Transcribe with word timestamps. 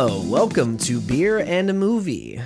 Hello, 0.00 0.22
welcome 0.30 0.78
to 0.78 1.00
Beer 1.00 1.40
and 1.40 1.68
a 1.68 1.72
Movie, 1.72 2.40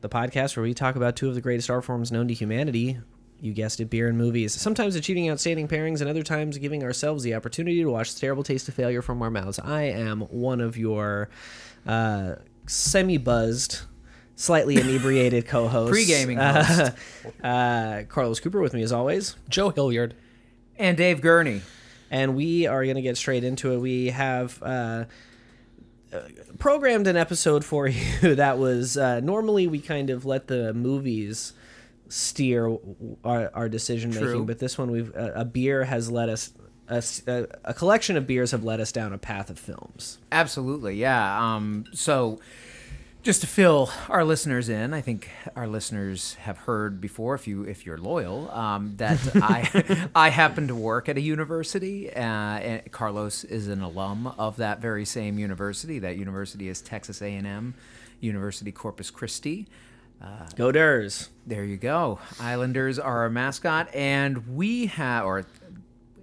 the 0.00 0.08
podcast 0.08 0.56
where 0.56 0.64
we 0.64 0.74
talk 0.74 0.96
about 0.96 1.14
two 1.14 1.28
of 1.28 1.36
the 1.36 1.40
greatest 1.40 1.70
art 1.70 1.84
forms 1.84 2.10
known 2.10 2.26
to 2.26 2.34
humanity. 2.34 2.98
You 3.40 3.52
guessed 3.52 3.78
it, 3.78 3.88
beer 3.88 4.08
and 4.08 4.18
movies. 4.18 4.52
Sometimes 4.60 4.96
achieving 4.96 5.30
outstanding 5.30 5.68
pairings, 5.68 6.00
and 6.00 6.10
other 6.10 6.24
times 6.24 6.58
giving 6.58 6.82
ourselves 6.82 7.22
the 7.22 7.32
opportunity 7.36 7.80
to 7.80 7.88
watch 7.88 8.12
the 8.12 8.18
terrible 8.18 8.42
taste 8.42 8.66
of 8.66 8.74
failure 8.74 9.02
from 9.02 9.22
our 9.22 9.30
mouths. 9.30 9.60
I 9.60 9.82
am 9.82 10.22
one 10.22 10.60
of 10.60 10.76
your 10.76 11.28
uh, 11.86 12.34
semi 12.66 13.18
buzzed, 13.18 13.82
slightly 14.34 14.74
inebriated 14.80 15.46
co 15.46 15.68
hosts. 15.68 15.92
Pre-gaming 15.92 16.40
Uh, 16.40 16.90
uh, 17.44 18.02
Carlos 18.08 18.40
Cooper 18.40 18.60
with 18.60 18.74
me 18.74 18.82
as 18.82 18.90
always. 18.90 19.36
Joe 19.48 19.70
Hilliard. 19.70 20.16
And 20.76 20.96
Dave 20.96 21.20
Gurney. 21.20 21.62
and 22.10 22.34
we 22.34 22.66
are 22.66 22.82
going 22.82 22.96
to 22.96 23.02
get 23.02 23.16
straight 23.16 23.44
into 23.44 23.74
it. 23.74 23.78
We 23.78 24.08
have 24.08 24.60
uh, 24.60 24.66
uh, 24.66 25.04
programmed 26.58 27.06
an 27.06 27.16
episode 27.16 27.64
for 27.64 27.86
you 28.22 28.34
that 28.34 28.58
was 28.58 28.96
uh, 28.96 29.20
normally 29.20 29.66
we 29.66 29.80
kind 29.80 30.10
of 30.10 30.24
let 30.24 30.46
the 30.46 30.72
movies 30.74 31.52
steer 32.08 32.76
our, 33.24 33.50
our 33.54 33.68
decision 33.68 34.10
making, 34.10 34.46
but 34.46 34.58
this 34.58 34.78
one 34.78 34.90
we've 34.90 35.14
uh, 35.16 35.32
a 35.34 35.44
beer 35.44 35.84
has 35.84 36.10
led 36.10 36.28
us. 36.28 36.52
A, 36.88 37.02
a 37.64 37.74
collection 37.74 38.16
of 38.16 38.28
beers 38.28 38.52
have 38.52 38.62
led 38.62 38.78
us 38.78 38.92
down 38.92 39.12
a 39.12 39.18
path 39.18 39.50
of 39.50 39.58
films. 39.58 40.18
Absolutely, 40.30 40.94
yeah. 40.94 41.54
Um, 41.56 41.84
so, 41.92 42.38
just 43.26 43.40
to 43.40 43.46
fill 43.48 43.90
our 44.08 44.24
listeners 44.24 44.68
in, 44.68 44.94
I 44.94 45.00
think 45.00 45.28
our 45.56 45.66
listeners 45.66 46.34
have 46.34 46.58
heard 46.58 47.00
before, 47.00 47.34
if 47.34 47.48
you 47.48 47.64
if 47.64 47.84
you're 47.84 47.98
loyal, 47.98 48.48
um, 48.52 48.94
that 48.98 49.18
I 49.42 50.08
I 50.14 50.28
happen 50.28 50.68
to 50.68 50.76
work 50.76 51.08
at 51.08 51.16
a 51.16 51.20
university. 51.20 52.08
Uh, 52.14 52.20
and 52.20 52.92
Carlos 52.92 53.42
is 53.42 53.66
an 53.66 53.82
alum 53.82 54.28
of 54.38 54.56
that 54.58 54.80
very 54.80 55.04
same 55.04 55.40
university. 55.40 55.98
That 55.98 56.16
university 56.16 56.68
is 56.68 56.80
Texas 56.80 57.20
A&M, 57.20 57.74
University 58.20 58.70
Corpus 58.70 59.10
Christi. 59.10 59.66
Go 60.54 60.70
Durs! 60.70 61.28
There 61.46 61.64
you 61.64 61.76
go. 61.76 62.20
Islanders 62.40 62.98
are 63.00 63.18
our 63.22 63.28
mascot, 63.30 63.92
and 63.92 64.56
we 64.56 64.86
have, 64.86 65.24
or 65.26 65.44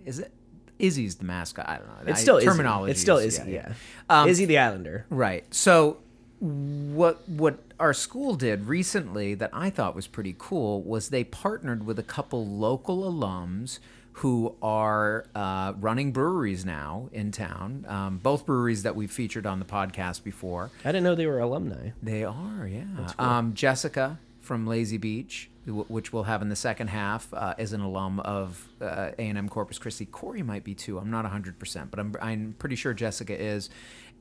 is 0.06 0.20
it? 0.20 0.32
Izzy's 0.80 1.16
the 1.16 1.26
mascot. 1.26 1.68
I 1.70 1.78
don't 1.78 1.88
know. 1.88 1.94
It's 2.12 2.20
I- 2.20 2.22
still 2.24 2.38
Izzy. 2.38 2.48
terminology. 2.48 2.92
It's 2.92 3.02
still 3.02 3.18
is- 3.18 3.40
Izzy. 3.40 3.52
Yeah, 3.52 3.74
Um, 4.10 4.30
Izzy 4.30 4.46
the 4.46 4.58
Islander. 4.58 5.06
Right. 5.10 5.44
So 5.54 5.98
what 6.44 7.28
what 7.30 7.60
our 7.80 7.94
school 7.94 8.36
did 8.36 8.66
recently 8.66 9.34
that 9.36 9.50
I 9.54 9.70
thought 9.70 9.96
was 9.96 10.08
pretty 10.08 10.36
cool 10.38 10.82
was 10.82 11.08
they 11.10 11.24
partnered 11.24 11.86
with 11.86 11.98
a 11.98 12.04
couple 12.04 12.46
local 12.46 13.10
alums 13.10 13.80
who 14.18 14.54
are 14.62 15.26
uh, 15.34 15.74
running 15.80 16.12
breweries 16.12 16.66
now 16.66 17.10
in 17.14 17.32
town. 17.32 17.86
Um, 17.88 18.18
both 18.18 18.46
breweries 18.46 18.84
that 18.84 18.96
we've 18.96 19.12
featured 19.12 19.46
on 19.48 19.60
the 19.60 19.66
podcast 19.66 20.24
before. 20.24 20.70
I 20.84 20.90
didn't 20.90 21.04
know 21.04 21.16
they 21.16 21.26
were 21.26 21.40
alumni. 21.40 21.92
They 22.04 22.24
are, 22.24 22.68
yeah. 22.68 22.84
Um, 23.18 23.54
Jessica 23.56 24.20
from 24.40 24.68
Lazy 24.68 24.98
Beach, 24.98 25.50
wh- 25.66 25.90
which 25.90 26.14
we'll 26.14 26.24
have 26.24 26.42
in 26.44 26.50
the 26.50 26.56
second 26.56 26.90
half, 26.90 27.34
uh, 27.34 27.56
is 27.58 27.74
an 27.74 27.82
alum 27.82 28.20
of 28.20 28.68
uh, 28.82 29.12
A&M 29.18 29.50
Corpus 29.50 29.80
Christi. 29.80 30.06
Corey 30.06 30.44
might 30.44 30.64
be 30.64 30.76
too. 30.76 31.00
I'm 31.00 31.10
not 31.10 31.26
100%, 31.26 31.90
but 31.90 32.00
I'm, 32.00 32.14
I'm 32.22 32.56
pretty 32.60 32.76
sure 32.76 32.94
Jessica 32.94 33.42
is. 33.42 33.72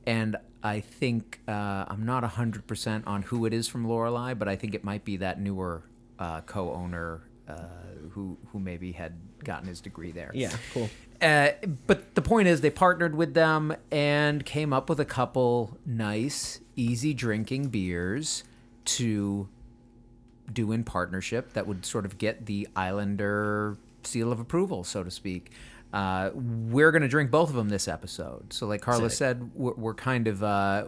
And 0.07 0.37
I 0.63 0.79
think 0.79 1.41
uh, 1.47 1.85
I'm 1.87 2.05
not 2.05 2.23
100% 2.23 3.03
on 3.05 3.21
who 3.23 3.45
it 3.45 3.53
is 3.53 3.67
from 3.67 3.85
Lorelei, 3.87 4.33
but 4.33 4.47
I 4.47 4.55
think 4.55 4.73
it 4.73 4.83
might 4.83 5.03
be 5.03 5.17
that 5.17 5.39
newer 5.39 5.83
uh, 6.17 6.41
co-owner 6.41 7.21
uh, 7.47 7.55
who 8.11 8.37
who 8.51 8.59
maybe 8.59 8.93
had 8.93 9.13
gotten 9.43 9.67
his 9.67 9.81
degree 9.81 10.11
there. 10.11 10.31
Yeah, 10.33 10.55
cool. 10.73 10.89
Uh, 11.21 11.49
but 11.87 12.15
the 12.15 12.21
point 12.21 12.47
is, 12.47 12.61
they 12.61 12.69
partnered 12.69 13.15
with 13.15 13.33
them 13.33 13.75
and 13.91 14.45
came 14.45 14.71
up 14.71 14.89
with 14.89 14.99
a 14.99 15.05
couple 15.05 15.77
nice, 15.85 16.61
easy 16.75 17.13
drinking 17.13 17.67
beers 17.67 18.43
to 18.85 19.47
do 20.51 20.71
in 20.71 20.83
partnership 20.83 21.53
that 21.53 21.67
would 21.67 21.85
sort 21.85 22.05
of 22.05 22.17
get 22.17 22.45
the 22.45 22.67
Islander 22.75 23.77
seal 24.03 24.31
of 24.31 24.39
approval, 24.39 24.83
so 24.83 25.03
to 25.03 25.11
speak. 25.11 25.51
Uh, 25.93 26.31
we're 26.33 26.91
going 26.91 27.03
to 27.03 27.07
drink 27.07 27.29
both 27.29 27.49
of 27.49 27.55
them 27.55 27.69
this 27.69 27.87
episode. 27.87 28.51
So, 28.51 28.65
like 28.65 28.81
Carlos 28.81 29.13
Sick. 29.13 29.17
said, 29.17 29.51
we're, 29.53 29.73
we're 29.73 29.93
kind 29.93 30.27
of 30.27 30.43
uh, 30.43 30.85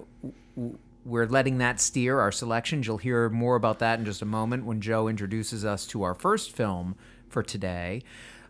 we're 1.05 1.27
letting 1.27 1.59
that 1.59 1.79
steer 1.79 2.19
our 2.19 2.31
selections. 2.31 2.87
You'll 2.87 2.97
hear 2.97 3.29
more 3.29 3.55
about 3.55 3.79
that 3.79 3.99
in 3.99 4.05
just 4.05 4.23
a 4.23 4.25
moment 4.25 4.65
when 4.65 4.81
Joe 4.81 5.07
introduces 5.07 5.63
us 5.63 5.85
to 5.87 6.01
our 6.01 6.15
first 6.15 6.51
film 6.51 6.95
for 7.29 7.43
today. 7.43 8.01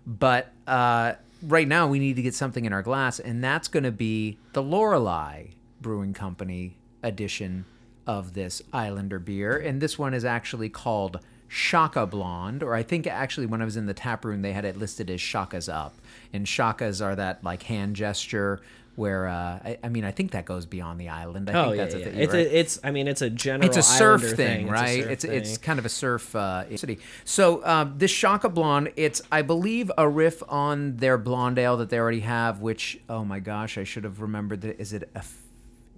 But 0.08 0.54
uh, 0.66 1.14
right 1.44 1.68
now, 1.68 1.88
we 1.88 2.00
need 2.00 2.16
to 2.16 2.22
get 2.22 2.34
something 2.34 2.64
in 2.64 2.72
our 2.72 2.82
glass, 2.82 3.20
and 3.20 3.44
that's 3.44 3.68
going 3.68 3.84
to 3.84 3.92
be 3.92 4.38
the 4.54 4.64
Lorelei 4.64 5.48
Brewing 5.82 6.14
Company 6.14 6.78
edition 7.04 7.66
of 8.08 8.34
this 8.34 8.62
Islander 8.72 9.20
beer. 9.20 9.58
And 9.58 9.82
this 9.82 10.00
one 10.00 10.14
is 10.14 10.24
actually 10.24 10.70
called 10.70 11.20
Shaka 11.48 12.06
Blonde, 12.06 12.64
or 12.64 12.76
I 12.76 12.84
think 12.84 13.08
actually 13.08 13.46
when 13.46 13.62
I 13.62 13.66
was 13.66 13.78
in 13.78 13.86
the 13.86 13.94
tap 13.94 14.26
room, 14.26 14.42
they 14.42 14.54
had 14.54 14.66
it 14.66 14.78
listed 14.78 15.10
as 15.10 15.20
Shakas 15.20 15.72
Up. 15.72 15.94
And 16.34 16.46
Shakas 16.46 17.04
are 17.04 17.16
that 17.16 17.44
like 17.44 17.64
hand 17.64 17.96
gesture 17.96 18.62
where, 18.96 19.28
uh, 19.28 19.60
I, 19.64 19.78
I 19.84 19.90
mean, 19.90 20.06
I 20.06 20.12
think 20.12 20.32
that 20.32 20.46
goes 20.46 20.66
beyond 20.66 21.02
the 21.02 21.10
island. 21.10 21.50
I 21.50 21.54
Oh 21.54 21.66
think 21.66 21.76
yeah, 21.76 21.84
that's 21.84 21.96
yeah. 21.96 22.02
a 22.02 22.04
thing. 22.06 22.20
It's 22.20 22.34
right? 22.34 22.48
a, 22.48 22.60
it's. 22.60 22.80
I 22.82 22.92
mean, 22.92 23.08
it's 23.10 23.22
a 23.22 23.30
general. 23.30 23.68
it's 23.68 23.76
a 23.78 23.84
surf 23.84 24.22
thing, 24.36 24.64
It's 24.68 24.72
right? 24.72 25.04
surf 25.04 25.12
it's 25.12 25.24
it's 25.26 25.58
kind 25.58 25.80
of 25.80 25.86
a 25.86 25.90
surf 25.90 26.34
uh, 26.34 26.78
city. 26.78 27.00
So 27.26 27.60
uh, 27.60 27.90
this 27.94 28.12
Shaka 28.12 28.48
Blonde, 28.50 28.94
it's 28.96 29.22
I 29.32 29.42
believe 29.42 29.92
a 29.98 30.08
riff 30.08 30.42
on 30.48 30.96
their 30.98 31.18
blonde 31.18 31.60
ale 31.60 31.76
that 31.78 31.90
they 31.90 32.00
already 32.00 32.22
have. 32.22 32.62
Which 32.62 32.98
oh 33.10 33.26
my 33.26 33.40
gosh, 33.40 33.78
I 33.78 33.84
should 33.84 34.06
have 34.06 34.22
remembered 34.22 34.62
that. 34.62 34.80
Is 34.80 34.94
it 34.94 35.10
a 35.14 35.24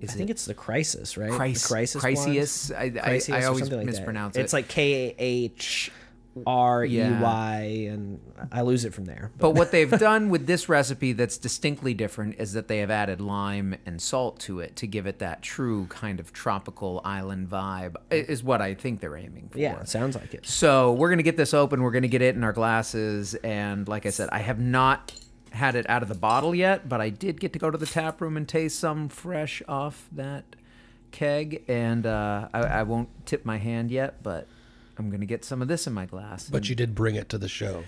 is 0.01 0.11
I 0.11 0.13
it 0.13 0.17
think 0.17 0.29
it's 0.29 0.45
the 0.45 0.53
crisis, 0.53 1.17
right? 1.17 1.31
Chris- 1.31 1.67
crisis. 1.67 2.01
Crisis? 2.01 2.71
I- 2.71 2.83
I- 2.83 2.89
Crisis 2.89 3.33
I 3.33 3.43
always 3.45 3.61
like 3.63 3.71
that. 3.71 3.85
mispronounce 3.85 4.35
It's 4.35 4.53
like 4.53 4.67
K 4.67 5.15
H 5.17 5.91
R 6.45 6.85
E 6.85 6.99
Y, 7.01 7.87
and 7.89 8.19
I 8.51 8.61
lose 8.61 8.85
it 8.85 8.93
from 8.93 9.05
there. 9.05 9.31
But 9.39 9.51
what 9.55 9.71
they've 9.71 9.89
done 9.99 10.29
with 10.29 10.45
this 10.45 10.69
recipe 10.69 11.11
that's 11.13 11.39
distinctly 11.39 11.95
different 11.95 12.35
is 12.37 12.53
that 12.53 12.67
they 12.67 12.77
have 12.77 12.91
added 12.91 13.19
lime 13.19 13.75
and 13.87 13.99
salt 13.99 14.39
to 14.41 14.59
it 14.59 14.75
to 14.75 14.85
give 14.85 15.07
it 15.07 15.17
that 15.17 15.41
true 15.41 15.87
kind 15.87 16.19
of 16.19 16.31
tropical 16.33 17.01
island 17.03 17.49
vibe. 17.49 17.95
Is 18.11 18.43
what 18.43 18.61
I 18.61 18.75
think 18.75 18.99
they're 18.99 19.17
aiming 19.17 19.49
for. 19.49 19.57
yeah, 19.57 19.79
it 19.79 19.89
sounds 19.89 20.15
like 20.15 20.35
it. 20.35 20.45
So 20.45 20.93
we're 20.93 21.09
gonna 21.09 21.23
get 21.23 21.37
this 21.37 21.55
open. 21.55 21.81
We're 21.81 21.89
gonna 21.89 22.07
get 22.07 22.21
it 22.21 22.35
in 22.35 22.43
our 22.43 22.53
glasses, 22.53 23.33
and 23.43 23.87
like 23.87 24.05
I 24.05 24.11
said, 24.11 24.29
I 24.31 24.37
have 24.39 24.59
not 24.59 25.13
had 25.51 25.75
it 25.75 25.89
out 25.89 26.01
of 26.03 26.09
the 26.09 26.15
bottle 26.15 26.53
yet, 26.53 26.87
but 26.89 27.01
I 27.01 27.09
did 27.09 27.39
get 27.39 27.53
to 27.53 27.59
go 27.59 27.71
to 27.71 27.77
the 27.77 27.85
tap 27.85 28.21
room 28.21 28.37
and 28.37 28.47
taste 28.47 28.79
some 28.79 29.09
fresh 29.09 29.61
off 29.67 30.07
that 30.11 30.43
keg, 31.11 31.63
and 31.67 32.05
uh, 32.05 32.47
I, 32.53 32.59
I 32.59 32.83
won't 32.83 33.09
tip 33.25 33.45
my 33.45 33.57
hand 33.57 33.91
yet, 33.91 34.21
but 34.23 34.47
I'm 34.97 35.09
gonna 35.09 35.25
get 35.25 35.45
some 35.45 35.61
of 35.61 35.67
this 35.67 35.87
in 35.87 35.93
my 35.93 36.05
glass. 36.05 36.49
But 36.49 36.69
you 36.69 36.75
did 36.75 36.93
bring 36.95 37.15
it 37.15 37.29
to 37.29 37.37
the 37.37 37.47
show. 37.47 37.83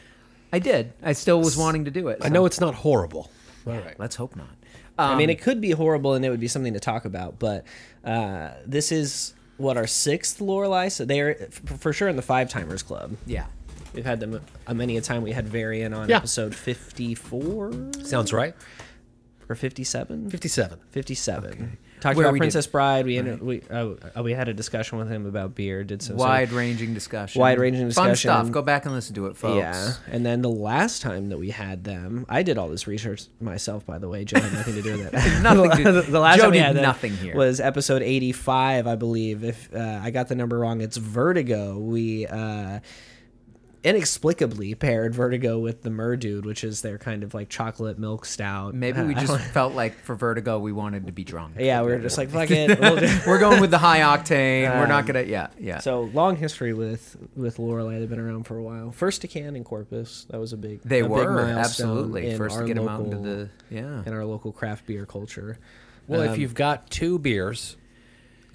I 0.51 0.59
did. 0.59 0.93
I 1.03 1.13
still 1.13 1.39
was 1.39 1.55
wanting 1.57 1.85
to 1.85 1.91
do 1.91 2.07
it. 2.07 2.19
I 2.21 2.29
know 2.29 2.45
it's 2.45 2.59
not 2.59 2.73
horrible. 2.75 3.29
All 3.67 3.73
right. 3.73 3.99
Let's 3.99 4.15
hope 4.15 4.35
not. 4.35 4.49
I 4.97 5.11
Um, 5.11 5.17
mean, 5.17 5.29
it 5.29 5.39
could 5.41 5.61
be 5.61 5.71
horrible, 5.71 6.13
and 6.15 6.25
it 6.25 6.29
would 6.29 6.39
be 6.39 6.47
something 6.47 6.73
to 6.73 6.79
talk 6.79 7.05
about. 7.05 7.37
But 7.39 7.65
uh, 8.03 8.51
this 8.65 8.91
is 8.91 9.33
what 9.57 9.77
our 9.77 9.85
sixth 9.87 10.41
Lorelei. 10.41 10.87
So 10.87 11.05
they're 11.05 11.35
for 11.77 11.93
sure 11.93 12.07
in 12.07 12.15
the 12.15 12.21
five 12.21 12.49
timers 12.49 12.81
club. 12.81 13.15
Yeah. 13.27 13.45
We've 13.94 14.05
had 14.05 14.19
them 14.19 14.39
a 14.67 14.73
many 14.73 14.97
a 14.97 15.01
time. 15.01 15.23
We 15.23 15.31
had 15.31 15.47
Varian 15.47 15.94
on 15.94 16.09
Yeah. 16.09 16.17
episode 16.17 16.53
fifty 16.55 17.16
four 17.16 17.72
Sounds 18.03 18.31
right. 18.33 18.55
or 19.50 19.55
57? 19.55 20.29
57. 20.29 20.79
57. 20.91 21.77
Talked 22.01 22.16
Where 22.16 22.27
about 22.27 22.33
we 22.33 22.39
did- 22.39 22.44
Princess 22.44 22.68
Bride. 22.68 23.06
We 23.06 23.18
ended, 23.18 23.41
we 23.41 23.62
uh, 23.69 23.89
uh, 24.18 24.24
we 24.24 24.31
had 24.33 24.47
a 24.47 24.53
discussion 24.53 25.00
with 25.00 25.09
him 25.09 25.25
about 25.25 25.53
beer. 25.56 25.83
Did 25.83 26.01
some 26.01 26.18
some- 26.18 26.27
Wide 26.27 26.51
ranging 26.53 26.94
discussion. 26.94 27.41
Wide-ranging 27.41 27.88
discussion. 27.88 28.07
Fun 28.09 28.15
stuff. 28.15 28.51
Go 28.51 28.62
back 28.62 28.86
and 28.86 28.94
listen 28.94 29.15
to 29.15 29.25
it, 29.25 29.36
folks. 29.36 29.57
Yeah, 29.57 29.94
and 30.09 30.25
then 30.25 30.41
the 30.41 30.50
last 30.50 31.01
time 31.01 31.27
that 31.30 31.38
we 31.39 31.50
had 31.50 31.83
them, 31.83 32.25
I 32.30 32.41
did 32.44 32.57
all 32.57 32.69
this 32.69 32.88
research 32.88 33.24
myself. 33.41 33.86
By 33.86 33.97
the 33.97 34.07
way, 34.07 34.24
Joe 34.24 34.39
had 34.39 34.53
nothing 34.53 34.75
to 34.75 34.81
do 34.81 34.91
with 34.94 35.07
it. 35.13 35.13
Nothing 35.44 35.83
the, 35.83 36.01
the 36.03 36.19
last 36.21 36.38
Joe 36.38 36.44
time 36.44 36.51
we 36.51 36.57
did 36.59 36.63
had 36.68 36.75
nothing 36.77 37.18
here. 37.18 37.36
was 37.36 37.59
episode 37.59 38.01
eighty-five, 38.01 38.88
I 38.88 38.95
believe. 38.95 39.44
If 39.44 39.74
uh, 39.75 40.00
I 40.01 40.12
got 40.12 40.30
the 40.30 40.36
number 40.36 40.57
wrong, 40.59 40.80
it's 40.80 40.95
Vertigo. 40.95 41.77
We 41.80 42.27
uh, 42.27 42.80
inexplicably 43.83 44.75
paired 44.75 45.13
Vertigo 45.15 45.59
with 45.59 45.83
the 45.83 45.89
Merdude, 45.89 46.43
which 46.45 46.63
is 46.63 46.81
their 46.81 46.97
kind 46.97 47.23
of 47.23 47.33
like 47.33 47.49
chocolate 47.49 47.97
milk 47.97 48.25
stout. 48.25 48.73
Maybe 48.73 49.01
we 49.01 49.13
just 49.15 49.39
felt 49.51 49.73
like 49.73 49.95
for 50.03 50.15
Vertigo 50.15 50.59
we 50.59 50.71
wanted 50.71 51.05
to 51.07 51.11
be 51.11 51.23
drunk. 51.23 51.55
yeah, 51.59 51.81
we 51.81 51.91
were 51.91 51.99
just 51.99 52.17
like 52.17 52.29
fuck 52.29 52.51
it. 52.51 52.79
We'll 52.79 52.95
just- 52.99 53.25
We're 53.25 53.39
going 53.39 53.61
with 53.61 53.71
the 53.71 53.77
high 53.77 53.99
octane. 53.99 54.63
We're 54.79 54.87
not 54.87 55.01
Um, 55.01 55.07
gonna. 55.07 55.23
Yeah, 55.23 55.47
yeah. 55.59 55.79
So 55.79 56.03
long 56.13 56.35
history 56.35 56.73
with 56.73 57.15
with 57.35 57.59
Lorelei. 57.59 57.99
They've 57.99 58.09
been 58.09 58.19
around 58.19 58.43
for 58.43 58.57
a 58.57 58.63
while. 58.63 58.91
First 58.91 59.21
to 59.21 59.27
can 59.27 59.55
in 59.55 59.63
Corpus. 59.63 60.25
That 60.29 60.39
was 60.39 60.53
a 60.53 60.57
big. 60.57 60.81
they 60.83 60.99
a 60.99 61.03
big 61.03 61.11
were 61.11 61.31
milestone 61.31 61.59
absolutely 61.59 62.29
in 62.31 62.37
first 62.37 62.55
to 62.55 62.61
our 62.61 62.67
get 62.67 62.75
them 62.75 62.87
out 62.87 63.01
into 63.05 63.17
the. 63.17 63.49
Yeah. 63.69 64.03
in 64.05 64.13
our 64.13 64.25
local 64.25 64.51
craft 64.51 64.85
beer 64.85 65.05
culture. 65.05 65.57
Well, 66.07 66.21
if 66.23 66.31
Um, 66.31 66.39
you've 66.39 66.55
got 66.55 66.89
two 66.89 67.19
beers 67.19 67.77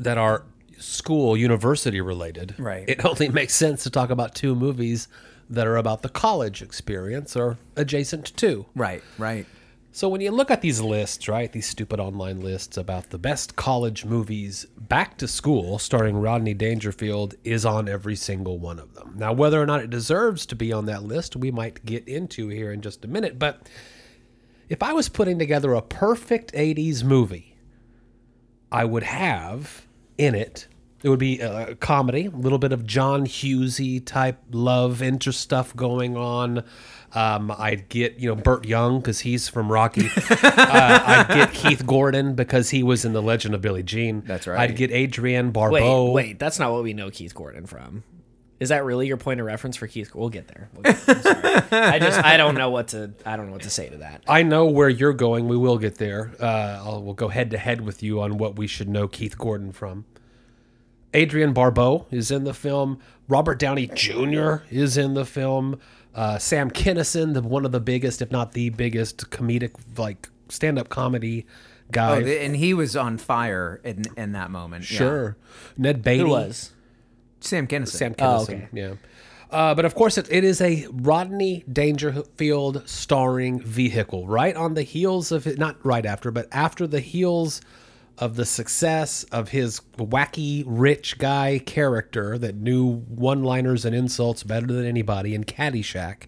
that 0.00 0.18
are 0.18 0.42
school, 0.78 1.36
university 1.36 2.00
related, 2.00 2.54
Right. 2.58 2.88
it 2.88 3.04
only 3.06 3.28
makes 3.28 3.54
sense 3.54 3.82
to 3.84 3.90
talk 3.90 4.10
about 4.10 4.34
two 4.34 4.54
movies 4.54 5.08
that 5.50 5.66
are 5.66 5.76
about 5.76 6.02
the 6.02 6.08
college 6.08 6.62
experience 6.62 7.36
or 7.36 7.58
adjacent 7.76 8.36
to. 8.38 8.66
Right. 8.74 9.02
Right. 9.18 9.46
So 9.92 10.08
when 10.08 10.20
you 10.20 10.32
look 10.32 10.50
at 10.50 10.60
these 10.60 10.80
lists, 10.80 11.28
right, 11.28 11.52
these 11.52 11.68
stupid 11.68 12.00
online 12.00 12.40
lists 12.40 12.76
about 12.76 13.10
the 13.10 13.18
best 13.18 13.54
college 13.54 14.04
movies, 14.04 14.66
Back 14.76 15.18
to 15.18 15.28
School, 15.28 15.78
starring 15.78 16.16
Rodney 16.16 16.52
Dangerfield, 16.52 17.34
is 17.44 17.64
on 17.64 17.88
every 17.88 18.16
single 18.16 18.58
one 18.58 18.80
of 18.80 18.94
them. 18.94 19.14
Now, 19.16 19.32
whether 19.32 19.62
or 19.62 19.66
not 19.66 19.82
it 19.82 19.90
deserves 19.90 20.46
to 20.46 20.56
be 20.56 20.72
on 20.72 20.86
that 20.86 21.04
list, 21.04 21.36
we 21.36 21.52
might 21.52 21.84
get 21.86 22.08
into 22.08 22.48
here 22.48 22.72
in 22.72 22.80
just 22.80 23.04
a 23.04 23.08
minute. 23.08 23.38
But 23.38 23.68
if 24.68 24.82
I 24.82 24.92
was 24.92 25.08
putting 25.08 25.38
together 25.38 25.74
a 25.74 25.82
perfect 25.82 26.52
80s 26.54 27.04
movie, 27.04 27.56
I 28.72 28.84
would 28.84 29.04
have 29.04 29.86
in 30.18 30.34
it. 30.34 30.68
It 31.02 31.10
would 31.10 31.18
be 31.18 31.40
a 31.40 31.74
comedy, 31.74 32.26
a 32.26 32.30
little 32.30 32.58
bit 32.58 32.72
of 32.72 32.86
John 32.86 33.26
Hughesy 33.26 34.02
type 34.04 34.38
love 34.52 35.02
interest 35.02 35.40
stuff 35.40 35.76
going 35.76 36.16
on. 36.16 36.64
Um, 37.12 37.54
I'd 37.58 37.90
get 37.90 38.18
you 38.18 38.28
know 38.28 38.34
Burt 38.34 38.64
Young 38.64 39.00
because 39.00 39.20
he's 39.20 39.46
from 39.46 39.70
Rocky. 39.70 40.06
uh, 40.30 40.40
I'd 41.06 41.26
get 41.28 41.52
Keith 41.52 41.86
Gordon 41.86 42.34
because 42.34 42.70
he 42.70 42.82
was 42.82 43.04
in 43.04 43.12
The 43.12 43.20
Legend 43.20 43.54
of 43.54 43.60
Billie 43.60 43.82
Jean. 43.82 44.22
That's 44.26 44.46
right. 44.46 44.58
I'd 44.58 44.76
get 44.76 44.90
Adrienne 44.90 45.46
Wait, 45.48 45.52
Barbeau. 45.52 46.10
wait, 46.10 46.38
that's 46.38 46.58
not 46.58 46.72
what 46.72 46.82
we 46.82 46.94
know 46.94 47.10
Keith 47.10 47.34
Gordon 47.34 47.66
from. 47.66 48.02
Is 48.64 48.70
that 48.70 48.82
really 48.82 49.06
your 49.06 49.18
point 49.18 49.40
of 49.40 49.46
reference 49.46 49.76
for 49.76 49.86
Keith? 49.86 50.14
We'll 50.14 50.30
get 50.30 50.48
there. 50.48 50.70
We'll 50.72 50.84
get 50.84 50.96
there. 51.04 51.16
I'm 51.16 51.22
sorry. 51.22 51.84
I 51.84 51.98
just 51.98 52.24
I 52.24 52.38
don't 52.38 52.54
know 52.54 52.70
what 52.70 52.88
to 52.88 53.12
I 53.26 53.36
don't 53.36 53.44
know 53.44 53.52
what 53.52 53.60
to 53.60 53.68
say 53.70 53.90
to 53.90 53.98
that. 53.98 54.22
I 54.26 54.42
know 54.42 54.64
where 54.64 54.88
you're 54.88 55.12
going. 55.12 55.48
We 55.48 55.58
will 55.58 55.76
get 55.76 55.96
there. 55.96 56.32
Uh, 56.40 56.80
I'll, 56.82 57.02
we'll 57.02 57.12
go 57.12 57.28
head 57.28 57.50
to 57.50 57.58
head 57.58 57.82
with 57.82 58.02
you 58.02 58.22
on 58.22 58.38
what 58.38 58.56
we 58.56 58.66
should 58.66 58.88
know 58.88 59.06
Keith 59.06 59.36
Gordon 59.36 59.70
from. 59.70 60.06
Adrienne 61.14 61.52
Barbeau 61.52 62.06
is 62.10 62.30
in 62.30 62.44
the 62.44 62.54
film. 62.54 63.00
Robert 63.28 63.58
Downey 63.58 63.86
Jr. 63.86 64.56
is 64.70 64.96
in 64.96 65.12
the 65.12 65.26
film. 65.26 65.78
Uh, 66.14 66.38
Sam 66.38 66.70
Kinison, 66.70 67.34
the 67.34 67.42
one 67.42 67.66
of 67.66 67.72
the 67.72 67.80
biggest, 67.80 68.22
if 68.22 68.32
not 68.32 68.52
the 68.52 68.70
biggest, 68.70 69.28
comedic 69.28 69.72
like 69.98 70.30
stand-up 70.48 70.88
comedy 70.88 71.44
guy. 71.92 72.22
Oh, 72.22 72.26
and 72.26 72.56
he 72.56 72.72
was 72.72 72.96
on 72.96 73.18
fire 73.18 73.78
in 73.84 74.06
in 74.16 74.32
that 74.32 74.50
moment. 74.50 74.90
yeah. 74.90 74.96
sure. 74.96 75.36
Ned 75.76 76.02
Beatty. 76.02 76.20
Who 76.20 76.30
was? 76.30 76.72
Sam 77.44 77.66
Kinison. 77.66 77.88
Sam 77.88 78.14
Oh, 78.18 78.42
okay. 78.42 78.68
Yeah. 78.72 78.94
Uh, 79.50 79.74
but 79.74 79.84
of 79.84 79.94
course, 79.94 80.18
it, 80.18 80.26
it 80.30 80.42
is 80.42 80.60
a 80.60 80.86
Rodney 80.90 81.64
Dangerfield 81.72 82.88
starring 82.88 83.60
vehicle, 83.60 84.26
right 84.26 84.56
on 84.56 84.74
the 84.74 84.82
heels 84.82 85.30
of 85.30 85.46
it, 85.46 85.58
not 85.58 85.76
right 85.84 86.04
after, 86.04 86.30
but 86.30 86.48
after 86.50 86.86
the 86.86 87.00
heels 87.00 87.60
of 88.18 88.36
the 88.36 88.44
success 88.44 89.24
of 89.24 89.50
his 89.50 89.80
wacky 89.96 90.64
rich 90.66 91.18
guy 91.18 91.60
character 91.64 92.38
that 92.38 92.54
knew 92.56 92.96
one 93.08 93.42
liners 93.42 93.84
and 93.84 93.94
insults 93.94 94.42
better 94.42 94.66
than 94.66 94.84
anybody 94.86 95.34
in 95.34 95.44
Caddyshack. 95.44 96.24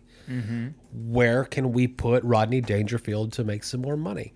Where 0.92 1.44
can 1.44 1.72
we 1.72 1.86
put 1.86 2.24
Rodney 2.24 2.60
Dangerfield 2.60 3.32
to 3.34 3.44
make 3.44 3.62
some 3.62 3.80
more 3.80 3.96
money? 3.96 4.34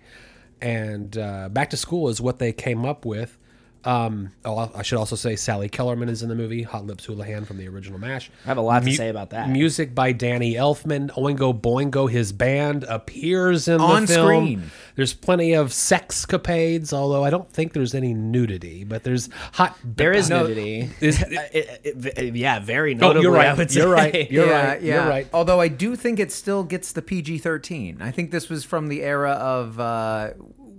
And 0.61 1.17
uh, 1.17 1.49
Back 1.49 1.69
to 1.71 1.77
School 1.77 2.07
is 2.07 2.21
what 2.21 2.39
they 2.39 2.53
came 2.53 2.85
up 2.85 3.03
with. 3.05 3.37
Um, 3.83 4.31
oh, 4.45 4.71
I 4.75 4.83
should 4.83 4.97
also 4.99 5.15
say 5.15 5.35
Sally 5.35 5.67
Kellerman 5.67 6.07
is 6.09 6.21
in 6.21 6.29
the 6.29 6.35
movie. 6.35 6.61
Hot 6.63 6.85
Lips 6.85 7.05
Houlihan 7.05 7.45
from 7.45 7.57
the 7.57 7.67
original 7.67 7.97
MASH. 7.99 8.29
I 8.45 8.47
have 8.49 8.57
a 8.57 8.61
lot 8.61 8.83
to 8.83 8.93
say 8.93 9.09
about 9.09 9.31
that. 9.31 9.49
Music 9.49 9.95
by 9.95 10.11
Danny 10.11 10.53
Elfman. 10.53 11.09
Oingo 11.11 11.59
Boingo, 11.59 12.09
his 12.09 12.31
band, 12.31 12.83
appears 12.83 13.67
in 13.67 13.81
On 13.81 14.01
the 14.05 14.13
film. 14.13 14.25
screen. 14.27 14.71
There's 14.95 15.13
plenty 15.15 15.53
of 15.53 15.69
sexcapades, 15.69 16.93
although 16.93 17.23
I 17.23 17.29
don't 17.29 17.51
think 17.51 17.73
there's 17.73 17.95
any 17.95 18.13
nudity, 18.13 18.83
but 18.83 19.03
there's 19.03 19.29
hot. 19.53 19.77
There 19.83 20.13
is 20.13 20.29
no- 20.29 20.43
nudity. 20.43 20.89
Is- 21.01 21.21
It- 21.21 21.81
it- 21.83 22.17
it- 22.17 22.35
yeah, 22.35 22.59
very 22.59 22.97
Oh, 23.01 23.19
you're 23.19 23.31
right. 23.31 23.73
You're 23.73 23.89
right. 23.89 24.29
You're 24.31 24.45
yeah, 24.45 24.67
right. 24.67 24.81
yeah. 24.81 24.95
You're 25.01 25.09
right. 25.09 25.27
Although 25.33 25.59
I 25.59 25.67
do 25.69 25.95
think 25.95 26.19
it 26.19 26.31
still 26.31 26.63
gets 26.63 26.91
the 26.91 27.01
PG 27.01 27.39
thirteen. 27.39 28.01
I 28.01 28.11
think 28.11 28.31
this 28.31 28.49
was 28.49 28.63
from 28.63 28.87
the 28.87 29.01
era 29.01 29.31
of 29.31 29.79
uh, 29.79 30.31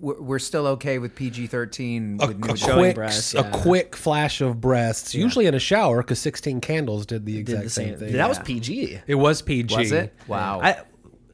we're 0.02 0.20
we're 0.20 0.38
still 0.38 0.66
okay 0.66 0.98
with 0.98 1.14
PG 1.14 1.46
thirteen 1.46 2.18
A, 2.20 2.26
with 2.26 2.36
a 2.36 2.40
nudity. 2.40 2.58
Showing 2.58 2.78
quick, 2.78 2.94
breasts, 2.96 3.34
a 3.34 3.50
quick 3.50 3.96
flash 3.96 4.40
of 4.40 4.60
breasts, 4.60 5.14
usually 5.14 5.46
in 5.46 5.54
a 5.54 5.60
shower, 5.60 6.02
because 6.02 6.18
16 6.18 6.60
Candles 6.60 7.06
did 7.06 7.24
the 7.24 7.32
Did 7.34 7.40
exact 7.40 7.64
the 7.64 7.70
same, 7.70 7.88
same 7.90 7.98
thing. 7.98 8.12
That 8.12 8.28
was 8.28 8.38
PG. 8.40 9.00
It 9.06 9.14
was 9.14 9.40
PG. 9.40 9.74
Was 9.74 9.92
it? 9.92 10.14
Wow. 10.26 10.60
I, 10.60 10.82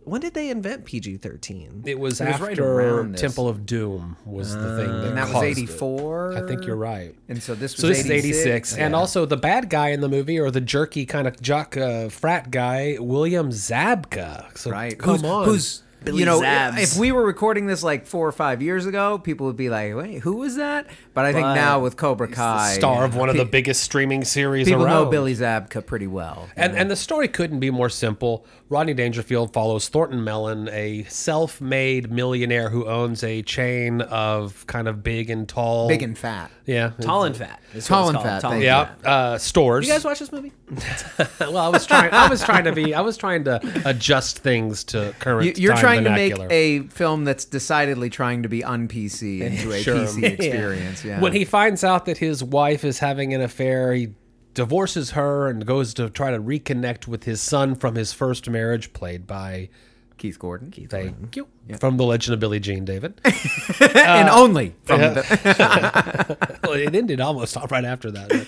when 0.05 0.21
did 0.21 0.35
they 0.35 0.51
invent 0.51 0.85
PG 0.85 1.19
thirteen? 1.19 1.83
It 1.85 1.99
was 1.99 2.21
It 2.21 2.25
was 2.25 2.41
after 2.41 3.03
right. 3.03 3.17
Temple 3.17 3.49
of 3.49 3.67
Doom 3.67 4.17
was 4.25 4.55
the 4.55 4.77
thing 4.77 4.87
that, 4.87 5.05
and 5.09 5.17
that 5.17 5.25
was 5.25 5.33
caused 5.33 5.45
eighty 5.45 5.65
it. 5.65 6.43
I 6.43 6.47
think 6.47 6.65
you're 6.65 6.77
right. 6.77 7.15
And 7.29 7.43
so 7.43 7.55
this 7.55 7.73
was 7.73 7.81
So 7.81 7.89
this 7.89 8.01
is 8.01 8.11
86. 8.11 8.47
86. 8.47 8.77
And 8.79 8.95
also 8.95 9.27
the 9.27 9.37
bad 9.37 9.69
guy 9.69 9.89
in 9.89 10.01
the 10.01 10.09
movie, 10.09 10.39
or 10.39 10.51
the 10.51 10.61
jerky 10.61 11.05
kind 11.05 11.27
of 11.27 11.41
jock 11.43 11.77
uh, 11.77 12.09
frat 12.09 12.51
guy, 12.51 12.97
William 12.99 13.51
Zabka. 13.51 14.57
So 14.57 14.71
right? 14.71 14.99
come 14.99 15.17
who's, 15.17 15.25
on. 15.25 15.45
Who's 15.45 15.83
Billy 16.05 16.21
you 16.21 16.25
know, 16.27 16.41
Zabs. 16.41 16.79
if 16.81 16.97
we 16.97 17.11
were 17.13 17.25
recording 17.25 17.67
this 17.67 17.83
like 17.83 18.07
four 18.07 18.27
or 18.27 18.33
five 18.33 18.63
years 18.63 18.87
ago, 18.87 19.19
people 19.19 19.47
would 19.47 19.57
be 19.57 19.69
like, 19.69 19.95
"Wait, 19.97 20.19
who 20.21 20.37
was 20.37 20.57
that?" 20.57 20.87
But 21.13 21.25
I 21.25 21.33
think 21.33 21.45
But 21.45 21.55
now 21.55 21.81
with 21.81 21.97
Cobra 21.97 22.29
Kai, 22.29 22.75
star 22.75 23.05
of 23.05 23.17
one 23.17 23.29
of 23.29 23.37
the 23.37 23.45
pe- 23.45 23.51
biggest 23.51 23.83
streaming 23.83 24.25
series 24.25 24.69
people 24.69 24.85
around. 24.85 24.93
know 25.05 25.11
Billy 25.11 25.35
Zabka 25.35 25.85
pretty 25.85 26.07
well. 26.07 26.49
And, 26.57 26.77
and 26.77 26.89
the 26.91 26.95
story 26.97 27.27
couldn't 27.27 27.59
be 27.61 27.71
more 27.71 27.89
simple. 27.89 28.47
Rodney 28.69 28.95
Dangerfield 28.95 29.53
follows 29.53 29.89
Thornton 29.89 30.23
Mellon, 30.23 30.69
a 30.71 31.05
self 31.05 31.61
made 31.61 32.13
millionaire 32.13 32.69
who 32.71 32.87
owns 32.87 33.25
a 33.25 33.43
chain 33.43 34.01
of 34.03 34.67
kind 34.69 34.87
of 34.89 35.03
big 35.03 35.31
and 35.31 35.49
tall. 35.49 35.89
Big 35.89 36.03
and 36.03 36.17
fat. 36.17 36.51
yeah. 36.67 36.91
Tall 37.01 37.25
and 37.25 37.37
fat. 37.37 37.61
is 37.75 37.89
what 37.91 37.97
Tall 37.97 38.01
it's 38.03 38.09
and 38.11 38.17
called. 38.19 38.27
fat, 38.27 38.41
Tall 38.43 38.51
thank 38.53 38.55
and 38.55 38.63
you. 38.63 38.69
Yeah, 38.69 38.85
fat. 39.03 39.07
uh, 39.11 39.39
stores. 39.39 39.87
You 39.89 39.93
guys 39.95 40.05
watch 40.05 40.19
this 40.21 40.31
movie? 40.31 40.53
well, 41.41 41.57
I 41.57 41.69
was 41.69 41.87
trying. 41.87 42.13
I 42.13 42.29
was 42.29 42.45
trying 42.45 42.65
to 42.65 42.73
be. 42.73 42.95
I 42.95 43.01
was 43.01 43.17
trying 43.17 43.45
to 43.45 43.61
adjust 43.87 44.39
things 44.41 44.85
to 44.85 45.15
current. 45.19 45.47
You- 45.57 45.63
You're 45.65 45.73
time 45.75 45.83
trying 45.95 46.05
vernacular. 46.05 46.49
to 46.49 46.49
make 46.49 46.53
a 46.53 46.89
film 46.89 47.25
that's 47.25 47.45
decidedly 47.45 48.11
trying 48.11 48.43
to 48.45 48.49
be 48.49 48.63
un 48.65 48.89
PC 48.89 49.41
into 49.43 49.73
a 49.73 49.81
Sure. 49.81 49.97
PC 49.97 50.23
experience. 50.39 51.05
Yeah. 51.05 51.21
When 51.21 51.33
he 51.33 51.45
finds 51.45 51.83
out 51.85 52.07
that 52.07 52.19
his 52.19 52.43
wife 52.45 52.85
is 52.85 52.99
having 53.01 53.35
an 53.35 53.41
affair, 53.41 53.93
he 53.95 54.09
divorces 54.55 55.13
her 55.13 55.49
and 55.49 55.65
goes 55.67 55.95
to 55.95 56.11
try 56.11 56.31
to 56.31 56.39
reconnect 56.41 57.07
with 57.07 57.25
his 57.25 57.41
son 57.41 57.75
from 57.75 57.95
his 57.95 58.13
first 58.13 58.49
marriage, 58.51 58.93
played 58.93 59.27
by 59.27 59.69
Keith 60.17 60.39
Gordon. 60.39 60.71
Keith 60.73 60.91
thank 60.91 61.37
you 61.37 61.47
from 61.79 61.97
the 61.97 62.05
Legend 62.05 62.35
of 62.35 62.41
Billie 62.41 62.59
Jean, 62.59 62.85
David. 62.85 63.21
and 63.95 64.29
only 64.29 64.75
from 64.83 65.01
the, 65.01 66.37
well, 66.65 66.73
it 66.73 66.95
ended 66.95 67.21
almost 67.21 67.57
right 67.71 67.85
after 67.85 68.11
that. 68.11 68.29
but- 68.29 68.47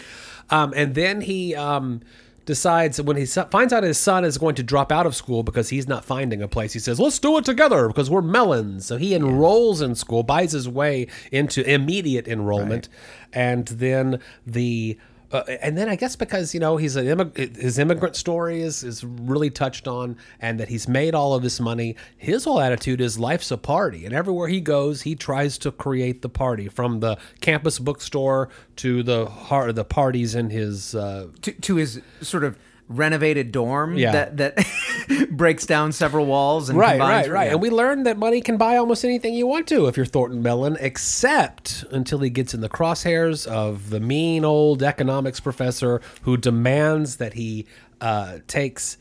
um, 0.53 0.73
and 0.75 0.97
then 0.97 1.21
he 1.21 1.55
um, 1.55 2.01
decides 2.47 3.01
when 3.01 3.17
he 3.17 3.27
finds 3.27 3.73
out 3.73 3.83
his 3.83 3.99
son 3.99 4.25
is 4.25 4.39
going 4.39 4.55
to 4.57 4.63
drop 4.63 4.91
out 4.91 5.07
of 5.07 5.15
school 5.15 5.43
because 5.43 5.69
he's 5.69 5.87
not 5.87 6.05
finding 6.05 6.43
a 6.43 6.49
place. 6.49 6.73
He 6.73 6.79
says, 6.79 6.99
"Let's 6.99 7.19
do 7.19 7.37
it 7.39 7.45
together 7.45 7.89
because 7.89 8.11
we're 8.11 8.23
melons." 8.23 8.87
So 8.87 8.97
he 8.97 9.15
enrolls 9.15 9.81
in 9.81 9.95
school, 9.95 10.23
buys 10.23 10.53
his 10.53 10.69
way 10.69 11.07
into 11.31 11.63
immediate 11.69 12.27
enrollment, 12.29 12.89
and 13.33 13.67
then 13.69 14.21
the. 14.47 14.99
Uh, 15.33 15.43
and 15.63 15.79
then 15.79 15.89
I 15.89 15.97
guess 15.97 16.17
because 16.17 16.55
you 16.55 16.61
know 16.61 16.77
he's 16.77 16.97
an 16.97 17.07
immig- 17.07 17.57
his 17.57 17.79
immigrant 17.79 18.17
story 18.17 18.63
is 18.63 18.83
is 18.83 19.05
really 19.05 19.51
touched 19.51 19.87
on, 19.87 20.17
and 20.41 20.59
that 20.59 20.69
he's 20.69 20.89
made 20.89 21.15
all 21.15 21.35
of 21.35 21.43
this 21.43 21.61
money. 21.61 21.97
His 22.17 22.45
whole 22.45 22.61
attitude 22.61 23.01
is 23.01 23.19
life's 23.19 23.51
a 23.51 23.57
party, 23.57 24.05
and 24.05 24.15
everywhere 24.15 24.49
he 24.49 24.61
goes, 24.61 25.03
he 25.03 25.15
tries 25.15 25.59
to 25.59 25.71
create 25.71 26.23
the 26.23 26.29
party. 26.29 26.69
From 26.69 27.01
the 27.01 27.17
campus 27.41 27.79
bookstore 27.79 28.49
to 28.77 29.03
the 29.03 29.27
the 29.73 29.85
parties 29.85 30.35
in 30.35 30.51
his 30.51 30.95
uh, 30.95 31.29
to, 31.43 31.53
to 31.53 31.77
his 31.77 32.01
sort 32.21 32.45
of 32.45 32.59
renovated 32.91 33.53
dorm 33.53 33.97
Yeah. 33.97 34.11
that 34.13 34.37
that 34.39 35.29
breaks 35.31 35.65
down 35.65 35.93
several 35.93 36.27
walls 36.27 36.69
and 36.69 36.77
right, 36.79 36.99
combines, 36.99 37.29
right, 37.29 37.33
right. 37.35 37.45
yeah. 37.47 37.53
And 37.53 37.63
we 37.63 37.71
learned 37.71 38.05
that 38.07 38.19
money 38.19 38.41
can 38.41 38.57
buy 38.57 38.77
almost 38.77 39.05
anything 39.05 39.33
you 39.33 39.47
want 39.47 39.67
to 39.69 39.87
if 39.87 39.97
you're 39.97 40.05
Thornton 40.05 40.43
Mellon, 40.43 40.77
except 40.81 41.85
until 41.93 42.19
he 42.19 42.31
gets 42.31 42.53
in 42.53 42.61
the 42.61 42.69
crosshairs 42.69 43.47
of 43.47 43.91
the 43.91 44.01
mean 44.01 44.45
old 44.45 44.83
economics 44.83 45.39
professor 45.41 46.03
who 46.23 46.37
demands 46.37 47.17
that 47.17 47.35
he 47.35 47.65
uh, 48.01 48.39
takes 48.49 48.99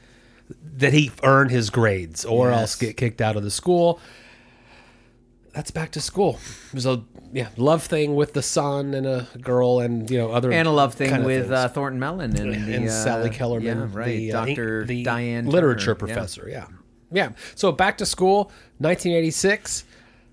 that 0.77 0.93
he 0.93 1.12
earn 1.24 1.50
his 1.50 1.69
grades 1.69 2.24
or 2.25 2.51
else 2.51 2.75
get 2.75 2.96
kicked 2.96 3.22
out 3.22 3.36
of 3.36 3.43
the 3.43 3.51
school. 3.51 4.00
That's 5.53 5.72
back 5.72 5.91
to 5.91 6.01
school. 6.01 6.39
There's 6.72 6.86
a 6.86 7.03
yeah 7.32 7.50
love 7.58 7.84
thing 7.84 8.16
with 8.16 8.34
the 8.34 8.42
son 8.42 8.94
and 8.94 9.06
a 9.06 9.28
girl 9.42 9.80
and 9.80 10.10
you 10.10 10.18
know 10.18 10.32
other 10.32 10.52
and 10.52 10.68
a 10.68 10.72
love 10.72 10.94
thing 10.94 11.24
with 11.24 11.52
uh, 11.52 11.68
Thornton 11.70 12.00
Mellon 12.00 12.36
and, 12.36 12.54
the, 12.54 12.76
and 12.76 12.86
uh, 12.88 12.92
Sally 12.92 13.30
Kellerman, 13.30 13.78
yeah, 13.78 13.88
right? 13.92 14.06
the, 14.06 14.34
uh, 14.34 14.46
Dr. 14.46 14.86
the 14.86 15.04
Diane 15.04 15.46
literature 15.48 15.96
Turner, 15.96 15.96
professor. 15.96 16.48
Yeah. 16.50 16.68
yeah, 17.12 17.32
So 17.56 17.72
back 17.72 17.98
to 18.00 18.06
school, 18.06 18.52
1986, 18.80 19.86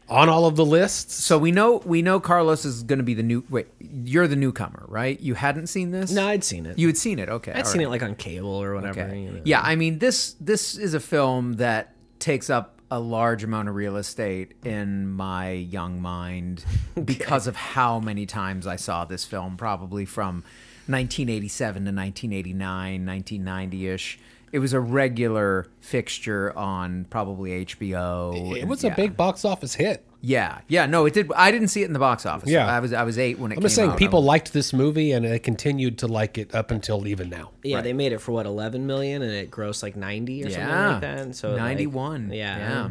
on 0.09 0.29
all 0.29 0.47
of 0.47 0.57
the 0.57 0.65
lists. 0.65 1.25
So 1.25 1.39
we 1.39 1.53
know 1.53 1.83
we 1.85 2.03
know 2.03 2.21
Carlos 2.21 2.65
is 2.65 2.83
going 2.83 2.99
to 2.99 3.05
be 3.05 3.15
the 3.15 3.23
new. 3.23 3.45
Wait, 3.51 3.67
you're 3.81 4.29
the 4.29 4.37
newcomer, 4.37 4.85
right? 4.89 5.19
You 5.21 5.35
hadn't 5.35 5.67
seen 5.67 5.91
this. 5.91 6.13
No, 6.13 6.27
I'd 6.27 6.45
seen 6.45 6.67
it. 6.67 6.79
you 6.79 6.87
had 6.87 6.97
seen 6.97 7.19
it. 7.19 7.29
Okay, 7.29 7.53
I'd 7.53 7.67
seen 7.67 7.81
it 7.81 7.89
like 7.89 8.03
on 8.03 8.15
cable 8.15 8.51
or 8.51 8.75
whatever. 8.75 9.01
Okay. 9.03 9.21
you 9.21 9.31
know. 9.33 9.43
Yeah, 9.45 9.61
I 9.61 9.77
mean 9.77 9.99
this 9.99 10.37
this 10.41 10.77
is 10.77 10.95
a 10.95 11.01
film 11.01 11.55
that 11.55 11.93
takes 12.19 12.49
up 12.51 12.76
a 12.91 13.01
large 13.01 13.43
amount 13.43 13.69
of 13.69 13.75
real 13.75 13.97
estate 13.97 14.53
in 14.65 15.09
my 15.09 15.51
young 15.51 16.01
mind 16.01 16.65
because 17.05 17.47
of 17.47 17.57
how 17.57 17.99
many 17.99 18.27
times 18.27 18.67
I 18.67 18.77
saw 18.77 19.05
this 19.05 19.25
film, 19.25 19.57
probably 19.57 20.05
from 20.05 20.45
1987 20.87 21.85
to 21.85 21.93
1989, 21.93 23.05
1990ish. 23.07 24.17
it 24.53 24.61
was 24.61 24.73
a 24.73 24.81
regular 24.81 25.67
fixture 25.81 26.57
on 26.57 27.07
probably 27.11 27.65
HBO. 27.65 28.55
It 28.57 28.61
and- 28.61 28.71
was 28.71 28.85
yeah. 28.85 28.93
a 28.93 28.97
big 28.97 29.17
box 29.17 29.45
office 29.45 29.75
hit. 29.75 30.05
Yeah, 30.27 30.59
yeah. 30.67 30.87
No, 30.87 31.07
it 31.07 31.15
did. 31.15 31.31
I 31.37 31.53
didn't 31.53 31.69
see 31.69 31.83
it 31.83 31.85
in 31.85 31.93
the 31.93 32.01
box 32.01 32.27
office. 32.27 32.51
Yeah. 32.51 32.67
I 32.67 32.81
was 32.81 32.93
I 32.93 33.05
was 33.05 33.17
eight 33.17 33.39
when 33.39 33.53
it 33.53 33.55
came 33.55 33.59
out. 33.59 33.61
I'm 33.61 33.63
came 33.63 33.63
just 33.63 33.77
saying, 33.77 33.91
out. 33.91 33.97
people 33.99 34.25
liked 34.25 34.53
this 34.53 34.73
movie, 34.73 35.13
and 35.13 35.25
they 35.25 35.39
continued 35.39 35.99
to 35.99 36.09
like 36.09 36.37
it 36.37 36.53
up 36.53 36.73
until 36.73 37.07
even 37.07 37.31
now. 37.31 37.53
Yeah, 37.63 37.81
they 37.81 37.93
made 37.93 38.11
it 38.11 38.19
for 38.19 38.33
what 38.33 38.45
11 38.45 38.89
million, 38.89 39.23
and 39.23 39.31
it 39.31 39.53
grossed 39.53 39.85
like 39.85 39.95
90 39.95 40.43
or 40.43 40.51
something 40.51 40.69
like 40.69 41.01
that. 41.03 41.19
And 41.21 41.37
so 41.37 41.51
like, 41.51 41.59
91, 41.59 42.33
yeah, 42.33 42.89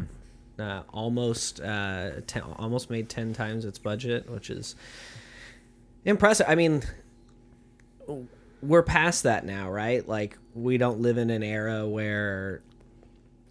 Uh, 0.58 0.82
almost 0.94 1.60
uh, 1.60 2.12
ten, 2.26 2.42
almost 2.42 2.88
made 2.88 3.10
10 3.10 3.34
times 3.34 3.66
its 3.66 3.78
budget, 3.78 4.30
which 4.30 4.48
is 4.48 4.74
impressive. 6.06 6.46
I 6.48 6.54
mean, 6.54 6.84
we're 8.62 8.82
past 8.82 9.24
that 9.24 9.44
now, 9.44 9.70
right? 9.70 10.08
Like 10.08 10.38
we 10.54 10.78
don't 10.78 11.00
live 11.00 11.18
in 11.18 11.28
an 11.28 11.42
era 11.42 11.86
where 11.86 12.62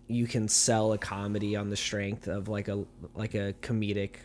you 0.08 0.28
can 0.28 0.48
sell 0.48 0.94
a 0.94 0.98
comedy 0.98 1.56
on 1.56 1.70
the 1.70 1.76
strength 1.76 2.28
of 2.28 2.48
like 2.48 2.68
a 2.68 2.84
like 3.16 3.34
a 3.34 3.54
comedic 3.62 4.18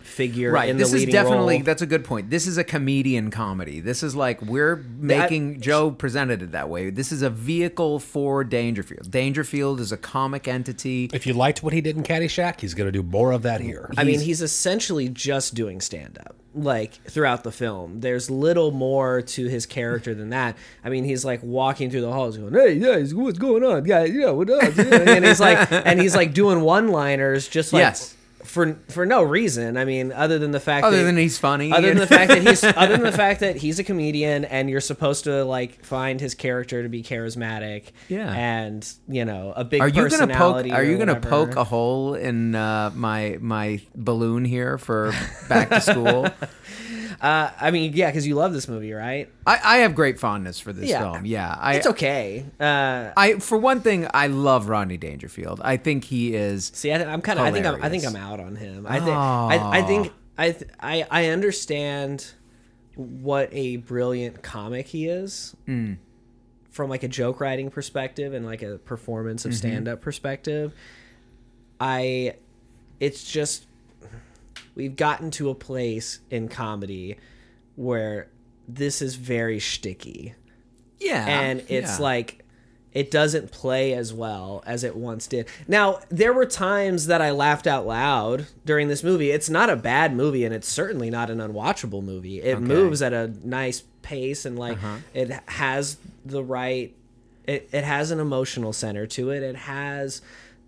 figure 0.00 0.50
Right. 0.52 0.68
in 0.68 0.76
the 0.76 0.84
This 0.84 0.92
is 0.92 1.04
definitely 1.06 1.56
role. 1.56 1.64
that's 1.64 1.82
a 1.82 1.86
good 1.86 2.04
point. 2.04 2.30
This 2.30 2.46
is 2.46 2.58
a 2.58 2.64
comedian 2.64 3.30
comedy. 3.30 3.80
This 3.80 4.02
is 4.02 4.16
like 4.16 4.40
we're 4.42 4.76
making 4.98 5.60
Joe 5.60 5.90
presented 5.90 6.42
it 6.42 6.52
that 6.52 6.68
way. 6.68 6.90
This 6.90 7.12
is 7.12 7.22
a 7.22 7.30
vehicle 7.30 7.98
for 8.00 8.42
Dangerfield. 8.44 9.10
Dangerfield 9.10 9.80
is 9.80 9.92
a 9.92 9.96
comic 9.96 10.48
entity. 10.48 11.10
If 11.12 11.26
you 11.26 11.32
liked 11.34 11.62
what 11.62 11.72
he 11.72 11.80
did 11.80 11.96
in 11.96 12.02
Caddyshack, 12.02 12.60
he's 12.60 12.74
going 12.74 12.86
to 12.88 12.92
do 12.92 13.02
more 13.02 13.32
of 13.32 13.42
that 13.42 13.60
here. 13.60 13.90
I 13.96 14.04
mean, 14.04 14.20
he's 14.20 14.42
essentially 14.42 15.08
just 15.08 15.54
doing 15.54 15.80
stand 15.80 16.18
up, 16.18 16.36
like 16.54 16.94
throughout 17.08 17.44
the 17.44 17.52
film. 17.52 18.00
There's 18.00 18.30
little 18.30 18.70
more 18.72 19.22
to 19.22 19.46
his 19.48 19.66
character 19.66 20.14
than 20.14 20.30
that. 20.30 20.56
I 20.84 20.88
mean, 20.88 21.04
he's 21.04 21.24
like 21.24 21.42
walking 21.42 21.90
through 21.90 22.00
the 22.02 22.12
halls 22.12 22.36
going, 22.36 22.52
Hey, 22.54 22.78
guys, 22.78 23.14
what's 23.14 23.38
going 23.38 23.62
on? 23.64 23.84
Yeah, 23.84 24.04
yeah, 24.04 24.30
what 24.30 24.50
up? 24.50 24.62
and 24.78 25.24
he's 25.24 25.40
like, 25.40 25.70
and 25.70 26.00
he's 26.00 26.16
like 26.16 26.34
doing 26.34 26.60
one 26.62 26.88
liners 26.88 27.48
just 27.48 27.72
like 27.72 27.80
Yes. 27.80 28.16
For, 28.44 28.78
for 28.88 29.04
no 29.06 29.22
reason. 29.22 29.76
I 29.76 29.84
mean, 29.84 30.12
other 30.12 30.38
than 30.38 30.50
the 30.50 30.60
fact 30.60 30.84
Other 30.84 30.98
that, 30.98 31.02
than 31.04 31.16
he's 31.16 31.38
funny. 31.38 31.72
other 31.72 31.88
than 31.88 31.98
the 31.98 32.06
fact 32.06 32.28
that 32.30 32.42
he's 32.42 32.62
other 32.76 32.92
than 32.96 33.02
the 33.02 33.12
fact 33.12 33.40
that 33.40 33.56
he's 33.56 33.78
a 33.78 33.84
comedian 33.84 34.44
and 34.44 34.68
you're 34.70 34.80
supposed 34.80 35.24
to 35.24 35.44
like 35.44 35.84
find 35.84 36.20
his 36.20 36.34
character 36.34 36.82
to 36.82 36.88
be 36.88 37.02
charismatic 37.02 37.84
Yeah. 38.08 38.32
and 38.32 38.90
you 39.08 39.24
know 39.24 39.52
a 39.54 39.64
big 39.64 39.80
are 39.80 39.88
you 39.88 40.08
gonna 40.08 40.34
poke? 40.34 40.66
Are 40.70 40.82
you 40.84 40.98
gonna 40.98 41.14
whatever. 41.14 41.28
poke 41.46 41.56
a 41.56 41.64
hole 41.64 42.14
in 42.14 42.54
uh, 42.54 42.90
my 42.94 43.36
my 43.40 43.80
balloon 43.94 44.44
here 44.44 44.78
for 44.78 45.12
back 45.48 45.68
to 45.70 45.80
school? 45.80 46.28
uh, 47.20 47.50
I 47.60 47.70
mean 47.70 47.92
yeah 47.94 48.06
because 48.10 48.26
you 48.26 48.34
love 48.34 48.52
this 48.52 48.68
movie 48.68 48.92
right 48.92 49.30
I, 49.46 49.60
I 49.64 49.76
have 49.78 49.94
great 49.94 50.18
fondness 50.18 50.60
for 50.60 50.72
this 50.72 50.88
Yeah. 50.90 51.12
film. 51.12 51.24
Yeah, 51.26 51.56
I, 51.58 51.74
it's 51.76 51.86
okay 51.86 52.44
uh, 52.60 53.12
I 53.16 53.34
for 53.40 53.58
one 53.58 53.80
thing, 53.80 54.06
I 54.14 54.26
love 54.28 54.68
Rodney 54.68 54.96
Dangerfield. 54.96 55.60
I 55.64 55.76
think 55.76 56.04
he 56.04 56.34
is. 56.34 56.70
See, 56.74 56.92
I 56.92 56.96
th- 56.98 57.08
I'm 57.08 57.20
kind 57.22 57.38
of. 57.38 57.44
I 57.46 57.50
think 57.52 57.66
I'm. 57.66 57.82
I 57.82 57.88
think 57.88 58.04
I'm 58.06 58.16
out 58.16 58.40
on 58.40 58.56
him. 58.56 58.86
I 58.88 58.98
think. 58.98 59.10
I, 59.16 59.78
I 59.78 59.82
think. 59.82 60.12
I, 60.38 60.52
th- 60.52 60.70
I. 60.80 61.06
I 61.10 61.26
understand 61.26 62.32
what 62.94 63.48
a 63.52 63.76
brilliant 63.78 64.42
comic 64.42 64.86
he 64.88 65.06
is, 65.06 65.54
from 65.66 66.88
like 66.88 67.02
a 67.02 67.08
joke 67.08 67.40
writing 67.40 67.70
perspective 67.70 68.32
and 68.34 68.44
like 68.46 68.62
a 68.62 68.78
performance 68.78 69.44
of 69.44 69.54
stand 69.54 69.88
up 69.88 70.00
perspective. 70.00 70.72
I. 71.80 72.34
It's 72.98 73.24
just 73.30 73.66
we've 74.80 74.96
gotten 74.96 75.30
to 75.30 75.50
a 75.50 75.54
place 75.54 76.20
in 76.30 76.48
comedy 76.48 77.16
where 77.76 78.28
this 78.66 79.02
is 79.02 79.16
very 79.16 79.60
sticky 79.60 80.34
Yeah, 80.98 81.26
and 81.26 81.60
it's 81.68 81.98
yeah. 81.98 82.02
like 82.04 82.44
it 82.92 83.10
doesn't 83.10 83.52
play 83.52 83.92
as 83.94 84.12
well 84.12 84.62
as 84.66 84.82
it 84.82 84.96
once 84.96 85.26
did. 85.28 85.46
Now, 85.68 86.00
there 86.08 86.32
were 86.32 86.46
times 86.46 87.06
that 87.06 87.20
I 87.22 87.30
laughed 87.30 87.66
out 87.68 87.86
loud 87.86 88.46
during 88.64 88.88
this 88.88 89.04
movie. 89.04 89.30
It's 89.30 89.48
not 89.48 89.70
a 89.70 89.76
bad 89.76 90.14
movie 90.16 90.44
and 90.44 90.52
it's 90.52 90.66
certainly 90.66 91.08
not 91.10 91.30
an 91.30 91.38
unwatchable 91.38 92.02
movie. 92.02 92.40
It 92.42 92.58
moves 92.60 93.00
at 93.02 93.12
a 93.12 93.32
nice 93.44 93.82
pace 94.02 94.44
and 94.44 94.58
like 94.58 94.78
Uh-huh. 94.78 94.96
it 95.14 95.30
has 95.46 95.98
the 96.24 96.42
right 96.42 96.92
it, 97.44 97.68
it 97.72 97.84
has 97.84 98.10
an 98.10 98.18
emotional 98.20 98.72
center 98.72 99.06
to 99.06 99.30
it. 99.30 99.42
It 99.42 99.56
has 99.56 100.20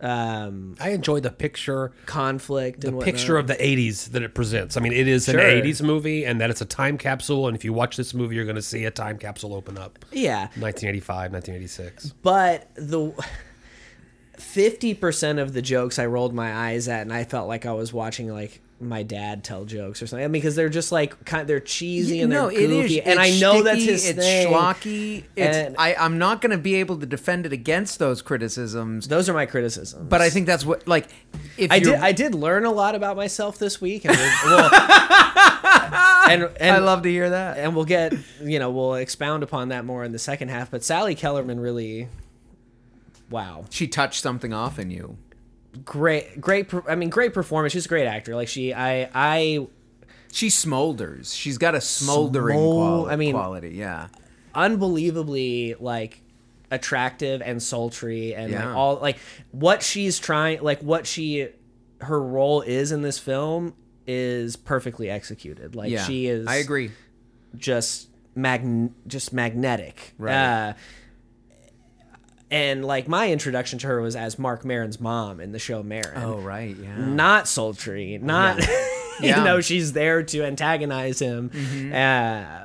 um 0.02 0.74
I 0.80 0.90
enjoy 0.90 1.20
the 1.20 1.30
picture, 1.30 1.92
conflict 2.06 2.80
the 2.80 2.92
picture 2.92 3.36
of 3.38 3.46
the 3.46 3.54
'80s 3.54 4.10
that 4.10 4.22
it 4.22 4.34
presents. 4.34 4.76
I 4.76 4.80
mean, 4.80 4.92
it 4.92 5.06
is 5.08 5.28
an 5.28 5.36
'80s 5.36 5.80
movie, 5.80 6.24
and 6.24 6.40
that 6.40 6.50
it's 6.50 6.60
a 6.60 6.66
time 6.66 6.98
capsule. 6.98 7.46
And 7.46 7.56
if 7.56 7.64
you 7.64 7.72
watch 7.72 7.96
this 7.96 8.12
movie, 8.12 8.34
you're 8.34 8.44
going 8.44 8.56
to 8.56 8.62
see 8.62 8.84
a 8.84 8.90
time 8.90 9.16
capsule 9.18 9.54
open 9.54 9.78
up. 9.78 10.04
yeah 10.10 10.48
1985, 10.58 11.32
1986. 11.32 12.14
but 12.22 12.68
the 12.74 13.12
50% 14.38 15.40
of 15.40 15.52
the 15.52 15.62
jokes 15.62 15.98
I 15.98 16.06
rolled 16.06 16.34
my 16.34 16.52
eyes 16.52 16.88
at 16.88 17.02
and 17.02 17.12
I 17.12 17.24
felt 17.24 17.48
like 17.48 17.64
I 17.66 17.72
was 17.72 17.92
watching 17.92 18.28
like 18.32 18.60
my 18.82 19.02
dad 19.02 19.44
tell 19.44 19.64
jokes 19.64 20.02
or 20.02 20.06
something. 20.06 20.24
I 20.24 20.28
mean, 20.28 20.32
because 20.32 20.56
they're 20.56 20.68
just 20.68 20.92
like 20.92 21.24
kind 21.24 21.46
they're 21.48 21.60
cheesy 21.60 22.20
and 22.20 22.30
they're 22.32 22.48
goofy, 22.50 22.98
it 22.98 23.06
is, 23.06 23.06
and 23.06 23.18
I 23.18 23.30
know 23.38 23.62
that's 23.62 23.78
sticky, 23.80 23.92
his 23.92 24.08
it's 24.10 24.18
thing. 24.18 24.48
schlocky. 24.52 25.24
It's, 25.36 25.56
And- 25.56 25.76
I, 25.78 25.94
I'm 25.94 26.18
not 26.18 26.40
going 26.40 26.50
to 26.52 26.58
be 26.58 26.74
able 26.76 26.98
to 26.98 27.06
defend 27.06 27.46
it 27.46 27.52
against 27.52 27.98
those 27.98 28.22
criticisms, 28.22 29.08
Those 29.08 29.28
are 29.28 29.32
my 29.34 29.46
criticisms. 29.46 30.08
but 30.08 30.20
I 30.20 30.30
think 30.30 30.46
that's 30.46 30.66
what 30.66 30.86
like. 30.88 31.08
If 31.56 31.70
I 31.70 31.78
did 31.78 31.94
I 31.94 32.12
did 32.12 32.34
learn 32.34 32.64
a 32.64 32.72
lot 32.72 32.94
about 32.94 33.16
myself 33.16 33.58
this 33.58 33.80
week, 33.80 34.04
and 34.04 34.16
we'll- 34.16 34.70
and, 36.28 36.50
and 36.60 36.76
I 36.76 36.78
love 36.78 37.02
to 37.02 37.10
hear 37.10 37.30
that. 37.30 37.58
and 37.58 37.74
we'll 37.76 37.84
get 37.84 38.14
you 38.42 38.58
know 38.58 38.70
we'll 38.70 38.94
expound 38.94 39.42
upon 39.42 39.68
that 39.68 39.84
more 39.84 40.04
in 40.04 40.12
the 40.12 40.18
second 40.18 40.48
half. 40.48 40.70
But 40.70 40.82
Sally 40.84 41.14
Kellerman 41.14 41.60
really, 41.60 42.08
wow, 43.30 43.64
She 43.70 43.86
touched 43.86 44.22
something 44.22 44.52
off 44.52 44.78
in 44.78 44.90
you. 44.90 45.16
Great, 45.84 46.40
great. 46.40 46.70
I 46.88 46.94
mean, 46.94 47.10
great 47.10 47.32
performance. 47.34 47.72
She's 47.72 47.86
a 47.86 47.88
great 47.88 48.06
actor. 48.06 48.34
Like 48.36 48.48
she, 48.48 48.72
I, 48.74 49.08
I 49.14 49.66
She 50.32 50.48
smolders. 50.48 51.36
She's 51.36 51.58
got 51.58 51.74
a 51.74 51.80
smoldering 51.80 52.58
Smol- 52.58 52.72
quality. 52.74 53.12
I 53.12 53.16
mean- 53.16 53.34
quality. 53.34 53.70
Yeah. 53.70 54.08
unbelievably 54.54 55.76
like 55.80 56.20
attractive 56.70 57.42
and 57.42 57.62
sultry 57.62 58.34
and 58.34 58.50
Yeah. 58.50 58.66
like 58.68 58.76
all 58.76 58.96
like 58.96 59.18
what 59.50 59.82
she's 59.82 60.18
trying 60.18 60.62
like 60.62 60.80
what 60.80 61.06
she 61.06 61.48
her 62.00 62.20
role 62.20 62.62
is 62.62 62.92
in 62.92 63.02
this 63.02 63.18
film 63.18 63.74
is 64.06 64.56
perfectly 64.56 65.10
executed 65.10 65.74
like 65.76 65.90
Yeah. 65.90 66.02
she 66.04 66.26
is 66.26 66.46
I 66.46 66.56
agree. 66.56 66.90
just 67.56 68.08
mag 68.34 68.90
just 69.06 69.32
magnetic 69.34 70.14
Right. 70.18 70.34
uh 70.34 70.72
and 72.52 72.84
like 72.84 73.08
my 73.08 73.32
introduction 73.32 73.80
to 73.80 73.88
her 73.88 74.00
was 74.00 74.14
as 74.14 74.38
Mark 74.38 74.64
Maron's 74.64 75.00
mom 75.00 75.40
in 75.40 75.50
the 75.50 75.58
show 75.58 75.82
Maron 75.82 76.22
Oh 76.22 76.36
right. 76.38 76.76
Yeah. 76.76 76.94
not 76.96 77.48
sultry, 77.48 78.18
not 78.22 78.58
you 78.62 78.64
Yeah. 79.20 79.34
Mm-hmm. 79.36 79.44
know 79.44 79.60
she's 79.60 79.92
there 79.94 80.22
to 80.22 80.44
antagonize 80.44 81.18
him. 81.20 81.50
Uh, 81.92 82.64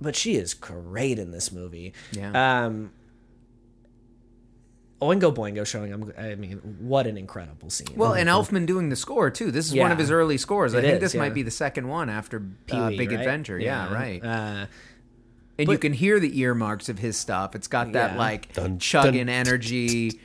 but 0.00 0.16
she 0.16 0.36
is 0.36 0.54
great 0.54 1.18
in 1.18 1.30
this 1.30 1.52
movie. 1.52 1.92
Yeah. 2.12 2.64
Um, 2.64 2.92
Oingo 5.02 5.34
Boingo 5.34 5.66
showing. 5.66 5.92
I'm, 5.94 6.12
I 6.18 6.34
mean, 6.34 6.58
what 6.80 7.06
an 7.06 7.16
incredible 7.16 7.70
scene. 7.70 7.96
Well, 7.96 8.12
and 8.12 8.28
Elfman 8.28 8.66
doing 8.66 8.90
the 8.90 8.96
score 8.96 9.30
too. 9.30 9.50
This 9.50 9.66
is 9.66 9.74
one 9.74 9.90
of 9.90 9.96
his 9.98 10.10
early 10.10 10.36
scores. 10.36 10.74
I 10.74 10.78
It 10.78 10.82
think 10.82 10.94
is, 10.96 11.00
this 11.00 11.14
yeah. 11.14 11.20
might 11.20 11.32
be 11.32 11.42
the 11.42 11.50
second 11.50 11.88
one 11.88 12.10
after 12.10 12.36
uh, 12.70 12.90
Big 12.90 13.10
right? 13.10 13.18
Adventure. 13.20 13.58
Yeah, 13.58 13.90
right. 13.92 14.22
Uh, 14.22 14.66
and 15.60 15.70
you 15.70 15.78
can 15.78 15.92
hear 15.92 16.18
the 16.20 16.38
earmarks 16.40 16.88
of 16.88 16.98
his 16.98 17.16
stuff. 17.16 17.54
It's 17.54 17.68
got 17.68 17.92
that 17.92 18.12
Yeah. 18.12 18.18
like 18.18 18.52
Dun, 18.52 18.78
chugging 18.78 19.26
dun, 19.26 19.28
energy. 19.28 20.18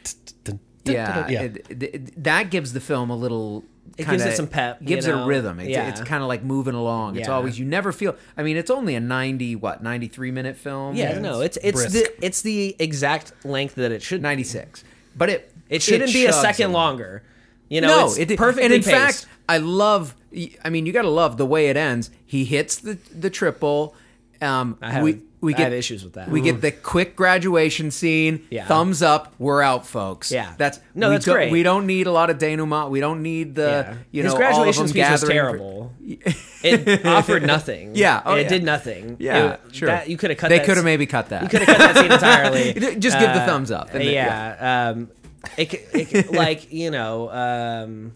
Dun, 0.43 0.59
Yeah, 0.85 1.27
yeah. 1.29 1.41
it- 1.43 1.65
it- 1.83 2.23
that 2.23 2.49
gives 2.51 2.73
the 2.73 2.79
film 2.79 3.09
a 3.09 3.15
little. 3.15 3.63
It 3.97 4.03
gives 4.07 4.23
kinda- 4.23 4.33
it 4.33 4.35
some 4.35 4.47
pep, 4.47 4.77
you 4.81 4.87
Gives 4.87 5.07
it 5.07 5.11
a 5.15 5.25
rhythm. 5.25 5.59
It's, 5.59 5.69
Yeah. 5.69 5.87
it's 5.87 6.01
kind 6.01 6.21
of 6.21 6.27
like 6.27 6.43
moving 6.43 6.75
along. 6.75 7.15
It's 7.15 7.29
always 7.29 7.57
you 7.57 7.65
never 7.65 7.91
feel. 7.93 8.15
I 8.37 8.43
mean, 8.43 8.57
it's 8.57 8.69
only 8.69 8.93
a 8.95 8.99
ninety 8.99 9.55
what 9.55 9.81
ninety 9.81 10.07
three 10.07 10.31
minute 10.31 10.57
film. 10.57 10.95
yeah, 10.95 11.17
no, 11.19 11.39
it's 11.41 11.57
it's 11.63 11.77
brisk. 11.77 11.93
the 11.93 12.25
it's 12.25 12.41
the 12.41 12.75
exact 12.77 13.31
length 13.45 13.75
that 13.75 13.91
it 13.91 14.01
should. 14.01 14.21
ninety 14.21 14.43
six. 14.43 14.83
But 15.17 15.29
it 15.29 15.51
It 15.69 15.81
shouldn't 15.81 16.11
be 16.13 16.25
a 16.25 16.33
second 16.33 16.71
along. 16.71 16.97
longer. 16.97 17.23
You 17.69 17.81
know, 17.81 17.87
no, 17.87 18.05
it's 18.07 18.17
it 18.31 18.37
perfectly 18.37 18.65
And 18.65 18.73
in 18.73 18.83
paced. 18.83 19.23
fact, 19.23 19.25
I 19.49 19.57
love. 19.57 20.13
I 20.63 20.69
mean, 20.69 20.85
you 20.85 20.91
got 20.91 21.01
to 21.03 21.09
love 21.09 21.37
the 21.37 21.45
way 21.45 21.69
it 21.69 21.77
ends. 21.77 22.11
He 22.25 22.43
hits 22.45 22.75
the 22.75 22.97
the 23.17 23.29
triple. 23.29 23.95
Um, 24.41 24.77
I 24.81 24.91
have- 24.91 25.03
we 25.03 25.21
we 25.41 25.53
I 25.53 25.57
get 25.57 25.63
have 25.65 25.73
issues 25.73 26.03
with 26.03 26.13
that. 26.13 26.27
We 26.29 26.41
get 26.41 26.61
the 26.61 26.71
quick 26.71 27.15
graduation 27.15 27.91
scene. 27.91 28.47
Yeah. 28.49 28.65
Thumbs 28.65 29.03
up. 29.03 29.35
We're 29.37 29.61
out, 29.61 29.85
folks. 29.85 30.31
Yeah. 30.31 30.53
That's 30.57 30.79
No, 30.95 31.11
that's 31.11 31.25
great. 31.25 31.51
We 31.51 31.61
don't 31.61 31.85
need 31.85 32.07
a 32.07 32.11
lot 32.11 32.31
of 32.31 32.39
denouement. 32.39 32.89
We 32.89 32.99
don't 32.99 33.21
need 33.21 33.53
the 33.53 33.85
Yeah. 33.87 33.93
you 34.11 34.23
his 34.23 34.33
know 34.33 34.37
graduation 34.39 34.63
all 34.63 34.69
of 34.69 34.75
them 34.77 34.87
speech 34.87 35.09
was 35.11 35.21
gathering 35.21 35.37
for- 35.39 35.43
terrible. 35.43 35.93
it 36.63 37.05
offered 37.05 37.43
nothing. 37.45 37.91
Yeah, 37.95 38.23
oh, 38.25 38.33
it 38.35 38.43
yeah. 38.43 38.47
did 38.49 38.63
nothing. 38.63 39.17
Yeah, 39.19 39.53
It- 39.53 39.59
sure. 39.75 39.87
that- 39.87 40.09
you 40.09 40.17
could 40.17 40.31
have 40.31 40.39
cut. 40.39 40.49
They 40.49 40.59
could 40.59 40.77
have 40.77 40.85
maybe 40.85 41.05
cut 41.05 41.29
that. 41.29 41.43
You 41.43 41.49
could 41.49 41.61
have 41.61 41.77
cut 41.77 41.93
that 41.93 41.95
scene 42.01 42.11
entirely. 42.11 42.73
Just 42.99 43.19
give 43.19 43.29
the 43.33 43.41
Uh, 43.41 43.45
thumbs 43.45 43.69
up. 43.71 43.89
and 43.93 44.01
then- 44.01 44.13
yeah. 44.13 44.89
Um, 44.95 45.09
it, 45.57 45.73
it, 45.93 46.31
like 46.33 46.73
you 46.73 46.89
know, 46.89 47.29
um, 47.29 48.13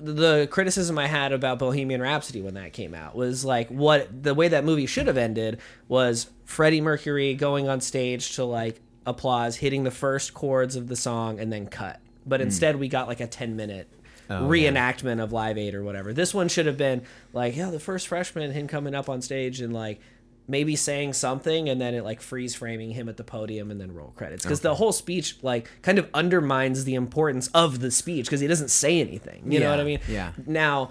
the 0.00 0.48
criticism 0.50 0.98
I 0.98 1.06
had 1.06 1.32
about 1.32 1.58
Bohemian 1.58 2.00
Rhapsody 2.00 2.40
when 2.40 2.54
that 2.54 2.72
came 2.72 2.94
out 2.94 3.14
was 3.14 3.44
like 3.44 3.68
what 3.68 4.22
the 4.22 4.34
way 4.34 4.48
that 4.48 4.64
movie 4.64 4.86
should 4.86 5.06
have 5.06 5.18
ended 5.18 5.60
was 5.88 6.30
Freddie 6.44 6.80
Mercury 6.80 7.34
going 7.34 7.68
on 7.68 7.80
stage 7.80 8.34
to 8.36 8.44
like 8.44 8.80
applause, 9.06 9.56
hitting 9.56 9.84
the 9.84 9.90
first 9.90 10.34
chords 10.34 10.76
of 10.76 10.88
the 10.88 10.96
song, 10.96 11.40
and 11.40 11.52
then 11.52 11.66
cut. 11.66 12.00
But 12.26 12.40
hmm. 12.40 12.46
instead, 12.46 12.76
we 12.76 12.88
got 12.88 13.08
like 13.08 13.20
a 13.20 13.26
10 13.26 13.56
minute 13.56 13.88
reenactment 14.28 15.22
of 15.22 15.32
Live 15.32 15.56
Aid 15.56 15.74
or 15.74 15.82
whatever. 15.82 16.12
This 16.12 16.34
one 16.34 16.48
should 16.48 16.66
have 16.66 16.76
been 16.76 17.02
like, 17.32 17.56
yeah, 17.56 17.70
the 17.70 17.80
first 17.80 18.08
freshman, 18.08 18.52
him 18.52 18.68
coming 18.68 18.94
up 18.94 19.08
on 19.08 19.22
stage 19.22 19.60
and 19.60 19.72
like 19.72 20.00
maybe 20.48 20.74
saying 20.74 21.12
something, 21.12 21.68
and 21.68 21.80
then 21.80 21.94
it 21.94 22.02
like 22.02 22.20
freeze 22.20 22.54
framing 22.54 22.90
him 22.90 23.08
at 23.08 23.16
the 23.16 23.24
podium 23.24 23.70
and 23.70 23.80
then 23.80 23.92
roll 23.94 24.12
credits. 24.16 24.44
Because 24.44 24.60
the 24.60 24.74
whole 24.74 24.92
speech 24.92 25.36
like 25.42 25.70
kind 25.82 25.98
of 25.98 26.08
undermines 26.14 26.84
the 26.84 26.94
importance 26.94 27.48
of 27.48 27.80
the 27.80 27.90
speech 27.90 28.24
because 28.26 28.40
he 28.40 28.46
doesn't 28.46 28.70
say 28.70 28.98
anything. 29.00 29.50
You 29.52 29.60
know 29.60 29.70
what 29.70 29.78
I 29.80 29.84
mean? 29.84 30.00
yeah. 30.08 30.32
Now, 30.46 30.90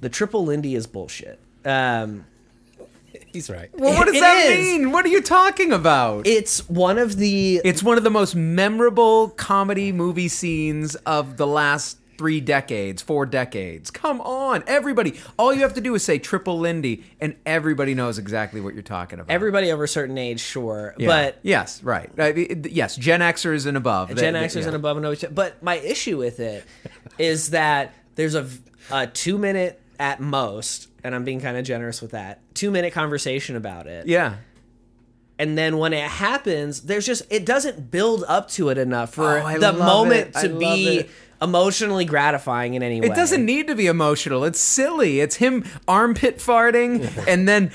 the 0.00 0.08
triple 0.08 0.44
Lindy 0.44 0.74
is 0.74 0.86
bullshit. 0.86 1.38
Um, 1.64 2.24
He's 3.26 3.48
right. 3.50 3.70
Well, 3.78 3.94
what 3.94 4.06
does 4.06 4.16
It 4.16 4.20
that 4.20 4.46
is. 4.46 4.58
mean? 4.58 4.90
What 4.90 5.04
are 5.04 5.08
you 5.08 5.22
talking 5.22 5.72
about? 5.72 6.26
it's 6.26 6.68
one 6.68 6.98
of 6.98 7.16
the 7.16 7.60
It's 7.64 7.82
one 7.82 7.96
of 7.98 8.04
the 8.04 8.10
most 8.10 8.34
memorable 8.34 9.28
comedy 9.30 9.90
movie 9.92 10.28
scenes 10.28 10.94
of 10.96 11.36
the 11.36 11.46
last 11.46 11.98
three 12.22 12.40
decades, 12.40 13.02
four 13.02 13.26
decades. 13.26 13.90
Come 13.90 14.20
on, 14.20 14.62
everybody. 14.68 15.18
All 15.36 15.52
you 15.52 15.62
have 15.62 15.74
to 15.74 15.80
do 15.80 15.92
is 15.96 16.04
say 16.04 16.20
Triple 16.20 16.56
Lindy, 16.60 17.02
and 17.20 17.34
everybody 17.44 17.96
knows 17.96 18.16
exactly 18.16 18.60
what 18.60 18.74
you're 18.74 18.82
talking 18.84 19.18
about. 19.18 19.28
everybody 19.32 19.72
over 19.72 19.82
a 19.82 19.88
certain 19.88 20.16
age, 20.16 20.38
sure, 20.38 20.94
Yeah. 20.98 21.08
but 21.08 21.38
yes, 21.42 21.82
right. 21.82 22.08
I 22.16 22.28
yes, 22.70 22.94
Gen 22.94 23.18
Xers 23.18 23.66
and 23.66 23.76
above. 23.76 24.10
Gen 24.14 24.34
They- 24.34 24.38
they- 24.40 24.46
Xers 24.46 24.60
yeah. 24.60 24.66
and 24.68 24.76
above 24.76 24.98
and 24.98 25.04
over. 25.06 25.28
But 25.30 25.60
my 25.64 25.78
issue 25.78 26.16
with 26.16 26.38
it 26.38 26.62
is 27.18 27.50
that 27.50 27.92
there's 28.14 28.36
a, 28.36 28.46
a 28.92 29.08
two 29.08 29.36
minute 29.36 29.80
at 29.98 30.20
most, 30.20 30.86
and 31.02 31.16
I'm 31.16 31.24
being 31.24 31.40
kind 31.40 31.56
of 31.56 31.64
generous 31.64 32.00
with 32.00 32.12
that, 32.12 32.38
two 32.54 32.70
minute 32.70 32.92
conversation 32.92 33.56
about 33.56 33.88
it. 33.88 34.06
Yeah. 34.06 34.36
And 35.40 35.58
then 35.58 35.78
when 35.78 35.92
it 35.92 36.04
happens, 36.08 36.82
there's 36.82 37.04
just, 37.04 37.22
it 37.28 37.44
doesn't 37.44 37.90
build 37.90 38.22
up 38.28 38.48
to 38.50 38.68
it 38.68 38.78
enough 38.78 39.14
for 39.14 39.38
Oh, 39.40 39.58
the 39.58 39.72
moment 39.72 40.28
it. 40.28 40.36
I 40.36 40.42
to 40.42 40.48
love 40.50 40.60
be. 40.60 41.08
Emotionally 41.42 42.04
gratifying 42.04 42.74
in 42.74 42.82
any 42.82 43.00
way. 43.00 43.08
It 43.08 43.14
doesn't 43.14 43.44
need 43.44 43.66
to 43.66 43.74
be 43.74 43.86
emotional. 43.86 44.44
It's 44.44 44.60
silly. 44.60 45.20
It's 45.20 45.36
him 45.36 45.64
armpit 45.88 46.38
farting 46.38 47.10
and 47.28 47.48
then 47.48 47.70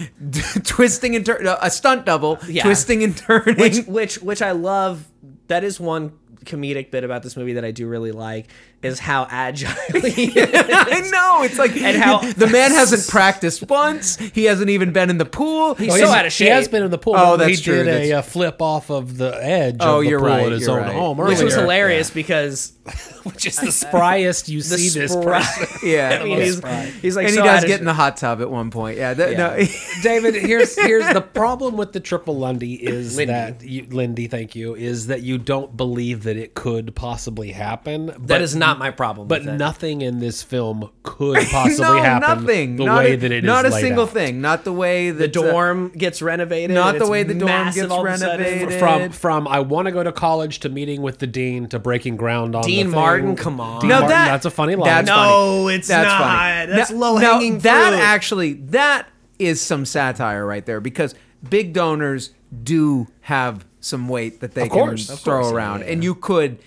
twisting 0.64 1.16
and 1.16 1.26
turning 1.26 1.48
a 1.62 1.70
stunt 1.70 2.06
double, 2.06 2.38
uh, 2.42 2.46
Yeah. 2.48 2.64
twisting 2.64 3.04
and 3.04 3.16
turning. 3.18 3.58
which, 3.58 3.86
which, 3.86 4.22
which 4.22 4.42
I 4.42 4.52
love. 4.52 5.08
That 5.48 5.64
is 5.64 5.80
one 5.80 6.14
comedic 6.46 6.92
bit 6.92 7.04
about 7.04 7.24
this 7.24 7.36
movie 7.36 7.54
that 7.54 7.66
I 7.66 7.72
do 7.72 7.88
really 7.88 8.12
like 8.12 8.48
is 8.84 9.00
how 9.00 9.26
agile 9.30 9.70
he 10.04 10.26
is. 10.40 10.54
I 10.54 11.02
know. 11.12 11.44
It's 11.44 11.58
like 11.58 11.76
And 11.76 11.98
how- 11.98 12.20
the 12.20 12.48
man 12.48 12.72
hasn't 12.82 13.08
practiced 13.10 13.68
once. 13.70 14.18
He 14.18 14.46
hasn't 14.46 14.70
even 14.70 14.94
been 14.94 15.10
in 15.10 15.18
the 15.18 15.26
pool. 15.26 15.74
He's 15.76 15.90
Oh, 15.94 15.98
so 15.98 16.06
he's- 16.06 16.10
out 16.16 16.26
of 16.26 16.32
shape. 16.32 16.46
He 16.48 16.52
has 16.52 16.68
been 16.68 16.84
in 16.84 16.92
the 16.92 16.98
pool. 16.98 17.16
Oh, 17.18 17.38
but 17.38 17.46
that's 17.48 17.58
he 17.58 17.64
true. 17.64 17.84
did 17.84 17.88
a 17.88 18.14
uh, 18.14 18.22
flip 18.22 18.62
off 18.62 18.90
of 18.92 19.18
the 19.18 19.32
edge 19.44 19.78
Oh, 19.80 19.98
of 19.98 20.04
the 20.04 20.10
you're 20.10 20.20
pool 20.20 20.28
right, 20.30 20.46
at 20.46 20.52
his 20.52 20.68
own 20.70 20.78
right. 20.82 20.94
home 20.94 21.18
which 21.18 21.42
was 21.42 21.54
earlier. 21.56 21.60
hilarious 21.62 22.10
because 22.12 22.74
Which 23.24 23.46
is 23.46 23.58
the 23.58 23.72
spriest 23.72 24.48
you 24.48 24.60
the 24.62 24.78
see 24.78 24.98
this 25.00 25.12
spry- 25.12 25.42
person. 25.42 25.68
Yeah. 25.90 26.20
I 26.22 26.24
mean, 26.24 26.40
he's, 26.40 26.62
he's 27.02 27.16
like 27.18 27.26
and 27.26 27.36
so 27.36 27.42
he 27.44 27.48
out 27.50 27.56
does 27.56 27.64
of 27.64 27.68
get 27.68 27.80
in 27.82 27.86
the 27.86 27.94
hot 27.94 28.16
tub 28.18 28.40
at 28.42 28.50
one 28.50 28.70
point. 28.72 28.98
Yeah. 28.98 29.14
that- 29.16 29.32
Yeah. 29.32 29.38
No, 29.38 29.66
David, 30.04 30.36
here's 30.36 30.76
here's 30.80 31.12
the 31.14 31.22
problem 31.22 31.76
with 31.78 31.92
the 31.94 32.00
triple 32.00 32.38
Lundy 32.38 32.76
is 32.76 33.18
Lindy. 33.18 33.34
that 33.34 33.64
you, 33.64 33.88
Lindy, 33.90 34.28
thank 34.28 34.56
you, 34.56 34.76
is 34.76 35.08
that 35.08 35.24
you 35.24 35.38
don't 35.38 35.76
believe 35.76 36.24
that 36.24 36.38
it 36.38 36.54
could 36.54 36.96
possibly 36.96 37.52
happen. 37.52 38.06
But, 38.08 38.28
That 38.28 38.42
is 38.42 38.56
not 38.56 38.67
my 38.76 38.92
problem. 38.92 39.28
But 39.28 39.46
with 39.46 39.56
nothing 39.56 40.02
in 40.02 40.20
this 40.20 40.44
film 40.44 40.90
could 41.04 41.38
possibly 41.52 41.82
no, 41.86 41.98
happen. 42.02 42.44
nothing. 42.44 42.76
The 42.76 42.86
not 42.86 42.98
way 43.00 43.14
a, 43.14 43.18
that 43.18 43.32
it 43.32 43.44
is 43.44 43.48
not 43.48 43.66
a 43.66 43.70
laid 43.70 43.82
single 43.82 44.04
out. 44.04 44.10
thing. 44.12 44.42
Not 44.42 44.64
the 44.64 44.74
way 44.74 45.12
the 45.12 45.28
that 45.28 45.38
uh, 45.38 45.52
dorm 45.52 45.90
gets 45.90 46.22
renovated. 46.22 46.72
not 46.74 46.98
the 47.00 47.08
way 47.08 47.24
the 47.24 47.34
dorm 47.34 47.72
gets 47.72 47.90
all 47.90 48.06
of 48.06 48.14
a 48.14 48.18
sudden. 48.18 48.46
renovated. 48.46 48.80
From 48.80 49.12
from 49.12 49.48
I 49.48 49.60
want 49.62 49.86
to 49.88 49.92
go 49.92 50.04
to 50.04 50.12
college 50.12 50.60
to 50.60 50.70
meeting 50.70 51.02
with 51.02 51.20
the 51.20 51.28
dean 51.28 51.68
to 51.70 51.80
breaking 51.80 52.18
ground 52.18 52.56
on 52.56 52.64
Dean 52.64 52.90
the 52.90 52.96
Martin, 52.96 53.28
thing. 53.28 53.36
come 53.38 53.60
on. 53.62 53.82
Dean 53.82 53.90
No, 53.90 53.96
Martin, 54.00 54.10
that- 54.10 54.26
that's 54.28 54.46
a 54.46 54.52
funny 54.52 54.76
line. 54.76 54.88
That's 54.90 55.08
No, 55.08 55.16
funny. 55.64 55.76
it's 55.76 55.88
that's 55.88 56.08
not. 56.08 56.20
Funny. 56.22 56.72
That's 56.74 56.92
Now- 56.92 56.98
low-hanging 56.98 57.54
now, 57.56 57.60
That 57.60 57.94
actually, 57.94 58.54
that 58.54 59.08
is 59.40 59.62
some 59.62 59.86
satire 59.86 60.46
right 60.46 60.66
there 60.66 60.80
because 60.82 61.16
big 61.50 61.72
donors 61.74 62.32
do 62.64 63.08
have 63.22 63.66
some 63.80 64.08
weight 64.10 64.40
that 64.40 64.54
they 64.54 64.64
Of 64.64 64.70
course, 64.70 65.06
can 65.08 65.14
of 65.14 65.20
throw 65.20 65.42
course, 65.42 65.52
yeah, 65.52 65.56
around, 65.58 65.80
yeah, 65.82 65.86
and 65.92 66.04
you 66.04 66.16
could. 66.16 66.58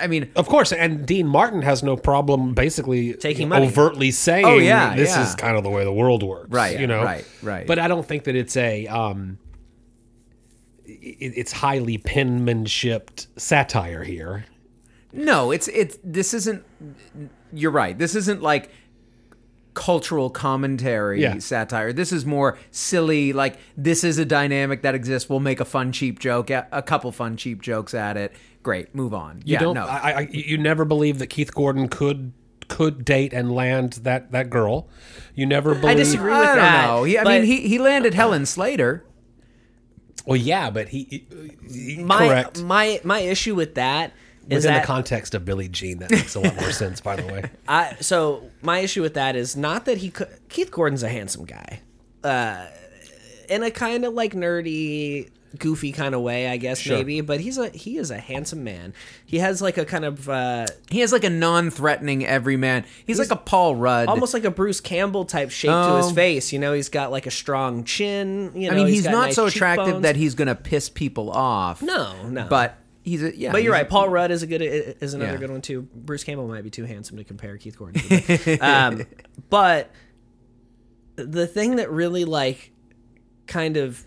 I 0.00 0.06
mean, 0.06 0.30
Of 0.36 0.48
course, 0.48 0.72
and 0.72 1.06
Dean 1.06 1.26
Martin 1.26 1.62
has 1.62 1.82
no 1.82 1.96
problem 1.96 2.54
basically 2.54 3.14
Taking 3.14 3.48
money. 3.48 3.66
overtly 3.66 4.10
saying, 4.10 4.44
Oh, 4.46 4.56
yeah, 4.58 4.94
this 4.96 5.10
yeah. 5.10 5.22
is 5.28 5.34
kind 5.34 5.56
of 5.56 5.62
the 5.64 5.70
way 5.70 5.84
the 5.84 5.92
world 5.92 6.22
works." 6.22 6.50
Right, 6.50 6.78
You 6.80 6.86
know. 6.86 7.02
right, 7.02 7.24
right. 7.42 7.66
But 7.66 7.78
I 7.78 7.88
don't 7.88 8.06
think 8.06 8.24
that 8.24 8.34
it's 8.36 8.56
a 8.56 8.86
um, 8.86 9.38
it, 10.86 11.32
it's 11.36 11.52
highly 11.52 11.98
penmanshiped 11.98 13.26
satire 13.36 14.04
here. 14.04 14.44
no, 15.12 15.50
it's 15.50 15.68
it's 15.68 15.98
this 16.02 16.34
isn't. 16.34 16.64
You're 17.52 17.70
right. 17.70 17.96
This 17.96 18.14
isn't 18.14 18.42
like 18.42 18.70
cultural 19.74 20.30
commentary 20.30 21.20
Yeah. 21.20 21.38
satire. 21.38 21.92
This 21.92 22.12
is 22.12 22.24
more 22.24 22.56
silly. 22.70 23.32
Like 23.32 23.58
this 23.76 24.04
is 24.04 24.18
a 24.18 24.24
dynamic 24.24 24.82
that 24.82 24.94
exists. 24.94 25.28
We'll 25.28 25.40
make 25.40 25.60
a 25.60 25.64
fun 25.64 25.92
cheap 25.92 26.18
joke, 26.20 26.50
a 26.50 26.66
a 26.72 26.82
couple 26.82 27.10
fun 27.12 27.36
cheap 27.36 27.60
jokes 27.60 27.92
at 27.94 28.16
it. 28.16 28.32
Great, 28.62 28.94
move 28.94 29.12
on. 29.12 29.42
You 29.44 29.54
yeah, 29.54 29.58
don't. 29.58 29.74
no. 29.74 29.84
I, 29.84 30.12
I, 30.12 30.28
you 30.30 30.56
never 30.56 30.84
believe 30.84 31.18
that 31.18 31.26
Keith 31.26 31.54
Gordon 31.54 31.88
could 31.88 32.32
could 32.68 33.04
date 33.04 33.32
and 33.34 33.52
land 33.52 33.94
that 34.04 34.32
that 34.32 34.48
girl. 34.48 34.88
You 35.34 35.44
never 35.46 35.74
believe. 35.74 35.84
I 35.84 35.94
disagree 35.94 36.30
with 36.30 36.48
I 36.48 36.54
that. 36.56 36.86
know. 36.86 37.04
He, 37.04 37.18
I 37.18 37.24
but 37.24 37.30
mean, 37.30 37.44
he 37.44 37.68
he 37.68 37.78
landed 37.78 38.14
Helen 38.14 38.46
Slater. 38.46 39.04
Well, 40.26 40.36
yeah, 40.36 40.70
but 40.70 40.88
he, 40.88 41.26
he 41.68 41.98
my 42.02 42.26
correct. 42.28 42.62
my 42.62 43.00
my 43.04 43.20
issue 43.20 43.54
with 43.54 43.74
that 43.74 44.12
is 44.50 44.56
Within 44.64 44.72
that 44.74 44.80
the 44.82 44.86
context 44.86 45.34
of 45.34 45.44
Billie 45.44 45.68
Jean, 45.68 45.98
that 45.98 46.10
makes 46.10 46.34
a 46.34 46.40
lot 46.40 46.54
more 46.56 46.70
sense. 46.72 47.00
By 47.00 47.16
the 47.16 47.26
way, 47.26 47.50
I 47.68 47.96
so 48.00 48.50
my 48.62 48.78
issue 48.80 49.02
with 49.02 49.14
that 49.14 49.36
is 49.36 49.56
not 49.56 49.84
that 49.86 49.98
he 49.98 50.10
could. 50.10 50.28
Keith 50.48 50.70
Gordon's 50.70 51.02
a 51.02 51.08
handsome 51.08 51.44
guy, 51.44 51.80
uh, 52.22 52.66
in 53.48 53.62
a 53.62 53.70
kind 53.70 54.04
of 54.04 54.14
like 54.14 54.32
nerdy, 54.34 55.30
goofy 55.58 55.92
kind 55.92 56.14
of 56.14 56.20
way, 56.22 56.48
I 56.48 56.56
guess 56.56 56.78
Sure. 56.78 56.96
maybe. 56.96 57.20
But 57.20 57.40
he's 57.40 57.58
a 57.58 57.68
he 57.70 57.96
is 57.96 58.10
a 58.10 58.18
handsome 58.18 58.64
man. 58.64 58.92
He 59.24 59.38
has 59.38 59.62
like 59.62 59.78
a 59.78 59.84
kind 59.84 60.04
of 60.04 60.28
uh, 60.28 60.66
He 60.90 61.00
has 61.00 61.12
like 61.12 61.24
a 61.24 61.30
non-threatening 61.30 62.26
everyman. 62.26 62.84
He's, 63.06 63.18
like 63.18 63.30
a 63.30 63.36
Paul 63.36 63.76
Rudd. 63.76 64.08
almost 64.08 64.34
like 64.34 64.44
a 64.44 64.50
Bruce 64.50 64.80
Campbell 64.80 65.24
type 65.24 65.50
shape 65.50 65.70
to 65.70 65.96
his 65.96 66.06
Oh. 66.06 66.14
face. 66.14 66.52
You 66.52 66.58
know, 66.58 66.72
he's 66.72 66.88
got 66.88 67.10
like 67.10 67.26
a 67.26 67.30
strong 67.30 67.84
chin. 67.84 68.52
You 68.54 68.68
know, 68.68 68.74
I 68.74 68.76
mean, 68.78 68.88
he's, 68.88 69.04
got 69.04 69.12
not 69.12 69.24
nice 69.26 69.36
so 69.36 69.46
attractive 69.46 69.86
cheekbones. 69.86 70.02
that 70.02 70.16
he's 70.16 70.34
gonna 70.34 70.54
piss 70.54 70.88
people 70.88 71.30
off. 71.30 71.80
No, 71.82 72.14
no. 72.28 72.46
But 72.48 72.76
he's 73.04 73.22
a 73.22 73.36
yeah. 73.36 73.52
But 73.52 73.62
you're 73.62 73.72
right. 73.72 73.88
Paul 73.88 74.08
Rudd 74.08 74.30
is 74.32 74.42
a 74.42 74.46
good 74.48 74.60
is 74.62 75.14
another 75.14 75.32
Yeah. 75.34 75.38
good 75.38 75.50
one 75.50 75.60
too. 75.62 75.82
Bruce 75.94 76.24
Campbell 76.24 76.48
might 76.48 76.64
be 76.64 76.70
too 76.70 76.84
handsome 76.84 77.16
to 77.18 77.24
compare 77.24 77.56
Keith 77.58 77.78
Gordon. 77.78 78.00
To, 78.02 78.58
um, 78.60 79.02
but 79.50 79.90
the 81.16 81.46
thing 81.46 81.76
that 81.76 81.90
really 81.90 82.24
like 82.24 82.72
kind 83.46 83.76
of 83.76 84.04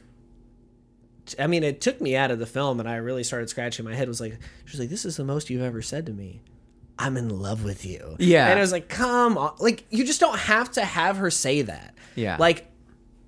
I 1.38 1.48
mean, 1.48 1.64
it 1.64 1.82
took 1.82 2.00
me 2.00 2.16
out 2.16 2.32
of 2.32 2.40
the 2.40 2.46
film, 2.46 2.80
and 2.80 2.88
I 2.88 2.96
really 2.98 3.24
started 3.24 3.50
scratching 3.50 3.84
my 3.84 3.94
head. 3.94 4.08
Was 4.08 4.22
like, 4.22 4.40
she's 4.66 4.80
like, 4.80 4.90
"This 4.90 5.04
is 5.06 5.18
the 5.18 5.26
most 5.26 5.50
you've 5.50 5.62
ever 5.62 5.82
said 5.82 6.06
to 6.06 6.14
me. 6.14 6.42
I'm 6.98 7.18
in 7.18 7.28
love 7.30 7.64
with 7.66 7.86
you." 7.86 8.16
Yeah. 8.18 8.48
and 8.48 8.58
I 8.58 8.62
was 8.62 8.72
like, 8.72 8.88
"Come 8.88 9.38
on!" 9.38 9.54
Like, 9.60 9.84
you 9.90 10.06
just 10.06 10.22
don't 10.22 10.38
have 10.40 10.72
to 10.74 10.86
have 10.86 11.18
her 11.18 11.30
say 11.30 11.64
that. 11.64 11.96
Yeah. 12.16 12.38
like 12.40 12.68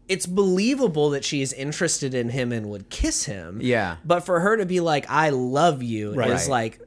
it's 0.09 0.25
believable 0.25 1.11
that 1.11 1.23
she's 1.23 1.53
interested 1.53 2.13
in 2.13 2.29
him 2.29 2.51
and 2.51 2.69
would 2.69 2.89
kiss 2.89 3.23
him. 3.25 3.59
Yeah. 3.61 3.97
But 4.03 4.21
for 4.25 4.41
her 4.41 4.57
to 4.57 4.65
be 4.65 4.79
like, 4.81 5.05
"I 5.09 5.29
love 5.29 5.81
you," 5.81 6.13
Right. 6.13 6.31
is 6.31 6.49
like 6.49 6.81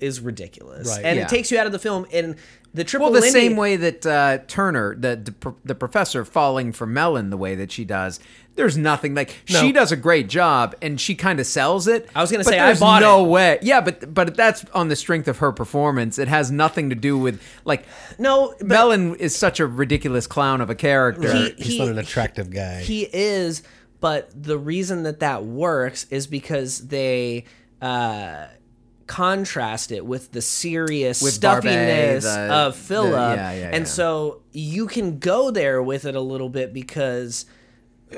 is 0.00 0.20
ridiculous, 0.20 0.88
Right. 0.88 1.04
and 1.04 1.18
Yeah. 1.18 1.24
it 1.24 1.28
takes 1.28 1.50
you 1.52 1.58
out 1.58 1.66
of 1.66 1.72
the 1.72 1.78
film. 1.78 2.06
And 2.12 2.36
the 2.74 2.84
triple 2.84 3.06
Well, 3.06 3.14
the 3.14 3.20
Lindy- 3.20 3.38
same 3.40 3.56
way 3.56 3.76
that 3.76 4.06
uh, 4.06 4.38
Turner, 4.48 4.94
the, 4.94 5.16
the 5.16 5.54
the 5.64 5.74
professor, 5.74 6.24
falling 6.24 6.72
for 6.72 6.86
Mellon 6.86 7.30
the 7.30 7.36
way 7.36 7.54
that 7.54 7.70
she 7.72 7.84
does. 7.84 8.18
There's 8.54 8.76
nothing 8.76 9.14
like 9.14 9.34
she 9.46 9.72
does 9.72 9.92
a 9.92 9.96
great 9.96 10.28
job, 10.28 10.74
and 10.82 11.00
she 11.00 11.14
kind 11.14 11.40
of 11.40 11.46
sells 11.46 11.86
it. 11.88 12.08
I 12.14 12.20
was 12.20 12.30
gonna 12.30 12.44
but 12.44 12.50
say, 12.50 12.58
I 12.60 12.66
there's 12.66 12.80
bought 12.80 13.00
no 13.00 13.24
it. 13.24 13.28
way. 13.28 13.58
Yeah, 13.62 13.80
but 13.80 14.12
but 14.12 14.36
that's 14.36 14.64
on 14.74 14.88
the 14.88 14.96
strength 14.96 15.26
of 15.26 15.38
her 15.38 15.52
performance. 15.52 16.18
It 16.18 16.28
has 16.28 16.50
nothing 16.50 16.90
to 16.90 16.94
do 16.96 17.16
with 17.16 17.40
like 17.64 17.84
No, 18.18 18.54
Mellon 18.60 19.14
is 19.14 19.34
such 19.34 19.58
a 19.58 19.66
ridiculous 19.66 20.26
clown 20.26 20.60
of 20.60 20.68
a 20.68 20.74
character. 20.74 21.32
He- 21.32 21.54
he's 21.56 21.78
not 21.78 21.88
an 21.88 21.98
attractive 21.98 22.50
guy. 22.50 22.80
He 22.82 23.08
is, 23.10 23.62
but 24.00 24.30
the 24.34 24.58
reason 24.58 25.04
that 25.04 25.20
that 25.20 25.44
works 25.46 26.04
is 26.10 26.26
because 26.26 26.88
they 26.88 27.44
uh, 27.80 28.48
contrast 29.12 29.92
it 29.92 30.06
with 30.06 30.32
the 30.32 30.40
serious 30.42 31.20
With 31.22 31.40
Barbay, 31.40 31.68
stuffiness 31.68 32.24
the- 32.24 32.52
of 32.54 32.76
Philip, 32.76 33.36
yeah, 33.36 33.52
yeah, 33.52 33.66
and 33.72 33.82
yeah. 33.84 33.84
so 33.84 34.40
you 34.52 34.86
can 34.86 35.18
go 35.18 35.50
there 35.50 35.82
with 35.82 36.04
it 36.06 36.14
a 36.14 36.20
little 36.20 36.48
bit 36.48 36.72
because 36.72 37.44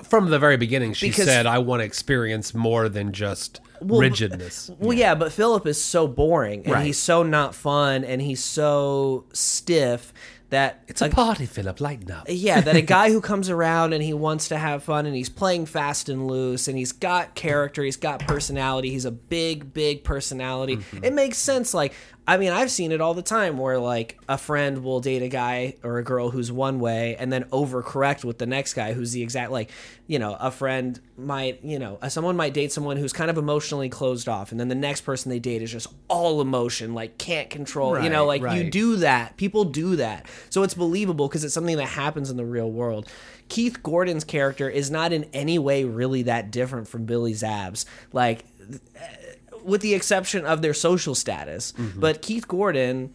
From 0.02 0.28
the 0.30 0.40
very 0.40 0.56
beginning, 0.56 0.92
she 0.94 1.08
Because- 1.08 1.26
said, 1.26 1.46
"I 1.46 1.58
want 1.58 1.80
to 1.80 1.84
experience 1.84 2.52
more 2.52 2.88
than 2.88 3.12
just 3.12 3.60
rigidness." 3.80 4.68
Well, 4.80 4.96
yeah, 4.96 5.14
but 5.14 5.30
Philip 5.32 5.66
is 5.68 5.80
so 5.80 6.08
boring 6.08 6.64
and 6.64 6.74
Right. 6.74 6.86
he's 6.86 6.98
so 6.98 7.22
not 7.22 7.54
fun 7.54 8.02
and 8.02 8.20
he's 8.20 8.42
so 8.42 9.24
stiff 9.32 10.12
that 10.50 10.84
It's 10.88 11.02
a 11.02 11.08
party, 11.08 11.46
Philip. 11.46 11.80
Lighten 11.80 12.10
up. 12.10 12.26
yeah, 12.28 12.60
that 12.60 12.76
a 12.76 12.82
guy 12.96 13.10
who 13.10 13.20
comes 13.20 13.50
around 13.50 13.92
and 13.92 14.02
he 14.02 14.12
wants 14.12 14.48
to 14.48 14.58
have 14.58 14.82
fun 14.84 15.06
and 15.06 15.14
he's 15.14 15.28
playing 15.28 15.66
fast 15.66 16.08
and 16.08 16.26
loose 16.26 16.68
and 16.68 16.78
he's 16.78 16.92
got 16.92 17.34
character, 17.34 17.82
he's 17.82 17.96
got 17.96 18.20
personality, 18.20 18.90
he's 18.90 19.04
a 19.04 19.10
big, 19.10 19.72
big 19.72 20.04
personality. 20.04 20.76
Mm-hmm. 20.76 21.04
It 21.04 21.12
makes 21.12 21.38
sense. 21.38 21.74
Like, 21.74 21.92
I 22.26 22.38
mean, 22.38 22.52
I've 22.52 22.70
seen 22.70 22.90
it 22.90 23.02
all 23.02 23.12
the 23.12 23.22
time 23.22 23.58
where 23.58 23.78
like 23.78 24.18
a 24.28 24.38
friend 24.38 24.82
will 24.82 25.00
date 25.00 25.22
a 25.22 25.28
guy 25.28 25.74
or 25.82 25.98
a 25.98 26.02
girl 26.04 26.30
who's 26.30 26.50
one 26.50 26.80
way 26.80 27.16
and 27.16 27.30
then 27.30 27.44
overcorrect 27.44 28.24
with 28.24 28.38
the 28.38 28.46
next 28.46 28.72
guy 28.72 28.94
who's 28.94 29.12
the 29.12 29.22
exact 29.22 29.50
like, 29.50 29.70
you 30.06 30.18
know, 30.18 30.34
a 30.40 30.50
friend 30.50 30.98
might, 31.18 31.62
you 31.62 31.78
know, 31.78 31.98
uh, 32.00 32.08
someone 32.08 32.34
might 32.34 32.54
date 32.54 32.72
someone 32.72 32.96
who's 32.96 33.12
kind 33.12 33.30
of 33.30 33.36
emotionally 33.36 33.90
closed 33.90 34.26
off 34.26 34.52
and 34.52 34.58
then 34.58 34.68
the 34.68 34.74
next 34.74 35.02
person 35.02 35.28
they 35.28 35.38
date 35.38 35.60
is 35.60 35.70
just 35.70 35.88
all 36.08 36.40
emotion, 36.40 36.94
like 36.94 37.18
can't 37.18 37.50
control, 37.50 38.00
you 38.02 38.08
know, 38.08 38.26
Right, 38.26 38.40
like 38.40 38.56
you 38.56 38.70
do 38.70 38.96
that. 38.96 39.36
People 39.36 39.64
do 39.64 39.96
that. 39.96 40.26
So 40.48 40.62
it's 40.62 40.74
believable 40.74 41.28
because 41.28 41.44
it's 41.44 41.52
something 41.52 41.76
that 41.76 41.88
happens 41.88 42.30
in 42.30 42.38
the 42.38 42.46
real 42.46 42.70
world. 42.70 43.06
Keith 43.50 43.82
Gordon's 43.82 44.24
character 44.24 44.70
is 44.70 44.90
not 44.90 45.12
in 45.12 45.24
any 45.34 45.58
way 45.58 45.84
really 45.84 46.22
that 46.22 46.50
different 46.50 46.88
from 46.88 47.04
Billy 47.04 47.34
Zab's. 47.34 47.84
Like, 48.14 48.46
with 49.64 49.80
the 49.80 49.94
exception 49.94 50.44
of 50.44 50.62
their 50.62 50.74
social 50.74 51.14
status. 51.14 51.72
Mm-hmm. 51.72 52.00
But 52.00 52.22
Keith 52.22 52.46
Gordon, 52.46 53.14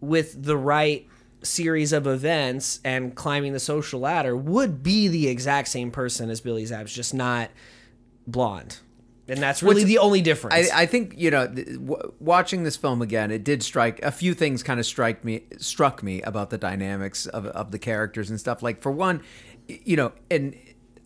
with 0.00 0.42
the 0.42 0.56
right 0.56 1.06
series 1.42 1.92
of 1.92 2.06
events 2.06 2.80
and 2.84 3.14
climbing 3.14 3.52
the 3.52 3.60
social 3.60 4.00
ladder, 4.00 4.36
would 4.36 4.82
be 4.82 5.08
the 5.08 5.28
exact 5.28 5.68
same 5.68 5.90
person 5.90 6.30
as 6.30 6.40
Billy 6.40 6.64
Zab's, 6.66 6.92
just 6.92 7.14
not 7.14 7.50
blonde. 8.26 8.78
And 9.28 9.40
that's 9.40 9.60
really 9.62 9.76
What's- 9.82 9.86
the 9.86 9.98
only 9.98 10.22
difference. 10.22 10.70
I, 10.70 10.82
I 10.82 10.86
think 10.86 11.14
you 11.16 11.30
know, 11.32 11.52
th- 11.52 11.66
w- 11.66 12.12
watching 12.20 12.62
this 12.62 12.76
film 12.76 13.02
again, 13.02 13.30
it 13.32 13.42
did 13.42 13.62
strike 13.62 14.00
a 14.04 14.12
few 14.12 14.34
things. 14.34 14.62
Kind 14.62 14.78
of 14.78 14.86
strike 14.86 15.24
me, 15.24 15.42
struck 15.58 16.00
me 16.02 16.22
about 16.22 16.50
the 16.50 16.58
dynamics 16.58 17.26
of 17.26 17.46
of 17.46 17.72
the 17.72 17.78
characters 17.78 18.30
and 18.30 18.38
stuff. 18.38 18.62
Like 18.62 18.80
for 18.80 18.92
one, 18.92 19.20
you 19.66 19.96
know, 19.96 20.12
and 20.30 20.54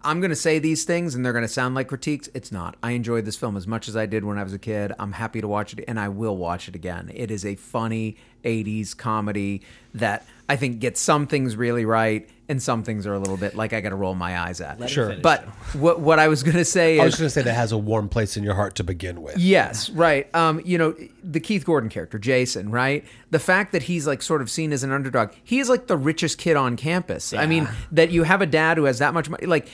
I'm 0.03 0.21
going 0.21 0.31
to 0.31 0.37
say 0.37 0.59
these 0.59 0.85
things, 0.85 1.15
and 1.15 1.25
they're 1.25 1.33
going 1.33 1.45
to 1.45 1.49
sound 1.49 1.75
like 1.75 1.89
critiques. 1.89 2.31
It's 2.33 2.51
not. 2.51 2.77
I 2.83 2.93
enjoyed 2.93 3.27
this 3.27 3.37
film 3.37 3.57
as 3.57 3.67
much 3.67 3.87
as 3.87 3.97
I 3.97 4.07
did 4.07 4.25
when 4.25 4.39
I 4.39 4.43
was 4.43 4.55
a 4.55 4.59
kid. 4.59 4.93
I'm 4.99 5.13
happy 5.13 5.41
to 5.43 5.49
watch 5.49 5.75
it, 5.75 5.85
and 5.87 6.01
I 6.01 6.09
will 6.09 6.37
watch 6.37 6.69
it 6.69 6.75
again. 6.75 7.11
It 7.15 7.31
is 7.31 7.45
a 7.45 7.55
funny 7.55 8.17
'80s 8.45 8.97
comedy 8.97 9.63
that 9.95 10.25
I 10.49 10.57
think 10.57 10.81
gets 10.81 11.01
some 11.01 11.27
things 11.27 11.57
really 11.57 11.85
right, 11.85 12.29
and 12.49 12.61
some 12.61 12.83
things 12.83 13.07
are 13.07 13.15
a 13.15 13.19
little 13.21 13.37
bit 13.37 13.55
like 13.55 13.73
I 13.73 13.81
got 13.81 13.91
to 13.91 13.95
roll 13.95 14.17
my 14.17 14.39
eyes 14.41 14.61
at. 14.61 14.81
Let 14.81 14.91
Sure. 14.91 15.17
But 15.23 15.45
what 15.75 16.01
what 16.01 16.19
I 16.19 16.27
was 16.27 16.43
going 16.43 16.57
to 16.57 16.65
say 16.65 16.99
I 16.99 17.05
was 17.05 17.15
going 17.15 17.27
to 17.27 17.31
say 17.31 17.43
that 17.43 17.55
has 17.55 17.71
a 17.71 17.79
warm 17.79 18.09
place 18.09 18.37
in 18.37 18.43
your 18.43 18.55
heart 18.55 18.75
to 18.77 18.85
begin 18.85 19.23
with. 19.23 19.39
Yes, 19.39 19.89
right. 19.91 20.33
Um, 20.35 20.61
you 20.65 20.77
know, 20.77 20.97
the 21.23 21.39
Keith 21.39 21.65
Gordon 21.65 21.89
character, 21.89 22.19
Jason, 22.19 22.71
right? 22.73 23.05
The 23.31 23.39
fact 23.39 23.71
that 23.71 23.85
he's 23.85 24.07
like 24.07 24.23
sort 24.23 24.43
of 24.43 24.51
seen 24.51 24.73
as 24.73 24.83
an 24.83 24.91
underdog. 24.91 25.31
He 25.45 25.61
is 25.61 25.69
like 25.69 25.87
the 25.87 25.97
richest 25.97 26.39
kid 26.39 26.57
on 26.57 26.77
campus. 26.77 27.33
I 27.33 27.47
mean, 27.47 27.69
that 27.93 28.11
you 28.11 28.25
have 28.25 28.43
a 28.43 28.47
dad 28.47 28.77
who 28.77 28.85
has 28.85 28.99
that 28.99 29.15
much 29.15 29.31
money. 29.31 29.47
Like, 29.47 29.69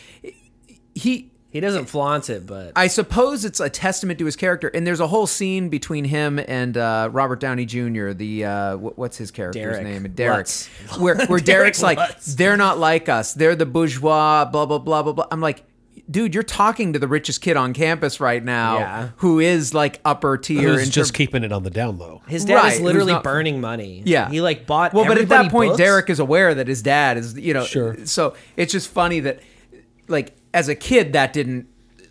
he. 0.94 1.30
He 1.56 1.60
doesn't 1.60 1.86
flaunt 1.86 2.30
it, 2.30 2.46
but 2.46 2.72
I 2.76 2.86
suppose 2.86 3.44
it's 3.44 3.58
a 3.60 3.68
testament 3.68 4.18
to 4.20 4.24
his 4.24 4.36
character, 4.36 4.68
and 4.68 4.86
there's 4.86 5.00
a 5.00 5.06
whole 5.06 5.26
scene 5.26 5.68
between 5.68 6.04
him 6.04 6.38
and 6.38 6.76
uh, 6.76 7.08
Robert 7.12 7.40
Downey 7.40 7.64
Jr. 7.66 8.10
The 8.12 8.44
uh, 8.44 8.76
wh- 8.76 8.98
what's 8.98 9.16
his 9.16 9.30
character's 9.30 9.62
Derek 9.62 9.82
name? 9.84 10.12
Derek, 10.14 10.36
Lutz. 10.38 10.66
where 10.98 11.16
where 11.26 11.26
Derek 11.40 11.44
Derek's 11.44 11.82
like, 11.82 11.98
Lutz. 11.98 12.34
they're 12.34 12.56
not 12.56 12.78
like 12.78 13.08
us. 13.08 13.34
They're 13.34 13.56
the 13.56 13.66
bourgeois. 13.66 14.44
Blah 14.44 14.66
blah 14.66 14.78
blah 14.78 15.02
blah 15.02 15.12
blah. 15.12 15.26
I'm 15.32 15.40
like, 15.40 15.64
dude, 16.10 16.34
you're 16.34 16.42
talking 16.42 16.92
to 16.92 16.98
the 16.98 17.08
richest 17.08 17.40
kid 17.40 17.56
on 17.56 17.72
campus 17.72 18.20
right 18.20 18.44
now, 18.44 18.78
Yeah. 18.78 19.08
who 19.16 19.40
is 19.40 19.74
like 19.74 20.00
upper 20.04 20.36
tier. 20.38 20.60
Who's 20.74 20.84
in 20.84 20.90
just 20.90 21.10
term- 21.12 21.16
keeping 21.16 21.42
it 21.44 21.52
on 21.52 21.62
the 21.64 21.70
down 21.70 21.98
low. 21.98 22.22
his 22.28 22.44
dad 22.44 22.54
Right, 22.56 22.66
is 22.72 22.78
who's 22.78 22.82
literally 22.84 23.12
not- 23.14 23.24
burning 23.24 23.60
money. 23.60 24.02
Yeah, 24.04 24.28
he 24.30 24.40
like 24.40 24.66
bought. 24.66 24.92
Well, 24.94 25.04
but 25.04 25.12
at 25.12 25.22
everybody 25.22 25.48
that 25.48 25.52
point, 25.52 25.70
books. 25.70 25.78
Derek 25.78 26.10
is 26.10 26.20
aware 26.20 26.54
that 26.54 26.68
his 26.68 26.82
dad 26.82 27.16
is, 27.16 27.36
you 27.38 27.54
know, 27.54 27.64
Sure. 27.64 27.96
So 28.06 28.34
it's 28.56 28.72
just 28.72 28.88
funny 28.88 29.20
that, 29.20 29.40
like, 30.08 30.36
as 30.54 30.68
a 30.68 30.74
kid, 30.74 31.12
that 31.12 31.32
didn't 31.32 31.66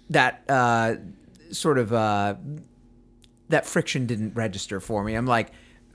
that 0.09 0.43
uh, 0.49 0.95
sort 1.51 1.77
of 1.77 1.93
uh, 1.93 2.35
that 3.49 3.65
friction 3.65 4.05
didn't 4.05 4.35
register 4.35 4.79
for 4.79 5.03
me. 5.03 5.15
I'm 5.15 5.25
like, 5.25 5.51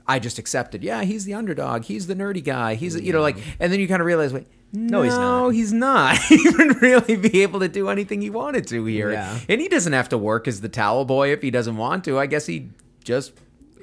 I 0.07 0.19
just 0.19 0.39
accepted. 0.39 0.83
Yeah, 0.83 1.03
he's 1.03 1.25
the 1.25 1.33
underdog. 1.33 1.85
He's 1.85 2.07
the 2.07 2.15
nerdy 2.15 2.43
guy. 2.43 2.75
He's 2.75 2.99
you 2.99 3.13
know 3.13 3.21
like, 3.21 3.37
and 3.59 3.71
then 3.71 3.79
you 3.79 3.87
kind 3.87 4.01
of 4.01 4.05
realize, 4.05 4.33
wait. 4.33 4.47
No, 4.73 5.01
he's 5.01 5.13
not. 5.13 5.49
He's 5.49 5.73
not. 5.73 6.17
he 6.29 6.37
wouldn't 6.49 6.81
really 6.81 7.17
be 7.17 7.41
able 7.43 7.59
to 7.59 7.67
do 7.67 7.89
anything 7.89 8.21
he 8.21 8.29
wanted 8.29 8.67
to 8.67 8.85
here. 8.85 9.11
Yeah. 9.11 9.37
And 9.49 9.59
he 9.59 9.67
doesn't 9.67 9.91
have 9.91 10.07
to 10.09 10.17
work 10.17 10.47
as 10.47 10.61
the 10.61 10.69
towel 10.69 11.03
boy 11.03 11.33
if 11.33 11.41
he 11.41 11.51
doesn't 11.51 11.75
want 11.75 12.05
to. 12.05 12.17
I 12.17 12.25
guess 12.25 12.45
he 12.45 12.69
just 13.03 13.33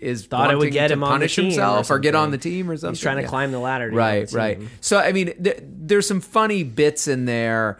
is 0.00 0.24
Thought 0.26 0.50
it 0.50 0.56
would 0.56 0.72
get 0.72 0.88
to 0.88 0.94
him 0.94 1.04
on 1.04 1.20
the 1.20 1.26
punish 1.26 1.36
team 1.36 1.60
or 1.60 1.84
or, 1.90 1.98
get 1.98 2.14
on 2.14 2.30
the 2.30 2.38
team 2.38 2.70
or 2.70 2.76
something. 2.78 2.94
He's 2.94 3.00
trying 3.02 3.16
to 3.16 3.22
Yeah. 3.22 3.28
climb 3.28 3.52
the 3.52 3.58
ladder. 3.58 3.90
To 3.90 3.96
Right, 3.96 4.28
the 4.28 4.36
right. 4.36 4.60
So 4.80 4.98
I 4.98 5.12
mean, 5.12 5.34
th- 5.42 5.58
there's 5.62 6.06
some 6.06 6.20
funny 6.20 6.62
bits 6.62 7.06
in 7.06 7.26
there 7.26 7.78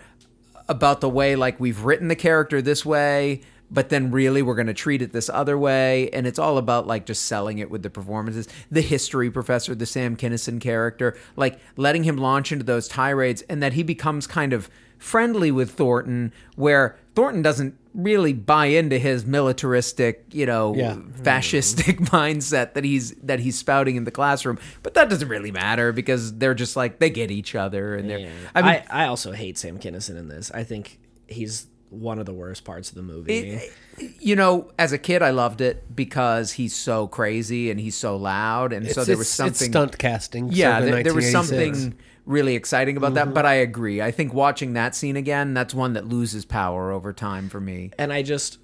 about 0.69 1.01
the 1.01 1.09
way 1.09 1.37
like 1.37 1.59
we've 1.59 1.81
written 1.81 2.09
the 2.09 2.17
character 2.17 2.61
this 2.61 2.85
way, 2.85 3.41
but 3.71 3.89
then 3.89 4.11
really 4.11 4.43
we're 4.43 4.55
going 4.55 4.67
to 4.67 4.75
treat 4.75 5.03
it 5.03 5.13
this 5.13 5.29
other 5.29 5.59
way, 5.59 6.09
and 6.11 6.27
it's 6.27 6.39
all 6.39 6.59
about 6.59 6.87
like 6.87 7.07
just 7.07 7.25
selling 7.25 7.59
it 7.59 7.71
with 7.71 7.83
the 7.83 7.91
performances. 7.91 8.49
The 8.71 8.81
history 8.81 9.31
professor, 9.31 9.75
the 9.75 9.87
Sam 9.87 10.17
Kinison 10.17 10.61
character, 10.61 11.17
like 11.37 11.59
letting 11.77 12.05
him 12.05 12.17
launch 12.17 12.53
into 12.53 12.65
those 12.65 12.89
tirades, 12.89 13.43
and 13.43 13.63
that 13.63 13.75
he 13.75 13.83
becomes 13.83 14.27
kind 14.27 14.53
of 14.53 14.71
friendly 14.99 15.51
with 15.51 15.71
Thornton, 15.73 16.33
where 16.57 16.97
Thornton 17.15 17.43
doesn't 17.43 17.77
really 17.99 18.33
buy 18.33 18.67
into 18.67 18.97
his 18.97 19.27
militaristic, 19.27 20.25
you 20.33 20.47
know, 20.47 20.73
Yeah. 20.75 20.95
fascistic 21.23 21.97
mindset 22.11 22.75
that 22.75 22.85
he's 22.85 23.11
that 23.17 23.41
he's 23.41 23.59
spouting 23.59 23.97
in 23.97 24.05
the 24.05 24.11
classroom. 24.13 24.59
But 24.85 24.95
that 24.95 25.11
doesn't 25.11 25.29
really 25.29 25.51
matter 25.51 25.93
because 25.93 26.39
they're 26.39 26.55
just 26.55 26.77
like 26.77 27.01
they 27.01 27.11
get 27.11 27.31
each 27.31 27.55
other 27.57 27.97
and 27.97 28.09
they're. 28.09 28.21
Yeah. 28.21 28.31
I 28.55 28.63
mean, 28.63 28.83
I, 28.89 29.05
I 29.05 29.07
also 29.09 29.33
hate 29.33 29.59
Sam 29.59 29.79
Kinison 29.79 30.17
in 30.17 30.29
this. 30.29 30.51
I 30.55 30.63
think 30.65 30.99
he's 31.27 31.67
one 31.91 32.19
of 32.19 32.27
the 32.27 32.33
worst 32.35 32.65
parts 32.65 32.89
of 32.91 32.95
the 32.95 33.03
movie. 33.03 33.51
it- 33.51 33.73
you 34.21 34.37
know, 34.37 34.71
as 34.79 34.93
a 34.93 34.99
kid, 34.99 35.23
I 35.23 35.31
loved 35.31 35.61
it 35.61 35.97
because 35.97 36.53
he's 36.53 36.73
so 36.77 37.09
crazy 37.09 37.69
and 37.69 37.81
he's 37.81 37.97
so 37.97 38.17
loud, 38.17 38.73
and 38.73 38.87
so 38.89 39.05
there 39.05 39.17
was 39.17 39.27
it's- 39.27 39.49
it's 39.51 39.59
something. 39.59 39.73
stunt 39.73 39.99
casting. 39.99 40.53
yeah, 40.53 40.81
there, 40.81 41.03
there 41.03 41.15
was 41.15 41.33
something 41.33 41.95
really 42.29 42.55
exciting 42.55 42.97
about 42.97 43.15
that. 43.15 43.27
Mm-hmm. 43.27 43.35
But 43.35 43.47
I 43.47 43.55
agree. 43.55 44.01
I 44.01 44.11
think 44.11 44.33
watching 44.33 44.75
that 44.75 44.95
scene 44.95 45.17
again, 45.17 45.55
that's 45.55 45.75
one 45.75 45.95
that 45.95 46.07
loses 46.07 46.45
power 46.45 46.93
over 46.93 47.13
time 47.13 47.49
for 47.49 47.61
me. 47.61 47.91
and 47.99 48.13
I 48.13 48.23
just, 48.23 48.59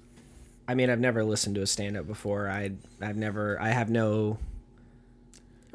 I 0.67 0.75
mean, 0.75 0.89
I've 0.89 0.99
never 0.99 1.23
listened 1.23 1.55
to 1.55 1.61
a 1.61 1.67
stand 1.67 1.97
up 1.97 2.07
before. 2.07 2.47
I, 2.49 2.71
I've 3.01 3.17
never, 3.17 3.59
I 3.59 3.69
have 3.69 3.89
no 3.89 4.37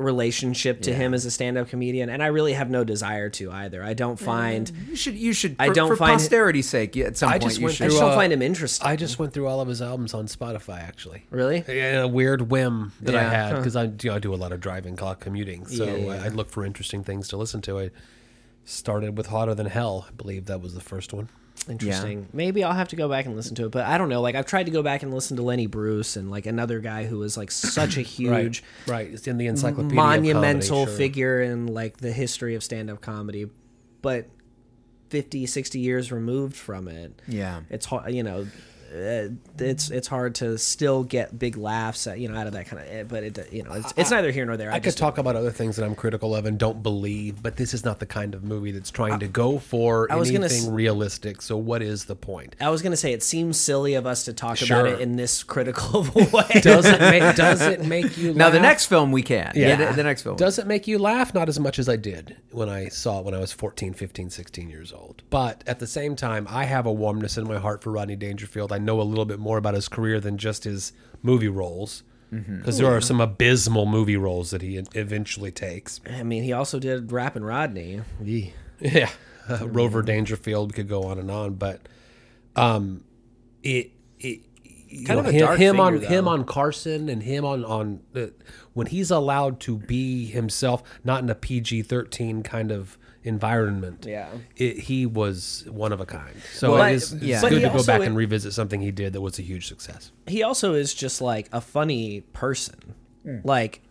relationship 0.00 0.80
to 0.82 0.94
him 0.94 1.14
as 1.14 1.24
a 1.24 1.30
stand 1.30 1.58
up 1.58 1.68
comedian, 1.68 2.08
and 2.08 2.22
I 2.22 2.26
really 2.28 2.54
have 2.54 2.70
no 2.70 2.82
desire 2.84 3.28
to 3.30 3.50
either. 3.52 3.82
I 3.82 3.94
don't 3.94 4.18
find, 4.18 4.70
You 4.88 4.96
should. 4.96 5.14
You 5.14 5.32
should. 5.32 5.56
For, 5.56 5.62
I 5.62 5.68
don't 5.68 5.88
for 5.88 5.96
find- 5.96 6.18
posterity's 6.18 6.68
sake. 6.68 6.96
yeah, 6.96 7.06
At 7.06 7.16
some 7.16 7.28
I 7.28 7.32
point, 7.38 7.42
just 7.44 7.58
you 7.58 7.64
went 7.66 7.74
I 7.74 7.76
should. 7.76 7.84
just 7.90 8.00
don't 8.00 8.10
uh, 8.12 8.14
find 8.16 8.32
him 8.32 8.42
interesting. 8.42 8.86
I 8.86 8.96
just 8.96 9.18
went 9.18 9.32
through 9.32 9.46
all 9.46 9.60
of 9.60 9.68
his 9.68 9.80
albums 9.82 10.14
on 10.14 10.26
Spotify, 10.26 10.80
actually. 10.82 11.26
really. 11.30 11.64
In 11.68 11.96
a 11.96 12.08
weird 12.08 12.50
whim 12.50 12.92
that 13.02 13.14
I 13.14 13.22
had 13.22 13.56
because 13.56 13.76
I, 13.76 13.84
you 13.84 13.92
know, 14.04 14.14
I 14.14 14.18
do 14.18 14.34
a 14.34 14.36
lot 14.36 14.52
of 14.52 14.60
driving, 14.60 14.98
a 14.98 15.04
lot 15.04 15.12
of 15.18 15.20
commuting, 15.20 15.66
so 15.66 15.84
Yeah, 15.84 15.94
yeah, 15.96 16.22
I, 16.22 16.24
I 16.26 16.28
look 16.28 16.48
for 16.50 16.64
interesting 16.64 17.04
things 17.04 17.28
to 17.28 17.36
listen 17.36 17.60
to. 17.62 17.78
I 17.78 17.90
started 18.64 19.16
with 19.16 19.26
"Hotter 19.28 19.54
Than 19.54 19.66
Hell." 19.66 20.06
I 20.08 20.12
believe 20.12 20.46
that 20.46 20.60
was 20.60 20.74
the 20.74 20.80
first 20.80 21.12
one. 21.12 21.28
Interesting. 21.68 22.26
Maybe 22.32 22.64
I'll 22.64 22.72
have 22.74 22.88
to 22.88 22.96
go 22.96 23.08
back 23.08 23.26
and 23.26 23.36
listen 23.36 23.54
to 23.56 23.66
it, 23.66 23.70
but 23.70 23.84
I 23.86 23.98
don't 23.98 24.08
know. 24.08 24.20
Like 24.20 24.34
I've 24.34 24.46
tried 24.46 24.64
to 24.64 24.72
go 24.72 24.82
back 24.82 25.02
and 25.02 25.12
listen 25.12 25.36
to 25.36 25.42
Lenny 25.42 25.66
Bruce 25.66 26.16
and 26.16 26.30
like 26.30 26.46
another 26.46 26.80
guy 26.80 27.04
who 27.06 27.18
was 27.18 27.36
like 27.36 27.50
such 27.78 27.96
a 27.96 28.00
huge 28.02 28.62
Right, 28.86 28.92
right. 29.04 29.12
It's 29.12 29.26
in 29.28 29.36
the 29.38 29.46
encyclopedia. 29.46 29.94
monumental 29.96 30.78
comedy, 30.78 30.90
sure. 30.90 30.96
figure 30.98 31.42
in 31.42 31.66
like 31.68 31.98
the 31.98 32.12
history 32.12 32.54
of 32.54 32.62
stand-up 32.64 33.00
comedy 33.00 33.46
but 34.02 34.28
50 35.10 35.44
60 35.46 35.78
years 35.78 36.10
removed 36.12 36.56
from 36.56 36.88
it 36.88 37.20
Yeah. 37.28 37.60
it's 37.68 37.84
hard 37.86 38.12
you 38.14 38.22
know 38.22 38.46
Uh, 38.92 39.28
it's 39.58 39.90
it's 39.90 40.08
hard 40.08 40.34
to 40.34 40.58
still 40.58 41.04
get 41.04 41.38
big 41.38 41.56
laughs 41.56 42.06
at, 42.08 42.18
you 42.18 42.28
know 42.28 42.36
out 42.36 42.48
of 42.48 42.54
that 42.54 42.66
kind 42.66 42.82
of 42.82 42.88
eh, 42.88 43.02
but 43.04 43.22
it 43.22 43.52
you 43.52 43.62
know 43.62 43.72
it's, 43.72 43.92
it's 43.96 44.10
neither 44.10 44.32
here 44.32 44.44
nor 44.44 44.56
there 44.56 44.70
I 44.72 44.74
could 44.74 44.84
just 44.84 44.98
talk 44.98 45.16
about 45.18 45.36
other 45.36 45.52
things 45.52 45.76
that 45.76 45.84
I'm 45.84 45.94
critical 45.94 46.34
of 46.34 46.44
and 46.44 46.58
don't 46.58 46.82
believe, 46.82 47.40
but 47.42 47.56
this 47.56 47.72
is 47.72 47.84
not 47.84 48.00
the 48.00 48.06
kind 48.06 48.34
of 48.34 48.42
movie 48.42 48.72
that's 48.72 48.90
trying 48.90 49.20
to 49.20 49.28
go 49.28 49.58
for 49.58 50.10
I 50.10 50.16
was 50.16 50.30
gonna 50.32 50.46
anything 50.46 50.72
realistic. 50.72 51.40
So, 51.40 51.56
what 51.56 51.82
is 51.82 52.06
the 52.06 52.16
point? 52.16 52.56
I 52.60 52.70
was 52.70 52.82
gonna 52.82 52.96
say 52.96 53.12
it 53.12 53.22
seems 53.22 53.56
silly 53.58 53.94
of 53.94 54.06
us 54.06 54.24
to 54.24 54.32
talk 54.32 54.56
Sure. 54.56 54.80
about 54.80 54.92
it 54.92 55.00
in 55.00 55.14
this 55.16 55.42
critical 55.44 56.00
of 56.00 56.16
a 56.16 56.24
way. 56.36 56.60
Does 56.60 56.86
it 56.86 57.00
make 57.00 57.36
Does 57.36 57.60
it 57.62 57.84
make 57.84 58.18
you 58.18 58.34
Now 58.34 58.50
the 58.50 58.60
next 58.60 58.86
film 58.86 59.12
we 59.12 59.22
can. 59.22 59.52
Yeah. 59.54 59.76
The, 59.76 59.96
the 59.96 60.02
next 60.02 60.22
film. 60.22 60.36
Does 60.36 60.58
it 60.58 60.66
make 60.66 60.88
you 60.88 60.98
laugh? 60.98 61.32
Not 61.32 61.48
as 61.48 61.60
much 61.60 61.78
as 61.78 61.88
I 61.88 61.96
did 61.96 62.36
when 62.50 62.68
I 62.68 62.88
saw 62.88 63.20
it 63.20 63.24
when 63.24 63.34
I 63.34 63.38
was 63.38 63.52
14, 63.52 63.94
15, 63.94 64.30
16 64.30 64.68
years 64.68 64.92
old. 64.92 65.22
But 65.30 65.62
at 65.66 65.78
the 65.78 65.86
same 65.86 66.16
time, 66.16 66.46
I 66.50 66.64
have 66.64 66.86
a 66.86 66.92
warmness 66.92 67.38
in 67.38 67.46
my 67.46 67.58
heart 67.58 67.82
for 67.82 67.92
Rodney 67.92 68.16
Dangerfield. 68.16 68.72
I 68.72 68.78
know 68.84 69.00
a 69.00 69.04
little 69.04 69.24
bit 69.24 69.38
more 69.38 69.58
about 69.58 69.74
his 69.74 69.88
career 69.88 70.20
than 70.20 70.38
just 70.38 70.64
his 70.64 70.92
movie 71.22 71.48
roles. 71.48 72.02
Because 72.30 72.78
there 72.78 72.86
are 72.86 73.00
some 73.00 73.20
abysmal 73.20 73.86
movie 73.86 74.16
roles 74.16 74.50
that 74.52 74.62
he 74.62 74.76
eventually 74.94 75.50
takes. 75.50 76.00
I 76.08 76.22
mean, 76.22 76.44
he 76.44 76.52
also 76.52 76.78
did 76.78 77.10
Rappin' 77.10 77.44
Rodney. 77.44 78.02
Yeah, 78.82 79.10
uh, 79.46 79.68
Rover 79.68 80.00
Dangerfield. 80.00 80.74
Could 80.74 80.88
go 80.88 81.02
on 81.02 81.18
and 81.18 81.30
on, 81.30 81.56
but 81.56 81.82
um, 82.56 83.04
it 83.62 83.90
it 84.18 84.40
Kind 84.90 85.08
know, 85.08 85.18
of 85.20 85.26
a 85.26 85.32
him, 85.32 85.56
him 85.56 85.80
on 85.80 85.92
figure, 86.00 86.08
him 86.08 86.26
on 86.26 86.44
Carson 86.44 87.08
and 87.08 87.22
him 87.22 87.44
on 87.44 87.64
on 87.64 88.00
the, 88.12 88.32
when 88.72 88.88
he's 88.88 89.10
allowed 89.12 89.60
to 89.60 89.76
be 89.76 90.26
himself, 90.26 90.82
not 91.04 91.22
in 91.22 91.30
a 91.30 91.34
PG 91.34 91.82
thirteen 91.82 92.42
kind 92.42 92.72
of 92.72 92.98
environment. 93.24 94.06
Yeah. 94.08 94.28
it, 94.56 94.78
he 94.78 95.06
was 95.06 95.64
one 95.70 95.92
of 95.92 96.00
a 96.00 96.06
kind. 96.06 96.34
So 96.54 96.72
Well, 96.72 96.82
it 96.84 96.94
is 96.94 97.10
but- 97.10 97.16
it's 97.18 97.24
yeah. 97.26 97.40
good 97.40 97.52
he 97.52 97.58
to 97.60 97.66
go 97.68 97.72
also- 97.74 97.86
back 97.98 98.06
and 98.06 98.16
revisit 98.16 98.52
something 98.52 98.80
he 98.80 98.90
did 98.90 99.12
that 99.12 99.20
was 99.20 99.38
a 99.38 99.42
huge 99.42 99.66
success. 99.68 100.10
he 100.26 100.42
also 100.42 100.74
is 100.74 100.94
just 100.94 101.20
like 101.20 101.48
a 101.52 101.60
funny 101.60 102.22
person. 102.32 102.94
Hmm. 103.24 103.38
Like 103.44 103.82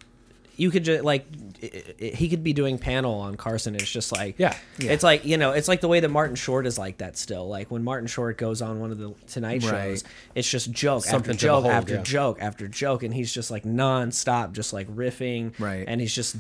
you 0.58 0.72
could 0.72 0.84
just 0.84 1.04
like 1.06 1.26
i- 1.64 1.84
i- 2.02 2.06
he 2.08 2.28
could 2.28 2.44
be 2.44 2.52
doing 2.52 2.78
panel 2.78 3.14
on 3.14 3.36
Carson. 3.36 3.76
It's 3.76 3.90
just 3.90 4.12
like 4.12 4.36
Yeah. 4.38 4.56
it's 4.80 5.04
like 5.04 5.24
you 5.26 5.38
know, 5.38 5.52
it's 5.52 5.68
like 5.70 5.80
the 5.82 5.88
way 5.88 6.00
that 6.02 6.10
Martin 6.10 6.36
Short 6.36 6.66
is 6.66 6.78
like 6.78 6.98
that 6.98 7.16
still. 7.16 7.48
Like 7.48 7.70
when 7.72 7.84
Martin 7.84 8.08
Short 8.08 8.38
goes 8.38 8.62
on 8.62 8.80
one 8.80 8.92
of 8.92 8.98
the 8.98 9.14
Tonight 9.28 9.62
shows, 9.62 9.72
Right. 9.72 10.04
it's 10.36 10.50
just 10.50 10.72
joke 10.72 11.06
Something 11.06 11.32
after 11.36 11.40
joke 11.46 11.64
behold, 11.64 11.74
after 11.76 11.94
yeah. 11.96 12.02
joke 12.04 12.38
after 12.42 12.68
joke, 12.68 13.04
and 13.04 13.14
he's 13.14 13.32
just 13.34 13.52
like 13.52 13.64
nonstop, 13.64 14.52
just 14.54 14.74
like 14.74 14.88
riffing, 14.94 15.54
Right. 15.60 15.86
And 15.88 16.02
he's 16.02 16.14
just 16.14 16.36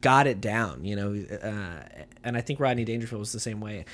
got 0.00 0.26
it 0.26 0.40
down, 0.40 0.84
you 0.84 0.96
know. 0.96 1.12
Uh, 1.14 2.02
and 2.22 2.36
I 2.36 2.40
think 2.40 2.60
Rodney 2.60 2.84
Dangerfield 2.84 3.20
was 3.20 3.32
the 3.32 3.40
same 3.40 3.60
way. 3.60 3.84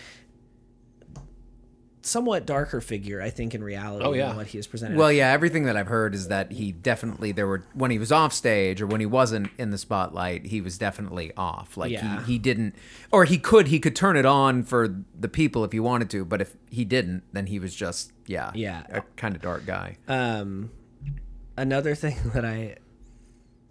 Somewhat 2.03 2.46
darker 2.46 2.81
figure, 2.81 3.20
I 3.20 3.29
think, 3.29 3.55
in 3.55 3.62
reality. 3.62 4.07
Oh, 4.07 4.14
yeah. 4.14 4.29
than 4.29 4.37
what 4.37 4.46
he 4.46 4.59
is 4.59 4.66
presented. 4.66 4.96
Well, 4.96 5.12
yeah, 5.12 5.31
everything 5.33 5.64
that 5.64 5.76
I've 5.76 5.88
heard 5.88 6.14
is 6.14 6.29
that 6.29 6.50
he 6.53 6.72
definitely 6.72 7.31
there 7.33 7.46
were 7.46 7.66
when 7.74 7.90
he 7.90 7.98
was 7.98 8.11
off 8.11 8.33
stage 8.33 8.81
or 8.81 8.87
when 8.87 9.00
he 9.00 9.07
wasn't 9.07 9.50
in 9.59 9.68
the 9.68 9.76
spotlight, 9.76 10.46
he 10.46 10.62
was 10.62 10.79
definitely 10.79 11.31
off. 11.37 11.76
Like 11.76 11.92
Yeah. 11.92 12.20
he, 12.24 12.33
he 12.33 12.38
didn't 12.38 12.74
or 13.12 13.26
he 13.26 13.37
could 13.37 13.68
he 13.68 13.79
could 13.79 13.94
turn 13.94 14.16
it 14.16 14.24
on 14.24 14.62
for 14.62 14.88
the 15.14 15.29
people 15.29 15.62
if 15.62 15.72
he 15.72 15.81
wanted 15.81 16.09
to, 16.11 16.24
but 16.24 16.40
if 16.40 16.57
he 16.70 16.87
didn't, 16.87 17.22
then 17.35 17.46
he 17.48 17.59
was 17.59 17.74
just 17.74 18.12
yeah, 18.26 18.50
Yeah. 18.55 18.85
a 18.88 19.03
kind 19.16 19.37
of 19.37 19.42
dark 19.42 19.66
guy. 19.66 19.98
um 20.09 20.70
another 21.59 21.94
thing 21.94 22.16
that 22.33 22.44
i 22.46 22.76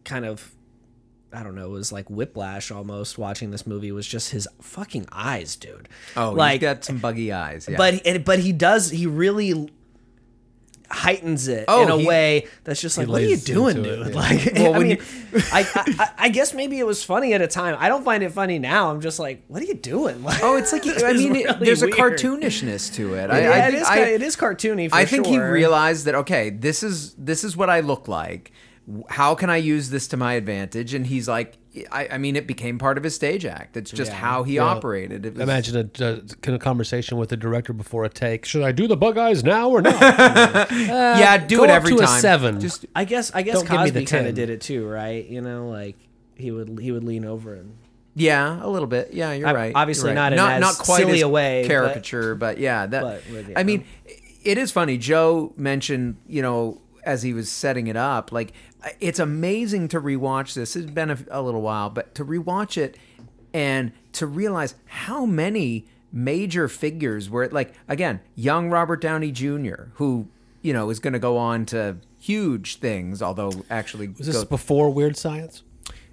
kind 0.06 0.24
of 0.26 0.54
i 1.34 1.44
don't 1.44 1.56
know 1.56 1.66
it 1.66 1.70
was 1.70 1.92
like 1.92 2.10
whiplash 2.10 2.72
almost 2.72 3.18
watching 3.18 3.52
this 3.52 3.68
movie 3.68 3.92
was 3.92 4.08
just 4.08 4.32
his 4.32 4.48
fucking 4.62 5.06
eyes 5.12 5.56
dude 5.56 5.88
Oh, 6.18 6.32
like 6.32 6.54
he's 6.54 6.62
got 6.62 6.84
some 6.84 6.98
buggy 6.98 7.32
eyes. 7.32 7.68
Yeah. 7.70 7.78
but 7.78 8.24
but 8.26 8.40
he 8.40 8.52
does 8.54 8.90
he 8.90 9.06
really 9.08 9.70
heightens 10.92 11.48
it 11.48 11.66
Oh, 11.68 11.84
in 11.84 11.90
a 11.92 11.98
he- 12.00 12.08
way 12.08 12.48
that's 12.64 12.82
just 12.82 12.98
like 12.98 13.08
what 13.08 13.22
are 13.22 13.26
you 13.26 13.38
doing 13.38 13.76
dude 13.84 14.08
it, 14.08 14.14
yeah. 14.14 14.16
like 14.20 14.52
Well, 14.56 14.74
i 14.74 14.80
mean 14.80 14.98
I, 15.54 15.68
I 15.76 16.10
I 16.18 16.30
guess 16.30 16.56
maybe 16.56 16.80
it 16.80 16.88
was 16.88 17.04
funny 17.04 17.34
at 17.36 17.44
a 17.44 17.48
time 17.48 17.76
i 17.80 17.88
don't 17.88 18.04
find 18.04 18.24
it 18.24 18.32
funny 18.32 18.58
now 18.58 18.90
i'm 18.90 19.00
just 19.00 19.20
like 19.20 19.44
what 19.50 19.62
are 19.62 19.66
you 19.66 19.76
doing 19.76 20.24
like, 20.30 20.40
Oh, 20.42 20.56
it's 20.58 20.74
like 20.74 20.82
this 20.82 21.04
I 21.10 21.14
mean, 21.14 21.36
it- 21.36 21.46
really 21.46 21.66
there's 21.66 21.84
a 21.84 21.90
cartoonishness 21.90 22.92
to 22.96 23.14
it. 23.14 23.30
I, 23.30 23.42
yeah, 23.42 23.52
I 23.52 23.62
think 23.70 23.82
is, 23.84 23.88
I- 23.88 24.00
it 24.00 24.22
is 24.24 24.36
cartoony 24.36 24.90
for 24.90 24.96
I 24.96 25.06
think 25.06 25.28
he 25.28 25.38
realized 25.38 26.06
that 26.06 26.16
okay, 26.16 26.50
this 26.50 26.82
is 26.82 27.14
this 27.14 27.44
is 27.44 27.56
what 27.56 27.70
I 27.70 27.82
look 27.82 28.08
like. 28.08 28.52
How 29.10 29.36
can 29.36 29.50
I 29.50 29.58
use 29.58 29.90
this 29.90 30.08
to 30.10 30.18
my 30.18 30.34
advantage? 30.34 30.94
And 30.94 31.06
he's 31.08 31.28
like, 31.28 31.58
I, 31.92 32.08
I 32.14 32.18
mean, 32.18 32.36
it 32.36 32.48
became 32.48 32.80
part 32.80 32.98
of 32.98 33.04
his 33.04 33.14
stage 33.14 33.46
act. 33.46 33.78
It's 33.78 33.92
just 33.92 34.12
Yeah. 34.12 34.18
how 34.18 34.44
he 34.44 34.56
Yeah. 34.56 34.64
operated. 34.64 35.26
It 35.26 35.34
was, 35.36 35.42
Imagine 35.44 35.92
a, 36.00 36.04
a, 36.50 36.54
a 36.56 36.60
conversation 36.60 37.18
with 37.18 37.30
the 37.30 37.38
director 37.38 37.74
before 37.74 38.04
a 38.06 38.10
take. 38.10 38.46
Should 38.46 38.64
I 38.64 38.72
do 38.72 38.88
the 38.88 38.98
bug 38.98 39.18
eyes 39.18 39.44
now 39.44 39.70
or 39.70 39.82
not? 39.82 40.02
Uh, 40.72 41.16
yeah, 41.20 41.38
do 41.38 41.58
go 41.58 41.64
it 41.66 41.70
up 41.70 41.76
every 41.78 41.92
to 41.96 41.98
a 42.04 42.06
time. 42.06 42.22
seven. 42.22 42.60
Just 42.60 42.86
I 42.96 43.06
guess 43.06 43.32
I 43.34 43.44
guess 43.44 43.56
Don't 43.56 43.70
give 43.70 43.82
me 43.84 43.90
the 43.92 44.00
Cosby 44.02 44.06
kind 44.18 44.28
of 44.28 44.34
did 44.36 44.50
it 44.50 44.62
too, 44.62 44.88
right? 44.88 45.26
You 45.26 45.42
know, 45.42 45.70
like 45.70 45.96
he 46.36 46.50
would 46.52 46.80
he 46.80 46.92
would 46.92 47.04
lean 47.04 47.26
over 47.26 47.54
and 47.54 47.76
yeah, 48.16 48.60
a 48.64 48.68
little 48.68 48.88
bit. 48.88 49.14
Yeah, 49.14 49.34
you're 49.34 49.48
I- 49.48 49.54
right. 49.54 49.72
obviously 49.76 50.10
You're 50.10 50.18
right. 50.18 50.30
not 50.30 50.34
in 50.34 50.40
as 50.40 50.62
not 50.62 50.78
quite 50.80 50.98
silly 51.02 51.18
as 51.18 51.22
a 51.22 51.30
way, 51.30 51.64
caricature, 51.68 52.34
but, 52.36 52.58
yeah, 52.58 52.86
that. 52.88 53.02
but 53.02 53.24
with- 53.32 53.54
I 53.56 53.64
mean, 53.64 53.86
it 54.44 54.58
is 54.58 54.72
funny. 54.72 54.98
Joe 54.98 55.54
mentioned, 55.56 56.18
you 56.28 56.42
know, 56.42 56.82
as 57.06 57.24
he 57.24 57.34
was 57.34 57.50
setting 57.50 57.88
it 57.88 57.96
up, 57.96 58.32
like 58.32 58.52
it's 59.00 59.20
amazing 59.20 59.88
to 59.90 60.00
rewatch 60.02 60.54
this. 60.54 60.76
It's 60.76 60.90
been 60.92 61.10
a, 61.12 61.18
a 61.30 61.42
little 61.42 61.62
while, 61.62 61.90
but 61.90 62.16
to 62.16 62.26
rewatch 62.26 62.78
it 62.78 62.98
and 63.54 63.92
to 64.14 64.26
realize 64.28 64.76
how 64.86 65.26
many 65.26 65.86
major 66.12 66.68
figures 66.68 67.30
were 67.30 67.48
like 67.50 67.74
again, 67.88 68.20
young 68.36 68.70
Robert 68.70 69.02
Downey 69.02 69.32
Jr., 69.32 69.86
who 69.96 70.28
you 70.62 70.74
know 70.74 70.90
is 70.90 71.00
going 71.00 71.14
to 71.14 71.20
go 71.20 71.38
on 71.38 71.66
to 71.68 71.98
huge 72.20 72.78
things. 72.78 73.22
Although 73.22 73.52
actually, 73.70 74.10
Was 74.10 74.28
this 74.28 74.36
go- 74.38 74.46
before 74.46 74.90
Weird 74.92 75.18
Science? 75.18 75.64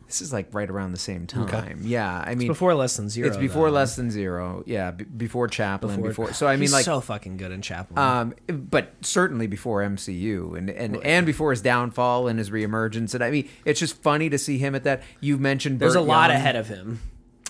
This 0.07 0.23
is 0.23 0.33
like 0.33 0.55
right 0.55 0.71
around 0.71 0.93
the 0.93 0.99
same 0.99 1.27
time. 1.27 1.81
Yeah, 1.83 2.23
I 2.25 2.35
mean, 2.35 2.49
before 2.49 2.75
less 2.75 2.97
than 2.97 3.09
zero. 3.09 3.29
it's 3.29 3.37
before 3.37 3.69
though. 3.71 3.75
less 3.77 3.97
than 3.97 4.11
zero. 4.11 4.63
Yeah, 4.67 4.93
b- 4.93 5.05
before 5.05 5.49
Chaplin. 5.49 6.01
Before, 6.03 6.33
so 6.33 6.47
I 6.47 6.57
mean, 6.57 6.71
like, 6.71 6.85
so 6.85 7.01
fucking 7.01 7.37
good 7.39 7.51
in 7.53 7.61
Chaplin. 7.63 7.99
um, 7.99 8.35
but 8.49 8.93
certainly 9.01 9.47
before 9.47 9.83
MCU 9.83 10.57
and 10.57 10.71
and, 10.71 10.97
and 11.05 11.27
before 11.27 11.51
his 11.51 11.61
downfall 11.61 12.29
and 12.29 12.39
his 12.39 12.51
reemergence. 12.51 13.15
And 13.15 13.25
I 13.25 13.31
mean, 13.31 13.49
it's 13.65 13.81
just 13.81 13.97
funny 14.03 14.31
to 14.31 14.39
see 14.39 14.59
him 14.59 14.75
at 14.75 14.85
that. 14.85 15.03
You 15.21 15.39
mentioned 15.39 15.81
There's 15.81 15.95
Burt 15.95 16.03
a 16.03 16.07
lot 16.07 16.31
Young. 16.31 16.37
ahead 16.39 16.57
of 16.57 16.69
him. 16.69 17.01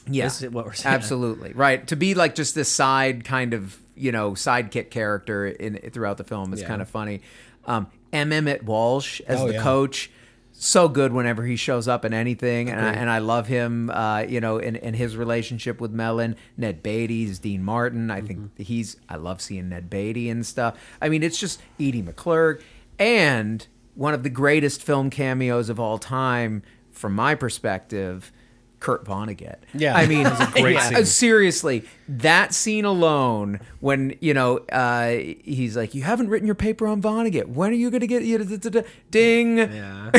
Yeah, 0.08 0.30
what 0.50 0.64
we're 0.66 0.72
saying. 0.72 0.94
absolutely 0.94 1.52
right. 1.52 1.86
To 1.88 1.96
be 1.96 2.14
like 2.14 2.34
just 2.36 2.54
this 2.54 2.68
side 2.68 3.24
kind 3.24 3.52
of 3.54 3.78
you 3.96 4.12
know 4.12 4.32
sidekick 4.32 4.90
character 4.90 5.46
in 5.46 5.76
throughout 5.90 6.16
the 6.16 6.24
film 6.24 6.52
is 6.52 6.60
Yeah. 6.62 6.68
kind 6.68 6.80
of 6.80 6.88
funny. 6.88 7.22
Um, 7.66 7.88
M. 8.12 8.32
Emmett 8.32 8.62
Walsh 8.62 9.20
as 9.26 9.40
Oh, 9.40 9.48
the 9.48 9.54
yeah. 9.54 9.62
coach. 9.62 10.10
So 10.58 10.88
good 10.88 11.12
whenever 11.12 11.44
he 11.44 11.54
shows 11.56 11.86
up 11.86 12.06
in 12.06 12.14
anything, 12.14 12.70
and 12.70 12.80
I, 12.80 12.92
and 12.92 13.10
I 13.10 13.18
love 13.18 13.46
him. 13.46 13.90
Uh, 13.90 14.20
you 14.20 14.40
know, 14.40 14.56
in, 14.56 14.76
in 14.76 14.94
his 14.94 15.14
relationship 15.14 15.82
with 15.82 15.90
Mellon, 15.90 16.34
Ned 16.56 16.82
Beatty's 16.82 17.38
Dean 17.38 17.62
Martin. 17.62 18.10
I 18.10 18.22
think 18.22 18.58
he's. 18.58 18.96
I 19.06 19.16
love 19.16 19.42
seeing 19.42 19.68
Ned 19.68 19.90
Beatty 19.90 20.30
and 20.30 20.46
stuff. 20.46 20.78
I 21.00 21.10
mean, 21.10 21.22
it's 21.22 21.38
just 21.38 21.60
Edie 21.78 22.02
McClurg, 22.02 22.62
and 22.98 23.66
one 23.94 24.14
of 24.14 24.22
the 24.22 24.30
greatest 24.30 24.82
film 24.82 25.10
cameos 25.10 25.68
of 25.68 25.78
all 25.78 25.98
time, 25.98 26.62
from 26.90 27.14
my 27.14 27.34
perspective, 27.34 28.32
Kurt 28.80 29.04
Vonnegut. 29.04 29.56
Yeah. 29.74 29.96
I 29.96 30.06
mean, 30.06 30.26
a 30.26 30.50
great 30.52 30.74
yeah. 30.74 30.88
scene. 30.88 31.04
Seriously, 31.06 31.84
that 32.08 32.52
scene 32.54 32.84
alone, 32.84 33.60
when 33.80 34.14
you 34.20 34.34
know, 34.34 34.58
uh, 34.70 35.08
he's 35.10 35.76
like, 35.76 35.94
"You 35.94 36.02
haven't 36.02 36.28
written 36.28 36.46
your 36.46 36.54
paper 36.54 36.86
on 36.86 37.00
Vonnegut. 37.02 37.46
When 37.48 37.70
are 37.70 37.74
you 37.74 37.90
going 37.90 38.00
to 38.02 38.06
get 38.06 38.22
you?" 38.22 38.38
da- 38.38 38.56
da- 38.56 38.70
da- 38.82 38.88
Ding. 39.10 39.58
Yeah. 39.76 40.10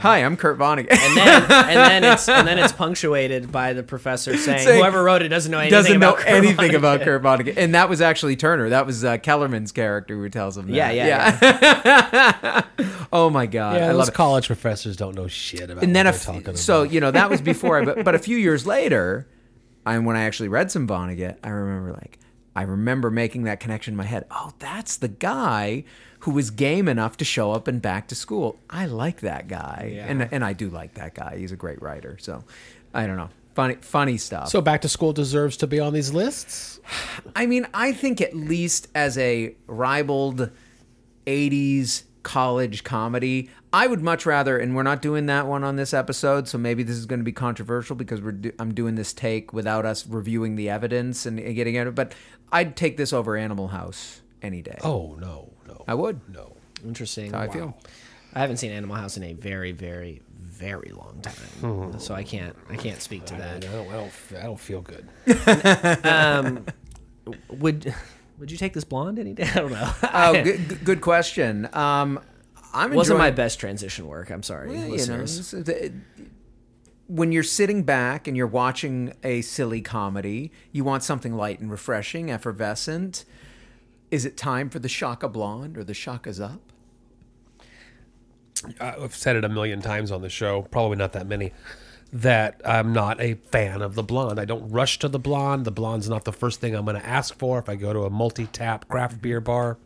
Hi, 0.00 0.18
I'm 0.18 0.36
Kurt 0.36 0.58
Vonnegut. 0.58 0.90
And 0.90 1.16
then 1.16 1.42
and 1.42 2.02
then 2.02 2.04
it's 2.12 2.28
and 2.28 2.46
then 2.48 2.58
it's 2.58 2.72
punctuated 2.72 3.52
by 3.52 3.72
the 3.72 3.82
professor 3.84 4.36
saying, 4.36 4.64
Saying- 4.64 4.78
whoever 4.78 5.04
wrote 5.04 5.22
it 5.22 5.28
doesn't 5.28 5.50
know 5.52 5.58
anything 5.60 5.70
Doesn't 5.78 6.00
know 6.00 6.10
about 6.14 6.18
Kurt 6.24 6.28
anything 6.34 6.70
Vonnegut." 6.72 6.76
about 6.76 7.00
Kurt 7.02 7.22
Vonnegut, 7.22 7.54
and 7.56 7.74
that 7.74 7.88
was 7.88 8.00
actually 8.00 8.34
Turner. 8.36 8.68
That 8.70 8.84
was 8.86 9.04
uh, 9.04 9.18
Kellerman's 9.18 9.70
character 9.72 10.16
who 10.16 10.28
tells 10.28 10.56
him. 10.56 10.66
That. 10.66 10.74
Yeah, 10.74 10.90
yeah, 10.90 12.62
oh 13.12 13.30
my 13.30 13.46
god, 13.46 13.76
Yeah, 13.76 13.84
I 13.84 13.88
those 13.92 13.98
love 14.06 14.12
college 14.14 14.46
professors 14.46 14.96
don't 14.96 15.14
know 15.14 15.28
shit 15.28 15.62
about 15.70 15.82
and 15.84 15.90
what 15.90 15.92
then 15.94 16.06
a 16.06 16.12
talking 16.12 16.56
so 16.56 16.82
about. 16.82 16.92
you 16.92 17.00
know 17.00 17.10
that 17.10 17.30
was 17.30 17.40
before 17.40 17.63
I, 17.72 17.84
but, 17.84 18.04
but 18.04 18.14
a 18.14 18.18
few 18.28 18.36
years 18.36 18.66
later 18.66 19.28
and 19.86 20.06
when 20.06 20.16
i 20.16 20.22
actually 20.24 20.48
read 20.48 20.70
some 20.70 20.86
vonnegut 20.86 21.38
i 21.44 21.48
remember 21.48 21.92
like 21.92 22.18
i 22.56 22.62
remember 22.62 23.10
making 23.10 23.44
that 23.44 23.60
connection 23.60 23.94
in 23.94 23.96
my 23.96 24.04
head. 24.04 24.24
Oh 24.30 24.52
that's 24.58 24.96
the 24.96 25.08
guy 25.08 25.84
who 26.20 26.30
was 26.30 26.50
game 26.50 26.88
enough 26.88 27.16
to 27.18 27.24
show 27.24 27.52
up 27.52 27.68
and 27.68 27.82
back 27.82 28.08
to 28.08 28.14
school. 28.14 28.58
I 28.70 28.86
like 28.86 29.20
that 29.20 29.48
guy. 29.48 29.92
Yeah. 29.94 30.06
and 30.06 30.28
and 30.32 30.44
i 30.44 30.52
do 30.52 30.70
like 30.70 30.94
that 30.94 31.14
guy. 31.14 31.36
He's 31.38 31.52
a 31.52 31.56
great 31.56 31.82
writer. 31.82 32.16
So 32.20 32.44
i 32.94 33.06
don't 33.06 33.16
know. 33.16 33.30
Funny 33.54 33.76
funny 33.80 34.16
stuff. 34.16 34.48
So 34.48 34.60
back 34.60 34.80
to 34.82 34.88
school 34.88 35.12
deserves 35.12 35.56
to 35.58 35.66
be 35.66 35.80
on 35.80 35.92
these 35.92 36.12
lists. 36.12 36.80
I 37.36 37.46
mean, 37.46 37.66
I 37.74 37.92
think 37.92 38.20
at 38.20 38.34
least 38.34 38.88
as 38.94 39.18
a 39.18 39.54
ribald 39.66 40.50
80s 41.26 42.04
college 42.22 42.84
comedy, 42.84 43.50
I 43.74 43.88
would 43.88 44.02
much 44.02 44.24
rather, 44.24 44.56
and 44.56 44.76
we're 44.76 44.84
not 44.84 45.02
doing 45.02 45.26
that 45.26 45.48
one 45.48 45.64
on 45.64 45.74
this 45.74 45.92
episode, 45.92 46.46
so 46.46 46.56
maybe 46.56 46.84
this 46.84 46.96
is 46.96 47.06
going 47.06 47.18
to 47.18 47.24
be 47.24 47.32
controversial 47.32 47.96
because 47.96 48.20
we're 48.20 48.30
do, 48.30 48.52
I'm 48.60 48.72
doing 48.72 48.94
this 48.94 49.12
take 49.12 49.52
without 49.52 49.84
us 49.84 50.06
reviewing 50.06 50.54
the 50.54 50.70
evidence 50.70 51.26
and, 51.26 51.40
and 51.40 51.56
getting 51.56 51.74
it. 51.74 51.92
But 51.92 52.14
I'd 52.52 52.76
take 52.76 52.96
this 52.96 53.12
over 53.12 53.36
Animal 53.36 53.66
House 53.66 54.20
any 54.42 54.62
day. 54.62 54.78
Oh 54.84 55.16
no, 55.20 55.50
no, 55.66 55.84
I 55.88 55.94
would. 55.94 56.20
no. 56.32 56.52
Interesting. 56.84 57.32
How 57.32 57.40
I 57.40 57.48
feel. 57.48 57.76
I 58.32 58.38
haven't 58.38 58.58
seen 58.58 58.70
Animal 58.70 58.94
House 58.94 59.16
in 59.16 59.24
a 59.24 59.32
very, 59.32 59.72
very, 59.72 60.22
very 60.38 60.92
long 60.92 61.20
time, 61.22 61.98
so 61.98 62.14
I 62.14 62.22
can't 62.22 62.54
I 62.70 62.76
can't 62.76 63.02
speak 63.02 63.24
to 63.24 63.34
I 63.34 63.38
that. 63.38 63.60
don't, 63.62 63.88
I 63.88 63.92
don't, 63.96 64.12
I 64.38 64.42
don't 64.44 64.60
feel 64.60 64.82
good. 64.82 65.08
Um, 66.06 66.64
would 67.48 67.92
would 68.38 68.52
you 68.52 68.56
take 68.56 68.72
this 68.72 68.84
blonde 68.84 69.18
any 69.18 69.32
day? 69.32 69.44
I 69.52 69.54
don't 69.54 69.72
know. 69.72 69.92
Oh, 70.12 70.32
good, 70.44 70.84
good 70.84 71.00
question. 71.00 71.68
Um, 71.72 72.20
I'm 72.74 72.92
wasn't 72.94 73.18
my 73.18 73.30
best 73.30 73.58
transition 73.60 74.06
work. 74.06 74.30
I'm 74.30 74.42
sorry, 74.42 74.72
Yeah, 74.72 74.78
you 74.80 74.84
know, 74.88 74.92
listeners. 74.92 75.54
it's- 75.54 75.68
uh, 75.68 75.86
it- 75.86 75.92
when 77.06 77.32
you're 77.32 77.42
sitting 77.42 77.82
back 77.82 78.26
and 78.26 78.36
you're 78.36 78.46
watching 78.46 79.12
a 79.22 79.42
silly 79.42 79.82
comedy, 79.82 80.50
you 80.72 80.84
want 80.84 81.02
something 81.02 81.34
light 81.34 81.60
and 81.60 81.70
refreshing, 81.70 82.30
effervescent. 82.30 83.24
Is 84.10 84.24
it 84.24 84.36
time 84.36 84.70
for 84.70 84.78
the 84.78 84.88
Shaka 84.88 85.28
Blonde 85.28 85.76
or 85.76 85.84
the 85.84 85.92
Shaka's 85.94 86.40
Up? 86.40 86.60
Uh, 88.80 88.92
I've 89.02 89.14
said 89.14 89.36
it 89.36 89.44
a 89.44 89.48
million 89.48 89.82
times 89.82 90.10
on 90.10 90.22
the 90.22 90.30
show, 90.30 90.62
probably 90.62 90.96
not 90.96 91.12
that 91.12 91.26
many, 91.26 91.52
that 92.12 92.60
I'm 92.64 92.92
not 92.92 93.20
a 93.20 93.34
fan 93.34 93.82
of 93.82 93.94
the 93.94 94.02
blonde. 94.02 94.38
I 94.40 94.44
don't 94.46 94.70
rush 94.70 94.98
to 95.00 95.08
the 95.08 95.18
blonde. 95.18 95.64
The 95.66 95.70
blonde's 95.72 96.08
not 96.08 96.24
the 96.24 96.32
first 96.32 96.60
thing 96.60 96.74
I'm 96.74 96.84
going 96.86 96.96
to 96.98 97.06
ask 97.06 97.36
for 97.38 97.58
if 97.58 97.68
I 97.68 97.74
go 97.76 97.92
to 97.92 98.04
a 98.04 98.10
multi 98.10 98.46
tap 98.46 98.88
craft 98.88 99.20
beer 99.20 99.40
bar. 99.40 99.76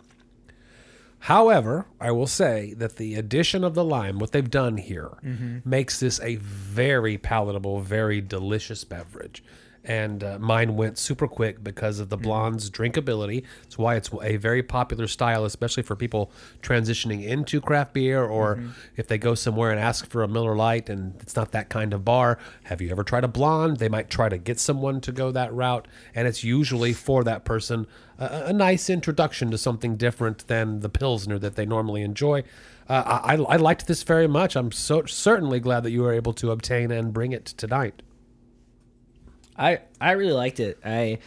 However, 1.21 1.87
I 2.01 2.11
will 2.13 2.27
say 2.29 2.75
that 2.75 2.97
the 2.97 3.15
addition 3.17 3.65
of 3.65 3.75
the 3.75 3.85
lime, 3.85 4.19
what 4.19 4.33
they've 4.33 4.49
done 4.51 4.77
here, 4.77 5.11
Mm-hmm. 5.25 5.69
makes 5.69 6.01
this 6.01 6.21
a 6.21 6.37
very 6.37 7.19
palatable, 7.19 7.81
very 7.81 8.21
delicious 8.21 8.85
beverage. 8.85 9.43
And 9.85 10.23
uh, 10.23 10.39
mine 10.39 10.77
went 10.77 10.99
super 10.99 11.27
quick 11.27 11.65
because 11.65 11.99
of 11.99 12.09
the 12.09 12.17
Mm-hmm. 12.17 12.23
blonde's 12.25 12.71
drinkability. 12.71 13.45
It's 13.65 13.79
why 13.79 13.97
it's 13.97 14.11
a 14.23 14.37
very 14.37 14.63
popular 14.63 15.07
style, 15.07 15.45
especially 15.45 15.83
for 15.83 15.97
people 15.97 16.31
transitioning 16.63 17.25
into 17.25 17.61
craft 17.61 17.95
beer 17.95 18.23
or 18.25 18.57
Mm-hmm. 18.57 18.69
if 18.97 19.09
they 19.09 19.19
go 19.19 19.35
somewhere 19.35 19.71
and 19.71 19.81
ask 19.81 20.09
for 20.09 20.23
a 20.23 20.29
Miller 20.29 20.55
Lite 20.55 20.89
and 20.89 21.15
it's 21.21 21.35
not 21.37 21.53
that 21.53 21.69
kind 21.69 21.93
of 21.95 22.05
bar. 22.05 22.39
Have 22.65 22.81
you 22.81 22.91
ever 22.91 23.03
tried 23.03 23.25
a 23.25 23.29
blonde? 23.29 23.79
They 23.79 23.89
might 23.89 24.09
try 24.11 24.29
to 24.29 24.39
get 24.39 24.61
someone 24.61 25.01
to 25.03 25.13
go 25.13 25.31
that 25.33 25.53
route. 25.53 25.89
And 26.15 26.29
it's 26.29 26.45
usually 26.45 26.93
for 26.93 27.25
that 27.25 27.45
person 27.45 27.87
a, 28.19 28.47
a 28.47 28.53
nice 28.53 28.91
introduction 28.91 29.51
to 29.51 29.59
something 29.59 29.97
different 29.97 30.47
than 30.49 30.81
the 30.81 30.89
Pilsner 30.89 31.39
that 31.39 31.57
they 31.57 31.67
normally 31.67 32.03
enjoy. 32.03 32.43
Uh, 32.89 33.21
I, 33.25 33.35
I 33.35 33.57
liked 33.57 33.87
this 33.87 34.03
very 34.03 34.27
much. 34.27 34.57
I'm 34.57 34.73
so 34.73 35.05
certainly 35.05 35.61
glad 35.61 35.83
that 35.85 35.91
you 35.91 36.03
were 36.03 36.13
able 36.13 36.33
to 36.35 36.51
obtain 36.51 36.91
and 36.91 37.13
bring 37.13 37.33
it 37.33 37.45
tonight. 37.47 38.03
I 39.57 39.81
I 40.01 40.13
really 40.13 40.33
liked 40.33 40.61
it. 40.61 40.79
I 40.85 41.19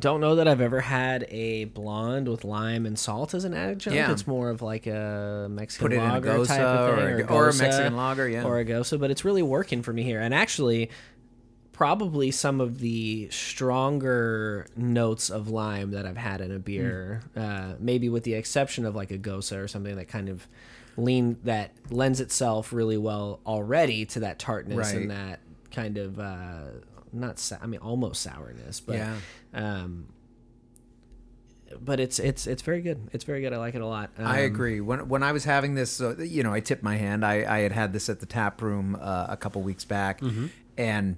don't 0.00 0.20
know 0.22 0.36
that 0.36 0.48
I've 0.48 0.62
ever 0.62 0.80
had 0.80 1.26
a 1.28 1.66
blonde 1.66 2.26
with 2.26 2.42
lime 2.42 2.86
and 2.86 2.98
salt 2.98 3.34
as 3.34 3.44
an 3.44 3.52
adjunct. 3.52 3.94
Yeah. 3.94 4.10
It's 4.10 4.26
more 4.26 4.48
of 4.48 4.62
like 4.62 4.86
a 4.86 5.46
Mexican 5.50 5.84
Put 5.84 5.92
it 5.92 5.96
in 5.96 6.02
a 6.02 6.14
lager 6.14 6.28
Gose 6.30 6.46
type 6.46 6.60
of 6.60 6.96
thing, 6.96 7.04
or 7.04 7.18
a- 7.18 7.24
or, 7.24 7.32
or 7.32 7.48
a 7.50 7.54
Mexican 7.54 7.96
lager, 7.96 8.28
yeah. 8.28 8.44
or 8.44 8.58
a 8.58 8.64
Gose. 8.64 8.98
But 8.98 9.10
it's 9.10 9.24
really 9.24 9.42
working 9.42 9.82
for 9.82 9.92
me 9.92 10.02
here. 10.02 10.20
And 10.20 10.32
actually, 10.32 10.90
probably 11.80 12.30
some 12.30 12.60
of 12.60 12.78
the 12.80 13.26
stronger 13.30 14.66
notes 14.76 15.30
of 15.30 15.48
lime 15.48 15.92
that 15.92 16.04
I've 16.04 16.18
had 16.18 16.42
in 16.42 16.52
a 16.52 16.58
beer, 16.58 17.22
Hmm. 17.32 17.40
uh, 17.40 17.72
maybe 17.78 18.10
with 18.10 18.24
the 18.24 18.34
exception 18.34 18.84
of 18.84 18.94
like 18.94 19.10
a 19.10 19.16
Gose 19.16 19.56
or 19.56 19.66
something 19.66 19.96
that 19.96 20.06
kind 20.06 20.28
of 20.28 20.46
lean 20.98 21.38
that 21.44 21.70
lends 21.88 22.20
itself 22.20 22.70
really 22.74 22.98
well 22.98 23.40
already 23.46 24.04
to 24.04 24.20
that 24.20 24.38
tartness 24.38 24.76
Right. 24.92 24.96
and 25.00 25.10
that 25.10 25.40
kind 25.70 25.96
of 25.96 26.18
uh, 26.20 26.64
not 27.14 27.38
sou- 27.38 27.56
I 27.62 27.66
mean 27.66 27.80
almost 27.80 28.20
sourness, 28.22 28.78
but 28.80 28.96
Yeah. 28.96 29.16
um, 29.54 30.08
but 31.80 31.98
it's 31.98 32.18
it's 32.18 32.46
it's 32.46 32.60
very 32.60 32.82
good. 32.82 33.08
It's 33.12 33.24
very 33.24 33.40
good. 33.40 33.54
I 33.54 33.56
like 33.56 33.74
it 33.74 33.80
a 33.80 33.86
lot. 33.86 34.10
Um, 34.18 34.26
I 34.26 34.40
agree. 34.40 34.82
When 34.82 35.08
when 35.08 35.22
I 35.22 35.32
was 35.32 35.44
having 35.44 35.76
this, 35.76 35.98
uh, 36.02 36.16
you 36.18 36.42
know, 36.42 36.52
I 36.52 36.60
tipped 36.60 36.82
my 36.82 36.96
hand. 36.96 37.24
I, 37.24 37.36
I 37.50 37.60
had 37.60 37.72
had 37.72 37.92
this 37.94 38.10
at 38.10 38.20
the 38.20 38.26
tap 38.26 38.60
room 38.60 38.98
uh, 39.00 39.26
a 39.30 39.36
couple 39.38 39.62
weeks 39.62 39.86
back, 39.86 40.20
and 40.76 41.16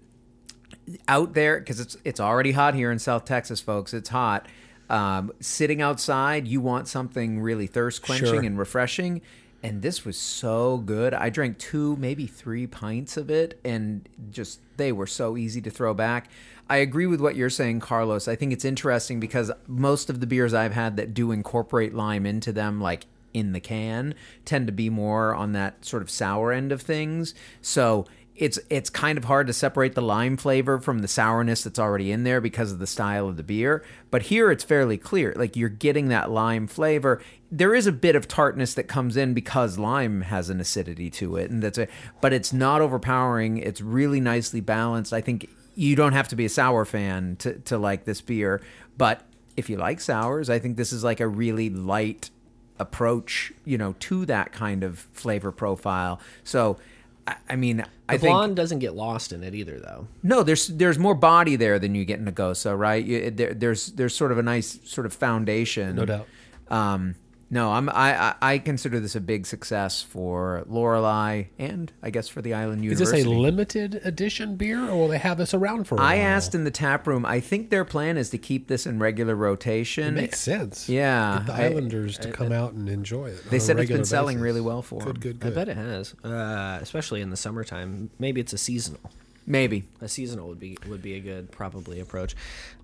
out 1.09 1.35
there 1.35 1.59
because 1.59 1.81
it's 1.81 1.97
it's 2.05 2.21
already 2.21 2.53
hot 2.53 2.75
here 2.75 2.91
in 2.91 2.99
South 2.99 3.25
Texas, 3.25 3.61
folks. 3.61 3.95
It's 3.95 4.09
hot. 4.11 4.47
Um, 4.91 5.33
sitting 5.41 5.81
outside, 5.81 6.47
you 6.47 6.61
want 6.61 6.87
something 6.89 7.41
really 7.41 7.67
thirst 7.67 8.03
quenching 8.03 8.27
Sure. 8.29 8.41
and 8.45 8.59
refreshing. 8.59 9.23
And 9.63 9.81
this 9.81 10.05
was 10.05 10.17
so 10.17 10.79
good. 10.79 11.15
I 11.15 11.31
drank 11.31 11.57
two, 11.59 11.95
maybe 11.97 12.27
three 12.27 12.67
pints 12.67 13.17
of 13.17 13.31
it, 13.31 13.61
and 13.65 14.09
just 14.31 14.61
they 14.77 14.91
were 14.91 15.07
so 15.07 15.37
easy 15.37 15.61
to 15.63 15.71
throw 15.71 15.95
back. 15.95 16.29
I 16.69 16.79
agree 16.79 17.07
with 17.07 17.21
what 17.21 17.37
you're 17.37 17.49
saying, 17.49 17.79
Carlos. 17.81 18.27
I 18.27 18.35
think 18.35 18.53
it's 18.53 18.65
interesting 18.65 19.21
because 19.21 19.53
most 19.69 20.11
of 20.11 20.19
the 20.21 20.27
beers 20.27 20.53
I've 20.53 20.73
had 20.73 20.97
that 20.97 21.15
do 21.15 21.31
incorporate 21.31 21.95
lime 21.95 22.27
into 22.27 22.53
them, 22.53 22.81
like 22.81 23.07
in 23.33 23.53
the 23.53 23.61
can, 23.61 24.15
tend 24.45 24.67
to 24.67 24.73
be 24.73 24.91
more 24.91 25.33
on 25.35 25.53
that 25.53 25.85
sort 25.85 26.03
of 26.03 26.11
sour 26.11 26.51
end 26.53 26.73
of 26.73 26.83
things. 26.83 27.33
So 27.61 28.05
it's 28.35 28.59
it's 28.71 28.89
kind 28.89 29.19
of 29.19 29.25
hard 29.25 29.47
to 29.47 29.53
separate 29.53 29.95
the 29.95 30.01
lime 30.01 30.37
flavor 30.37 30.81
from 30.81 31.01
the 31.01 31.09
sourness 31.09 31.63
that's 31.63 31.79
already 31.79 32.11
in 32.11 32.25
there 32.25 32.41
because 32.41 32.73
of 32.73 32.79
the 32.79 32.87
style 32.87 33.29
of 33.29 33.37
the 33.37 33.43
beer. 33.43 33.85
But 34.11 34.23
here 34.23 34.51
it's 34.51 34.65
fairly 34.65 34.97
clear. 34.97 35.35
Like 35.37 35.55
you're 35.55 35.69
getting 35.69 36.09
that 36.09 36.31
lime 36.31 36.67
flavor. 36.67 37.21
There 37.51 37.75
is 37.75 37.87
a 37.87 37.93
bit 37.93 38.17
of 38.17 38.29
tartness 38.29 38.73
that 38.75 38.85
comes 38.85 39.17
in 39.17 39.35
because 39.35 39.79
lime 39.79 40.23
has 40.23 40.49
an 40.49 40.61
acidity 40.61 41.11
to 41.11 41.37
it, 41.37 41.51
and 41.51 41.63
that's 41.63 41.79
a, 41.79 41.89
but 42.21 42.33
it's 42.33 42.53
not 42.53 42.81
overpowering. 42.81 43.59
It's 43.59 43.83
really 43.83 44.21
nicely 44.21 44.61
balanced. 44.61 45.13
I 45.13 45.21
think 45.21 45.51
you 45.75 45.95
don't 45.95 46.13
have 46.13 46.29
to 46.29 46.37
be 46.37 46.47
a 46.47 46.51
sour 46.51 46.85
fan 46.85 47.37
to, 47.37 47.59
to 47.61 47.77
like 47.77 48.05
this 48.05 48.21
beer, 48.21 48.63
but 48.97 49.27
if 49.57 49.69
you 49.69 49.77
like 49.77 50.01
sours, 50.01 50.49
I 50.49 50.59
think 50.59 50.77
this 50.77 50.93
is 50.93 51.05
like 51.05 51.21
a 51.21 51.29
really 51.29 51.69
light 51.69 52.31
approach, 52.79 53.53
you 53.65 53.79
know, 53.79 53.95
to 54.01 54.25
that 54.27 54.53
kind 54.53 54.83
of 54.83 54.99
flavor 55.13 55.53
profile. 55.53 56.21
So, 56.45 56.79
I, 57.27 57.37
I 57.51 57.57
mean, 57.57 57.77
The 57.79 57.87
I 58.09 58.19
think 58.19 58.33
blonde 58.33 58.57
doesn't 58.57 58.81
get 58.81 58.95
lost 58.95 59.33
in 59.33 59.43
it 59.43 59.55
either, 59.55 59.79
though. 59.79 60.09
no, 60.23 60.43
there's 60.43 60.67
there's 60.69 60.99
more 60.99 61.15
body 61.15 61.57
there 61.57 61.79
than 61.79 61.95
you 61.95 62.05
get 62.05 62.19
in 62.19 62.27
a 62.27 62.33
Gose, 62.33 62.77
right? 62.79 63.05
You, 63.05 63.31
there, 63.31 63.55
there's 63.55 63.87
there's 63.93 64.15
sort 64.15 64.33
of 64.33 64.39
a 64.39 64.43
nice 64.43 64.79
sort 64.85 65.07
of 65.07 65.13
foundation, 65.15 65.97
No 65.97 66.05
doubt. 66.05 66.27
Um, 66.69 67.15
no, 67.53 67.71
I'm 67.71 67.89
I, 67.91 68.17
I 68.31 68.35
I 68.41 68.59
consider 68.59 68.99
this 68.99 69.15
a 69.15 69.21
big 69.21 69.47
success 69.47 70.03
for 70.03 70.65
Lorelei 70.67 71.45
and 71.59 71.93
I 72.03 72.11
guess 72.11 72.27
for 72.27 72.43
the 72.43 72.55
Island 72.55 72.83
University. 72.83 73.19
Is 73.21 73.25
this 73.25 73.33
a 73.33 73.37
limited 73.39 74.01
edition 74.05 74.57
beer, 74.57 74.81
or 74.89 74.97
will 74.97 75.09
they 75.09 75.19
have 75.19 75.37
this 75.39 75.53
around 75.55 75.85
for 75.87 75.97
a 75.97 75.99
I 76.01 76.03
while? 76.03 76.13
I 76.13 76.17
asked 76.17 76.55
in 76.55 76.65
the 76.65 76.71
tap 76.71 77.07
room. 77.07 77.25
I 77.27 77.39
think 77.41 77.69
their 77.71 77.85
plan 77.85 78.17
is 78.17 78.31
to 78.31 78.39
keep 78.39 78.67
this 78.69 78.87
in 78.87 78.99
regular 78.99 79.37
rotation. 79.37 80.17
It 80.19 80.21
makes 80.23 80.41
sense. 80.41 80.89
Yeah, 80.89 81.39
Get 81.39 81.47
the 81.47 81.53
I- 81.53 81.65
Islanders 81.67 82.19
to 82.19 82.33
come 82.33 82.51
out 82.53 82.73
and 82.73 82.89
enjoy 82.89 83.27
it. 83.27 83.45
They 83.51 83.57
on 83.59 83.61
a 83.61 83.61
said 83.61 83.79
it's 83.79 83.89
been 83.89 83.99
regular 83.99 84.05
selling 84.07 84.37
basis. 84.39 84.45
really 84.45 84.61
well 84.63 84.83
for 84.83 85.01
Good, 85.01 85.15
them. 85.21 85.39
good, 85.39 85.47
I 85.47 85.51
bet 85.55 85.69
it 85.69 85.77
has, 85.77 86.15
uh, 86.25 86.79
especially 86.81 87.21
in 87.21 87.31
the 87.31 87.37
summertime. 87.37 88.11
Maybe 88.19 88.41
it's 88.41 88.55
a 88.55 88.59
seasonal. 88.59 89.01
Maybe. 89.47 89.85
A 90.01 90.09
seasonal 90.09 90.49
would 90.49 90.61
be 90.61 90.79
would 90.89 91.03
be 91.03 91.15
a 91.15 91.21
good 91.21 91.51
probably 91.53 92.01
approach. 92.01 92.35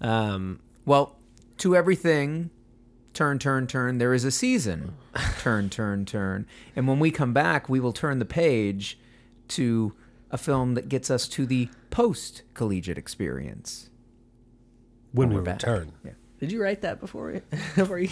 Um, 0.01 0.61
Well, 0.85 1.17
to 1.59 1.75
everything, 1.75 2.51
turn, 3.15 3.39
turn, 3.39 3.67
turn. 3.67 3.99
There 3.99 4.15
is 4.15 4.25
a 4.25 4.31
season. 4.31 4.95
turn, 5.39 5.71
turn, 5.71 6.05
turn. 6.05 6.47
And 6.77 6.87
when 6.87 6.99
we 6.99 7.11
come 7.11 7.33
back, 7.33 7.69
we 7.69 7.81
will 7.81 7.93
turn 7.93 8.19
the 8.19 8.25
page 8.25 8.99
to 9.49 9.95
a 10.31 10.39
film 10.39 10.75
that 10.75 10.89
gets 10.89 11.11
us 11.11 11.27
to 11.29 11.47
the 11.47 11.69
post 11.91 12.43
collegiate 12.55 12.99
experience. 12.99 13.91
when 15.13 15.31
we 15.31 15.37
we're 15.37 15.43
return. 15.43 15.93
Yeah. 16.05 16.13
did 16.39 16.53
you 16.53 16.63
write 16.63 16.83
that 16.83 17.01
before? 17.01 17.41
before 17.75 17.99
you? 17.99 18.11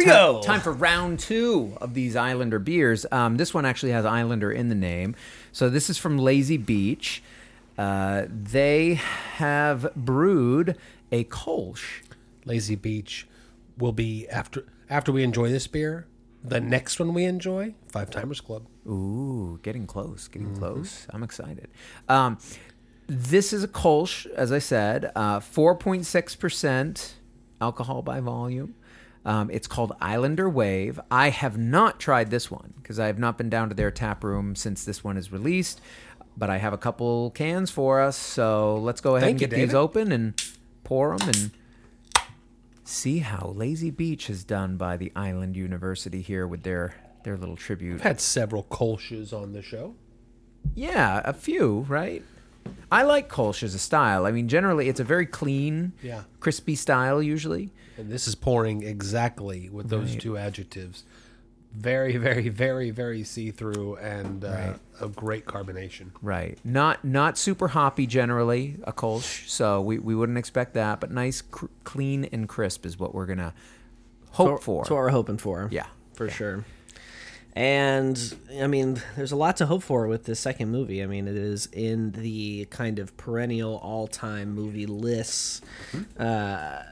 We 0.00 0.04
Ti- 0.06 0.10
go. 0.10 0.40
Time 0.42 0.60
for 0.60 0.72
round 0.72 1.18
two 1.18 1.76
of 1.80 1.92
these 1.94 2.16
Islander 2.16 2.58
beers. 2.58 3.04
Um, 3.12 3.36
this 3.36 3.52
one 3.52 3.66
actually 3.66 3.92
has 3.92 4.06
Islander 4.06 4.50
in 4.50 4.68
the 4.68 4.74
name. 4.74 5.14
So 5.52 5.68
this 5.68 5.90
is 5.90 5.98
from 5.98 6.18
Lazy 6.18 6.56
Beach. 6.56 7.22
Uh, 7.76 8.24
they 8.30 8.94
have 8.94 9.94
brewed 9.94 10.76
a 11.12 11.24
Kolsch. 11.24 12.00
Lazy 12.46 12.76
Beach 12.76 13.26
will 13.76 13.92
be 13.92 14.26
after 14.28 14.64
after 14.88 15.12
we 15.12 15.22
enjoy 15.22 15.50
this 15.50 15.66
beer. 15.66 16.06
The 16.42 16.60
next 16.60 16.98
one 16.98 17.12
we 17.12 17.24
enjoy, 17.24 17.74
Five 17.88 18.08
Timers 18.10 18.40
Club. 18.40 18.66
Ooh, 18.86 19.60
getting 19.62 19.86
close, 19.86 20.26
getting 20.28 20.56
close. 20.56 21.06
I'm 21.10 21.22
excited. 21.22 21.68
Um, 22.08 22.38
this 23.06 23.52
is 23.52 23.62
a 23.62 23.68
Kolsch, 23.68 24.24
as 24.30 24.50
I 24.50 24.58
said, 24.58 25.12
uh, 25.14 25.40
4.6% 25.40 27.12
alcohol 27.60 28.00
by 28.00 28.20
volume. 28.20 28.74
Um, 29.24 29.50
it's 29.50 29.66
called 29.66 29.92
Islander 30.00 30.48
Wave. 30.48 30.98
I 31.10 31.28
have 31.30 31.58
not 31.58 32.00
tried 32.00 32.30
this 32.30 32.50
one 32.50 32.72
because 32.82 32.98
I 32.98 33.06
have 33.06 33.18
not 33.18 33.36
been 33.36 33.50
down 33.50 33.68
to 33.68 33.74
their 33.74 33.90
tap 33.90 34.24
room 34.24 34.54
since 34.56 34.84
this 34.84 35.04
one 35.04 35.16
is 35.18 35.30
released, 35.30 35.80
but 36.38 36.48
I 36.48 36.56
have 36.58 36.72
a 36.72 36.78
couple 36.78 37.30
cans 37.32 37.70
for 37.70 38.00
us. 38.00 38.16
So 38.16 38.76
let's 38.78 39.00
go 39.02 39.16
ahead 39.16 39.26
Thank 39.26 39.34
and 39.34 39.40
you, 39.42 39.46
get 39.48 39.56
these 39.66 39.74
open 39.74 40.10
and 40.12 40.42
pour 40.84 41.16
them 41.18 41.28
and 41.28 41.50
see 42.84 43.18
how 43.18 43.52
Lazy 43.54 43.90
Beach 43.90 44.26
has 44.28 44.42
done 44.42 44.76
by 44.76 44.96
the 44.96 45.12
Island 45.14 45.56
University 45.56 46.22
here 46.22 46.46
with 46.46 46.62
their 46.62 46.94
their 47.22 47.36
little 47.36 47.56
tribute. 47.56 47.92
We've 47.92 48.00
had 48.02 48.20
several 48.20 48.62
Kolsch's 48.64 49.32
on 49.34 49.52
the 49.52 49.60
show. 49.60 49.94
Yeah, 50.74 51.20
a 51.24 51.34
few, 51.34 51.80
right? 51.88 52.22
I 52.90 53.02
like 53.02 53.28
Kolsch 53.28 53.62
as 53.62 53.74
a 53.74 53.78
style. 53.78 54.24
I 54.24 54.32
mean, 54.32 54.48
generally, 54.48 54.88
it's 54.88 55.00
a 55.00 55.04
very 55.04 55.26
clean, 55.26 55.92
Yeah. 56.02 56.22
crispy 56.40 56.74
style 56.74 57.22
usually. 57.22 57.72
And 58.00 58.10
this 58.10 58.26
is 58.26 58.34
pouring 58.34 58.82
exactly 58.82 59.68
with 59.68 59.88
those 59.90 60.12
Right. 60.12 60.20
two 60.20 60.38
adjectives. 60.38 61.04
Very, 61.72 62.16
very, 62.16 62.48
very, 62.48 62.90
very 62.90 63.22
see 63.22 63.50
through 63.50 63.96
and 63.96 64.44
uh, 64.44 64.48
Right. 64.48 64.76
a 65.00 65.08
great 65.08 65.44
carbonation. 65.46 66.06
Right. 66.22 66.58
Not 66.64 67.04
not 67.04 67.38
super 67.38 67.68
hoppy 67.68 68.06
generally, 68.08 68.76
a 68.84 68.92
Kolsch. 68.92 69.48
So 69.48 69.80
we, 69.80 69.98
we 69.98 70.14
wouldn't 70.14 70.38
expect 70.38 70.74
that, 70.74 70.98
but 70.98 71.10
nice, 71.12 71.42
cr- 71.42 71.66
clean, 71.84 72.24
and 72.32 72.48
crisp 72.48 72.84
is 72.86 72.98
what 72.98 73.14
we're 73.14 73.26
gonna 73.26 73.54
hope 74.32 74.62
for. 74.62 74.82
That's 74.82 74.90
what 74.90 74.96
we're 74.96 75.10
hoping 75.10 75.38
for. 75.38 75.68
Yeah. 75.70 75.86
for 76.14 76.26
Yeah. 76.26 76.32
sure. 76.32 76.64
And 77.54 78.34
I 78.60 78.66
mean, 78.68 79.02
there's 79.16 79.32
a 79.32 79.36
lot 79.36 79.56
to 79.58 79.66
hope 79.66 79.82
for 79.82 80.06
with 80.06 80.24
this 80.24 80.38
second 80.40 80.70
movie. 80.70 81.02
I 81.02 81.06
mean, 81.06 81.26
it 81.28 81.36
is 81.36 81.66
in 81.72 82.12
the 82.12 82.66
kind 82.70 82.98
of 82.98 83.16
perennial 83.16 83.76
all-time 83.78 84.54
movie 84.54 84.86
lists, 84.86 85.60
uh, 86.18 86.82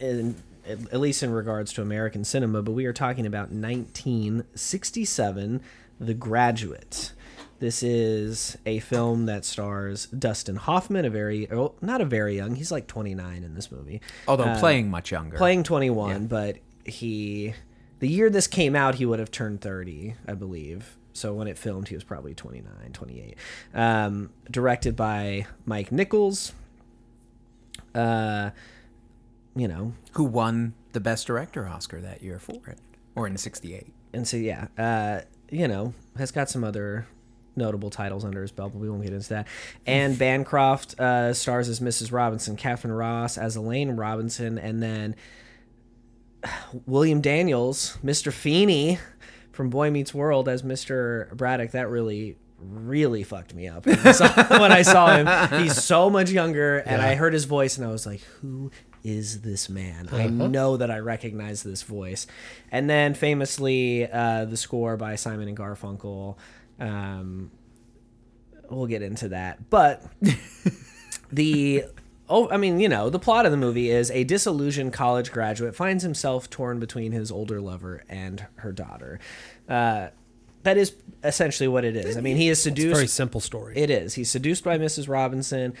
in, 0.00 0.34
at, 0.66 1.00
least 1.00 1.22
in 1.22 1.30
regards 1.30 1.72
to 1.74 1.82
American 1.82 2.24
cinema. 2.24 2.62
But 2.62 2.72
we 2.72 2.86
are 2.86 2.92
talking 2.92 3.26
about 3.26 3.50
1967, 3.50 5.60
The 5.98 6.14
Graduate. 6.14 7.12
This 7.58 7.82
is 7.82 8.56
a 8.64 8.78
film 8.80 9.26
that 9.26 9.44
stars 9.44 10.06
Dustin 10.06 10.56
Hoffman, 10.56 11.04
a 11.04 11.10
very, 11.10 11.50
oh, 11.52 11.74
not 11.82 12.00
a 12.00 12.06
very 12.06 12.36
young, 12.36 12.54
he's 12.54 12.72
like 12.72 12.86
29 12.86 13.44
in 13.44 13.54
this 13.54 13.70
movie. 13.70 14.00
Although 14.26 14.44
Uh, 14.44 14.58
playing 14.58 14.90
much 14.90 15.10
younger. 15.12 15.36
playing 15.36 15.62
21 15.64 16.26
but 16.26 16.56
he 16.84 17.52
the 17.98 18.08
year 18.08 18.30
this 18.30 18.46
came 18.46 18.74
out 18.74 18.94
he 18.94 19.04
would 19.04 19.18
have 19.18 19.30
turned 19.30 19.60
30 19.60 20.14
i 20.26 20.32
believe 20.32 20.96
so 21.12 21.34
when 21.34 21.46
it 21.46 21.58
filmed 21.58 21.88
he 21.88 21.94
was 21.94 22.02
probably 22.02 22.32
29 22.34 22.72
28 22.94 23.36
um, 23.74 24.30
directed 24.50 24.96
by 24.96 25.44
mike 25.66 25.92
nichols 25.92 26.54
uh, 27.94 28.48
you 29.56 29.68
know 29.68 29.92
who 30.12 30.24
won 30.24 30.74
the 30.92 31.00
Best 31.00 31.26
Director 31.26 31.66
Oscar 31.66 32.00
that 32.00 32.22
year 32.22 32.38
for 32.38 32.68
it, 32.68 32.78
or 33.14 33.26
in 33.26 33.36
'68. 33.36 33.86
and 34.12 34.26
so 34.26 34.36
yeah 34.36 34.68
uh, 34.78 35.20
you 35.50 35.68
know 35.68 35.94
has 36.16 36.30
got 36.30 36.48
some 36.48 36.64
other 36.64 37.06
notable 37.56 37.90
titles 37.90 38.24
under 38.24 38.42
his 38.42 38.52
belt 38.52 38.72
but 38.72 38.78
we 38.78 38.88
won't 38.88 39.02
get 39.02 39.12
into 39.12 39.28
that 39.28 39.46
and 39.86 40.18
bancroft 40.18 40.98
uh, 41.00 41.34
stars 41.34 41.68
as 41.68 41.80
mrs 41.80 42.12
robinson 42.12 42.56
katharine 42.56 42.94
ross 42.94 43.36
as 43.36 43.56
elaine 43.56 43.90
robinson 43.90 44.56
and 44.56 44.82
then 44.82 45.14
william 46.86 47.20
daniels 47.20 47.98
mr 48.04 48.32
feeny 48.32 48.98
from 49.52 49.68
boy 49.68 49.90
meets 49.90 50.14
world 50.14 50.48
as 50.48 50.62
mr 50.62 51.30
braddock 51.36 51.72
that 51.72 51.88
really 51.90 52.36
really 52.60 53.22
fucked 53.22 53.54
me 53.54 53.68
up. 53.68 53.86
When 53.86 53.98
I 53.98 54.12
saw, 54.12 54.58
when 54.58 54.72
I 54.72 54.82
saw 54.82 55.16
him 55.16 55.62
he's 55.62 55.82
so 55.82 56.10
much 56.10 56.30
younger 56.30 56.78
and 56.78 57.00
i 57.00 57.14
heard 57.14 57.32
his 57.32 57.44
voice 57.44 57.78
and 57.78 57.86
i 57.86 57.90
was 57.90 58.06
like 58.06 58.20
who 58.40 58.70
is 59.02 59.40
this 59.40 59.70
man? 59.70 60.08
I 60.12 60.26
know 60.26 60.76
that 60.76 60.90
i 60.90 60.98
recognize 60.98 61.62
this 61.62 61.82
voice. 61.82 62.26
And 62.70 62.88
then 62.90 63.14
famously 63.14 64.10
uh, 64.10 64.44
the 64.44 64.56
score 64.56 64.96
by 64.96 65.16
simon 65.16 65.48
and 65.48 65.56
garfunkel 65.56 66.36
um, 66.78 67.50
we'll 68.68 68.86
get 68.86 69.02
into 69.02 69.28
that. 69.28 69.70
But 69.70 70.02
the 71.32 71.84
oh 72.28 72.48
i 72.50 72.56
mean 72.56 72.78
you 72.78 72.88
know 72.88 73.10
the 73.10 73.18
plot 73.18 73.44
of 73.44 73.50
the 73.50 73.58
movie 73.58 73.90
is 73.90 74.10
a 74.12 74.22
disillusioned 74.24 74.92
college 74.92 75.32
graduate 75.32 75.74
finds 75.74 76.02
himself 76.04 76.48
torn 76.48 76.78
between 76.78 77.10
his 77.12 77.30
older 77.30 77.60
lover 77.60 78.04
and 78.08 78.46
her 78.56 78.72
daughter. 78.72 79.18
Uh, 79.68 80.08
that 80.62 80.76
is 80.76 80.94
essentially 81.24 81.68
what 81.68 81.84
it 81.84 81.96
is. 81.96 82.16
I 82.16 82.20
mean 82.20 82.36
he 82.36 82.48
is 82.48 82.62
seduced 82.62 82.94
Very 82.94 83.06
simple 83.06 83.40
story. 83.40 83.76
it 83.76 83.90
is. 83.90 84.14
He's 84.14 84.30
seduced 84.30 84.64
by 84.64 84.78
mrs 84.78 85.08
robinson. 85.08 85.74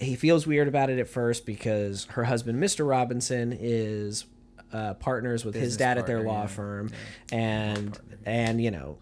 He 0.00 0.14
feels 0.14 0.46
weird 0.46 0.68
about 0.68 0.90
it 0.90 0.98
at 0.98 1.08
first 1.08 1.46
because 1.46 2.04
her 2.10 2.24
husband 2.24 2.62
mr 2.62 2.88
robinson 2.88 3.56
is 3.58 4.26
uh, 4.72 4.94
partners 4.94 5.44
with 5.44 5.54
his 5.54 5.74
Business 5.74 5.76
dad 5.76 5.98
at 5.98 6.06
their 6.06 6.22
law 6.22 6.42
yeah. 6.42 6.46
firm. 6.46 6.90
And 7.32 7.98
and 8.24 8.62
you 8.62 8.70
know 8.70 8.98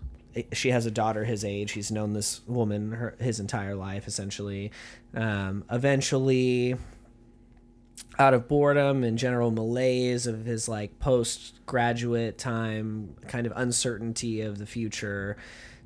she 0.53 0.71
has 0.71 0.87
a 0.87 0.91
daughter 0.91 1.25
his 1.25 1.45
age. 1.45 1.73
He's 1.73 1.91
known 1.91 2.13
this 2.13 2.41
woman 2.47 2.93
her, 2.93 3.17
his 3.19 3.41
entire 3.41 3.75
life 3.75 4.07
essentially. 4.07 4.73
Um, 5.15 5.65
eventually 5.71 6.77
out 8.19 8.35
of 8.35 8.49
boredom 8.49 9.05
and 9.05 9.19
general 9.19 9.51
malaise 9.51 10.27
of 10.27 10.45
his 10.45 10.69
like 10.69 10.99
postgraduate 10.99 12.39
time 12.39 13.15
kind 13.29 13.47
of 13.47 13.53
uncertainty 13.57 14.41
of 14.41 14.59
the 14.59 14.67
future 14.67 15.37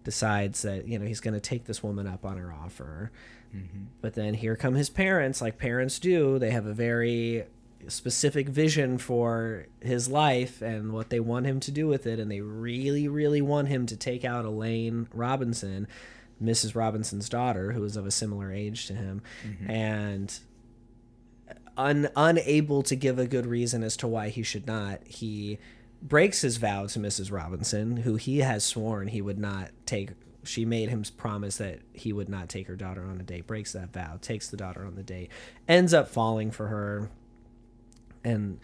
decides 0.05 0.63
that 0.63 0.87
you 0.87 0.99
know 0.99 1.07
he's 1.07 1.21
going 1.21 1.35
to 1.35 1.41
take 1.41 1.65
this 1.65 1.83
woman 1.83 2.07
up 2.07 2.25
on 2.25 2.37
her 2.37 2.53
offer. 2.53 3.11
Mm-hmm. 3.55 3.85
But 4.01 4.15
then 4.15 4.35
here 4.35 4.57
come 4.57 4.75
his 4.75 4.91
parents 4.91 5.41
like 5.41 5.59
parents 5.59 5.99
do. 5.99 6.39
They 6.39 6.51
have 6.51 6.67
a 6.67 6.75
very 6.75 7.45
specific 7.87 8.49
vision 8.49 8.99
for 8.99 9.67
his 9.81 10.09
life 10.09 10.61
and 10.61 10.93
what 10.93 11.11
they 11.11 11.21
want 11.21 11.47
him 11.47 11.61
to 11.61 11.71
do 11.71 11.87
with 11.87 12.07
it 12.07 12.19
and 12.19 12.31
they 12.31 12.41
really 12.41 13.07
really 13.07 13.41
want 13.41 13.69
him 13.69 13.87
to 13.87 13.97
take 13.97 14.25
out 14.25 14.45
elaine 14.45 15.09
robinson 15.15 15.87
mrs 16.43 16.75
robinson's 16.75 17.29
daughter 17.29 17.73
who 17.73 17.83
is 17.85 17.97
of 17.97 18.07
a 18.07 18.11
similar 18.11 18.53
age 18.53 18.87
to 18.87 18.95
him. 18.95 19.23
Mm-hmm. 19.47 19.71
And 19.71 20.39
un, 21.79 22.09
unable 22.17 22.83
to 22.83 22.97
give 22.97 23.19
a 23.19 23.27
good 23.27 23.47
reason 23.47 23.83
as 23.83 23.97
to 23.99 24.09
why 24.09 24.29
he 24.29 24.43
should 24.43 24.67
not, 24.67 25.01
he 25.07 25.59
breaks 26.03 26.43
his 26.43 26.59
vow 26.59 26.87
to 26.87 26.99
Mrs. 26.99 27.33
Robinson, 27.33 27.99
who 27.99 28.17
he 28.17 28.39
has 28.39 28.65
sworn 28.65 29.09
he 29.09 29.23
would 29.23 29.39
not 29.39 29.71
take. 29.87 30.11
She 30.45 30.65
made 30.65 30.89
him 30.89 31.05
promise 31.17 31.57
that 31.59 31.81
he 31.93 32.13
would 32.13 32.29
not 32.29 32.49
take 32.49 32.67
her 32.69 32.77
daughter 32.77 33.03
on 33.05 33.21
a 33.21 33.23
date. 33.23 33.47
Breaks 33.47 33.73
that 33.73 33.93
vow, 33.93 34.19
takes 34.21 34.49
the 34.49 34.57
daughter 34.57 34.85
on 34.85 34.95
the 34.95 35.03
date, 35.03 35.31
ends 35.67 35.95
up 35.95 36.09
falling 36.09 36.51
for 36.51 36.69
her, 36.69 37.11
and 38.25 38.59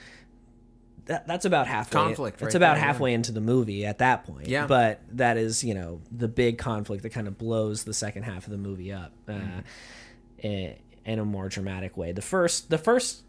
that, 1.07 1.27
that's 1.27 1.45
about 1.45 1.67
halfway. 1.67 1.93
Conflict 2.01 2.39
That's 2.39 2.55
right 2.55 2.59
about 2.59 2.75
there, 2.75 2.83
yeah. 2.83 2.87
halfway 2.93 3.13
into 3.13 3.33
the 3.33 3.41
movie 3.41 3.85
at 3.85 3.99
that 3.99 4.25
point. 4.25 4.49
Yeah. 4.49 4.67
But 4.67 5.03
that 5.13 5.37
is, 5.37 5.63
you 5.63 5.75
know, 5.75 6.01
the 6.11 6.29
big 6.29 6.57
conflict 6.57 7.03
that 7.03 7.11
kind 7.11 7.29
of 7.29 7.37
blows 7.37 7.85
the 7.85 7.93
second 7.93 8.23
half 8.23 8.47
of 8.47 8.51
the 8.51 8.59
movie 8.59 8.93
up. 8.93 9.13
Uh, 9.29 9.33
Mm-hmm. 9.33 9.59
In, 11.05 11.13
in 11.15 11.19
a 11.19 11.25
more 11.25 11.49
dramatic 11.49 11.97
way. 11.97 12.13
The 12.13 12.23
first, 12.23 12.71
the 12.71 12.79
first, 12.79 13.23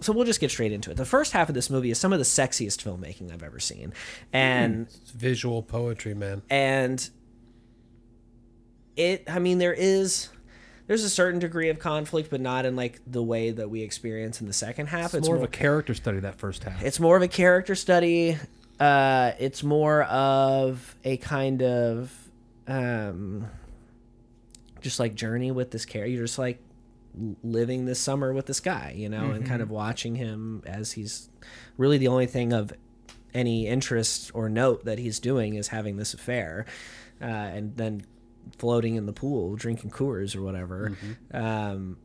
so 0.00 0.12
we'll 0.12 0.24
just 0.24 0.40
get 0.40 0.50
straight 0.50 0.72
into 0.72 0.90
it. 0.90 0.96
The 0.96 1.04
first 1.04 1.32
half 1.32 1.48
of 1.48 1.54
this 1.54 1.70
movie 1.70 1.90
is 1.90 1.98
some 1.98 2.12
of 2.12 2.18
the 2.18 2.24
sexiest 2.24 2.82
filmmaking 2.82 3.32
I've 3.32 3.42
ever 3.42 3.58
seen, 3.60 3.92
and 4.32 4.86
It's 5.00 5.10
visual 5.10 5.62
poetry, 5.62 6.14
man. 6.14 6.42
and 6.50 7.08
it. 8.96 9.24
I 9.28 9.38
mean, 9.38 9.58
there 9.58 9.72
is. 9.74 10.28
There's 10.86 11.02
a 11.02 11.08
certain 11.10 11.40
degree 11.40 11.70
of 11.70 11.78
conflict, 11.78 12.28
but 12.28 12.42
not 12.42 12.66
in 12.66 12.76
like 12.76 13.00
the 13.06 13.22
way 13.22 13.50
that 13.50 13.70
we 13.70 13.80
experience 13.80 14.42
in 14.42 14.46
the 14.46 14.52
second 14.52 14.88
half. 14.88 15.14
It's, 15.14 15.26
more, 15.26 15.36
of 15.36 15.42
a 15.42 15.48
character 15.48 15.94
study 15.94 16.20
that 16.20 16.34
first 16.34 16.62
half. 16.64 16.82
it's 16.84 17.00
more 17.00 17.16
of 17.16 17.22
a 17.22 17.28
character 17.28 17.74
study. 17.74 18.36
Uh, 18.78 19.32
it's 19.38 19.62
more 19.62 20.02
of 20.02 20.94
a 21.04 21.16
kind 21.16 21.62
of 21.62 22.12
um, 22.68 23.46
just 24.82 25.00
like 25.00 25.14
journey 25.14 25.50
with 25.52 25.70
this 25.70 25.86
character. 25.86 26.10
You're 26.10 26.24
just 26.26 26.38
like 26.38 26.58
l- 26.58 26.73
living 27.42 27.86
this 27.86 28.00
summer 28.00 28.32
with 28.32 28.46
this 28.46 28.60
guy, 28.60 28.92
you 28.96 29.08
know, 29.08 29.30
and 29.30 29.46
kind 29.46 29.62
of 29.62 29.70
watching 29.70 30.16
him 30.16 30.62
as 30.66 30.92
he's 30.92 31.28
really 31.76 31.98
the 31.98 32.08
only 32.08 32.26
thing 32.26 32.52
of 32.52 32.72
any 33.32 33.66
interest 33.66 34.30
or 34.34 34.48
note 34.48 34.84
that 34.84 34.98
he's 34.98 35.18
doing 35.18 35.54
is 35.54 35.68
having 35.68 35.96
this 35.96 36.14
affair, 36.14 36.66
uh, 37.20 37.24
and 37.24 37.76
then 37.76 38.04
floating 38.58 38.94
in 38.96 39.06
the 39.06 39.12
pool 39.12 39.56
drinking 39.56 39.90
Coors 39.90 40.36
or 40.36 40.42
whatever. 40.42 40.96
Um, 41.32 41.96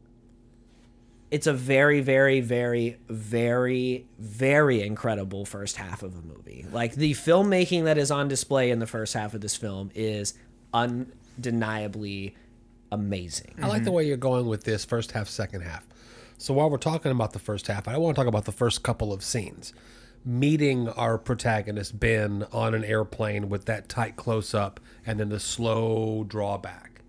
it's 1.32 1.46
a 1.46 1.54
very 1.54 2.02
very 2.02 2.42
very 2.42 2.98
very 3.08 4.08
very 4.18 4.82
incredible 4.82 5.46
first 5.46 5.76
half 5.76 6.02
of 6.02 6.18
a 6.18 6.22
movie. 6.22 6.66
Like 6.72 6.96
the 6.96 7.12
filmmaking 7.12 7.84
that 7.84 7.98
is 7.98 8.10
on 8.10 8.28
display 8.28 8.72
in 8.72 8.80
the 8.80 8.88
first 8.88 9.14
half 9.14 9.34
of 9.34 9.42
this 9.42 9.56
film 9.56 9.92
is 9.94 10.34
undeniably 10.74 12.36
amazing 12.92 13.54
I 13.62 13.68
like 13.68 13.84
the 13.84 13.92
way 13.92 14.06
you're 14.08 14.18
going 14.18 14.48
with 14.48 14.64
this 14.64 14.86
first 14.86 15.12
half, 15.12 15.28
second 15.30 15.62
half. 15.62 15.86
So 16.38 16.54
while 16.54 16.70
we're 16.70 16.78
talking 16.78 17.12
about 17.12 17.34
the 17.34 17.40
first 17.40 17.68
half, 17.68 17.88
I 17.88 17.98
want 17.98 18.16
to 18.16 18.20
talk 18.22 18.28
about 18.28 18.46
the 18.46 18.52
first 18.52 18.82
couple 18.82 19.12
of 19.12 19.24
scenes. 19.24 19.74
Meeting 20.26 20.90
our 20.90 21.18
protagonist 21.18 22.00
Ben 22.00 22.46
on 22.52 22.74
an 22.74 22.84
airplane 22.84 23.50
with 23.50 23.66
that 23.66 23.88
tight 23.90 24.16
close 24.16 24.54
up 24.54 24.80
and 25.06 25.20
then 25.20 25.30
the 25.30 25.40
slow 25.40 26.24
drawback. 26.28 27.02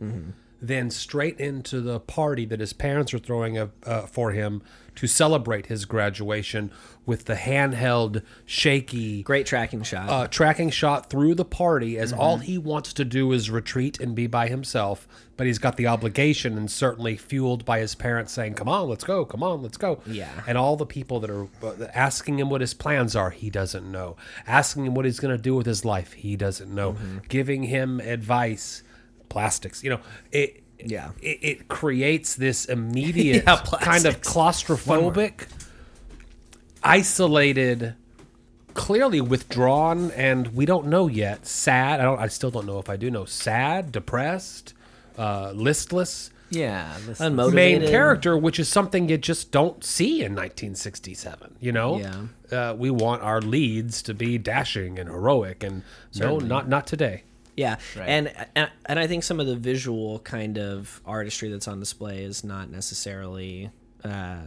Then 0.62 0.90
straight 0.90 1.40
into 1.40 1.80
the 1.80 2.00
party 2.00 2.44
that 2.46 2.60
his 2.60 2.72
parents 2.72 3.14
are 3.14 3.18
throwing 3.18 3.56
a, 3.56 3.70
uh, 3.84 4.02
for 4.02 4.32
him 4.32 4.62
to 5.00 5.06
celebrate 5.06 5.66
his 5.66 5.86
graduation 5.86 6.70
with 7.06 7.24
the 7.24 7.34
handheld, 7.34 8.22
shaky, 8.44 9.22
great 9.22 9.46
tracking 9.46 9.82
shot 9.82 10.10
uh, 10.10 10.26
tracking 10.26 10.68
shot 10.68 11.08
through 11.08 11.34
the 11.34 11.44
party 11.44 11.96
as 11.96 12.12
all 12.12 12.36
he 12.36 12.58
wants 12.58 12.92
to 12.92 13.02
do 13.02 13.32
is 13.32 13.50
retreat 13.50 13.98
and 13.98 14.14
be 14.14 14.26
by 14.26 14.46
himself. 14.48 15.08
But 15.38 15.46
he's 15.46 15.58
got 15.58 15.78
the 15.78 15.86
obligation 15.86 16.58
and 16.58 16.70
certainly 16.70 17.16
fueled 17.16 17.64
by 17.64 17.78
his 17.78 17.94
parents 17.94 18.30
saying, 18.30 18.54
Come 18.54 18.68
on, 18.68 18.90
let's 18.90 19.04
go. 19.04 19.24
Come 19.24 19.42
on, 19.42 19.62
let's 19.62 19.78
go. 19.78 20.02
Yeah. 20.06 20.28
And 20.46 20.58
all 20.58 20.76
the 20.76 20.84
people 20.84 21.18
that 21.20 21.30
are 21.30 21.44
uh, 21.62 21.86
asking 21.94 22.38
him 22.38 22.50
what 22.50 22.60
his 22.60 22.74
plans 22.74 23.16
are, 23.16 23.30
he 23.30 23.48
doesn't 23.48 23.90
know. 23.90 24.18
Asking 24.46 24.84
him 24.84 24.92
what 24.92 25.06
he's 25.06 25.18
going 25.18 25.34
to 25.34 25.42
do 25.42 25.54
with 25.54 25.64
his 25.64 25.82
life, 25.82 26.12
he 26.12 26.36
doesn't 26.36 26.70
know. 26.70 26.94
Giving 27.30 27.62
him 27.62 28.00
advice, 28.00 28.82
plastics, 29.30 29.82
you 29.82 29.88
know, 29.88 30.00
it. 30.30 30.59
Yeah. 30.86 31.10
It, 31.22 31.38
it 31.42 31.68
creates 31.68 32.34
this 32.34 32.64
immediate 32.76 33.44
Yeah, 33.46 33.56
kind 33.80 34.06
of 34.06 34.20
claustrophobic, 34.20 35.46
isolated, 36.82 37.94
clearly 38.74 39.20
withdrawn, 39.20 40.10
and 40.12 40.48
we 40.54 40.64
don't 40.66 40.86
know 40.86 41.06
yet. 41.08 41.46
Sad. 41.46 42.00
I 42.00 42.04
don't. 42.04 42.18
I 42.20 42.28
still 42.28 42.50
don't 42.50 42.66
know 42.66 42.78
if 42.78 42.88
I 42.88 42.96
do 42.96 43.10
know. 43.10 43.24
Sad, 43.24 43.92
depressed, 43.92 44.74
uh, 45.18 45.52
listless. 45.54 46.30
Yeah, 46.52 46.96
Unmotivated. 47.06 47.52
main 47.52 47.80
character, 47.82 48.36
which 48.36 48.58
is 48.58 48.68
something 48.68 49.08
you 49.08 49.16
just 49.16 49.52
don't 49.52 49.84
see 49.84 50.14
in 50.24 50.32
1967. 50.34 51.54
You 51.60 51.70
know, 51.70 51.98
Yeah. 52.50 52.70
uh, 52.70 52.74
we 52.74 52.90
want 52.90 53.22
our 53.22 53.40
leads 53.40 54.02
to 54.02 54.14
be 54.14 54.36
dashing 54.36 54.98
and 54.98 55.08
heroic, 55.08 55.62
and 55.62 55.84
no, 56.16 56.38
not 56.38 56.68
not 56.68 56.88
today. 56.88 57.22
Yeah, 57.60 57.76
Right. 57.96 58.08
and, 58.08 58.32
and 58.56 58.70
and 58.86 58.98
I 58.98 59.06
think 59.06 59.22
some 59.24 59.38
of 59.40 59.46
the 59.46 59.56
visual 59.56 60.18
kind 60.20 60.56
of 60.58 61.00
artistry 61.04 61.50
that's 61.50 61.68
on 61.68 61.78
display 61.80 62.22
is 62.24 62.42
not 62.44 62.70
necessarily 62.70 63.70
uh, 64.04 64.38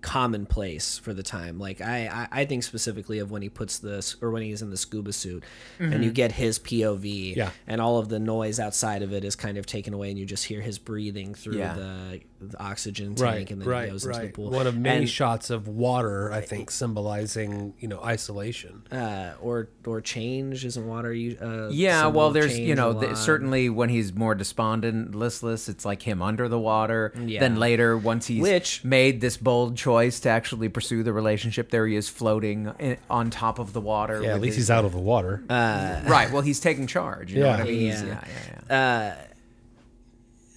commonplace 0.00 0.96
for 0.98 1.12
the 1.12 1.22
time. 1.22 1.58
Like 1.58 1.80
I, 1.80 2.06
I 2.32 2.40
I 2.40 2.44
think 2.44 2.62
specifically 2.62 3.18
of 3.18 3.30
when 3.30 3.42
he 3.42 3.48
puts 3.48 3.78
this 3.78 4.16
or 4.22 4.30
when 4.30 4.42
he's 4.42 4.62
in 4.62 4.70
the 4.70 4.76
scuba 4.76 5.12
suit, 5.12 5.42
and 5.80 6.04
you 6.04 6.10
get 6.12 6.32
his 6.32 6.58
POV, 6.58 7.34
Yeah. 7.36 7.50
and 7.66 7.80
all 7.80 7.98
of 7.98 8.08
the 8.08 8.18
noise 8.18 8.60
outside 8.60 9.02
of 9.02 9.12
it 9.12 9.24
is 9.24 9.34
kind 9.36 9.58
of 9.58 9.66
taken 9.66 9.92
away, 9.94 10.10
and 10.10 10.18
you 10.18 10.24
just 10.24 10.44
hear 10.44 10.60
his 10.60 10.78
breathing 10.78 11.34
through 11.34 11.58
Yeah. 11.58 11.74
the, 11.74 12.20
the 12.40 12.62
oxygen 12.62 13.14
tank, 13.16 13.20
Right, 13.20 13.50
and 13.50 13.60
then 13.62 13.68
right, 13.68 13.84
he 13.86 13.90
goes 13.90 14.04
into 14.04 14.16
the 14.18 14.24
right. 14.26 14.32
pool. 14.34 14.50
One 14.50 14.66
of 14.68 14.76
many 14.76 14.98
And- 15.00 15.08
shots 15.10 15.50
of 15.50 15.66
water, 15.66 16.32
I 16.32 16.40
think, 16.40 16.70
symbolizing 16.70 17.74
you 17.80 17.88
know 17.88 18.00
isolation. 18.00 18.84
uh, 18.92 19.32
or 19.40 19.68
or 19.86 20.00
change 20.00 20.64
isn't 20.64 20.86
water 20.86 21.12
you 21.12 21.36
uh, 21.42 21.68
Yeah, 21.70 22.06
well, 22.06 22.30
there's 22.30 22.56
you 22.58 22.74
know 22.76 22.96
a 22.96 23.00
th- 23.06 23.16
certainly 23.16 23.68
when 23.68 23.88
he's 23.88 24.12
more 24.14 24.34
despondent, 24.36 25.14
listless, 25.14 25.68
it's 25.68 25.84
like 25.84 26.02
him 26.02 26.22
under 26.22 26.48
the 26.48 26.58
water. 26.60 27.12
Yeah. 27.18 27.40
Then 27.40 27.56
later, 27.56 27.96
once 27.98 28.26
he's 28.28 28.40
Which- 28.42 28.84
made 28.84 29.20
this 29.20 29.36
bold 29.36 29.76
choice 29.76 30.20
to 30.20 30.28
actually 30.28 30.68
pursue 30.68 31.02
the 31.02 31.12
relationship, 31.12 31.70
there 31.70 31.86
he 31.86 31.96
is 31.96 32.08
floating 32.08 32.72
in, 32.78 32.98
on 33.10 33.30
top 33.30 33.58
of 33.58 33.72
the 33.72 33.80
water. 33.80 34.22
Yeah, 34.22 34.34
at 34.34 34.40
least 34.40 34.56
his- 34.56 34.66
he's 34.66 34.70
out 34.70 34.84
of 34.84 34.92
the 34.92 34.98
water. 34.98 35.42
right. 35.50 36.28
Well, 36.32 36.42
he's 36.42 36.60
taking 36.60 36.86
charge. 36.86 37.32
You 37.32 37.40
know 37.40 37.50
what 37.50 37.60
I 37.60 37.64
mean? 37.64 37.80
He's- 37.80 38.02
Yeah. 38.02 38.08
yeah, 38.08 38.24
yeah, 38.70 39.14
yeah. 39.16 39.24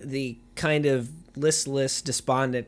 the 0.03 0.37
kind 0.55 0.85
of 0.85 1.09
listless, 1.35 2.01
despondent 2.01 2.67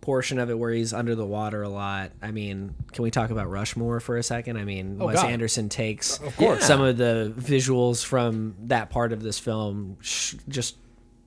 portion 0.00 0.38
of 0.38 0.48
it 0.48 0.58
where 0.58 0.70
he's 0.72 0.92
under 0.94 1.14
the 1.14 1.26
water 1.26 1.62
a 1.62 1.68
lot. 1.68 2.12
I 2.22 2.30
mean, 2.30 2.74
can 2.92 3.02
we 3.02 3.10
talk 3.10 3.30
about 3.30 3.50
Rushmore 3.50 4.00
for 4.00 4.16
a 4.16 4.22
second? 4.22 4.56
I 4.56 4.64
mean, 4.64 4.98
Oh, 5.00 5.06
Wes 5.06 5.16
God. 5.16 5.30
Anderson 5.30 5.68
takes 5.68 6.18
Of 6.18 6.36
course. 6.36 6.64
some 6.64 6.80
of 6.80 6.96
the 6.96 7.32
visuals 7.36 8.04
from 8.04 8.54
that 8.64 8.90
part 8.90 9.12
of 9.12 9.22
this 9.22 9.38
film, 9.38 9.98
sh- 10.00 10.36
just 10.48 10.76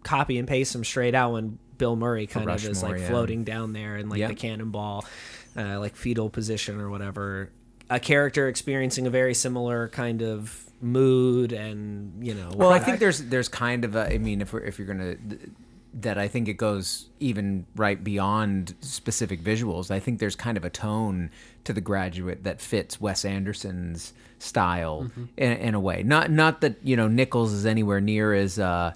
copy 0.04 0.38
and 0.40 0.48
paste 0.48 0.74
them 0.74 0.84
straight 0.84 1.14
out 1.14 1.34
when 1.34 1.60
Bill 1.78 1.96
Murray 1.96 2.26
kind 2.28 2.50
of 2.50 2.64
is 2.66 2.82
like 2.82 3.00
yeah. 3.00 3.08
floating 3.10 3.44
down 3.44 3.74
there 3.74 3.98
in 3.98 4.10
like 4.10 4.20
Yeah. 4.20 4.30
the 4.30 4.36
cannonball, 4.36 5.06
uh, 5.56 5.80
like 5.80 5.96
fetal 5.96 6.30
position 6.30 6.80
or 6.80 6.90
whatever. 6.90 7.52
A 7.90 8.00
character 8.00 8.48
experiencing 8.48 9.06
a 9.06 9.10
very 9.10 9.34
similar 9.34 9.90
kind 9.90 10.24
of 10.24 10.66
mood 10.82 11.52
and 11.52 12.26
you 12.26 12.34
know 12.34 12.52
Well, 12.56 12.72
I 12.72 12.80
think 12.80 12.98
there's 13.00 13.20
there's 13.26 13.48
kind 13.50 13.84
of 13.86 13.96
a. 13.96 14.12
I 14.14 14.18
mean, 14.18 14.42
if 14.42 14.54
we're 14.54 14.62
if 14.62 14.80
you're 14.80 14.88
gonna 14.88 15.18
that 15.94 16.18
I 16.18 16.28
think 16.30 16.48
it 16.48 16.54
goes 16.54 17.10
even 17.20 17.66
right 17.76 18.02
beyond 18.02 18.76
specific 18.82 19.42
visuals. 19.42 19.92
I 19.92 20.00
think 20.00 20.20
there's 20.20 20.36
kind 20.38 20.56
of 20.58 20.64
a 20.64 20.70
tone 20.70 21.30
to 21.66 21.74
the 21.74 21.82
graduate 21.82 22.44
that 22.46 22.62
fits 22.62 23.00
Wes 23.02 23.26
Anderson's 23.26 24.14
style 24.39 25.04
Mm-hmm. 25.04 25.24
in, 25.38 25.52
in 25.52 25.74
a 25.76 25.80
way. 25.80 26.02
Not 26.04 26.32
not 26.32 26.62
that 26.62 26.78
you 26.82 26.96
know 26.96 27.08
Nichols 27.08 27.52
is 27.52 27.66
anywhere 27.66 28.00
near 28.02 28.34
as 28.34 28.58
uh, 28.58 28.94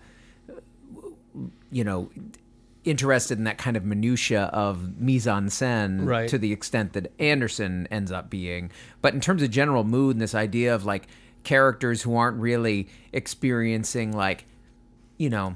you 1.72 1.84
know 1.84 2.10
interested 2.84 3.38
in 3.39 3.43
that 3.46 3.58
kind 3.58 3.76
of 3.76 3.84
minutia 3.84 4.43
of 4.54 5.00
mise 5.02 5.28
en 5.28 5.48
scène 5.48 6.06
Right. 6.06 6.30
to 6.30 6.38
the 6.38 6.52
extent 6.54 6.93
that 6.93 7.12
Anderson 7.20 7.88
ends 7.89 8.12
up 8.12 8.30
being. 8.30 8.70
But 9.02 9.14
in 9.16 9.20
terms 9.20 9.41
of 9.41 9.50
general 9.50 9.84
mood 9.84 10.16
and 10.16 10.22
this 10.22 10.36
idea 10.36 10.74
of 10.76 10.86
like 10.86 11.08
characters 11.43 12.04
who 12.04 12.16
aren't 12.16 12.38
really 12.39 12.88
experiencing 13.12 14.12
like 14.16 14.46
you 15.18 15.30
know 15.30 15.56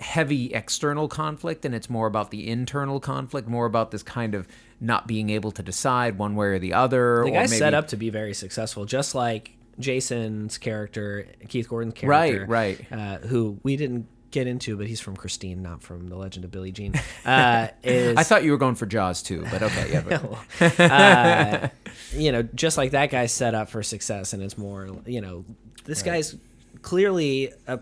heavy 0.00 0.52
external 0.54 1.08
conflict 1.08 1.64
and 1.64 1.74
it's 1.74 1.90
more 1.90 2.06
about 2.06 2.30
the 2.30 2.48
internal 2.48 2.98
conflict 2.98 3.46
more 3.46 3.66
about 3.66 3.90
this 3.90 4.02
kind 4.02 4.34
of 4.34 4.48
not 4.80 5.06
being 5.06 5.28
able 5.30 5.52
to 5.52 5.62
decide 5.62 6.16
one 6.18 6.34
way 6.34 6.46
or 6.46 6.58
the 6.58 6.72
other 6.72 7.22
the 7.24 7.30
or 7.30 7.34
guy's 7.34 7.50
maybe, 7.50 7.58
set 7.58 7.74
up 7.74 7.88
to 7.88 7.96
be 7.96 8.08
very 8.08 8.32
successful, 8.32 8.86
just 8.86 9.14
like 9.14 9.52
Jason's 9.78 10.58
character, 10.58 11.26
Keith 11.48 11.68
Gordon's 11.68 12.02
Right, 12.02 12.32
character, 12.32 12.46
right. 12.46 12.86
uh, 12.90 13.18
who 13.18 13.58
we 13.62 13.76
didn't 13.76 14.06
get 14.30 14.46
into, 14.46 14.76
but 14.76 14.86
he's 14.86 15.00
from 15.00 15.16
Christine, 15.16 15.62
not 15.62 15.82
from 15.82 16.08
The 16.08 16.16
Legend 16.16 16.44
of 16.44 16.50
Billie 16.50 16.72
Jean. 16.72 16.94
Uh, 17.24 17.68
is 17.82 18.16
I 18.16 18.22
thought 18.22 18.44
you 18.44 18.50
were 18.50 18.56
going 18.56 18.74
for 18.74 18.86
Jaws 18.86 19.22
2, 19.22 19.44
but 19.50 19.62
okay, 19.62 19.92
yeah. 19.92 20.20
But, 20.58 20.80
uh, 20.90 21.68
you 22.12 22.32
know, 22.32 22.42
just 22.42 22.78
like 22.78 22.92
that 22.92 23.10
guy's 23.10 23.30
set 23.32 23.54
up 23.54 23.68
for 23.68 23.82
success, 23.82 24.32
and 24.32 24.42
it's 24.42 24.56
more, 24.56 24.88
you 25.04 25.20
know, 25.20 25.44
this 25.84 26.02
guy's 26.02 26.36
clearly 26.82 27.52
a 27.66 27.78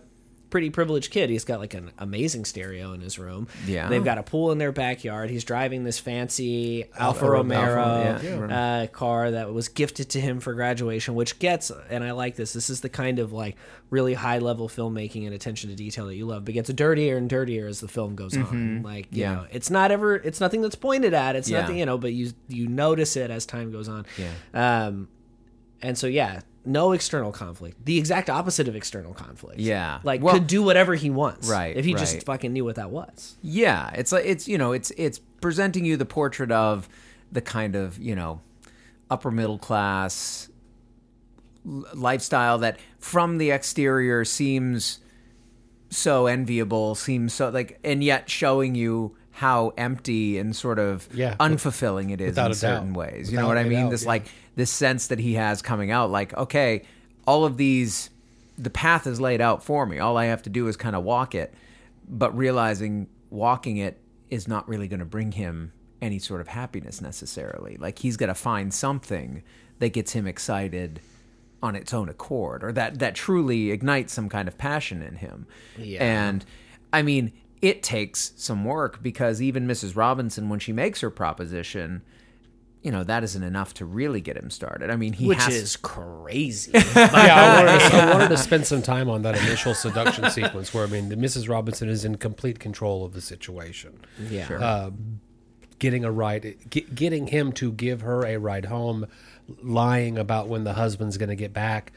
pretty 0.51 0.71
privileged 0.71 1.11
kid. 1.11 1.29
He's 1.31 1.45
got 1.45 1.61
like 1.61 1.75
an 1.75 1.91
amazing 1.99 2.45
stereo 2.45 2.93
in 2.93 3.01
his 3.01 3.19
room. 3.19 3.49
Yeah. 3.67 3.89
they've 3.89 4.05
got 4.05 4.17
a 4.19 4.23
pool 4.23 4.51
in 4.53 4.59
their 4.59 4.73
backyard. 4.73 5.29
He's 5.31 5.45
driving 5.45 5.85
this 5.85 5.99
fancy 5.99 6.85
Alfa, 6.97 7.03
Alfa 7.25 7.31
Romeo 7.31 7.59
Alfa, 7.59 8.21
yeah. 8.27 8.81
uh, 8.83 8.87
car 8.87 9.31
that 9.33 9.53
was 9.53 9.69
gifted 9.69 10.11
to 10.11 10.21
him 10.21 10.41
for 10.41 10.55
graduation, 10.55 11.15
which 11.15 11.39
gets, 11.39 11.71
and 11.91 12.03
I 12.03 12.13
like 12.13 12.37
this. 12.37 12.53
This 12.55 12.71
is 12.71 12.81
the 12.81 12.89
kind 12.89 13.19
of 13.19 13.33
like 13.33 13.57
really 13.91 14.15
high 14.15 14.39
level 14.39 14.69
filmmaking 14.69 15.27
and 15.27 15.35
attention 15.35 15.71
to 15.71 15.77
detail 15.77 16.07
that 16.07 16.15
you 16.17 16.27
love, 16.27 16.45
but 16.45 16.55
gets 16.55 16.73
dirtier 16.73 17.17
and 17.17 17.29
dirtier 17.29 17.67
as 17.67 17.81
the 17.81 17.89
film 17.89 18.15
goes 18.17 18.37
on. 18.37 18.83
Like, 18.83 19.09
you 19.13 19.23
Yeah. 19.23 19.35
know, 19.35 19.47
it's 19.53 19.71
not 19.71 19.91
ever, 19.91 20.17
it's 20.17 20.41
nothing 20.41 20.63
that's 20.63 20.75
pointed 20.77 21.13
at. 21.15 21.37
It's 21.37 21.49
Yeah. 21.51 21.61
nothing, 21.63 21.79
you 21.79 21.87
know, 21.87 21.99
but 21.99 22.13
you 22.13 22.33
you 22.49 22.69
notice 22.69 23.17
it 23.17 23.31
as 23.31 23.45
time 23.47 23.71
goes 23.71 23.89
on. 23.89 24.07
Yeah. 24.17 24.87
Um, 24.87 25.09
and 25.83 25.97
so 25.97 26.07
yeah, 26.07 26.41
no 26.65 26.93
external 26.93 27.33
conflict. 27.33 27.85
The 27.85 27.99
exact 27.99 28.29
opposite 28.29 28.69
of 28.69 28.77
external 28.77 29.15
conflict. 29.15 29.59
Yeah. 29.61 30.01
Like 30.03 30.23
Well- 30.23 30.35
could 30.35 30.47
do 30.47 30.63
whatever 30.63 30.95
he 30.95 31.09
wants. 31.11 31.49
Right, 31.49 31.77
If 31.77 31.85
he 31.85 31.95
right. 31.95 32.01
just 32.01 32.25
fucking 32.25 32.53
knew 32.53 32.65
what 32.65 32.77
that 32.77 32.91
was. 32.91 33.37
Yeah, 33.43 33.91
it's 33.95 34.13
like 34.13 34.25
it's 34.27 34.47
you 34.49 34.59
know 34.59 34.73
it's 34.73 34.91
it's 34.97 35.19
presenting 35.41 35.85
you 35.85 35.97
the 35.97 36.05
portrait 36.07 36.51
of 36.53 36.89
the 37.33 37.41
kind 37.41 37.75
of 37.77 37.99
you 37.99 38.15
know 38.15 38.41
upper 39.11 39.31
middle 39.31 39.59
class 39.59 40.49
lifestyle 41.65 42.59
that 42.59 42.79
from 42.99 43.39
the 43.39 43.51
exterior 43.51 44.25
seems 44.25 45.01
so 45.91 46.27
enviable, 46.27 46.95
seems 46.95 47.33
so 47.35 47.49
like, 47.51 47.79
and 47.85 48.03
yet 48.05 48.29
showing 48.31 48.75
you 48.75 49.17
how 49.39 49.73
empty 49.77 50.37
and 50.37 50.55
sort 50.55 50.81
of 50.81 51.09
Yeah, 51.15 51.37
unfulfilling 51.39 52.11
it 52.13 52.21
is 52.21 52.37
in 52.37 52.55
certain 52.55 52.93
doubt. 52.93 52.97
ways. 52.97 53.31
You 53.31 53.39
know 53.39 53.47
what 53.47 53.57
I 53.57 53.63
mean? 53.63 53.85
doubt, 53.85 53.91
this 53.93 54.03
yeah. 54.03 54.09
like 54.09 54.25
this 54.57 54.69
sense 54.71 55.07
that 55.07 55.21
he 55.21 55.35
has 55.35 55.63
coming 55.63 55.93
out, 55.93 56.11
like 56.11 56.37
okay, 56.37 56.83
all 57.25 57.45
of 57.45 57.57
these, 57.57 58.11
the 58.57 58.71
path 58.71 59.07
is 59.07 59.21
laid 59.21 59.41
out 59.41 59.63
for 59.63 59.87
me. 59.87 60.01
All 60.01 60.17
I 60.17 60.25
have 60.25 60.43
to 60.43 60.51
do 60.51 60.67
is 60.67 60.77
kind 60.77 60.97
of 60.97 61.05
walk 61.05 61.37
it, 61.37 61.55
but 62.09 62.37
realizing 62.37 63.07
walking 63.31 63.77
it 63.77 64.01
is 64.29 64.49
not 64.49 64.69
really 64.69 64.89
going 64.89 64.99
to 65.01 65.07
bring 65.07 65.31
him 65.31 65.73
any 66.03 66.19
sort 66.19 66.41
of 66.41 66.49
happiness 66.49 67.01
necessarily. 67.01 67.77
Like 67.77 68.01
he's 68.01 68.17
got 68.17 68.27
to 68.27 68.35
find 68.35 68.75
something 68.75 69.45
that 69.79 69.91
gets 69.91 70.13
him 70.13 70.27
excited 70.27 71.01
on 71.63 71.77
its 71.77 71.95
own 71.95 72.09
accord 72.09 72.65
or 72.65 72.73
that 72.73 72.99
that 72.99 73.15
truly 73.15 73.71
ignites 73.71 74.13
some 74.13 74.29
kind 74.29 74.49
of 74.49 74.59
passion 74.59 75.01
in 75.01 75.17
him. 75.17 75.47
Yeah. 75.77 76.03
And 76.03 76.45
I 76.93 77.03
mean, 77.03 77.33
it 77.61 77.83
takes 77.83 78.33
some 78.37 78.65
work 78.65 79.03
because 79.03 79.43
even 79.43 79.67
Mrs. 79.67 79.97
Robinson 79.97 80.49
when 80.49 80.61
she 80.61 80.73
makes 80.73 81.01
her 81.01 81.11
proposition, 81.11 82.03
you 82.83 82.93
know, 82.93 83.03
that 83.05 83.25
isn't 83.25 83.43
enough 83.43 83.75
to 83.75 83.85
really 83.85 84.21
get 84.21 84.37
him 84.37 84.51
started. 84.51 84.91
I 84.91 84.97
mean, 84.97 85.13
he 85.13 85.27
Which 85.27 85.39
has 85.39 85.55
is 85.55 85.77
crazy. 85.77 86.71
yeah, 86.75 87.09
I 87.13 87.65
wanted, 87.65 87.91
to, 87.91 87.97
I 87.97 88.13
wanted 88.13 88.29
to 88.29 88.37
spend 88.39 88.67
some 88.67 88.83
time 88.83 89.09
on 89.11 89.23
that 89.23 89.37
initial 89.37 89.75
seduction 89.75 90.31
sequence 90.31 90.73
where 90.73 90.85
I 90.85 90.87
mean, 90.87 91.09
the 91.09 91.17
Mrs. 91.17 91.49
Robinson 91.49 91.89
is 91.89 92.05
in 92.05 92.17
complete 92.17 92.59
control 92.59 93.05
of 93.05 93.13
the 93.13 93.21
situation. 93.21 93.99
yeah. 94.31 94.49
Uh, 94.53 94.91
getting 95.79 96.05
a 96.05 96.11
ride, 96.11 96.57
get, 96.71 96.95
getting 96.95 97.29
him 97.29 97.53
to 97.53 97.73
give 97.73 98.01
her 98.01 98.27
a 98.27 98.37
ride 98.37 98.65
home, 98.65 99.07
lying 99.63 100.19
about 100.19 100.49
when 100.49 100.65
the 100.65 100.75
husband's 100.75 101.17
going 101.17 101.29
to 101.29 101.37
get 101.37 101.53
back, 101.53 101.93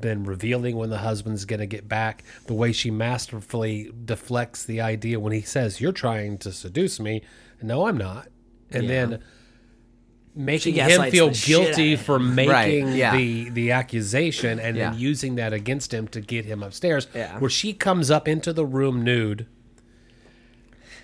then 0.00 0.24
revealing 0.24 0.76
when 0.76 0.90
the 0.90 0.98
husband's 0.98 1.44
going 1.44 1.60
to 1.60 1.66
get 1.66 1.88
back. 1.88 2.24
The 2.46 2.54
way 2.54 2.72
she 2.72 2.90
masterfully 2.90 3.90
deflects 4.04 4.64
the 4.64 4.80
idea 4.80 5.20
when 5.20 5.32
he 5.32 5.40
says, 5.42 5.80
"You're 5.80 5.92
trying 5.92 6.38
to 6.38 6.52
seduce 6.52 6.98
me," 7.00 7.22
no, 7.62 7.86
I'm 7.86 7.96
not, 7.96 8.28
and 8.70 8.84
Yeah. 8.84 8.88
then 9.06 9.20
making 10.36 10.74
him 10.74 11.10
feel 11.10 11.28
the 11.28 11.34
shit 11.34 11.56
out 11.60 11.64
guilty 11.66 11.96
for 11.96 12.18
making 12.18 12.88
yeah. 12.96 13.16
the 13.16 13.50
the 13.50 13.70
accusation 13.70 14.58
and 14.58 14.76
Yeah. 14.76 14.90
then 14.90 14.98
using 14.98 15.36
that 15.36 15.52
against 15.52 15.94
him 15.94 16.08
to 16.08 16.20
get 16.20 16.44
him 16.44 16.62
upstairs. 16.62 17.06
Yeah. 17.14 17.38
Where 17.38 17.48
she 17.50 17.72
comes 17.72 18.10
up 18.10 18.26
into 18.26 18.52
the 18.52 18.66
room 18.66 19.02
nude. 19.04 19.46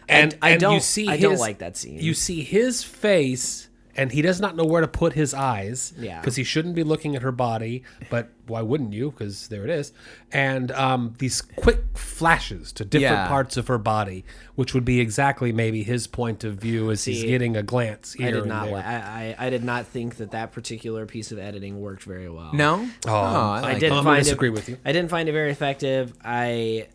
And, 0.09 0.37
I 0.43 0.51
and 0.51 0.61
don't- 0.61 0.83
see 0.83 1.07
I 1.09 1.17
don't 1.17 1.39
like 1.39 1.59
that 1.59 1.77
scene. 1.77 2.01
You 2.01 2.15
see 2.15 2.43
his 2.43 2.83
face, 2.83 3.69
and 3.97 4.13
he 4.13 4.23
does 4.23 4.41
not 4.41 4.57
know 4.57 4.65
where 4.65 4.81
to 4.81 4.89
put 4.89 5.13
his 5.15 5.35
eyes. 5.35 5.93
Yeah. 5.99 6.21
Because 6.21 6.37
he 6.37 6.45
shouldn't 6.45 6.75
be 6.75 6.83
looking 6.85 7.17
at 7.17 7.23
her 7.23 7.33
body, 7.33 7.83
but 8.11 8.31
why 8.47 8.63
wouldn't 8.63 8.93
you? 8.93 9.11
Because 9.11 9.49
there 9.49 9.65
it 9.65 9.71
is. 9.71 9.93
And 10.33 10.71
um, 10.73 11.15
these 11.19 11.41
quick 11.43 11.79
flashes 11.97 12.73
to 12.73 12.85
different 12.85 13.15
Yeah. 13.17 13.29
parts 13.29 13.57
of 13.57 13.69
her 13.69 13.79
body, 13.79 14.25
which 14.55 14.75
would 14.75 14.85
be 14.85 15.01
exactly 15.01 15.53
maybe 15.53 15.83
his 15.83 16.07
point 16.07 16.45
of 16.45 16.57
view 16.57 16.91
as 16.91 17.05
he's 17.05 17.23
getting 17.25 17.57
a 17.57 17.63
glance 17.63 18.13
here 18.15 18.29
I 18.29 18.31
did 18.31 18.41
and 18.41 18.49
not 18.49 18.65
there. 18.67 18.75
like. 18.75 18.85
I, 18.85 19.37
I 19.39 19.47
I 19.47 19.51
did 19.51 19.65
not 19.65 19.87
think 19.87 20.17
that 20.17 20.31
that 20.33 20.53
particular 20.53 21.07
piece 21.07 21.33
of 21.33 21.39
editing 21.39 21.81
worked 21.81 22.03
very 22.05 22.29
well. 22.29 22.51
no. 22.55 22.89
Oh, 23.07 23.13
I 23.15 23.59
I 23.59 23.61
like 23.61 23.75
didn't 23.81 23.93
I'm 23.99 24.05
gonna 24.05 24.17
find 24.17 24.25
disagree 24.25 24.49
it, 24.49 24.53
with 24.53 24.69
you. 24.69 24.79
I 24.85 24.93
didn't 24.93 25.11
find 25.11 25.29
it 25.29 25.33
very 25.33 25.51
effective. 25.51 26.13
I 26.25 26.89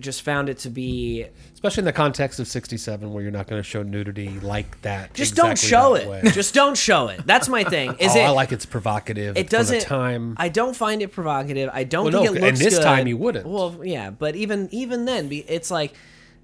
just 0.00 0.22
found 0.22 0.48
it 0.48 0.58
to 0.58 0.70
be 0.70 1.26
Especially 1.54 1.80
in 1.82 1.84
the 1.86 1.92
context 1.92 2.38
of 2.38 2.46
67, 2.46 3.12
where 3.12 3.22
you're 3.22 3.32
not 3.32 3.46
going 3.46 3.58
to 3.60 3.68
show 3.68 3.82
nudity 3.82 4.38
like 4.40 4.80
that. 4.82 5.14
just 5.14 5.34
don't 5.34 5.58
show 5.58 5.94
it. 5.94 6.08
way. 6.08 6.22
Just 6.32 6.54
don't 6.54 6.76
show 6.76 7.08
it. 7.08 7.26
That's 7.26 7.48
my 7.48 7.64
thing. 7.64 7.90
Oh, 7.98 8.04
Is 8.04 8.14
oh, 8.14 8.18
it? 8.20 8.24
I 8.24 8.30
like 8.30 8.52
it's 8.52 8.66
provocative. 8.66 9.36
it 9.36 9.48
doesn't. 9.50 9.80
time. 9.80 10.34
I 10.38 10.48
don't 10.48 10.76
find 10.76 11.02
it 11.02 11.12
provocative. 11.12 11.70
I 11.72 11.84
don't 11.84 12.12
Well, 12.12 12.22
think 12.22 12.24
no, 12.24 12.30
it 12.38 12.40
looks 12.42 12.60
and 12.60 12.66
this 12.66 12.78
good. 12.78 12.84
time 12.84 13.06
you 13.06 13.16
wouldn't. 13.16 13.46
Well, 13.46 13.80
yeah, 13.84 14.10
but 14.10 14.36
even 14.36 14.68
even 14.72 15.04
then, 15.06 15.28
it's 15.30 15.70
like, 15.70 15.94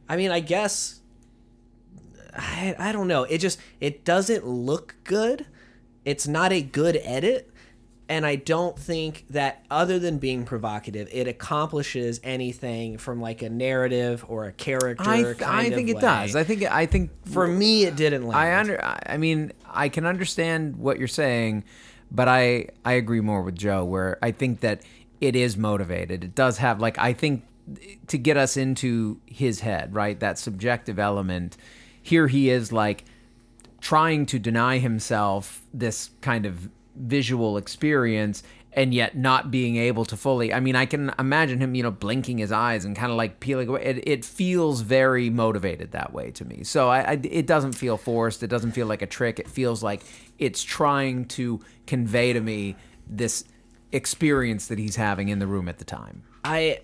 I 0.08 0.16
mean, 0.16 0.30
I 0.30 0.40
guess. 0.40 1.00
I, 2.36 2.74
I 2.78 2.92
don't 2.92 3.08
know. 3.08 3.24
It 3.24 3.38
just 3.38 3.60
it 3.80 4.04
doesn't 4.04 4.46
look 4.46 4.94
good. 5.04 5.46
It's 6.04 6.26
not 6.26 6.52
a 6.52 6.62
good 6.62 6.98
edit, 7.04 7.50
and 8.08 8.26
I 8.26 8.36
don't 8.36 8.78
think 8.78 9.24
that 9.30 9.64
other 9.70 9.98
than 9.98 10.18
being 10.18 10.44
provocative, 10.44 11.08
it 11.12 11.28
accomplishes 11.28 12.20
anything 12.22 12.98
from 12.98 13.20
like 13.20 13.42
a 13.42 13.48
narrative 13.48 14.24
or 14.28 14.46
a 14.46 14.52
character. 14.52 15.08
I 15.08 15.34
kind 15.34 15.44
I 15.44 15.70
think 15.70 15.88
it 15.88 16.00
does. 16.00 16.36
I 16.36 16.44
think 16.44 16.62
I 16.64 16.86
think 16.86 17.10
For 17.26 17.46
me, 17.46 17.84
it 17.84 17.96
didn't 17.96 18.26
land. 18.26 18.38
I 18.38 18.58
under 18.58 18.84
I 18.84 18.98
I 19.06 19.16
mean 19.16 19.52
I 19.66 19.88
can 19.88 20.04
understand 20.04 20.76
what 20.76 20.98
you're 20.98 21.08
saying, 21.08 21.64
but 22.10 22.28
I 22.28 22.68
I 22.84 22.92
agree 22.92 23.20
more 23.20 23.42
with 23.42 23.56
Joe 23.56 23.84
where 23.84 24.18
I 24.22 24.32
think 24.32 24.60
that 24.60 24.82
it 25.20 25.36
is 25.36 25.56
motivated. 25.56 26.24
It 26.24 26.34
does 26.34 26.58
have 26.58 26.80
like 26.80 26.98
I 26.98 27.12
think 27.12 27.44
to 28.08 28.18
get 28.18 28.36
us 28.36 28.56
into 28.56 29.20
his 29.26 29.60
head, 29.60 29.94
right? 29.94 30.18
That 30.18 30.38
subjective 30.38 30.98
element. 30.98 31.56
Here 32.02 32.26
he 32.26 32.50
is 32.50 32.72
like 32.72 33.04
trying 33.80 34.26
to 34.26 34.38
deny 34.38 34.78
himself 34.78 35.62
this 35.72 36.10
kind 36.20 36.44
of 36.46 36.68
visual 36.94 37.56
experience 37.56 38.42
and 38.74 38.94
yet 38.94 39.16
not 39.16 39.50
being 39.50 39.76
able 39.76 40.04
to 40.04 40.16
fully 40.16 40.52
i 40.52 40.60
mean 40.60 40.76
i 40.76 40.86
can 40.86 41.12
imagine 41.18 41.58
him 41.58 41.74
you 41.74 41.82
know 41.82 41.90
blinking 41.90 42.38
his 42.38 42.52
eyes 42.52 42.84
and 42.84 42.96
kind 42.96 43.10
of 43.10 43.16
like 43.16 43.40
peeling 43.40 43.68
away 43.68 43.82
it, 43.82 44.08
it 44.08 44.24
feels 44.24 44.80
very 44.80 45.30
motivated 45.30 45.92
that 45.92 46.12
way 46.12 46.30
to 46.30 46.44
me 46.44 46.62
so 46.62 46.88
I, 46.88 47.00
I 47.00 47.20
it 47.22 47.46
doesn't 47.46 47.72
feel 47.72 47.96
forced 47.96 48.42
it 48.42 48.48
doesn't 48.48 48.72
feel 48.72 48.86
like 48.86 49.02
a 49.02 49.06
trick 49.06 49.38
it 49.38 49.48
feels 49.48 49.82
like 49.82 50.02
it's 50.38 50.62
trying 50.62 51.26
to 51.26 51.60
convey 51.86 52.32
to 52.32 52.40
me 52.40 52.76
this 53.06 53.44
experience 53.90 54.68
that 54.68 54.78
he's 54.78 54.96
having 54.96 55.28
in 55.28 55.38
the 55.38 55.46
room 55.46 55.68
at 55.68 55.78
the 55.78 55.84
time 55.84 56.22
I 56.44 56.80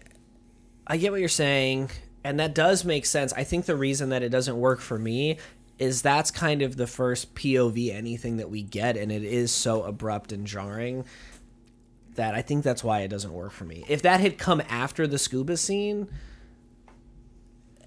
I 0.88 0.96
get 0.96 1.10
what 1.12 1.20
you're 1.20 1.28
saying, 1.28 1.90
and 2.24 2.40
that 2.40 2.54
does 2.54 2.84
make 2.84 3.04
sense. 3.04 3.32
I 3.34 3.44
think 3.44 3.66
the 3.66 3.76
reason 3.76 4.08
that 4.08 4.22
it 4.22 4.30
doesn't 4.30 4.58
work 4.58 4.80
for 4.80 4.98
me 4.98 5.36
is 5.78 6.02
that's 6.02 6.30
kind 6.30 6.62
of 6.62 6.76
the 6.76 6.86
first 6.86 7.34
POV 7.34 7.94
anything 7.94 8.36
that 8.38 8.50
we 8.50 8.62
get, 8.62 8.96
and 8.96 9.12
it 9.12 9.22
is 9.22 9.52
so 9.52 9.82
abrupt 9.82 10.32
and 10.32 10.46
jarring 10.46 11.04
that 12.18 12.34
I 12.34 12.42
think 12.42 12.64
that's 12.64 12.82
why 12.84 13.00
it 13.00 13.08
doesn't 13.08 13.32
work 13.32 13.52
for 13.52 13.64
me. 13.64 13.84
If 13.88 14.02
that 14.02 14.20
had 14.20 14.38
come 14.38 14.60
after 14.68 15.06
the 15.06 15.18
scuba 15.18 15.56
scene, 15.56 16.08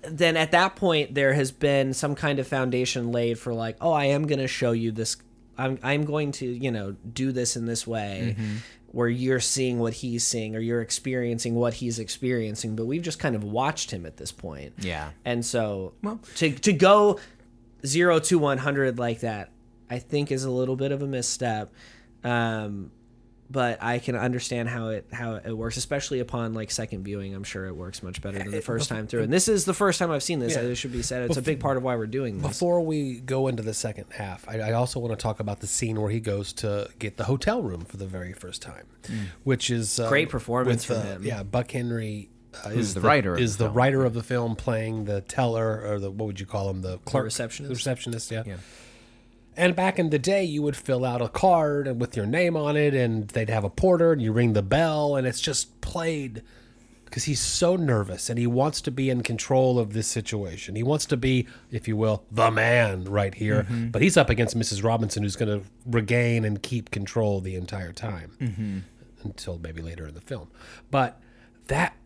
then 0.03 0.35
at 0.37 0.51
that 0.51 0.75
point 0.75 1.13
there 1.13 1.33
has 1.33 1.51
been 1.51 1.93
some 1.93 2.15
kind 2.15 2.39
of 2.39 2.47
foundation 2.47 3.11
laid 3.11 3.37
for 3.37 3.53
like, 3.53 3.75
oh, 3.81 3.91
I 3.91 4.05
am 4.05 4.25
going 4.25 4.39
to 4.39 4.47
show 4.47 4.71
you 4.71 4.91
this. 4.91 5.17
I'm 5.57 5.77
I'm 5.83 6.05
going 6.05 6.31
to 6.33 6.45
you 6.45 6.71
know 6.71 6.95
do 7.13 7.31
this 7.31 7.55
in 7.55 7.65
this 7.65 7.85
way. 7.85 8.35
Mm-hmm. 8.37 8.55
Where 8.93 9.07
you're 9.07 9.39
seeing 9.39 9.79
what 9.79 9.93
he's 9.93 10.25
seeing, 10.25 10.53
or 10.53 10.59
you're 10.59 10.81
experiencing 10.81 11.55
what 11.55 11.75
he's 11.75 11.97
experiencing, 11.97 12.75
but 12.75 12.87
we've 12.87 13.01
just 13.01 13.19
kind 13.19 13.37
of 13.37 13.43
watched 13.43 13.91
him 13.91 14.05
at 14.05 14.17
this 14.17 14.33
point. 14.33 14.73
Yeah. 14.79 15.11
and 15.23 15.45
so 15.45 15.93
well, 16.03 16.19
to 16.35 16.51
to 16.51 16.73
go 16.73 17.17
zero 17.85 18.19
to 18.19 18.39
one 18.39 18.57
hundred 18.57 18.99
like 18.99 19.21
that, 19.21 19.51
I 19.89 19.99
think 19.99 20.31
is 20.31 20.43
a 20.43 20.51
little 20.51 20.75
bit 20.75 20.91
of 20.91 21.01
a 21.01 21.07
misstep. 21.07 21.71
Um, 22.23 22.91
but 23.49 23.83
I 23.83 23.99
can 23.99 24.15
understand 24.15 24.69
how 24.69 24.87
it 24.89 25.07
how 25.11 25.35
it 25.35 25.51
works, 25.51 25.75
especially 25.75 26.21
upon 26.21 26.53
like 26.53 26.71
second 26.71 27.03
viewing. 27.03 27.35
I'm 27.35 27.43
sure 27.43 27.65
it 27.65 27.75
works 27.75 28.01
much 28.01 28.21
better 28.21 28.37
than 28.37 28.49
the 28.49 28.61
first 28.61 28.87
time 28.87 29.07
through. 29.07 29.23
And 29.23 29.33
this 29.33 29.49
is 29.49 29.65
the 29.65 29.73
first 29.73 29.99
time 29.99 30.09
I've 30.09 30.23
seen 30.23 30.39
this. 30.39 30.55
Yeah. 30.55 30.61
It 30.61 30.75
should 30.75 30.93
be 30.93 31.01
said. 31.01 31.23
It's 31.23 31.35
a 31.35 31.41
big 31.41 31.59
part 31.59 31.75
of 31.75 31.83
why 31.83 31.97
we're 31.97 32.07
doing 32.07 32.37
this. 32.37 32.47
Before 32.47 32.79
we 32.79 33.19
go 33.19 33.47
into 33.47 33.61
the 33.61 33.73
second 33.73 34.05
half, 34.11 34.47
I, 34.47 34.59
I 34.59 34.71
also 34.71 35.01
want 35.01 35.11
to 35.11 35.21
talk 35.21 35.41
about 35.41 35.59
the 35.59 35.67
scene 35.67 35.99
where 35.99 36.09
he 36.09 36.21
goes 36.21 36.53
to 36.53 36.89
get 36.97 37.17
the 37.17 37.25
hotel 37.25 37.61
room 37.61 37.83
for 37.83 37.97
the 37.97 38.07
very 38.07 38.31
first 38.31 38.61
time, 38.61 38.87
which 39.43 39.69
is 39.69 39.99
uh, 39.99 40.07
Great 40.07 40.29
performance 40.29 40.87
with, 40.87 40.99
from 40.99 41.07
uh, 41.07 41.11
him. 41.15 41.23
Yeah, 41.25 41.43
Buck 41.43 41.71
Henry 41.71 42.29
uh, 42.65 42.69
is 42.69 42.93
the 42.93 43.01
writer 43.01 43.33
of 43.33 43.39
is 43.39 43.57
the 43.57 43.63
the 43.65 43.69
film. 43.69 43.77
writer 43.77 44.05
of 44.05 44.13
the 44.13 44.23
film 44.23 44.55
playing 44.55 45.05
the 45.05 45.21
teller 45.21 45.85
or 45.85 45.99
the 45.99 46.11
what 46.11 46.25
would 46.25 46.39
you 46.39 46.45
call 46.45 46.69
him 46.69 46.81
the 46.81 46.97
clerk 46.99 47.25
receptionist? 47.25 47.69
the 47.69 47.75
receptionist 47.75 48.31
yeah. 48.31 48.43
Yeah. 48.45 48.57
And 49.57 49.75
back 49.75 49.99
in 49.99 50.11
the 50.11 50.19
day, 50.19 50.45
you 50.45 50.61
would 50.61 50.77
fill 50.77 51.03
out 51.03 51.21
a 51.21 51.27
card 51.27 51.85
and 51.87 51.99
with 51.99 52.15
your 52.15 52.25
name 52.25 52.55
on 52.55 52.77
it, 52.77 52.93
and 52.93 53.27
they'd 53.27 53.49
have 53.49 53.65
a 53.65 53.69
porter, 53.69 54.13
and 54.13 54.21
you 54.21 54.31
ring 54.31 54.53
the 54.53 54.61
bell, 54.61 55.17
and 55.17 55.27
it's 55.27 55.41
just 55.41 55.81
played 55.81 56.41
because 57.03 57.25
he's 57.25 57.41
so 57.41 57.75
nervous 57.75 58.29
and 58.29 58.39
he 58.39 58.47
wants 58.47 58.79
to 58.79 58.89
be 58.89 59.09
in 59.09 59.21
control 59.21 59.77
of 59.77 59.91
this 59.91 60.07
situation. 60.07 60.77
He 60.77 60.83
wants 60.83 61.05
to 61.07 61.17
be, 61.17 61.45
if 61.69 61.85
you 61.85 61.97
will, 61.97 62.23
the 62.31 62.49
man 62.49 63.03
right 63.03 63.35
here. 63.35 63.67
But 63.91 64.01
he's 64.01 64.15
up 64.15 64.29
against 64.29 64.57
Mrs. 64.57 64.81
Robinson, 64.81 65.21
who's 65.23 65.35
going 65.35 65.59
to 65.59 65.67
regain 65.85 66.45
and 66.45 66.63
keep 66.63 66.89
control 66.89 67.41
the 67.41 67.55
entire 67.55 67.91
time 67.91 68.85
until 69.25 69.59
maybe 69.59 69.81
later 69.81 70.07
in 70.07 70.13
the 70.13 70.21
film. 70.21 70.47
But 70.89 71.19
that 71.67 71.97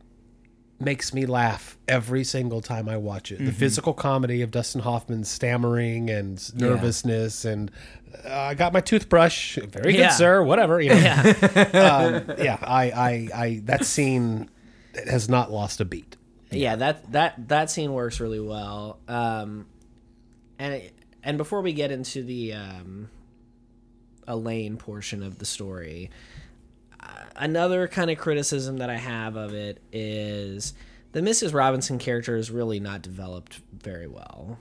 makes 0.79 1.13
me 1.13 1.25
laugh 1.25 1.77
every 1.87 2.23
single 2.23 2.61
time 2.61 2.89
I 2.89 2.97
watch 2.97 3.31
it. 3.31 3.43
The 3.43 3.51
physical 3.51 3.93
comedy 3.93 4.41
of 4.41 4.51
Dustin 4.51 4.81
Hoffman's 4.81 5.29
stammering 5.29 6.09
and 6.09 6.53
nervousness, 6.55 7.45
and 7.45 7.71
uh, 8.25 8.29
I 8.33 8.53
got 8.55 8.73
my 8.73 8.81
toothbrush. 8.81 9.57
Very 9.57 9.95
Yeah. 9.95 10.09
good, 10.09 10.13
sir. 10.15 10.43
Whatever. 10.43 10.81
You 10.81 10.89
know? 10.89 10.95
yeah, 11.55 12.23
um, 12.29 12.35
yeah. 12.37 12.57
I, 12.61 12.91
I, 12.91 13.29
I, 13.35 13.61
that 13.65 13.85
scene 13.85 14.49
has 15.07 15.29
not 15.29 15.51
lost 15.51 15.79
a 15.81 15.85
beat. 15.85 16.17
yeah. 16.51 16.75
That 16.75 17.11
that 17.13 17.47
that 17.47 17.69
scene 17.71 17.93
works 17.93 18.19
really 18.19 18.39
well. 18.41 18.99
Um, 19.07 19.67
and 20.59 20.73
it, 20.75 20.93
and 21.23 21.37
before 21.37 21.61
we 21.61 21.73
get 21.73 21.91
into 21.91 22.21
the 22.23 22.53
um, 22.53 23.09
Elaine 24.27 24.77
portion 24.77 25.21
of 25.23 25.37
the 25.39 25.45
story, 25.45 26.09
another 27.35 27.87
kind 27.87 28.09
of 28.09 28.17
criticism 28.17 28.77
that 28.77 28.89
I 28.89 28.97
have 28.97 29.35
of 29.35 29.53
it 29.53 29.81
is 29.91 30.73
the 31.11 31.21
Mrs. 31.21 31.53
Robinson 31.53 31.97
character 31.97 32.35
is 32.35 32.51
really 32.51 32.79
not 32.79 33.01
developed 33.01 33.61
very 33.73 34.07
well. 34.07 34.59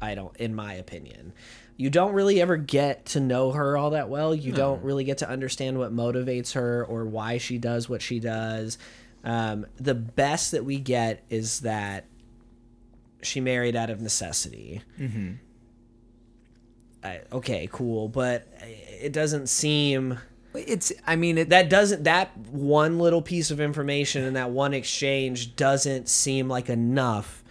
I 0.00 0.14
don't, 0.14 0.36
in 0.36 0.54
my 0.54 0.74
opinion. 0.74 1.32
You 1.76 1.90
don't 1.90 2.12
really 2.12 2.40
ever 2.40 2.56
get 2.56 3.06
to 3.06 3.20
know 3.20 3.50
her 3.52 3.76
all 3.76 3.90
that 3.90 4.08
well. 4.08 4.34
You 4.34 4.52
don't 4.52 4.82
really 4.84 5.02
get 5.04 5.18
to 5.18 5.28
understand 5.28 5.78
what 5.78 5.92
motivates 5.94 6.52
her 6.52 6.84
or 6.84 7.04
why 7.04 7.38
she 7.38 7.58
does 7.58 7.88
what 7.88 8.00
she 8.02 8.20
does. 8.20 8.78
Um, 9.24 9.66
the 9.76 9.94
best 9.94 10.52
that 10.52 10.64
we 10.64 10.78
get 10.78 11.24
is 11.30 11.60
that 11.60 12.04
she 13.22 13.40
married 13.40 13.74
out 13.74 13.90
of 13.90 14.00
necessity. 14.00 14.82
I, 17.02 17.20
okay, 17.32 17.68
cool, 17.72 18.08
but 18.08 18.46
it 18.60 19.12
doesn't 19.12 19.48
seem 19.48 20.18
it's 20.54 20.92
i 21.06 21.16
mean 21.16 21.38
it, 21.38 21.48
that 21.48 21.68
doesn't 21.68 22.04
that 22.04 22.36
one 22.36 22.98
little 22.98 23.22
piece 23.22 23.50
of 23.50 23.60
information 23.60 24.24
and 24.24 24.36
that 24.36 24.50
one 24.50 24.72
exchange 24.72 25.56
doesn't 25.56 26.08
seem 26.08 26.48
like 26.48 26.68
enough 26.68 27.42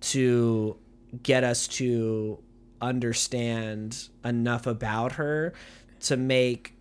to 0.00 0.76
get 1.22 1.44
us 1.44 1.66
to 1.66 2.38
understand 2.80 4.08
enough 4.24 4.66
about 4.66 5.12
her 5.12 5.52
to 6.00 6.16
make 6.16 6.74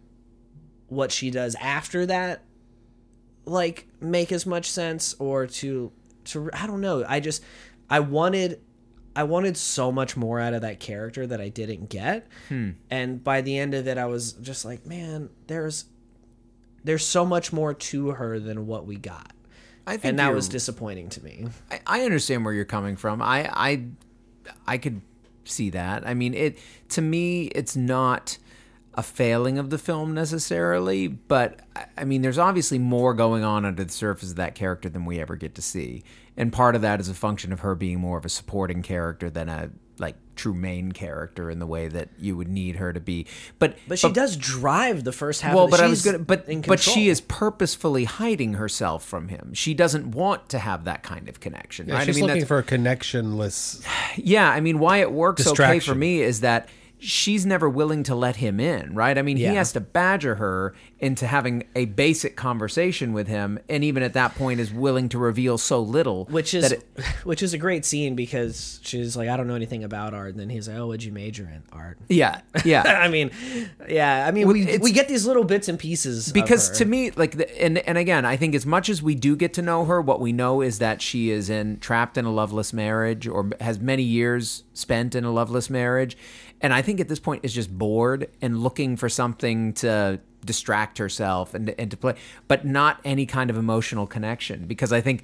what 0.88 1.12
she 1.12 1.30
does 1.30 1.56
after 1.56 2.06
that 2.06 2.42
like 3.46 3.88
make 4.00 4.32
as 4.32 4.46
much 4.46 4.70
sense 4.70 5.16
or 5.20 5.48
to 5.48 5.92
to 6.26 6.50
I 6.54 6.68
don't 6.68 6.82
know. 6.82 7.06
I 7.08 7.20
just 7.20 7.44
I 7.90 8.00
wanted 8.00 8.60
I 9.16 9.24
wanted 9.24 9.56
so 9.58 9.92
much 9.92 10.18
more 10.18 10.40
out 10.40 10.54
of 10.54 10.62
that 10.62 10.80
character 10.80 11.26
that 11.26 11.40
I 11.40 11.50
didn't 11.50 11.90
get. 11.90 12.28
Hmm. 12.50 12.72
And 12.90 13.24
by 13.24 13.42
the 13.42 13.58
end 13.58 13.74
of 13.74 13.88
it 13.88 13.98
I 13.98 14.06
was 14.06 14.34
just 14.34 14.66
like, 14.66 14.86
man, 14.86 15.30
there's 15.48 15.86
there's 16.84 17.06
so 17.06 17.26
much 17.26 17.52
more 17.52 17.74
to 17.74 18.12
her 18.12 18.40
than 18.40 18.68
what 18.68 18.86
we 18.86 18.96
got. 18.96 19.32
I 19.88 19.94
think 19.94 20.06
And 20.06 20.20
that 20.20 20.34
was 20.34 20.50
disappointing 20.50 21.10
to 21.10 21.24
me. 21.24 21.48
I, 21.72 21.80
I 21.86 22.02
understand 22.02 22.44
where 22.44 22.54
you're 22.54 22.66
coming 22.66 22.96
from. 22.96 23.22
I, 23.22 23.50
I 23.52 23.86
I 24.68 24.78
could 24.78 25.02
see 25.44 25.70
that. 25.72 26.08
I 26.08 26.14
mean, 26.14 26.34
it 26.34 26.58
to 26.90 27.02
me, 27.02 27.46
it's 27.48 27.76
not 27.76 28.38
a 28.96 29.04
failing 29.04 29.58
of 29.58 29.70
the 29.70 29.78
film 29.78 30.14
necessarily, 30.14 31.08
but 31.08 31.60
I 31.98 32.06
mean, 32.06 32.22
there's 32.22 32.38
obviously 32.38 32.80
more 32.80 33.14
going 33.14 33.44
on 33.44 33.66
under 33.66 33.84
the 33.84 33.92
surface 33.92 34.32
of 34.32 34.36
that 34.38 34.56
character 34.56 34.90
than 34.90 35.06
we 35.06 35.20
ever 35.20 35.36
get 35.36 35.54
to 35.56 35.62
see, 35.62 36.04
and 36.38 36.52
part 36.52 36.76
of 36.76 36.82
that 36.82 37.00
is 37.00 37.10
a 37.10 37.14
function 37.14 37.52
of 37.54 37.62
her 37.62 37.76
being 37.76 38.00
more 38.00 38.18
of 38.18 38.26
a 38.26 38.30
supporting 38.30 38.82
character 38.82 39.30
than 39.30 39.50
a 39.50 39.70
like 39.98 40.16
true 40.36 40.54
main 40.54 40.92
character 40.92 41.50
in 41.50 41.60
the 41.60 41.66
way 41.66 41.88
that 41.88 42.10
you 42.20 42.36
would 42.36 42.50
need 42.50 42.76
her 42.76 42.92
to 42.92 43.00
be. 43.00 43.26
But 43.60 43.78
But 43.88 44.00
she 44.00 44.12
does 44.12 44.36
drive 44.36 45.04
the 45.04 45.14
first 45.14 45.42
half 45.42 45.56
well, 45.56 45.66
of 45.66 45.72
the 45.72 45.78
but 45.78 45.84
I 45.84 45.88
was 45.88 46.04
gonna, 46.04 46.20
but 46.20 46.46
but 46.68 46.80
she 46.80 47.08
is 47.08 47.22
purposefully 47.22 48.04
hiding 48.04 48.56
herself 48.56 49.06
from 49.06 49.30
him. 49.30 49.54
She 49.54 49.74
doesn't 49.74 50.12
want 50.12 50.50
to 50.50 50.60
have 50.60 50.84
that 50.86 51.04
kind 51.04 51.30
of 51.30 51.40
connection, 51.40 51.88
Yeah, 51.88 51.96
right? 51.96 52.06
she's 52.06 52.18
I 52.18 52.20
mean, 52.20 52.28
looking 52.28 52.42
that's 52.42 52.48
for 52.48 52.58
a 52.58 52.64
connectionless. 52.64 53.86
yeah, 54.18 54.50
I 54.50 54.60
mean, 54.60 54.80
why 54.80 54.98
it 54.98 55.12
works 55.12 55.48
okay 55.48 55.80
for 55.80 55.96
me 55.96 56.22
is 56.22 56.42
that 56.42 56.68
she's 56.98 57.46
never 57.46 57.70
willing 57.70 58.04
to 58.04 58.16
let 58.16 58.38
him 58.38 58.60
in, 58.60 58.96
right? 58.96 59.18
I 59.18 59.22
mean, 59.22 59.38
Yeah. 59.38 59.52
he 59.52 59.56
has 59.58 59.74
to 59.74 59.80
badger 59.80 60.36
her 60.36 60.74
into 61.00 61.28
having 61.28 61.66
a 61.76 61.86
basic 61.86 62.36
conversation 62.36 63.12
with 63.14 63.28
him, 63.28 63.60
and 63.70 63.84
even 63.84 64.02
at 64.02 64.14
that 64.14 64.34
point 64.36 64.60
is 64.60 64.74
willing 64.74 65.10
to 65.10 65.18
reveal 65.20 65.58
so 65.58 65.82
little. 65.82 66.26
which 66.26 66.54
is 66.54 66.72
it- 66.72 66.84
which 67.24 67.44
is 67.44 67.54
a 67.54 67.58
great 67.58 67.86
scene 67.86 68.16
because 68.16 68.80
she's 68.84 69.16
like, 69.18 69.30
I 69.30 69.38
don't 69.38 69.48
know 69.48 69.56
anything 69.56 69.84
about 69.84 70.14
art, 70.14 70.32
and 70.32 70.40
then 70.40 70.50
he's 70.50 70.68
like, 70.68 70.78
Oh, 70.78 70.88
what'd 70.88 71.04
you 71.04 71.12
major 71.12 71.44
in? 71.44 71.64
Art. 71.72 71.98
yeah, 72.10 72.42
yeah. 72.64 72.82
I 73.04 73.08
mean, 73.10 73.32
yeah. 73.90 74.26
I 74.28 74.32
mean, 74.32 74.48
we 74.48 74.78
we 74.80 74.92
get 74.92 75.08
these 75.08 75.26
little 75.26 75.44
bits 75.44 75.68
and 75.68 75.78
pieces 75.78 76.28
of 76.30 76.34
because 76.34 76.70
to 76.78 76.86
me 76.86 77.12
like 77.12 77.38
the, 77.38 77.62
and 77.62 77.78
and 77.80 77.98
again 77.98 78.26
i 78.26 78.36
think 78.38 78.56
as 78.56 78.66
much 78.66 78.90
as 78.90 79.02
we 79.02 79.16
do 79.16 79.36
get 79.36 79.54
to 79.54 79.62
know 79.62 79.86
her 79.86 80.02
what 80.02 80.20
we 80.22 80.32
know 80.32 80.62
is 80.62 80.80
that 80.80 81.02
she 81.02 81.30
is 81.30 81.50
in 81.50 81.78
trapped 81.80 82.18
in 82.18 82.26
a 82.26 82.32
loveless 82.32 82.72
marriage 82.74 83.28
or 83.28 83.50
has 83.60 83.80
many 83.80 84.04
years 84.04 84.64
spent 84.74 85.16
in 85.16 85.24
a 85.24 85.32
loveless 85.32 85.70
marriage 85.70 86.18
and 86.62 86.74
i 86.74 86.82
think 86.82 87.00
at 87.00 87.08
this 87.08 87.20
point 87.20 87.44
is 87.44 87.54
just 87.54 87.76
bored 87.78 88.30
and 88.42 88.62
looking 88.62 88.96
for 88.96 89.10
something 89.10 89.74
to 89.74 90.20
distract 90.46 90.98
herself 91.00 91.54
and, 91.54 91.74
and 91.80 91.92
to 91.92 91.98
play 91.98 92.16
but 92.48 92.66
not 92.66 93.00
any 93.04 93.26
kind 93.26 93.50
of 93.50 93.58
emotional 93.58 94.06
connection. 94.08 94.66
Because 94.66 94.94
i 94.94 95.02
think 95.02 95.24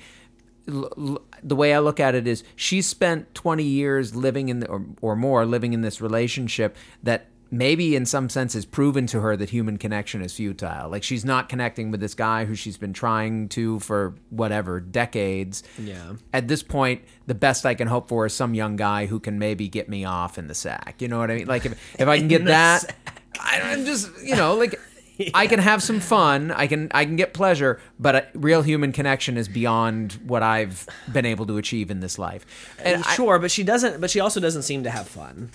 l- 0.67 0.91
l- 0.97 1.21
the 1.43 1.55
way 1.55 1.73
I 1.73 1.79
look 1.79 1.99
at 1.99 2.15
it 2.15 2.27
is 2.27 2.43
she 2.55 2.81
spent 2.81 3.33
20 3.33 3.63
years 3.63 4.15
living 4.15 4.49
in 4.49 4.59
the, 4.59 4.67
or, 4.67 4.85
or 5.01 5.15
more 5.15 5.45
living 5.45 5.73
in 5.73 5.81
this 5.81 6.01
relationship 6.01 6.75
that 7.03 7.27
maybe 7.51 7.95
in 7.95 8.05
some 8.05 8.29
sense 8.29 8.53
has 8.53 8.65
proven 8.65 9.05
to 9.07 9.19
her 9.19 9.35
that 9.35 9.49
human 9.49 9.77
connection 9.77 10.21
is 10.21 10.33
futile. 10.33 10.89
Like 10.89 11.03
she's 11.03 11.25
not 11.25 11.49
connecting 11.49 11.91
with 11.91 11.99
this 11.99 12.15
guy 12.15 12.45
who 12.45 12.55
she's 12.55 12.77
been 12.77 12.93
trying 12.93 13.49
to 13.49 13.79
for 13.81 14.15
whatever 14.29 14.79
decades. 14.79 15.61
Yeah. 15.77 16.13
At 16.33 16.47
this 16.47 16.63
point, 16.63 17.01
the 17.27 17.35
best 17.35 17.65
I 17.65 17.75
can 17.75 17.87
hope 17.87 18.07
for 18.07 18.25
is 18.25 18.33
some 18.33 18.53
young 18.53 18.77
guy 18.77 19.05
who 19.05 19.19
can 19.19 19.37
maybe 19.37 19.67
get 19.67 19.89
me 19.89 20.05
off 20.05 20.37
in 20.37 20.47
the 20.47 20.55
sack. 20.55 20.95
You 21.01 21.09
know 21.09 21.19
what 21.19 21.29
I 21.29 21.35
mean? 21.35 21.47
Like 21.47 21.65
if, 21.65 21.99
if 21.99 22.07
I 22.07 22.17
can 22.17 22.29
get 22.29 22.45
that, 22.45 22.95
I, 23.39 23.59
I'm 23.61 23.85
just 23.85 24.09
you 24.23 24.35
know 24.35 24.55
like. 24.55 24.79
I 25.35 25.45
can 25.45 25.59
have 25.59 25.83
some 25.83 25.99
fun. 25.99 26.49
I 26.51 26.65
can 26.65 26.89
I 26.95 27.05
can 27.05 27.15
get 27.15 27.33
pleasure, 27.33 27.79
but 27.99 28.15
a 28.15 28.27
real 28.33 28.63
human 28.63 28.91
connection 28.91 29.37
is 29.37 29.47
beyond 29.47 30.13
what 30.25 30.41
I've 30.41 30.87
been 31.11 31.25
able 31.27 31.45
to 31.47 31.57
achieve 31.57 31.91
in 31.91 31.99
this 31.99 32.17
life. 32.17 32.43
And 32.79 33.03
I- 33.03 33.13
sure, 33.13 33.37
but 33.37 33.51
she 33.51 33.61
doesn't. 33.63 34.01
But 34.01 34.09
she 34.09 34.19
also 34.19 34.39
doesn't 34.39 34.63
seem 34.63 34.83
to 34.83 34.89
have 34.89 35.07
fun. 35.07 35.51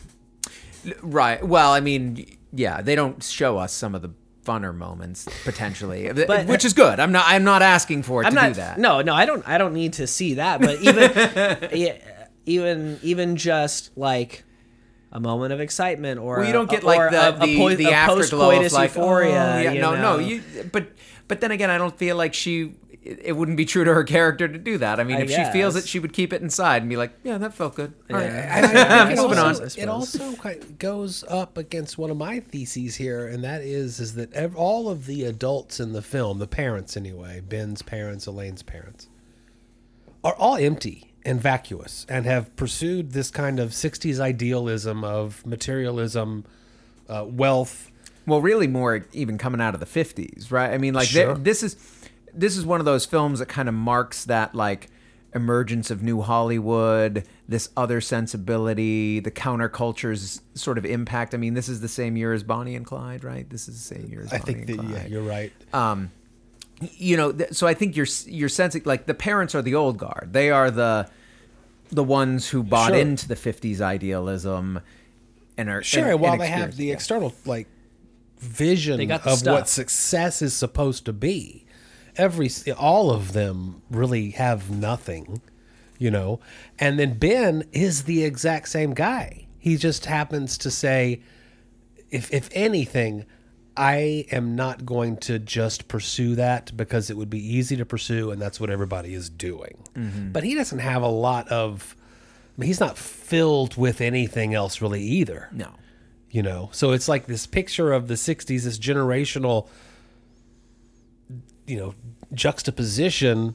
Right. 1.02 1.42
Well, 1.46 1.72
I 1.72 1.80
mean, 1.80 2.36
yeah, 2.52 2.82
they 2.82 2.94
don't 2.94 3.22
show 3.22 3.58
us 3.58 3.72
some 3.72 3.94
of 3.94 4.02
the 4.02 4.10
funner 4.44 4.74
moments 4.74 5.26
potentially, 5.44 6.10
But- 6.12 6.46
which 6.46 6.64
uh, 6.64 6.68
is 6.68 6.72
good. 6.72 7.00
I'm 7.00 7.10
not 7.12 7.24
I'm 7.26 7.42
not 7.44 7.62
asking 7.62 8.04
for 8.04 8.22
it 8.22 8.26
I'm 8.26 8.32
to 8.32 8.40
not. 8.40 8.48
do 8.48 8.54
that. 8.54 8.78
No, 8.78 9.00
no, 9.02 9.12
I 9.14 9.24
don't. 9.26 9.46
I 9.48 9.58
don't 9.58 9.74
need 9.74 9.94
to 9.94 10.06
see 10.06 10.34
that. 10.34 10.60
But 10.60 10.80
even, 10.82 11.98
even, 12.46 12.98
even 13.02 13.36
just 13.36 13.96
like 13.96 14.44
a 15.12 15.20
moment 15.20 15.52
of 15.52 15.60
excitement, 15.60 16.20
or 16.20 16.38
Well, 16.38 16.46
you 16.46 16.52
don't 16.52 16.70
get 16.70 16.82
or 16.84 16.86
like 16.86 17.10
the 17.10 17.26
a, 17.26 17.28
a 17.36 17.46
the, 17.46 17.56
po- 17.58 17.74
the 17.74 17.92
afterglow 17.92 18.50
of 18.64 18.72
like 18.72 18.90
euphoria. 18.90 19.54
oh, 19.56 19.60
yeah, 19.60 19.72
no, 19.80 19.94
no, 19.96 20.18
you. 20.18 20.42
But 20.72 20.88
but 21.28 21.40
then 21.40 21.50
again, 21.50 21.70
I 21.70 21.78
don't 21.78 21.96
feel 21.96 22.16
like 22.16 22.34
she. 22.34 22.74
It 23.06 23.20
it 23.24 23.32
wouldn't 23.32 23.56
be 23.56 23.64
true 23.64 23.84
to 23.84 23.94
her 23.94 24.04
character 24.04 24.48
to 24.48 24.58
do 24.58 24.78
that. 24.78 24.98
I 25.00 25.04
mean, 25.04 25.16
I 25.18 25.20
if 25.20 25.30
she 25.30 25.44
feels 25.52 25.74
guess. 25.74 25.84
it, 25.84 25.88
she 25.88 25.98
would 25.98 26.12
keep 26.12 26.32
it 26.32 26.42
inside 26.42 26.82
and 26.82 26.88
be 26.88 26.96
like, 26.96 27.12
"Yeah, 27.24 27.38
that 27.38 27.54
felt 27.54 27.74
good." 27.76 27.92
All 28.10 28.16
right. 28.16 28.26
Yeah. 28.26 28.56
And 28.58 28.66
I 28.78 29.06
think 29.06 29.18
it 29.18 29.22
Moving 29.22 29.38
also, 29.38 29.62
on. 29.64 29.70
it 29.76 29.88
also 29.88 30.32
kind 30.36 30.78
goes 30.78 31.24
up 31.28 31.56
against 31.56 31.98
one 31.98 32.10
of 32.10 32.16
my 32.16 32.40
theses 32.40 32.96
here, 32.96 33.26
and 33.26 33.42
that 33.44 33.62
is 33.62 34.00
is 34.00 34.14
that 34.14 34.32
ev- 34.32 34.56
all 34.56 34.88
of 34.88 35.06
the 35.06 35.24
adults 35.24 35.80
in 35.80 35.92
the 35.92 36.02
film, 36.02 36.38
the 36.38 36.46
parents 36.46 36.96
anyway, 36.96 37.40
Ben's 37.40 37.82
parents, 37.82 38.26
Elaine's 38.26 38.62
parents, 38.62 39.08
are 40.24 40.34
all 40.34 40.56
empty 40.56 41.12
and 41.24 41.40
vacuous, 41.40 42.06
and 42.08 42.24
have 42.26 42.54
pursued 42.56 43.12
this 43.12 43.30
kind 43.30 43.58
of 43.60 43.70
'60s 43.70 44.20
idealism 44.20 45.04
of 45.04 45.44
materialism, 45.46 46.44
uh, 47.08 47.24
wealth. 47.28 47.90
Well, 48.26 48.40
really, 48.40 48.66
more 48.66 49.06
even 49.12 49.38
coming 49.38 49.60
out 49.60 49.74
of 49.74 49.80
the 49.80 49.86
'50s, 49.86 50.50
right? 50.50 50.72
I 50.72 50.78
mean, 50.78 50.94
like 50.94 51.06
Sure. 51.08 51.34
this 51.36 51.62
is 51.62 51.74
this 52.36 52.56
is 52.56 52.64
one 52.66 52.80
of 52.80 52.86
those 52.86 53.06
films 53.06 53.38
that 53.38 53.46
kind 53.46 53.68
of 53.68 53.74
marks 53.74 54.24
that 54.26 54.54
like 54.54 54.88
emergence 55.34 55.90
of 55.90 56.02
new 56.02 56.22
Hollywood, 56.22 57.24
this 57.48 57.68
other 57.76 58.00
sensibility, 58.00 59.20
the 59.20 59.30
counterculture's 59.30 60.40
sort 60.54 60.78
of 60.78 60.84
impact. 60.86 61.34
I 61.34 61.36
mean, 61.38 61.54
this 61.54 61.68
is 61.68 61.80
the 61.80 61.88
same 61.88 62.16
year 62.16 62.32
as 62.32 62.42
Bonnie 62.42 62.74
and 62.76 62.86
Clyde, 62.86 63.22
right? 63.24 63.48
This 63.50 63.68
is 63.68 63.74
the 63.86 63.94
same 63.94 64.08
year 64.10 64.22
as 64.22 64.32
I 64.32 64.38
Bonnie 64.38 64.52
think 64.54 64.68
and 64.70 64.78
that 64.78 64.82
Clyde. 64.86 65.02
yeah, 65.02 65.06
you're 65.08 65.22
right. 65.22 65.52
um, 65.74 66.10
you 66.80 67.16
know, 67.16 67.32
th- 67.32 67.52
so 67.52 67.66
I 67.66 67.74
think 67.74 67.96
you're 67.96 68.06
you're 68.26 68.48
sensing 68.48 68.82
like 68.84 69.06
the 69.06 69.14
parents 69.14 69.54
are 69.54 69.62
the 69.62 69.74
old 69.74 69.98
guard. 69.98 70.30
They 70.32 70.50
are 70.50 70.70
the 70.70 71.08
the 71.90 72.04
ones 72.04 72.48
who 72.48 72.62
bought 72.62 72.88
Sure. 72.88 72.96
into 72.96 73.28
the 73.28 73.34
'50s 73.36 73.80
idealism 73.80 74.80
and 75.58 75.68
are 75.68 75.82
Sure, 75.82 76.02
and- 76.02 76.10
and 76.12 76.20
while 76.20 76.32
and 76.32 76.40
they 76.42 76.48
have 76.48 76.76
the 76.76 76.86
yeah. 76.86 76.92
external 76.94 77.32
like 77.46 77.68
vision 78.38 78.98
the 79.08 79.14
of 79.14 79.38
stuff. 79.38 79.52
what 79.54 79.68
success 79.68 80.42
is 80.42 80.54
supposed 80.54 81.04
to 81.06 81.12
be, 81.12 81.65
every 82.16 82.50
all 82.78 83.10
of 83.10 83.32
them 83.32 83.82
really 83.90 84.30
have 84.30 84.70
nothing, 84.70 85.40
you 85.98 86.10
know. 86.10 86.40
And 86.78 86.98
then 86.98 87.18
Ben 87.18 87.64
is 87.72 88.04
the 88.04 88.24
exact 88.24 88.68
same 88.68 88.94
guy. 88.94 89.46
He 89.58 89.76
just 89.76 90.06
happens 90.06 90.58
to 90.58 90.70
say, 90.70 91.20
if 92.10 92.32
if 92.32 92.48
anything, 92.52 93.26
I 93.76 94.26
am 94.30 94.56
not 94.56 94.86
going 94.86 95.18
to 95.18 95.38
just 95.38 95.88
pursue 95.88 96.34
that 96.36 96.76
because 96.76 97.10
it 97.10 97.16
would 97.16 97.30
be 97.30 97.54
easy 97.54 97.76
to 97.76 97.84
pursue, 97.84 98.30
and 98.30 98.40
that's 98.40 98.58
what 98.58 98.70
everybody 98.70 99.14
is 99.14 99.28
doing. 99.28 99.84
Mm-hmm. 99.94 100.32
But 100.32 100.44
he 100.44 100.54
doesn't 100.54 100.78
have 100.78 101.02
a 101.02 101.08
lot 101.08 101.48
of. 101.48 101.96
I 102.56 102.60
mean, 102.60 102.68
he's 102.68 102.80
not 102.80 102.96
filled 102.96 103.76
with 103.76 104.00
anything 104.00 104.54
else 104.54 104.80
really 104.80 105.02
either 105.02 105.50
no. 105.52 105.68
you 106.30 106.42
know 106.42 106.70
so 106.72 106.92
it's 106.92 107.06
like 107.06 107.26
this 107.26 107.46
picture 107.46 107.92
of 107.92 108.08
the 108.08 108.14
60s 108.14 108.46
this 108.62 108.78
generational 108.78 109.68
you 111.66 111.76
know 111.76 111.94
juxtaposition 112.32 113.54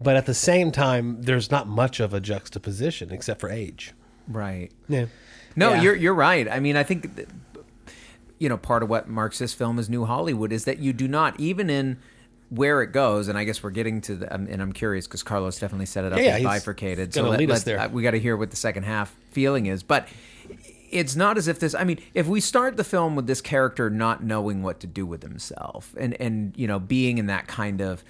but 0.00 0.16
at 0.16 0.26
the 0.26 0.34
same 0.34 0.70
time 0.70 1.22
there's 1.22 1.50
not 1.50 1.66
much 1.66 1.98
of 2.00 2.14
a 2.14 2.20
juxtaposition 2.20 3.10
except 3.10 3.40
for 3.40 3.50
age 3.50 3.92
Right. 4.28 4.70
yeah 4.88 5.06
No, 5.56 5.72
Yeah. 5.72 5.82
you're 5.82 5.96
you're 5.96 6.14
right. 6.14 6.46
I 6.48 6.60
mean, 6.60 6.76
I 6.76 6.82
think 6.82 7.16
that, 7.16 7.28
you 8.38 8.48
know 8.48 8.58
part 8.58 8.82
of 8.82 8.88
what 8.90 9.08
marks 9.08 9.38
this 9.38 9.54
film 9.54 9.78
as 9.78 9.88
New 9.88 10.04
Hollywood 10.04 10.52
is 10.52 10.64
that 10.66 10.78
you 10.78 10.92
do 10.92 11.08
not 11.08 11.38
even 11.40 11.68
in 11.70 11.96
where 12.50 12.80
it 12.82 12.92
goes, 12.92 13.28
and 13.28 13.36
I 13.38 13.44
guess 13.44 13.62
we're 13.62 13.70
getting 13.70 14.00
to 14.02 14.16
the, 14.16 14.34
um, 14.34 14.46
and 14.50 14.62
I'm 14.62 14.72
curious 14.72 15.06
because 15.06 15.22
Carlos 15.22 15.58
definitely 15.58 15.86
set 15.86 16.04
it 16.04 16.12
up 16.12 16.18
Yeah, 16.18 16.36
as 16.36 16.42
bifurcated. 16.42 17.12
gonna 17.12 17.28
let- 17.30 17.50
us 17.50 17.62
there. 17.64 17.78
uh, 17.80 17.88
we 17.88 18.02
got 18.02 18.12
to 18.12 18.20
hear 18.20 18.36
what 18.36 18.50
the 18.50 18.56
second 18.56 18.84
half 18.84 19.14
feeling 19.32 19.66
is, 19.66 19.82
but 19.82 20.06
it's 20.90 21.16
not 21.16 21.38
as 21.38 21.48
if 21.48 21.58
this. 21.58 21.74
I 21.74 21.84
mean, 21.84 21.98
if 22.14 22.26
we 22.26 22.40
start 22.40 22.76
the 22.76 22.84
film 22.84 23.16
with 23.16 23.26
this 23.26 23.40
character 23.40 23.90
not 23.90 24.22
knowing 24.22 24.62
what 24.62 24.80
to 24.80 24.86
do 24.86 25.06
with 25.06 25.22
himself, 25.22 25.94
and 25.98 26.14
and 26.20 26.56
you 26.56 26.66
know 26.66 26.78
being 26.78 27.18
in 27.18 27.26
that 27.26 27.46
kind 27.46 27.80
of 27.80 28.04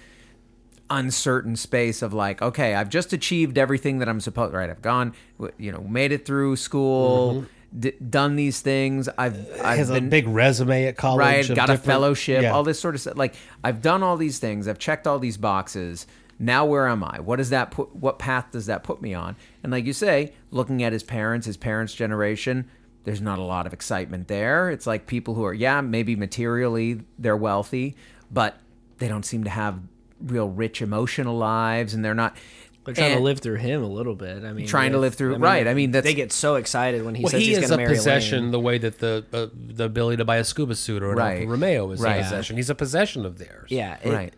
uncertain 0.89 1.55
space 1.55 2.01
of 2.01 2.13
like, 2.13 2.41
okay, 2.41 2.75
I've 2.75 2.89
just 2.89 3.13
achieved 3.13 3.57
everything 3.57 3.99
that 3.99 4.09
I'm 4.09 4.19
supposed. 4.19 4.53
Right, 4.53 4.69
I've 4.69 4.81
gone, 4.81 5.13
you 5.57 5.71
know, 5.71 5.81
made 5.81 6.11
it 6.11 6.25
through 6.25 6.55
school, 6.55 7.45
mm-hmm. 7.45 7.79
d- 7.79 7.93
done 8.09 8.35
these 8.35 8.61
things. 8.61 9.09
I've 9.17 9.37
I've 9.61 9.77
has 9.77 9.89
a 9.89 10.01
big 10.01 10.27
resume 10.27 10.85
at 10.85 10.97
college 10.97 11.49
right, 11.49 11.55
got 11.55 11.69
a 11.69 11.77
fellowship, 11.77 12.43
yeah. 12.43 12.51
all 12.51 12.63
this 12.63 12.79
sort 12.79 12.95
of 12.95 13.01
stuff. 13.01 13.17
Like 13.17 13.35
I've 13.63 13.81
done 13.81 14.03
all 14.03 14.17
these 14.17 14.39
things, 14.39 14.67
I've 14.67 14.79
checked 14.79 15.07
all 15.07 15.19
these 15.19 15.37
boxes. 15.37 16.07
Now 16.39 16.65
where 16.65 16.87
am 16.87 17.03
I? 17.03 17.19
What 17.19 17.35
does 17.35 17.49
that 17.49 17.69
put? 17.71 17.93
What 17.95 18.17
path 18.17 18.47
does 18.51 18.65
that 18.67 18.81
put 18.83 19.01
me 19.01 19.13
on? 19.13 19.35
And 19.61 19.71
like 19.71 19.85
you 19.85 19.93
say, 19.93 20.33
looking 20.51 20.81
at 20.83 20.93
his 20.93 21.03
parents, 21.03 21.45
his 21.45 21.57
parents' 21.57 21.93
generation, 21.93 22.69
there's 23.03 23.21
not 23.21 23.39
a 23.39 23.43
lot 23.43 23.67
of 23.67 23.73
excitement 23.73 24.27
there. 24.29 24.69
It's 24.69 24.87
like 24.87 25.05
people 25.05 25.33
who 25.35 25.43
are 25.43 25.53
yeah, 25.53 25.81
maybe 25.81 26.15
materially 26.15 27.01
they're 27.17 27.35
wealthy, 27.37 27.95
but 28.31 28.57
they 28.99 29.07
don't 29.09 29.23
seem 29.25 29.43
to 29.43 29.49
have 29.49 29.79
real 30.21 30.47
rich 30.49 30.81
emotional 30.81 31.37
lives, 31.37 31.93
and 31.93 32.03
they're 32.05 32.13
not. 32.15 32.37
They're 32.85 32.93
trying 32.95 33.17
to 33.17 33.23
live 33.23 33.39
through 33.39 33.57
him 33.57 33.83
a 33.83 33.87
little 33.87 34.15
bit. 34.15 34.43
I 34.43 34.51
mean, 34.53 34.65
Trying 34.65 34.93
to 34.93 34.97
live 34.97 35.13
through- 35.13 35.35
right, 35.35 35.67
I 35.67 35.73
mean, 35.75 35.91
that's- 35.91 36.09
they 36.11 36.15
get 36.15 36.31
so 36.31 36.55
excited 36.55 37.03
when 37.05 37.13
he 37.13 37.23
well, 37.23 37.29
says 37.31 37.41
he 37.41 37.47
he's 37.49 37.57
going 37.59 37.69
to 37.69 37.77
marry. 37.77 37.81
He 37.81 37.83
a 37.83 37.87
marry 37.89 37.97
possession 37.97 38.39
Elaine. 38.39 38.51
the 38.51 38.59
way 38.59 38.77
that 38.79 38.97
the 38.99 39.25
uh, 39.31 39.47
the 39.53 39.83
ability 39.83 40.17
to 40.17 40.25
buy 40.25 40.37
a 40.37 40.43
scuba 40.43 40.73
suit 40.75 41.03
or 41.03 41.11
an 41.11 41.17
Right. 41.17 41.47
Romeo 41.47 41.91
is 41.91 41.99
Right. 42.01 42.15
a 42.15 42.23
possession. 42.23 42.55
He's 42.55 42.69
a 42.69 42.75
possession 42.75 43.25
of 43.25 43.37
theirs. 43.37 43.69
Yeah. 43.69 43.97
it- 44.01 44.09
Right. 44.11 44.33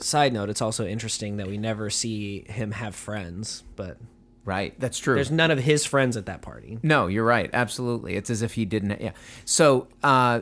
Side 0.00 0.32
note: 0.32 0.50
It's 0.50 0.62
also 0.62 0.86
interesting 0.86 1.36
that 1.38 1.46
we 1.46 1.56
never 1.58 1.90
see 1.90 2.44
him 2.48 2.72
have 2.72 2.94
friends, 2.94 3.62
but 3.76 3.98
Right, 4.44 4.78
that's 4.78 4.98
true. 4.98 5.14
there's 5.14 5.30
none 5.30 5.50
of 5.50 5.58
his 5.58 5.86
friends 5.86 6.16
at 6.16 6.26
that 6.26 6.42
party. 6.42 6.78
No, 6.82 7.06
you're 7.06 7.24
right. 7.24 7.48
Absolutely. 7.52 8.14
It's 8.16 8.28
as 8.28 8.42
if 8.42 8.54
he 8.54 8.64
didn't. 8.66 9.00
Yeah. 9.00 9.12
So 9.46 9.88
uh, 10.02 10.40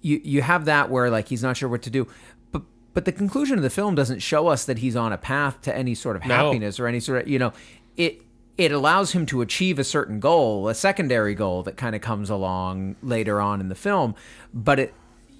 you 0.00 0.20
you 0.24 0.42
have 0.42 0.64
that 0.64 0.90
where 0.90 1.08
like 1.10 1.28
he's 1.28 1.42
not 1.42 1.56
sure 1.56 1.68
what 1.68 1.82
to 1.82 1.90
do, 1.90 2.08
but 2.50 2.62
but 2.94 3.04
the 3.04 3.12
conclusion 3.12 3.56
of 3.56 3.62
the 3.62 3.70
film 3.70 3.94
doesn't 3.94 4.20
show 4.20 4.48
us 4.48 4.64
that 4.64 4.78
he's 4.78 4.96
on 4.96 5.12
a 5.12 5.18
path 5.18 5.60
to 5.62 5.76
any 5.76 5.94
sort 5.94 6.16
of 6.16 6.24
No. 6.26 6.34
happiness 6.34 6.80
or 6.80 6.86
any 6.88 6.98
sort 7.00 7.22
of 7.22 7.28
you 7.28 7.38
know 7.38 7.52
it. 7.96 8.20
It 8.56 8.70
allows 8.70 9.10
him 9.10 9.26
to 9.26 9.40
achieve 9.40 9.80
a 9.80 9.84
certain 9.84 10.20
goal, 10.20 10.68
a 10.68 10.74
secondary 10.76 11.34
goal 11.34 11.64
that 11.64 11.76
kind 11.76 11.96
of 11.96 12.00
comes 12.02 12.30
along 12.30 12.94
later 13.02 13.40
on 13.40 13.60
in 13.60 13.68
the 13.68 13.74
film, 13.74 14.14
but 14.52 14.78
it, 14.78 14.94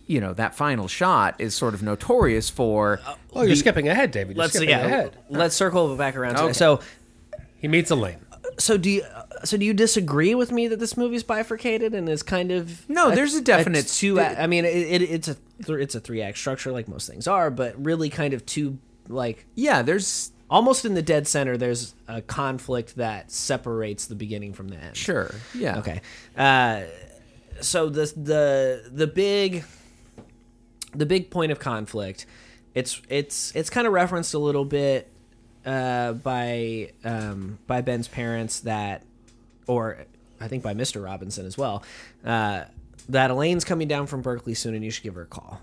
you 0.07 0.21
know, 0.21 0.33
that 0.35 0.55
final 0.55 0.87
shot 0.89 1.37
is 1.41 1.55
sort 1.55 1.75
of 1.75 1.83
notorious 1.83 2.51
for. 2.51 3.01
Oh, 3.33 3.43
you're 3.43 3.57
skipping 3.57 3.89
ahead, 3.89 4.11
David. 4.11 4.37
You're 4.37 4.43
Let's 4.45 4.53
skipping 4.55 4.71
yeah. 4.71 4.85
ahead. 4.87 5.17
Let's 5.31 5.55
circle 5.55 5.97
back 5.97 6.17
around. 6.17 6.37
Okay. 6.37 6.53
So 6.53 6.81
He 7.59 7.69
meets 7.69 7.91
Elaine. 7.91 8.19
Uh, 8.31 8.37
so 8.59 8.77
do 8.77 8.91
you 8.91 9.03
uh, 9.03 9.23
so 9.45 9.57
do 9.57 9.65
you 9.65 9.73
disagree 9.75 10.35
with 10.35 10.53
me 10.53 10.69
that 10.69 10.79
this 10.79 10.97
movie's 10.97 11.23
bifurcated 11.23 11.95
and 11.95 12.09
is 12.09 12.23
kind 12.23 12.51
of 12.53 12.89
No, 12.89 13.11
there's 13.11 13.35
a 13.35 13.41
definite- 13.41 13.89
two 13.89 14.21
I 14.21 14.47
mean 14.47 14.65
it, 14.65 14.77
it, 14.77 15.03
it's 15.03 15.29
a 15.29 15.37
th- 15.65 15.79
it's 15.81 15.95
a 15.95 16.01
three 16.01 16.21
act 16.23 16.37
structure 16.39 16.71
like 16.71 16.87
most 16.89 17.09
things 17.09 17.27
are 17.27 17.51
but 17.51 17.75
really 17.83 18.11
kind 18.11 18.35
of 18.35 18.45
two 18.47 18.79
like 19.09 19.47
Yeah, 19.55 19.83
there's 19.83 20.31
almost 20.51 20.85
in 20.85 20.93
the 20.95 21.03
dead 21.03 21.27
center 21.27 21.57
there's 21.57 21.95
a 22.07 22.21
conflict 22.23 22.97
that 22.97 23.31
separates 23.33 24.07
the 24.07 24.15
beginning 24.15 24.53
from 24.53 24.69
the 24.69 24.77
end 24.77 24.97
sure. 24.97 25.35
Yeah. 25.55 25.79
Okay. 25.79 26.01
Uh, 26.37 26.83
so 27.61 27.89
the 27.89 28.13
the 28.17 28.91
the 28.93 29.07
big 29.07 29.65
the 30.95 31.07
big 31.07 31.31
point 31.31 31.53
of 31.53 31.59
conflict, 31.59 32.27
it's 32.75 33.01
it's 33.09 33.55
it's 33.55 33.71
kind 33.71 33.87
of 33.87 33.93
referenced 33.93 34.35
a 34.35 34.39
little 34.39 34.65
bit 34.65 35.11
uh, 35.65 36.13
by 36.13 36.91
um, 37.05 37.59
by 37.67 37.81
Ben's 37.81 38.09
parents 38.09 38.61
that, 38.61 39.03
or 39.67 40.05
I 40.41 40.49
think 40.49 40.63
by 40.63 40.75
Mr. 40.75 41.05
Robinson 41.05 41.47
as 41.47 41.57
well, 41.57 41.83
uh, 42.25 42.65
that 43.09 43.31
Elaine's 43.31 43.65
coming 43.65 43.89
down 43.89 44.07
from 44.07 44.23
Berkeley 44.23 44.55
soon 44.55 44.75
and 44.75 44.85
you 44.85 44.91
should 44.91 45.05
give 45.05 45.15
her 45.15 45.23
a 45.23 45.27
call. 45.27 45.61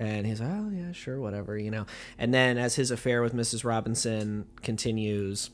And 0.00 0.26
he's 0.26 0.40
like, 0.40 0.50
oh 0.50 0.70
yeah, 0.72 0.92
sure, 0.92 1.20
whatever, 1.20 1.58
you 1.58 1.72
know. 1.72 1.86
And 2.18 2.32
then 2.32 2.56
as 2.56 2.76
his 2.76 2.92
affair 2.92 3.20
with 3.20 3.34
Mrs. 3.34 3.64
Robinson 3.64 4.46
continues, 4.62 5.50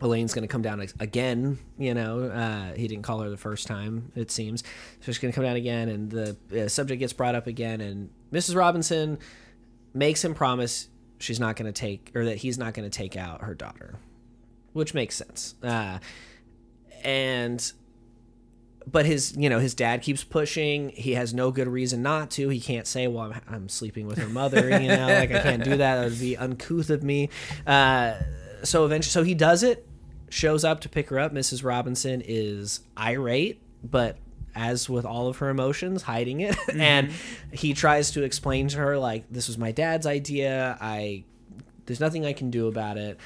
Elaine's 0.00 0.32
going 0.32 0.42
to 0.42 0.48
come 0.48 0.62
down 0.62 0.80
again. 1.00 1.58
You 1.76 1.94
know, 1.94 2.24
uh, 2.24 2.74
he 2.74 2.86
didn't 2.86 3.02
call 3.02 3.20
her 3.20 3.30
the 3.30 3.36
first 3.36 3.66
time, 3.66 4.12
it 4.14 4.30
seems. 4.30 4.62
So 5.00 5.06
she's 5.06 5.18
going 5.18 5.32
to 5.32 5.34
come 5.34 5.44
down 5.44 5.56
again, 5.56 5.88
and 5.88 6.10
the 6.10 6.36
uh, 6.56 6.68
subject 6.68 7.00
gets 7.00 7.12
brought 7.12 7.34
up 7.34 7.46
again. 7.46 7.80
And 7.80 8.10
Mrs. 8.32 8.54
Robinson 8.56 9.18
makes 9.94 10.24
him 10.24 10.34
promise 10.34 10.88
she's 11.18 11.40
not 11.40 11.56
going 11.56 11.72
to 11.72 11.78
take, 11.78 12.12
or 12.14 12.24
that 12.26 12.38
he's 12.38 12.58
not 12.58 12.74
going 12.74 12.88
to 12.88 12.96
take 12.96 13.16
out 13.16 13.42
her 13.42 13.54
daughter, 13.54 13.96
which 14.72 14.94
makes 14.94 15.16
sense. 15.16 15.54
Uh, 15.62 15.98
and 17.02 17.72
but 18.90 19.06
his 19.06 19.36
you 19.36 19.48
know 19.48 19.58
his 19.58 19.74
dad 19.74 20.02
keeps 20.02 20.24
pushing 20.24 20.90
he 20.90 21.12
has 21.12 21.34
no 21.34 21.50
good 21.50 21.68
reason 21.68 22.02
not 22.02 22.30
to 22.30 22.48
he 22.48 22.60
can't 22.60 22.86
say 22.86 23.06
well 23.06 23.32
i'm, 23.32 23.40
I'm 23.48 23.68
sleeping 23.68 24.06
with 24.06 24.18
her 24.18 24.28
mother 24.28 24.68
you 24.80 24.88
know 24.88 25.06
like 25.06 25.30
i 25.30 25.40
can't 25.40 25.62
do 25.62 25.76
that 25.76 25.96
that 25.96 26.04
would 26.04 26.18
be 26.18 26.36
uncouth 26.36 26.90
of 26.90 27.02
me 27.02 27.28
uh, 27.66 28.14
so 28.62 28.84
eventually 28.84 29.10
so 29.10 29.22
he 29.22 29.34
does 29.34 29.62
it 29.62 29.87
shows 30.30 30.64
up 30.64 30.80
to 30.80 30.88
pick 30.88 31.08
her 31.08 31.18
up 31.18 31.32
mrs 31.32 31.64
robinson 31.64 32.22
is 32.24 32.80
irate 32.96 33.60
but 33.82 34.16
as 34.54 34.88
with 34.88 35.04
all 35.04 35.28
of 35.28 35.38
her 35.38 35.48
emotions 35.50 36.02
hiding 36.02 36.40
it 36.40 36.56
and 36.74 37.10
he 37.52 37.74
tries 37.74 38.10
to 38.10 38.22
explain 38.22 38.68
to 38.68 38.78
her 38.78 38.98
like 38.98 39.24
this 39.30 39.46
was 39.46 39.56
my 39.58 39.70
dad's 39.72 40.06
idea 40.06 40.76
i 40.80 41.22
there's 41.86 42.00
nothing 42.00 42.26
i 42.26 42.32
can 42.32 42.50
do 42.50 42.66
about 42.66 42.96
it 42.96 43.18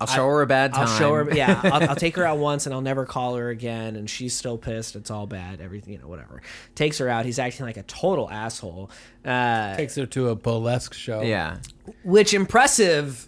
I'll 0.00 0.06
show 0.06 0.26
her 0.28 0.42
a 0.42 0.46
bad 0.46 0.74
time. 0.74 0.86
I'll 0.86 0.98
show 0.98 1.12
her. 1.14 1.34
Yeah, 1.34 1.60
I'll, 1.64 1.90
I'll 1.90 1.96
take 1.96 2.14
her 2.16 2.24
out 2.24 2.38
once, 2.38 2.66
and 2.66 2.74
I'll 2.74 2.80
never 2.80 3.04
call 3.04 3.34
her 3.34 3.48
again. 3.48 3.96
And 3.96 4.08
she's 4.08 4.34
still 4.34 4.56
pissed. 4.56 4.94
It's 4.94 5.10
all 5.10 5.26
bad. 5.26 5.60
Everything, 5.60 5.94
you 5.94 5.98
know, 5.98 6.06
whatever. 6.06 6.40
Takes 6.74 6.98
her 6.98 7.08
out. 7.08 7.24
He's 7.24 7.38
acting 7.38 7.66
like 7.66 7.76
a 7.76 7.82
total 7.82 8.30
asshole. 8.30 8.90
Uh, 9.24 9.76
Takes 9.76 9.96
her 9.96 10.06
to 10.06 10.28
a 10.28 10.36
burlesque 10.36 10.94
show. 10.94 11.22
Yeah. 11.22 11.58
which 12.04 12.32
impressive 12.32 13.27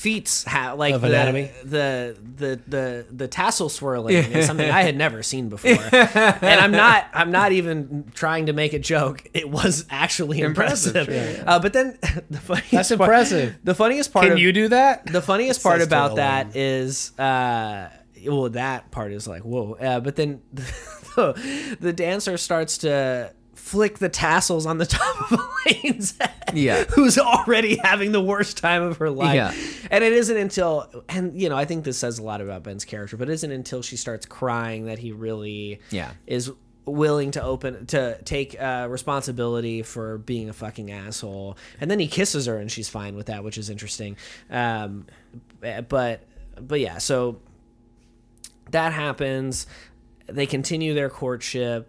feats 0.00 0.44
have 0.44 0.78
like 0.78 0.94
Of 0.94 1.02
the, 1.02 1.08
anatomy? 1.08 1.50
the 1.62 2.16
the 2.36 2.60
the 2.66 3.06
the 3.12 3.28
tassel 3.28 3.68
swirling 3.68 4.14
is 4.16 4.46
something 4.46 4.70
I 4.70 4.82
had 4.82 4.96
never 4.96 5.22
seen 5.22 5.48
before. 5.50 5.70
and 5.92 6.60
I'm 6.60 6.70
not 6.86 7.06
I'm 7.12 7.30
not 7.30 7.52
even 7.52 8.10
trying 8.14 8.46
to 8.46 8.52
make 8.54 8.72
a 8.72 8.78
joke. 8.78 9.28
It 9.34 9.50
was 9.50 9.84
actually 9.90 10.40
Impressive, 10.40 10.96
impressive. 10.96 11.44
Uh, 11.46 11.58
but 11.58 11.72
then 11.74 11.98
the 12.30 12.38
funniest 12.40 12.70
That's 12.70 12.88
part- 12.88 13.00
impressive. 13.00 13.58
the 13.62 13.74
funniest 13.74 14.12
part 14.12 14.24
Can 14.24 14.32
of, 14.32 14.38
you 14.38 14.52
do 14.52 14.68
that? 14.68 15.04
the 15.06 15.20
funniest 15.22 15.62
part 15.62 15.82
about 15.82 16.16
that 16.16 16.56
is 16.56 17.12
uh 17.18 17.90
well 18.26 18.48
that 18.50 18.90
part 18.90 19.12
is 19.12 19.26
like 19.28 19.42
whoa 19.42 19.74
uh, 19.74 20.00
but 20.00 20.16
then 20.16 20.40
the, 20.52 21.76
the 21.80 21.92
dancer 21.92 22.36
starts 22.36 22.78
to 22.78 23.32
flick 23.70 23.98
the 23.98 24.08
tassels 24.08 24.66
on 24.66 24.78
the 24.78 24.86
top 24.98 25.30
of 25.32 25.40
Elaine's 25.66 26.16
head 26.18 26.32
Yeah. 26.54 26.84
who's 26.84 27.16
already 27.18 27.76
having 27.76 28.10
the 28.12 28.20
worst 28.20 28.58
time 28.58 28.82
of 28.82 28.96
her 28.96 29.10
life 29.10 29.34
Yeah. 29.34 29.54
and 29.92 30.02
it 30.02 30.12
isn't 30.12 30.36
until 30.36 30.90
and 31.08 31.40
you 31.40 31.48
know 31.48 31.56
I 31.56 31.64
think 31.64 31.84
this 31.84 31.96
says 31.98 32.18
a 32.18 32.22
lot 32.22 32.40
about 32.40 32.62
Ben's 32.64 32.84
character 32.84 33.16
but 33.16 33.28
it 33.28 33.32
isn't 33.34 33.52
until 33.52 33.80
she 33.82 33.96
starts 33.96 34.26
crying 34.26 34.86
that 34.86 34.98
he 34.98 35.12
really 35.12 35.80
Yeah. 35.90 36.10
is 36.26 36.50
willing 36.84 37.30
to 37.30 37.42
open 37.42 37.86
to 37.86 38.20
take 38.24 38.60
uh, 38.60 38.88
responsibility 38.90 39.82
for 39.82 40.18
being 40.18 40.48
a 40.48 40.52
fucking 40.52 40.90
asshole 40.90 41.56
and 41.80 41.88
then 41.90 42.00
he 42.00 42.08
kisses 42.08 42.46
her 42.46 42.56
and 42.58 42.72
she's 42.72 42.88
fine 42.88 43.14
with 43.14 43.26
that 43.26 43.44
which 43.44 43.56
is 43.58 43.70
interesting 43.70 44.16
um, 44.50 45.06
but 45.60 46.24
but 46.60 46.80
yeah 46.80 46.98
so 46.98 47.38
that 48.72 48.92
happens 48.92 49.66
they 50.26 50.46
continue 50.46 50.94
their 50.94 51.10
courtship 51.10 51.88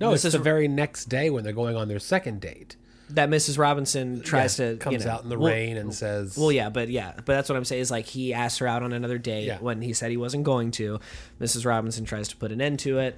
No, 0.00 0.12
it's 0.12 0.22
the 0.24 0.38
very 0.38 0.68
next 0.68 1.06
day 1.06 1.30
when 1.30 1.42
they're 1.44 1.52
going 1.52 1.76
on 1.76 1.88
their 1.88 1.98
second 1.98 2.40
date. 2.40 2.76
that 3.10 3.30
mrs 3.30 3.56
robinson 3.56 4.20
tries 4.20 4.58
Yeah, 4.58 4.70
to 4.72 4.76
comes 4.78 5.04
you 5.04 5.06
know, 5.08 5.14
out 5.14 5.22
in 5.22 5.28
the 5.28 5.38
well- 5.38 5.52
rain 5.52 5.76
and 5.76 5.94
says, 5.94 6.36
well, 6.36 6.50
yeah, 6.50 6.68
but 6.70 6.88
yeah, 6.88 7.12
but 7.14 7.26
that's 7.26 7.48
what 7.48 7.54
I'm 7.56 7.64
saying 7.64 7.82
is 7.82 7.90
like 7.90 8.06
he 8.06 8.34
asked 8.34 8.58
her 8.58 8.66
out 8.66 8.82
on 8.82 8.92
another 8.92 9.16
date 9.18 9.44
Yeah. 9.46 9.58
when 9.60 9.80
he 9.80 9.92
said 9.92 10.10
he 10.10 10.16
wasn't 10.16 10.42
going 10.44 10.72
to. 10.72 10.98
Mrs. 11.40 11.64
Robinson 11.64 12.04
tries 12.04 12.26
to 12.28 12.36
put 12.36 12.50
an 12.52 12.60
end 12.60 12.80
to 12.80 12.98
it. 12.98 13.16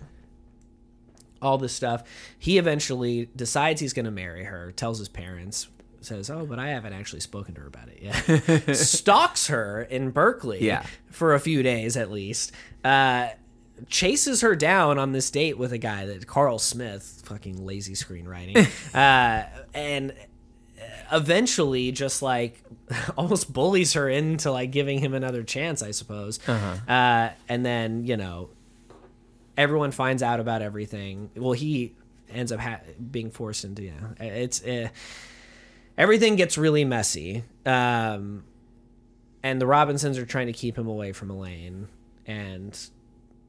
All 1.40 1.56
this 1.56 1.72
stuff. 1.72 2.02
He 2.38 2.58
eventually 2.58 3.28
decides 3.36 3.80
he's 3.80 3.92
going 3.92 4.06
to 4.06 4.10
marry 4.10 4.44
her. 4.44 4.72
Tells 4.72 4.98
his 4.98 5.08
parents. 5.08 5.68
Says, 6.00 6.30
"Oh, 6.30 6.44
but 6.46 6.58
I 6.58 6.68
haven't 6.68 6.92
actually 6.92 7.20
spoken 7.20 7.54
to 7.54 7.60
her 7.62 7.66
about 7.68 7.88
it 7.88 8.02
yet." 8.02 8.76
Stalks 8.76 9.46
her 9.48 9.82
in 9.82 10.10
Berkeley 10.10 10.64
Yeah. 10.64 10.84
for 11.10 11.34
a 11.34 11.40
few 11.40 11.62
days 11.62 11.96
at 11.96 12.10
least. 12.10 12.52
Uh, 12.84 13.28
chases 13.88 14.40
her 14.40 14.56
down 14.56 14.98
on 14.98 15.12
this 15.12 15.30
date 15.30 15.58
with 15.58 15.72
a 15.72 15.78
guy 15.78 16.06
that 16.06 16.26
Carl 16.26 16.58
Smith, 16.58 17.22
fucking 17.24 17.64
lazy 17.64 17.94
screenwriting, 17.94 18.56
uh, 18.94 19.46
and 19.74 20.12
eventually 21.12 21.92
just 21.92 22.22
like 22.22 22.62
almost 23.16 23.52
bullies 23.52 23.94
her 23.94 24.08
into 24.08 24.50
like 24.50 24.70
giving 24.70 24.98
him 24.98 25.14
another 25.14 25.42
chance, 25.42 25.82
I 25.82 25.90
suppose. 25.92 26.38
uh 26.48 27.30
and 27.48 27.64
then 27.64 28.04
you 28.04 28.16
know, 28.16 28.50
everyone 29.56 29.90
finds 29.90 30.22
out 30.22 30.40
about 30.40 30.62
everything. 30.62 31.30
Well, 31.36 31.52
he 31.52 31.94
ends 32.30 32.52
up 32.52 32.60
ha- 32.60 32.80
being 33.10 33.30
forced 33.30 33.64
into 33.64 33.82
yeah. 33.82 33.92
It's 34.20 34.62
uh, 34.64 34.88
everything 35.96 36.36
gets 36.36 36.58
really 36.58 36.84
messy. 36.84 37.44
Um, 37.66 38.44
and 39.42 39.60
the 39.60 39.66
Robinsons 39.66 40.18
are 40.18 40.26
trying 40.26 40.46
to 40.48 40.52
keep 40.52 40.76
him 40.76 40.86
away 40.86 41.12
from 41.12 41.30
Elaine, 41.30 41.88
and 42.26 42.78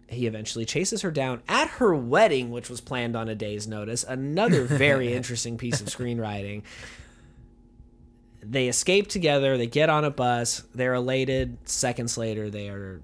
he 0.10 0.28
eventually 0.28 0.66
chases 0.66 1.02
her 1.02 1.12
down 1.12 1.42
at 1.48 1.68
her 1.72 1.94
wedding, 1.96 2.52
which 2.52 2.70
was 2.70 2.82
planned 2.82 3.16
on 3.16 3.30
a 3.30 3.36
day's 3.36 3.68
notice. 3.68 4.04
Another 4.04 4.64
very 4.64 5.14
interesting 5.20 5.58
piece 5.58 5.82
of 5.82 5.88
screenwriting. 5.88 6.64
They 8.42 8.68
escape 8.68 9.08
together. 9.08 9.58
They 9.58 9.68
get 9.68 9.90
on 9.90 10.06
a 10.06 10.12
bus. 10.12 10.64
They're 10.74 10.94
elated. 10.94 11.58
Seconds 11.66 12.18
later, 12.18 12.50
they 12.50 12.70
are 12.70 13.02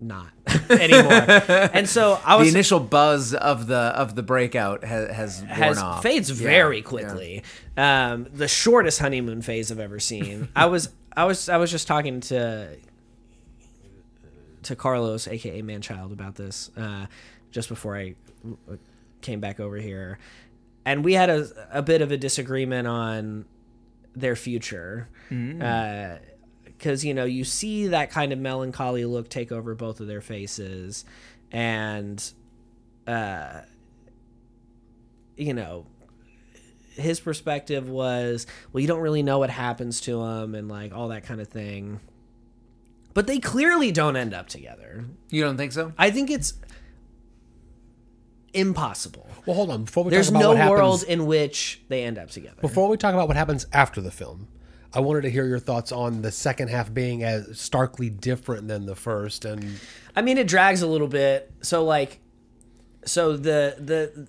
not 0.00 0.28
anymore. 0.70 1.12
and 1.72 1.88
so 1.88 2.20
I 2.24 2.36
was 2.36 2.48
The 2.48 2.58
initial 2.58 2.80
buzz 2.80 3.34
of 3.34 3.66
the 3.66 3.76
of 3.76 4.14
the 4.14 4.22
breakout 4.22 4.84
has 4.84 5.10
has, 5.10 5.40
worn 5.40 5.50
has 5.50 5.78
off. 5.78 6.02
fades 6.02 6.30
Yeah, 6.30 6.46
very 6.48 6.76
yeah. 6.78 6.82
quickly. 6.84 7.42
Um, 7.76 8.28
the 8.32 8.48
shortest 8.48 9.00
honeymoon 9.00 9.42
phase 9.42 9.72
I've 9.72 9.80
ever 9.80 9.98
seen. 9.98 10.48
I 10.54 10.66
was 10.66 10.90
I 11.16 11.24
was 11.24 11.48
I 11.48 11.56
was 11.56 11.70
just 11.70 11.88
talking 11.88 12.20
to 12.22 12.76
to 14.66 14.76
Carlos, 14.76 15.26
aka 15.26 15.62
Manchild, 15.62 16.12
about 16.12 16.36
this 16.36 16.70
uh, 16.76 17.06
just 17.50 17.68
before 17.68 17.96
I 17.96 18.14
came 19.22 19.40
back 19.40 19.58
over 19.60 19.76
here, 19.76 20.18
and 20.84 21.04
we 21.04 21.14
had 21.14 21.30
a 21.30 21.48
a 21.72 21.82
bit 21.82 22.02
of 22.02 22.12
a 22.12 22.16
disagreement 22.16 22.86
on 22.86 23.44
their 24.14 24.36
future. 24.36 25.08
because 25.28 27.04
you 27.04 27.14
know 27.14 27.24
you 27.24 27.42
see 27.44 27.86
that 27.88 28.10
kind 28.10 28.32
of 28.32 28.38
melancholy 28.38 29.04
look 29.04 29.28
take 29.28 29.50
over 29.50 29.74
both 29.74 30.00
of 30.00 30.06
their 30.06 30.20
faces, 30.20 31.04
and 31.50 32.32
uh, 33.06 33.60
you 35.36 35.54
know 35.54 35.86
his 36.94 37.20
perspective 37.20 37.88
was 37.90 38.46
well 38.72 38.80
you 38.80 38.86
don't 38.88 39.00
really 39.00 39.22
know 39.22 39.38
what 39.38 39.50
happens 39.50 40.00
to 40.00 40.22
him 40.22 40.54
and 40.54 40.68
like 40.68 40.94
all 40.94 41.08
that 41.08 41.24
kind 41.24 41.42
of 41.42 41.48
thing 41.48 42.00
but 43.16 43.26
they 43.26 43.38
clearly 43.40 43.90
don't 43.90 44.14
end 44.14 44.32
up 44.34 44.46
together 44.46 45.04
You 45.30 45.42
don't 45.42 45.56
think 45.56 45.72
so? 45.72 45.92
i 45.98 46.10
think 46.10 46.30
it's 46.30 46.52
impossible 48.54 49.26
well, 49.46 49.54
hold 49.56 49.70
on. 49.70 49.84
Before 49.84 50.02
we 50.04 50.10
there's 50.10 50.26
talk 50.26 50.34
about 50.34 50.40
no 50.42 50.48
what 50.48 50.56
happens, 50.58 50.70
world 50.80 51.02
in 51.04 51.26
which 51.26 51.80
they 51.88 52.02
end 52.02 52.18
up 52.18 52.30
together 52.30 52.60
Before 52.60 52.88
we 52.88 52.96
talk 52.96 53.14
about 53.14 53.28
what 53.28 53.36
happens 53.36 53.64
after 53.72 54.00
the 54.00 54.10
film, 54.10 54.48
I 54.92 54.98
wanted 55.00 55.22
to 55.22 55.30
hear 55.30 55.46
your 55.46 55.60
thoughts 55.60 55.92
on 55.92 56.22
the 56.22 56.32
second 56.32 56.68
half 56.68 56.92
being 56.92 57.22
as 57.22 57.60
starkly 57.60 58.10
different 58.10 58.66
than 58.66 58.86
the 58.86 58.96
first. 58.96 59.44
And 59.44 59.78
I 60.16 60.22
mean, 60.22 60.36
it 60.36 60.48
drags 60.48 60.82
a 60.82 60.86
little 60.88 61.06
bit. 61.06 61.52
So 61.62 61.84
like, 61.84 62.18
so 63.04 63.36
the 63.36 63.76
the 63.78 64.28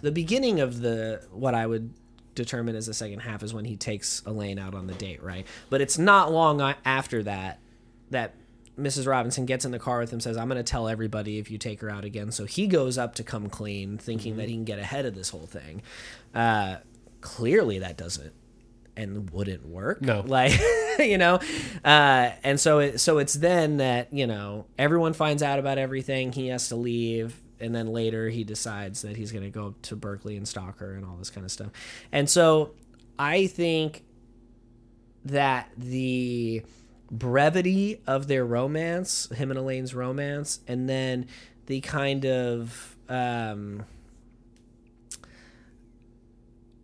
the 0.00 0.12
beginning 0.12 0.60
of 0.60 0.80
the 0.80 1.26
what 1.32 1.54
I 1.56 1.66
would 1.66 1.92
determine 2.36 2.76
as 2.76 2.86
the 2.86 2.94
second 2.94 3.18
half 3.20 3.42
is 3.42 3.52
when 3.52 3.64
he 3.64 3.76
takes 3.76 4.22
Elaine 4.26 4.60
out 4.60 4.74
on 4.74 4.86
the 4.86 4.94
date, 4.94 5.22
right? 5.24 5.44
But 5.70 5.80
it's 5.80 5.98
not 5.98 6.30
long 6.30 6.60
a- 6.60 6.76
after 6.84 7.24
that 7.24 7.58
that 8.12 8.34
Mrs. 8.78 9.06
Robinson 9.06 9.44
gets 9.44 9.64
in 9.64 9.70
the 9.70 9.78
car 9.78 9.98
with 9.98 10.12
him, 10.12 10.20
says, 10.20 10.36
I'm 10.36 10.48
going 10.48 10.56
to 10.56 10.62
tell 10.62 10.88
everybody 10.88 11.38
if 11.38 11.50
you 11.50 11.58
take 11.58 11.80
her 11.80 11.90
out 11.90 12.04
again. 12.04 12.30
So 12.32 12.44
he 12.46 12.66
goes 12.66 12.96
up 12.96 13.14
to 13.16 13.24
come 13.24 13.48
clean, 13.48 13.98
thinking 13.98 14.36
that 14.38 14.48
he 14.48 14.54
can 14.54 14.64
get 14.64 14.78
ahead 14.78 15.04
of 15.04 15.14
this 15.14 15.28
whole 15.30 15.46
thing. 15.46 15.82
Uh, 16.34 16.76
clearly, 17.20 17.80
that 17.80 17.96
doesn't 17.96 18.32
and 18.96 19.30
wouldn't 19.30 19.66
work. 19.66 20.02
No. 20.02 20.22
Like, 20.26 20.58
you 20.98 21.18
know, 21.18 21.40
uh, 21.84 22.30
and 22.42 22.60
so 22.60 22.78
it, 22.78 22.98
so 22.98 23.18
it's 23.18 23.34
then 23.34 23.78
that, 23.78 24.12
you 24.12 24.26
know, 24.26 24.66
everyone 24.78 25.14
finds 25.14 25.42
out 25.42 25.58
about 25.58 25.78
everything. 25.78 26.32
He 26.32 26.48
has 26.48 26.68
to 26.68 26.76
leave. 26.76 27.40
And 27.60 27.74
then 27.74 27.86
later 27.86 28.28
he 28.28 28.44
decides 28.44 29.02
that 29.02 29.16
he's 29.16 29.32
going 29.32 29.44
to 29.44 29.50
go 29.50 29.74
to 29.82 29.96
Berkeley 29.96 30.36
and 30.36 30.46
stalk 30.46 30.78
her 30.80 30.94
and 30.94 31.04
all 31.04 31.16
this 31.16 31.30
kind 31.30 31.44
of 31.44 31.50
stuff. 31.50 31.70
And 32.10 32.28
so 32.28 32.72
I 33.18 33.46
think 33.46 34.04
that 35.24 35.70
the 35.76 36.62
brevity 37.12 38.00
of 38.06 38.26
their 38.26 38.44
romance, 38.44 39.28
him 39.36 39.50
and 39.50 39.58
Elaine's 39.58 39.94
romance, 39.94 40.60
and 40.66 40.88
then 40.88 41.26
the 41.66 41.80
kind 41.82 42.24
of 42.26 42.96
um, 43.08 43.84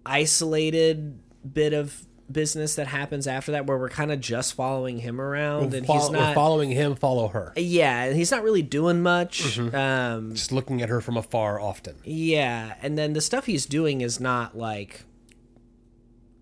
isolated 0.07 1.19
bit 1.53 1.73
of 1.73 2.05
business 2.31 2.75
that 2.75 2.87
happens 2.87 3.27
after 3.27 3.53
that 3.53 3.67
where 3.67 3.79
we're 3.79 3.89
kind 3.89 4.13
of 4.13 4.21
just 4.21 4.53
following 4.53 4.99
him 4.99 5.19
around 5.19 5.73
and 5.73 5.87
Fol- 5.87 5.99
he's 5.99 6.11
we're 6.11 6.17
not 6.19 6.35
following 6.35 6.69
him, 6.71 6.95
follow 6.95 7.29
her. 7.29 7.55
yeah 7.57 8.05
and 8.05 8.17
he's 8.17 8.31
not 8.31 8.43
really 8.43 8.61
doing 8.61 9.01
much 9.03 9.43
Mm-hmm. 9.59 9.75
um 9.75 10.35
Just 10.35 10.53
looking 10.53 10.83
at 10.83 10.91
her 10.91 11.01
from 11.01 11.17
afar 11.17 11.59
often. 11.59 11.97
yeah 12.05 12.75
and 12.83 12.99
then 12.99 13.15
the 13.15 13.23
stuff 13.23 13.47
he's 13.47 13.65
doing 13.65 14.03
is 14.03 14.21
not 14.21 14.55
like 14.59 15.05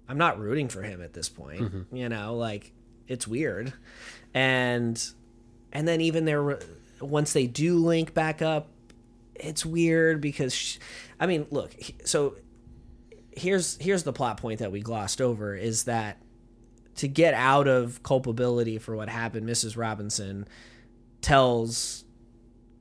i'm 0.09 0.19
not 0.19 0.41
rooting 0.41 0.67
for 0.69 0.83
him 0.83 1.01
at 1.01 1.13
this 1.13 1.29
point 1.29 1.61
Mm-hmm. 1.63 1.95
you 1.97 2.09
know 2.09 2.35
like 2.35 2.73
it's 3.09 3.27
weird. 3.27 3.73
And 4.35 5.03
and 5.73 5.87
then 5.87 6.01
even 6.01 6.25
there 6.25 6.59
once 7.01 7.33
they 7.33 7.47
do 7.47 7.77
link 7.77 8.15
back 8.15 8.41
up 8.41 8.69
it's 9.35 9.67
weird 9.67 10.21
because 10.21 10.55
sh 10.55 10.79
i 11.21 11.27
mean 11.27 11.47
look 11.51 11.75
so 12.05 12.35
here's 13.33 13.77
here's 13.77 14.03
the 14.03 14.13
plot 14.13 14.39
point 14.39 14.61
that 14.61 14.73
we 14.73 14.81
glossed 14.81 15.21
over 15.21 15.55
is 15.55 15.85
that 15.85 16.17
to 16.95 17.07
get 17.07 17.35
out 17.35 17.69
of 17.69 18.03
culpability 18.03 18.79
for 18.79 18.97
what 18.97 19.11
happened 19.11 19.47
mrs 19.47 19.77
robinson 19.77 20.49
tells 21.21 22.05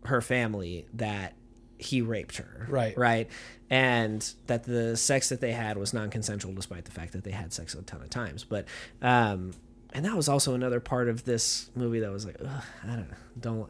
her 0.05 0.21
family 0.21 0.85
that 0.93 1.33
he 1.77 2.01
raped 2.01 2.37
her. 2.37 2.67
Right. 2.69 2.97
right? 2.97 3.29
And 3.69 4.27
that 4.47 4.63
the 4.63 4.95
sex 4.95 5.29
that 5.29 5.41
they 5.41 5.51
had 5.51 5.77
was 5.77 5.93
non-consensual 5.93 6.53
despite 6.53 6.85
the 6.85 6.91
fact 6.91 7.13
that 7.13 7.23
they 7.23 7.31
had 7.31 7.51
sex 7.51 7.73
a 7.73 7.81
ton 7.81 8.01
of 8.01 8.09
times. 8.09 8.43
But 8.43 8.65
um 9.01 9.53
and 9.95 10.05
that 10.05 10.15
was 10.15 10.27
also 10.29 10.53
another 10.53 10.79
part 10.79 11.07
of 11.09 11.23
this 11.25 11.69
movie 11.75 11.99
that 12.01 12.11
was 12.11 12.25
like 12.25 12.35
Ugh, 12.43 12.63
i 12.83 12.87
don't 12.87 13.09
know 13.09 13.17
don't 13.39 13.69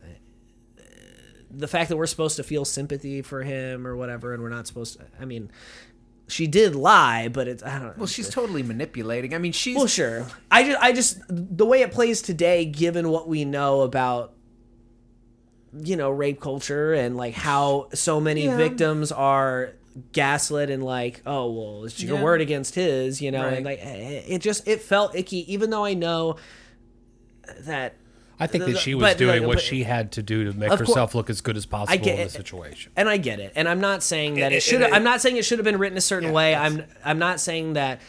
the 1.52 1.68
fact 1.68 1.88
that 1.90 1.96
we're 1.98 2.06
supposed 2.08 2.36
to 2.36 2.44
feel 2.44 2.66
sympathy 2.66 3.22
for 3.22 3.44
him 3.44 3.88
or 3.88 3.96
whatever 3.96 4.34
and 4.34 4.44
we're 4.44 4.50
not 4.50 4.68
supposed 4.68 4.98
to 5.00 5.06
i 5.22 5.26
mean 5.26 5.50
she 6.28 6.48
did 6.48 6.76
lie 6.76 7.28
but 7.30 7.48
it's 7.48 7.64
i 7.64 7.78
don't 7.78 7.88
know 7.90 7.94
Well, 7.98 8.08
she's 8.08 8.30
totally 8.30 8.64
manipulating. 8.64 9.34
I 9.36 9.38
mean, 9.38 9.52
she's 9.52 9.76
well 9.78 9.88
sure 9.88 10.26
i 10.52 10.64
just 10.64 10.82
i 10.82 10.92
just 10.92 11.20
the 11.30 11.66
way 11.66 11.82
it 11.82 11.92
plays 11.92 12.22
today 12.22 12.66
given 12.66 13.10
what 13.10 13.28
we 13.30 13.46
know 13.46 13.82
about 13.82 14.34
you 15.84 15.96
know 15.96 16.10
rape 16.10 16.40
culture 16.42 16.94
and 16.94 17.16
like 17.16 17.34
how 17.36 17.90
so 17.94 18.20
many 18.20 18.46
Yeah. 18.46 18.58
victims 18.58 19.12
are 19.12 19.74
gaslit 20.12 20.70
and 20.70 20.84
like 20.84 21.22
oh 21.26 21.50
well 21.52 21.86
it's 21.86 22.02
your 22.04 22.18
Yeah. 22.18 22.24
word 22.24 22.42
against 22.42 22.76
his 22.76 23.22
you 23.22 23.32
know 23.32 23.48
and 23.48 23.66
like 23.66 23.80
eh, 23.82 24.24
it 24.28 24.40
just 24.40 24.68
it 24.68 24.82
felt 24.82 25.16
icky 25.16 25.52
even 25.54 25.70
though 25.70 25.86
i 25.86 25.94
know 25.94 26.36
that 27.62 27.96
I 28.38 28.48
think 28.48 28.66
The- 28.66 28.74
that 28.74 28.80
she 28.80 28.96
was 28.96 29.02
but, 29.04 29.18
doing 29.18 29.40
like, 29.40 29.48
what 29.48 29.56
but- 29.58 29.64
she 29.64 29.84
had 29.84 30.12
to 30.14 30.24
do 30.24 30.44
to 30.44 30.52
make 30.58 30.70
Of 30.70 30.80
cour- 30.80 30.88
herself 30.88 31.16
look 31.16 31.30
as 31.30 31.40
good 31.40 31.56
as 31.56 31.66
possible 31.66 31.94
I 31.94 31.96
get 32.04 32.20
in 32.20 32.26
the 32.26 32.30
situation. 32.30 32.92
and 32.98 33.08
I 33.08 33.16
get 33.16 33.40
it. 33.40 33.54
And 33.56 33.70
I'm 33.70 33.80
not 33.80 34.04
saying 34.04 34.36
that 34.36 34.52
it, 34.52 34.58
It- 34.58 34.64
should. 34.64 34.82
it- 34.82 34.92
I'm 34.92 35.06
not 35.06 35.22
saying 35.22 35.38
it 35.38 35.46
should 35.46 35.58
have 35.58 35.64
been 35.64 35.78
written 35.78 35.98
a 35.98 36.02
certain 36.02 36.30
Yeah, 36.30 36.36
way. 36.36 36.54
I'm. 36.56 36.84
I'm 37.06 37.18
not 37.18 37.40
saying 37.40 37.74
that. 37.74 38.02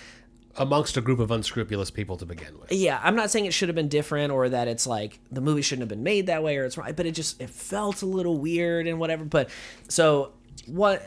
Amongst 0.57 0.97
a 0.97 1.01
group 1.01 1.21
of 1.21 1.31
unscrupulous 1.31 1.93
people 1.93 2.17
to 2.17 2.27
begin 2.27 2.59
with. 2.59 2.73
Yeah, 2.73 2.99
I'm 3.05 3.15
not 3.15 3.31
saying 3.31 3.45
it 3.45 3.53
should 3.55 3.69
have 3.69 3.77
been 3.77 3.87
different 3.89 4.33
or 4.33 4.49
that 4.49 4.67
it's 4.67 4.85
like 4.85 5.21
the 5.31 5.41
movie 5.43 5.63
shouldn't 5.63 5.83
have 5.83 5.91
been 5.91 6.03
made 6.03 6.27
that 6.27 6.43
way 6.43 6.57
or 6.57 6.65
it's 6.65 6.77
right. 6.77 6.97
But 6.97 7.07
it 7.07 7.13
just 7.13 7.41
it 7.41 7.49
felt 7.51 8.03
a 8.03 8.07
little 8.07 8.37
weird 8.37 8.89
and 8.89 8.99
whatever. 8.99 9.25
But 9.25 9.49
so 9.89 10.33
what? 10.67 11.07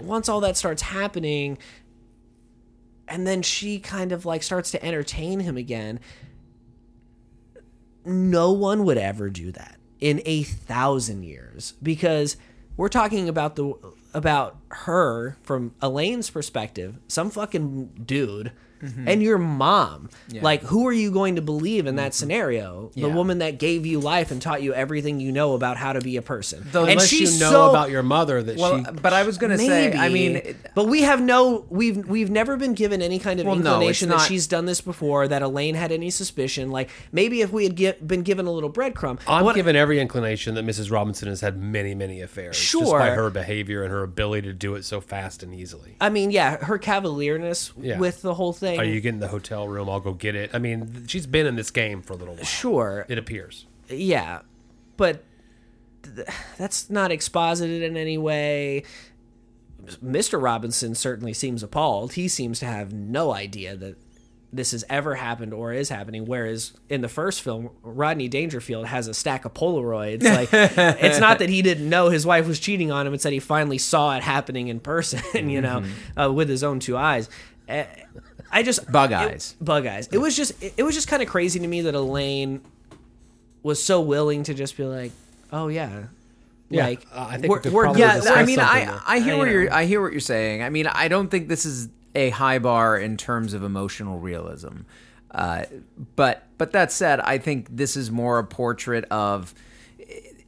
Once 0.00 0.28
all 0.28 0.40
that 0.40 0.56
starts 0.56 0.82
happening, 0.82 1.58
and 3.06 3.26
then 3.26 3.42
she 3.42 3.78
kind 3.78 4.12
of 4.12 4.26
like 4.26 4.42
starts 4.42 4.70
to 4.72 4.84
entertain 4.84 5.40
him 5.40 5.56
again. 5.56 6.00
No 8.04 8.52
one 8.52 8.84
would 8.84 8.98
ever 8.98 9.28
do 9.30 9.52
that 9.52 9.76
in 10.00 10.22
a 10.24 10.42
thousand 10.42 11.24
years 11.24 11.74
because 11.82 12.36
we're 12.76 12.88
talking 12.88 13.28
about 13.28 13.56
the 13.56 13.74
about 14.14 14.56
her 14.70 15.36
from 15.42 15.74
Elaine's 15.82 16.30
perspective, 16.30 16.98
some 17.08 17.30
fucking 17.30 18.04
dude. 18.06 18.52
Mm-hmm. 18.82 19.08
And 19.08 19.22
your 19.22 19.38
mom, 19.38 20.08
like, 20.40 20.62
who 20.62 20.86
are 20.86 20.92
you 20.92 21.10
going 21.10 21.36
to 21.36 21.42
believe 21.42 21.86
in 21.86 21.96
that 21.96 22.12
mm-hmm. 22.12 22.18
scenario? 22.18 22.90
The 22.94 23.00
Yeah. 23.02 23.06
woman 23.14 23.38
that 23.38 23.58
gave 23.58 23.86
you 23.86 24.00
life 24.00 24.30
and 24.30 24.40
taught 24.40 24.62
you 24.62 24.72
everything 24.74 25.20
you 25.20 25.32
know 25.32 25.54
about 25.54 25.76
how 25.76 25.92
to 25.92 26.00
be 26.00 26.16
a 26.16 26.22
person. 26.22 26.66
Though 26.72 26.82
and 26.82 26.92
Unless 26.92 27.12
you 27.12 27.26
know 27.40 27.50
so- 27.50 27.70
about 27.70 27.90
your 27.90 28.02
mother 28.02 28.42
that 28.42 28.56
well, 28.56 28.84
she 28.84 28.90
but 28.90 29.12
I 29.12 29.22
was 29.24 29.38
gonna 29.38 29.58
say, 29.58 29.92
I 29.92 30.08
mean, 30.08 30.36
it- 30.36 30.56
but 30.74 30.86
we 30.88 31.02
have 31.02 31.20
no 31.20 31.64
we've 31.70 31.96
we've 32.08 32.30
never 32.30 32.56
been 32.56 32.74
given 32.74 33.02
any 33.02 33.18
kind 33.18 33.40
of 33.40 33.46
Well, 33.46 33.56
inclination 33.56 34.08
it's 34.10 34.16
that 34.16 34.22
not- 34.22 34.28
she's 34.28 34.46
done 34.46 34.66
this 34.66 34.80
before 34.80 35.28
that 35.28 35.42
Elaine 35.42 35.74
had 35.74 35.90
any 35.92 36.10
suspicion 36.10 36.70
like 36.70 36.90
maybe 37.12 37.40
if 37.40 37.52
we 37.52 37.64
had 37.64 37.74
get, 37.74 38.06
been 38.06 38.22
given 38.22 38.46
a 38.46 38.52
little 38.52 38.70
breadcrumb 38.70 39.18
I'm 39.26 39.44
what- 39.44 39.54
given 39.56 39.76
every 39.76 40.00
inclination 40.00 40.54
that 40.54 40.64
Mrs. 40.64 40.90
Robinson 40.90 41.28
has 41.28 41.40
had 41.40 41.58
many, 41.60 41.94
many 41.94 42.20
affairs. 42.20 42.56
Just 42.56 42.68
Sure. 42.70 42.98
by 42.98 43.10
her 43.10 43.30
behavior 43.30 43.82
and 43.82 43.90
her 43.92 44.02
ability 44.02 44.48
to 44.48 44.54
do 44.54 44.74
it 44.74 44.84
so 44.84 45.00
fast 45.00 45.42
and 45.42 45.54
easily. 45.54 45.96
I 46.00 46.08
mean 46.10 46.30
yeah 46.30 46.56
her 46.64 46.78
cavalierness 46.78 47.72
Yeah. 47.80 47.98
with 47.98 48.22
the 48.22 48.34
whole 48.34 48.52
thing 48.52 48.67
Are 48.76 48.84
you 48.84 49.00
getting 49.00 49.20
the 49.20 49.28
hotel 49.28 49.66
room? 49.68 49.88
I'll 49.88 50.00
go 50.00 50.12
get 50.12 50.34
it. 50.34 50.50
I 50.52 50.58
mean, 50.58 51.06
she's 51.06 51.26
been 51.26 51.46
in 51.46 51.56
this 51.56 51.70
game 51.70 52.02
for 52.02 52.12
a 52.12 52.16
little 52.16 52.34
while. 52.34 52.44
sure 52.44 53.06
It 53.08 53.16
appears. 53.18 53.66
yeah 53.88 54.40
but 54.96 55.22
th- 56.02 56.26
that's 56.58 56.90
not 56.90 57.10
exposited 57.12 57.82
in 57.82 57.96
any 57.96 58.18
way 58.18 58.82
Mr. 60.04 60.42
Robinson 60.42 60.94
certainly 60.94 61.32
seems 61.32 61.62
appalled. 61.62 62.12
He 62.14 62.28
seems 62.28 62.58
to 62.58 62.66
have 62.66 62.92
no 62.92 63.32
idea 63.32 63.74
that 63.76 63.96
this 64.52 64.72
has 64.72 64.84
ever 64.90 65.14
happened 65.14 65.54
or 65.54 65.72
is 65.72 65.88
happening. 65.88 66.26
Whereas 66.26 66.72
in 66.88 67.00
the 67.00 67.08
first 67.08 67.42
film, 67.42 67.70
Rodney 67.82 68.28
Dangerfield 68.28 68.86
has 68.86 69.06
a 69.08 69.14
stack 69.14 69.44
of 69.44 69.54
Polaroids. 69.54 70.24
Like, 70.24 70.48
it's 70.52 71.20
not 71.20 71.38
that 71.38 71.48
he 71.48 71.62
didn't 71.62 71.88
know 71.88 72.08
his 72.10 72.26
wife 72.26 72.46
was 72.46 72.58
cheating 72.58 72.90
on 72.90 73.06
him; 73.06 73.14
it's 73.14 73.22
that 73.22 73.32
he 73.32 73.38
finally 73.40 73.78
saw 73.78 74.16
it 74.16 74.22
happening 74.22 74.68
in 74.68 74.80
person. 74.80 75.22
You 75.48 75.60
know, 75.62 75.84
uh, 76.20 76.30
with 76.32 76.48
his 76.48 76.62
own 76.64 76.80
two 76.80 76.96
eyes. 76.96 77.28
I 78.50 78.62
just 78.62 78.90
Bug 78.90 79.10
it- 79.12 79.14
eyes. 79.16 79.54
bug 79.60 79.86
eyes. 79.86 80.08
It 80.10 80.18
was 80.18 80.36
just 80.36 80.62
it, 80.62 80.74
it 80.78 80.82
was 80.82 80.94
just 80.94 81.08
kind 81.08 81.22
of 81.22 81.28
crazy 81.28 81.58
to 81.60 81.66
me 81.66 81.82
that 81.82 81.94
Elaine 81.94 82.60
was 83.62 83.82
so 83.82 84.00
willing 84.00 84.42
to 84.44 84.54
just 84.54 84.76
be 84.76 84.84
like, 84.84 85.12
"Oh 85.52 85.68
yeah." 85.68 86.04
Yeah, 86.70 86.84
like 86.86 87.06
uh, 87.14 87.26
I 87.30 87.38
think 87.38 87.50
we're, 87.50 87.70
we're 87.70 87.82
problem 87.84 87.98
yeah, 87.98 88.18
good. 88.20 88.28
I 88.28 88.44
mean, 88.44 88.58
I. 88.60 89.00
I 89.06 89.20
hear 89.20 89.34
I 89.34 89.38
what 89.38 89.44
know. 89.46 89.52
you're 89.52 89.72
I 89.72 89.84
hear 89.86 90.02
what 90.02 90.12
you're 90.12 90.20
saying. 90.20 90.62
I 90.62 90.68
mean, 90.68 90.86
I 90.86 91.08
don't 91.08 91.30
think 91.30 91.48
this 91.48 91.64
is 91.64 91.88
a 92.14 92.28
high 92.30 92.58
bar 92.58 92.98
in 92.98 93.16
terms 93.16 93.54
of 93.54 93.62
emotional 93.62 94.18
realism. 94.18 94.80
Uh, 95.30 95.64
but 96.16 96.44
but 96.58 96.72
that 96.72 96.92
said, 96.92 97.20
I 97.20 97.38
think 97.38 97.68
this 97.70 97.96
is 97.96 98.10
more 98.10 98.38
a 98.38 98.44
portrait 98.44 99.04
of 99.10 99.54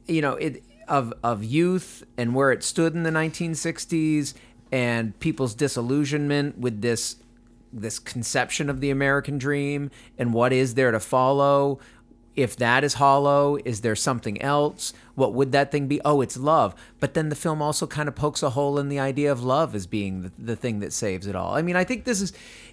you 0.07 0.21
know 0.21 0.33
it 0.33 0.63
of 0.87 1.11
of 1.23 1.43
youth 1.43 2.03
and 2.17 2.35
where 2.35 2.51
it 2.51 2.63
stood 2.63 2.93
in 2.93 3.01
the 3.03 3.09
1960s 3.11 4.33
and 4.71 5.17
people's 5.19 5.55
disillusionment 5.55 6.57
with 6.59 6.81
this 6.81 7.15
this 7.73 7.99
conception 7.99 8.69
of 8.69 8.81
the 8.81 8.89
American 8.89 9.37
dream 9.37 9.91
and 10.17 10.33
what 10.33 10.53
is 10.53 10.75
there 10.75 10.91
to 10.91 10.99
follow. 10.99 11.79
If 12.33 12.55
that 12.57 12.85
is 12.85 12.93
hollow, 12.93 13.57
is 13.65 13.81
there 13.81 13.95
something 13.95 14.41
else? 14.41 14.93
What 15.15 15.33
would 15.33 15.51
that 15.51 15.69
thing 15.69 15.87
be? 15.87 15.99
Oh, 16.05 16.21
it's 16.21 16.37
love. 16.37 16.73
But 17.01 17.13
then 17.13 17.27
the 17.27 17.35
film 17.35 17.61
also 17.61 17.85
kind 17.85 18.07
of 18.07 18.15
pokes 18.15 18.41
a 18.41 18.51
hole 18.51 18.79
in 18.79 18.87
the 18.87 18.99
idea 18.99 19.31
of 19.31 19.43
love 19.43 19.75
as 19.75 19.85
being 19.85 20.21
the, 20.21 20.31
the 20.39 20.55
thing 20.55 20.79
that 20.79 20.93
saves 20.93 21.27
it 21.27 21.35
all. 21.35 21.53
I 21.55 21.61
mean, 21.61 21.75
I 21.75 21.83
think 21.83 22.05
this 22.05 22.21
is, 22.21 22.31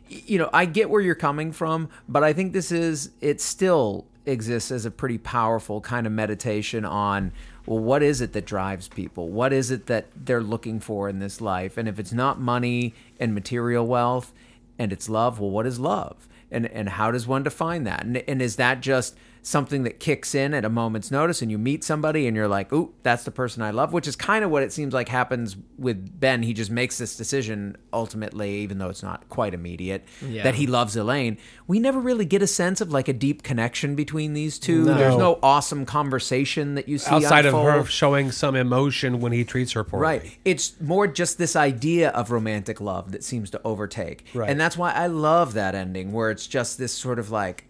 you 0.09 0.39
know, 0.39 0.49
I 0.53 0.65
get 0.65 0.91
where 0.91 1.01
you're 1.01 1.17
coming 1.17 1.51
from, 1.51 1.89
but 2.09 2.23
I 2.23 2.33
think 2.33 2.53
this 2.53 2.71
is, 2.71 3.11
it 3.21 3.41
still 3.41 4.07
exists 4.27 4.71
as 4.71 4.87
a 4.87 4.93
pretty 4.93 5.19
powerful 5.19 5.81
kind 5.81 6.07
of 6.07 6.13
meditation 6.13 6.85
on, 6.85 7.33
well, 7.67 7.81
what 7.81 8.03
is 8.03 8.21
it 8.21 8.35
that 8.35 8.47
drives 8.47 8.87
people? 8.87 9.29
What 9.29 9.53
is 9.53 9.73
it 9.73 9.87
that 9.87 10.07
they're 10.15 10.43
looking 10.43 10.79
for 10.79 11.09
in 11.09 11.19
this 11.19 11.41
life? 11.41 11.77
And 11.77 11.89
if 11.89 11.99
it's 11.99 12.13
not 12.13 12.41
money 12.41 12.95
and 13.19 13.35
material 13.35 13.87
wealth, 13.87 14.33
and 14.79 14.93
it's 14.93 15.09
love. 15.09 15.41
Well 15.41 15.51
what 15.51 15.67
is 15.67 15.79
love? 15.81 16.29
And 16.51 16.67
and 16.67 16.89
how 16.91 17.11
does 17.11 17.27
one 17.27 17.43
define 17.43 17.85
that? 17.85 18.05
And, 18.05 18.17
and 18.17 18.41
is 18.41 18.57
that 18.57 18.81
just 18.81 19.17
something 19.49 19.83
that 19.85 19.99
kicks 19.99 20.35
in 20.35 20.53
at 20.53 20.65
a 20.65 20.69
moment's 20.69 21.11
notice 21.11 21.41
and 21.41 21.51
you 21.51 21.57
meet 21.57 21.83
somebody 21.83 22.27
and 22.27 22.37
you're 22.37 22.47
like, 22.49 22.71
ooh, 22.73 22.93
that's 23.03 23.25
the 23.25 23.31
person 23.31 23.63
I 23.63 23.71
love, 23.71 23.93
which 23.95 24.07
is 24.07 24.15
kind 24.15 24.45
of 24.45 24.51
what 24.51 24.63
it 24.63 24.73
seems 24.73 24.93
like 24.93 25.09
happens 25.09 25.57
with 25.79 26.21
Ben. 26.21 26.43
He 26.43 26.53
just 26.53 26.71
makes 26.71 26.99
this 26.99 27.17
decision 27.17 27.77
ultimately, 27.93 28.57
even 28.59 28.77
though 28.79 28.91
it's 28.91 29.03
not 29.03 29.29
quite 29.31 29.55
immediate, 29.55 30.05
Yeah. 30.27 30.43
that 30.43 30.57
he 30.57 30.67
loves 30.67 30.97
Elaine. 30.97 31.39
We 31.67 31.79
never 31.79 31.99
really 31.99 32.27
get 32.27 32.43
a 32.43 32.47
sense 32.47 32.81
of 32.83 32.93
like 32.93 33.09
a 33.09 33.13
deep 33.15 33.43
connection 33.43 33.95
between 33.95 34.35
these 34.35 34.59
two. 34.59 34.85
No. 34.85 34.95
There's 34.95 35.17
no 35.17 35.39
awesome 35.43 35.87
conversation 35.87 36.75
that 36.75 36.89
you 36.89 36.99
see 36.99 37.11
Outside 37.11 37.47
of 37.47 37.55
her 37.55 37.85
showing 37.87 38.31
some 38.33 38.55
emotion 38.55 39.21
when 39.21 39.33
he 39.33 39.45
treats 39.45 39.73
her 39.73 39.83
poorly. 39.85 40.03
Right. 40.03 40.39
It's 40.45 40.79
more 40.81 41.07
just 41.07 41.39
this 41.39 41.57
idea 41.57 42.11
of 42.11 42.31
romantic 42.31 42.81
love 42.81 43.13
that 43.13 43.25
seems 43.25 43.51
to 43.51 43.61
overtake. 43.65 44.27
Right. 44.35 44.51
And 44.51 44.61
that's 44.61 44.77
why 44.77 44.93
I 44.93 45.07
love 45.07 45.55
that 45.55 45.75
ending 45.75 46.13
where 46.13 46.31
it's 46.31 46.47
just 46.47 46.77
this 46.79 46.93
sort 46.93 47.19
of 47.19 47.31
like, 47.31 47.65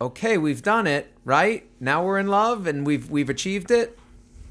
okay, 0.00 0.38
we've 0.38 0.62
done 0.62 0.86
it, 0.86 1.12
right? 1.24 1.66
Now 1.80 2.04
we're 2.04 2.18
in 2.18 2.28
love 2.28 2.66
and 2.66 2.86
we've 2.86 3.10
we've 3.10 3.30
achieved 3.30 3.70
it. 3.70 3.98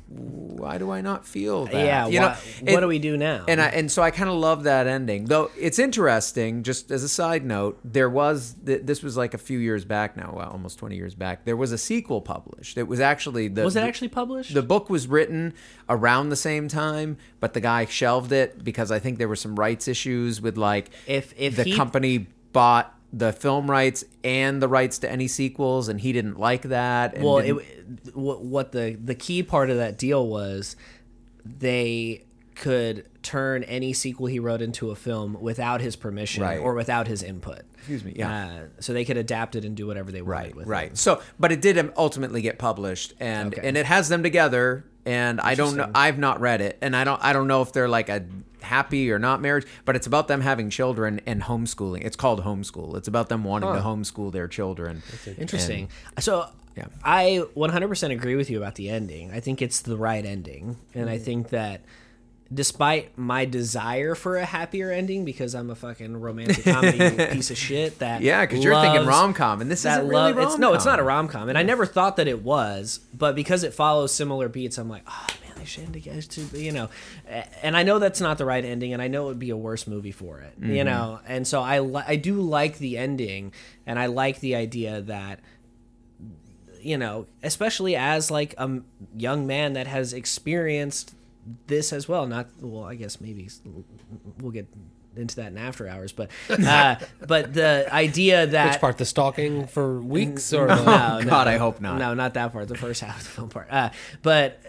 Why 0.08 0.78
do 0.78 0.92
I 0.92 1.02
not 1.02 1.26
feel 1.26 1.66
that? 1.66 1.74
Yeah, 1.74 2.08
You 2.08 2.20
know, 2.20 2.28
what 2.30 2.74
it- 2.78 2.80
do 2.82 2.88
we 2.88 3.00
do 3.00 3.18
now? 3.18 3.44
And 3.48 3.60
I 3.60 3.68
and 3.70 3.92
so 3.92 4.04
I 4.04 4.12
kind 4.12 4.30
of 4.30 4.36
love 4.36 4.64
that 4.64 4.86
ending. 4.86 5.26
Though 5.26 5.50
it's 5.60 5.80
interesting, 5.80 6.62
just 6.62 6.92
as 6.92 7.04
a 7.04 7.10
side 7.10 7.44
note, 7.44 7.80
there 7.84 8.10
was 8.10 8.54
this 8.64 9.02
was 9.02 9.18
like 9.18 9.34
a 9.34 9.38
few 9.40 9.58
years 9.58 9.84
back 9.84 10.16
now, 10.16 10.32
well, 10.38 10.50
almost 10.52 10.78
20 10.78 10.96
years 10.96 11.16
back. 11.16 11.44
There 11.44 11.58
was 11.58 11.72
a 11.72 11.78
sequel 11.78 12.22
published. 12.22 12.78
It 12.78 12.88
was 12.88 13.00
actually 13.00 13.48
the 13.48 13.64
was 13.64 13.76
it 13.76 13.82
actually 13.84 14.10
published? 14.10 14.54
the 14.54 14.62
book 14.62 14.92
was 14.92 15.08
written 15.08 15.54
around 15.90 16.30
the 16.30 16.36
same 16.36 16.68
time, 16.68 17.18
but 17.40 17.54
the 17.56 17.62
guy 17.62 17.86
shelved 17.86 18.32
it 18.32 18.64
because 18.64 18.92
I 18.92 19.00
think 19.00 19.18
there 19.18 19.28
were 19.28 19.36
some 19.36 19.56
rights 19.56 19.88
issues 19.88 20.40
with 20.40 20.56
like 20.56 20.92
If- 21.08 21.34
if 21.36 21.56
the 21.56 21.64
he- 21.64 21.76
company 21.76 22.28
bought 22.54 22.95
the 23.18 23.32
film 23.32 23.72
rights 23.72 24.04
and 24.26 24.62
the 24.62 24.68
rights 24.68 25.00
to 25.00 25.10
any 25.10 25.28
sequels, 25.30 25.88
and 25.88 26.02
he 26.02 26.12
didn't 26.12 26.38
like 26.38 26.64
that. 26.64 27.16
And 27.16 27.24
well, 27.24 27.38
it, 27.38 27.54
what, 28.14 28.74
the 28.74 28.98
the 29.02 29.16
key 29.16 29.42
part 29.42 29.70
of 29.70 29.78
that 29.78 29.98
deal 29.98 30.28
was 30.28 30.76
they 31.46 32.26
could 32.56 33.06
turn 33.22 33.64
any 33.64 33.92
sequel 33.94 34.28
he 34.28 34.40
wrote 34.40 34.62
into 34.62 34.90
a 34.92 34.96
film 34.96 35.38
without 35.42 35.82
his 35.82 35.96
permission 35.96 36.42
Right. 36.44 36.60
or 36.60 36.74
without 36.74 37.08
his 37.08 37.22
input. 37.22 37.62
Excuse 37.78 38.04
me, 38.04 38.14
yeah. 38.16 38.46
Uh, 38.48 38.82
so 38.82 38.94
they 38.94 39.04
could 39.06 39.18
adapt 39.18 39.56
it 39.56 39.66
and 39.66 39.76
do 39.76 39.86
whatever 39.88 40.12
they 40.12 40.22
wanted 40.22 40.56
right, 40.56 40.68
right. 40.68 40.98
So, 40.98 41.22
but 41.40 41.52
it 41.52 41.62
did 41.62 41.92
ultimately 41.98 42.42
get 42.42 42.58
published, 42.58 43.14
and 43.20 43.54
Okay. 43.54 43.68
and 43.68 43.78
it 43.78 43.86
has 43.86 44.10
them 44.10 44.24
together. 44.24 44.86
And 45.08 45.40
I 45.40 45.54
don't 45.54 45.78
know. 45.78 45.92
I've 45.94 46.18
not 46.18 46.42
read 46.42 46.62
it, 46.62 46.80
and 46.82 46.96
I 46.96 47.04
don't. 47.04 47.24
I 47.24 47.32
don't 47.32 47.48
know 47.48 47.62
if 47.62 47.72
they're 47.72 47.88
like 47.88 48.10
a 48.10 48.26
happy 48.66 49.12
or 49.12 49.20
not 49.20 49.42
marriage, 49.42 49.66
but 49.86 49.96
it's 49.96 50.08
about 50.08 50.28
them 50.28 50.42
having 50.42 50.70
children 50.70 51.22
and 51.26 51.42
homeschooling. 51.44 52.04
It's 52.04 52.16
called 52.16 52.44
homeschool. 52.44 52.96
It's 52.98 53.08
about 53.08 53.30
them 53.30 53.44
wanting 53.44 53.74
to 53.74 53.80
homeschool 53.80 54.32
their 54.32 54.48
children. 54.48 55.02
Interesting. 55.38 55.90
so 56.20 56.50
Yeah. 56.76 56.88
I 57.04 57.44
100% 57.56 58.12
agree 58.12 58.36
with 58.36 58.50
you 58.50 58.58
about 58.58 58.76
the 58.76 58.90
ending. 58.90 59.32
I 59.32 59.40
think 59.40 59.62
it's 59.62 59.82
the 59.82 59.98
right 59.98 60.26
ending, 60.26 60.78
and. 60.94 61.10
I 61.10 61.18
mm. 61.18 61.22
think 61.22 61.50
that 61.50 61.82
despite 62.54 63.18
my 63.18 63.44
desire 63.46 64.14
for 64.14 64.38
a 64.38 64.46
happier 64.46 64.92
ending 64.92 65.26
because 65.26 65.56
I'm 65.56 65.70
a 65.72 65.76
fucking 65.76 66.16
romantic 66.18 66.64
comedy 66.64 67.00
piece 67.34 67.50
of 67.50 67.58
shit 67.58 68.00
that 68.00 68.22
Yeah, 68.22 68.46
because 68.46 68.64
you're 68.64 68.80
thinking 68.80 69.06
rom 69.08 69.34
com, 69.34 69.62
and 69.62 69.72
this 69.72 69.82
that 69.84 70.00
isn't 70.00 70.10
really 70.10 70.34
rom 70.34 70.46
it's 70.48 70.58
no 70.60 70.74
it's 70.74 70.86
not 70.86 71.00
a 71.00 71.04
rom-com. 71.04 71.50
and 71.50 71.58
i 71.58 71.64
never 71.64 71.86
thought 71.88 72.18
that 72.18 72.28
it 72.28 72.44
was 72.44 73.00
but 73.14 73.36
because 73.36 73.64
it 73.64 73.74
follows 73.74 74.14
similar 74.14 74.48
beats 74.48 74.78
i'm 74.78 74.88
like 74.90 75.02
oh 75.08 75.28
man 75.44 75.54
they 75.58 75.66
should 75.66 75.86
end 75.86 75.94
together 75.94 76.22
too 76.22 76.46
you 76.54 76.72
know. 76.72 76.88
And 77.64 77.76
i 77.76 77.82
know 77.82 77.98
that's 77.98 78.22
not 78.22 78.38
the 78.38 78.46
right 78.46 78.64
ending 78.64 78.94
and 78.94 79.02
i 79.02 79.08
know 79.08 79.24
it 79.26 79.28
would 79.30 79.40
be 79.40 79.50
a 79.50 79.58
worse 79.58 79.88
movie 79.88 80.12
for 80.12 80.40
it 80.40 80.54
you 80.60 80.68
Mm-hmm. 80.68 80.86
know. 80.86 81.20
And 81.28 81.48
so 81.48 81.62
i 81.62 81.80
li- 81.80 82.04
i 82.08 82.16
do 82.16 82.40
like 82.42 82.78
the 82.78 82.98
ending 83.00 83.54
and 83.88 83.98
i 83.98 84.06
like 84.06 84.40
the 84.40 84.56
idea 84.56 85.02
that 85.02 85.40
you 86.82 86.98
know 86.98 87.26
especially 87.42 87.96
as 87.96 88.30
like 88.30 88.54
a 88.60 88.82
young 89.18 89.48
man 89.48 89.74
that 89.74 89.88
has 89.88 90.14
experienced 90.14 91.16
this 91.68 91.94
as 91.94 92.08
well 92.08 92.26
not 92.26 92.48
well 92.62 92.84
i 92.84 92.96
guess 92.96 93.22
maybe 93.22 93.50
we'll 94.40 94.52
get 94.52 94.68
into 95.16 95.36
that 95.38 95.52
in 95.52 95.58
after 95.58 95.88
hours 95.88 96.12
but 96.12 96.30
uh 96.50 96.96
but 97.28 97.54
the 97.54 97.88
idea 97.92 98.46
that 98.48 98.72
Which 98.74 98.82
part? 98.82 98.98
The 98.98 99.06
stalking 99.06 99.66
for 99.68 100.02
weeks 100.02 100.52
or 100.54 100.68
the, 100.68 100.76
no, 100.76 100.84
God, 100.86 101.26
no, 101.28 101.36
I 101.38 101.58
hope 101.58 101.80
not. 101.80 101.98
No, 102.00 102.14
not 102.14 102.34
that 102.34 102.52
part. 102.52 102.68
The 102.68 102.76
first 102.76 103.00
half 103.06 103.18
of 103.20 103.24
the 103.24 103.30
film 103.30 103.50
part. 103.50 103.68
Uh, 103.72 103.90
but 104.22 104.60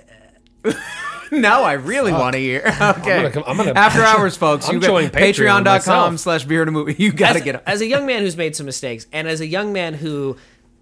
now 1.33 1.62
I 1.64 1.72
really 1.72 2.12
want 2.12 2.35
to 2.35 2.39
hear. 2.39 2.62
Okay. 2.64 3.16
gonna 3.16 3.31
come- 3.31 3.45
I'm 3.47 3.57
gonna- 3.57 3.72
After 3.72 4.03
hours, 4.03 4.37
folks. 4.37 4.68
I'm 4.68 4.77
you 4.77 4.81
joining 4.81 5.11
Patreon.com 5.11 6.18
slash 6.18 6.45
beer 6.45 6.62
and 6.62 6.68
a 6.68 6.72
movie. 6.72 6.95
You 6.99 7.12
got 7.12 7.33
to 7.33 7.39
as, 7.39 7.45
get 7.45 7.62
as 7.66 7.81
a 7.81 7.87
young 7.87 8.07
man 8.07 8.22
who's 8.22 8.37
made 8.37 8.55
some 8.55 8.66
mistakes, 8.66 9.07
and 9.12 9.27
as 9.27 9.41
a 9.41 9.47
young 9.47 9.72
man 9.72 9.95
who 9.95 10.37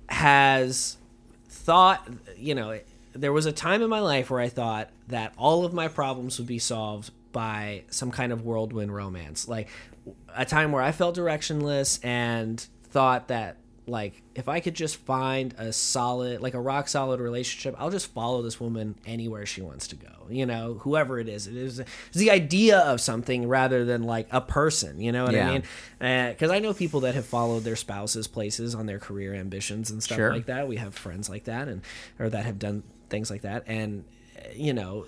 has 0.08 0.96
thought, 1.48 2.06
you 2.36 2.54
know, 2.54 2.78
there 3.14 3.32
was 3.32 3.46
a 3.46 3.52
time 3.52 3.82
in 3.82 3.88
my 3.88 4.00
life 4.00 4.30
where 4.30 4.40
I 4.40 4.48
thought 4.48 4.90
that 5.08 5.32
all 5.38 5.64
of 5.64 5.72
my 5.72 5.88
problems 5.88 6.38
would 6.38 6.46
be 6.48 6.58
solved 6.58 7.10
by 7.32 7.84
some 7.90 8.10
kind 8.10 8.32
of 8.32 8.44
whirlwind 8.44 8.94
romance, 8.94 9.48
like 9.48 9.68
a 10.36 10.44
time 10.44 10.72
where 10.72 10.82
I 10.82 10.92
felt 10.92 11.16
directionless 11.16 12.04
and 12.04 12.64
thought 12.90 13.28
that 13.28 13.56
like 13.86 14.22
if 14.34 14.48
I 14.48 14.60
could 14.60 14.72
just 14.74 14.96
find 14.96 15.54
a 15.58 15.70
solid 15.70 16.40
like 16.40 16.54
a 16.54 16.60
rock 16.60 16.88
solid 16.88 17.20
relationship, 17.20 17.74
I'll 17.78 17.90
just 17.90 18.12
follow 18.14 18.40
this 18.40 18.58
woman 18.58 18.94
anywhere 19.06 19.44
she 19.44 19.60
wants 19.60 19.88
to 19.88 19.96
go. 19.96 20.08
You 20.30 20.46
know, 20.46 20.74
whoever 20.80 21.18
it 21.18 21.28
is. 21.28 21.46
It 21.46 21.54
is 21.56 21.82
the 22.14 22.30
idea 22.30 22.78
of 22.78 22.98
something 23.02 23.46
rather 23.46 23.84
than 23.84 24.04
like 24.04 24.26
a 24.30 24.40
person, 24.40 25.00
you 25.02 25.12
know 25.12 25.24
what 25.24 25.34
Yeah. 25.34 25.48
I 25.48 25.52
mean? 25.52 25.62
Eh, 26.00 26.28
because 26.30 26.50
I 26.50 26.60
know 26.60 26.72
people 26.72 27.00
that 27.00 27.14
have 27.14 27.26
followed 27.26 27.64
their 27.64 27.76
spouses 27.76 28.26
places 28.26 28.74
on 28.74 28.86
their 28.86 28.98
career 28.98 29.34
ambitions 29.34 29.90
and 29.90 30.02
stuff 30.02 30.16
Sure. 30.16 30.32
like 30.32 30.46
that. 30.46 30.66
We 30.66 30.76
have 30.76 30.94
friends 30.94 31.28
like 31.28 31.44
that 31.44 31.68
and 31.68 31.82
or 32.18 32.30
that 32.30 32.46
have 32.46 32.58
done 32.58 32.84
things 33.08 33.30
like 33.30 33.42
that 33.42 33.64
and 33.66 34.04
you 34.54 34.72
know 34.72 35.06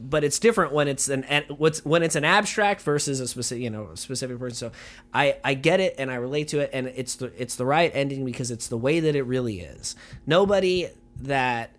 but 0.00 0.24
it's 0.24 0.38
different 0.38 0.72
when 0.72 0.88
it's 0.88 1.08
an 1.08 1.24
an- 1.24 1.44
what's 1.48 1.84
when 1.84 2.02
it's 2.02 2.14
an 2.14 2.24
abstract 2.24 2.82
versus 2.82 3.20
a 3.20 3.28
specific 3.28 3.62
you 3.62 3.70
know 3.70 3.94
specific 3.94 4.38
person. 4.38 4.70
So 4.70 4.72
I 5.12 5.36
I 5.44 5.54
get 5.54 5.80
it 5.80 5.94
and 5.98 6.10
I 6.10 6.16
relate 6.16 6.48
to 6.48 6.60
it 6.60 6.70
and 6.72 6.86
it's 6.88 7.16
the 7.16 7.32
it's 7.40 7.56
the 7.56 7.66
right 7.66 7.90
ending 7.94 8.24
because 8.24 8.50
it's 8.50 8.68
the 8.68 8.76
way 8.78 9.00
that 9.00 9.16
it 9.16 9.22
really 9.22 9.60
is. 9.60 9.96
Nobody 10.26 10.88
that 11.20 11.70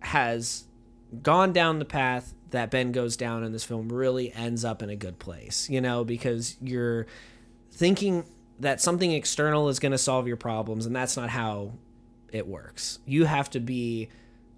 has 0.00 0.64
gone 1.22 1.52
down 1.52 1.78
the 1.78 1.84
path 1.84 2.34
that 2.50 2.70
Ben 2.70 2.92
goes 2.92 3.16
down 3.16 3.44
in 3.44 3.52
this 3.52 3.64
film 3.64 3.92
really 3.92 4.32
ends 4.32 4.64
up 4.64 4.82
in 4.82 4.88
a 4.88 4.96
good 4.96 5.18
place, 5.18 5.68
you 5.68 5.80
know, 5.80 6.04
because 6.04 6.56
you're 6.62 7.06
thinking 7.70 8.24
that 8.60 8.80
something 8.80 9.12
external 9.12 9.68
is 9.68 9.78
going 9.78 9.92
to 9.92 9.98
solve 9.98 10.26
your 10.26 10.36
problems 10.36 10.86
and 10.86 10.96
that's 10.96 11.16
not 11.16 11.30
how 11.30 11.72
it 12.32 12.46
works. 12.46 12.98
You 13.06 13.26
have 13.26 13.50
to 13.50 13.60
be 13.60 14.08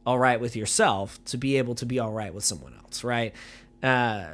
all 0.07 0.19
right 0.19 0.41
with 0.41 0.57
yourself 0.57 1.23
to 1.27 1.37
be 1.37 1.59
able 1.59 1.75
to 1.77 1.87
be 1.87 1.99
all 1.99 2.13
right 2.13 2.33
with 2.33 2.45
someone 2.45 2.75
else, 2.83 3.05
right? 3.05 3.35
Uh, 3.83 4.29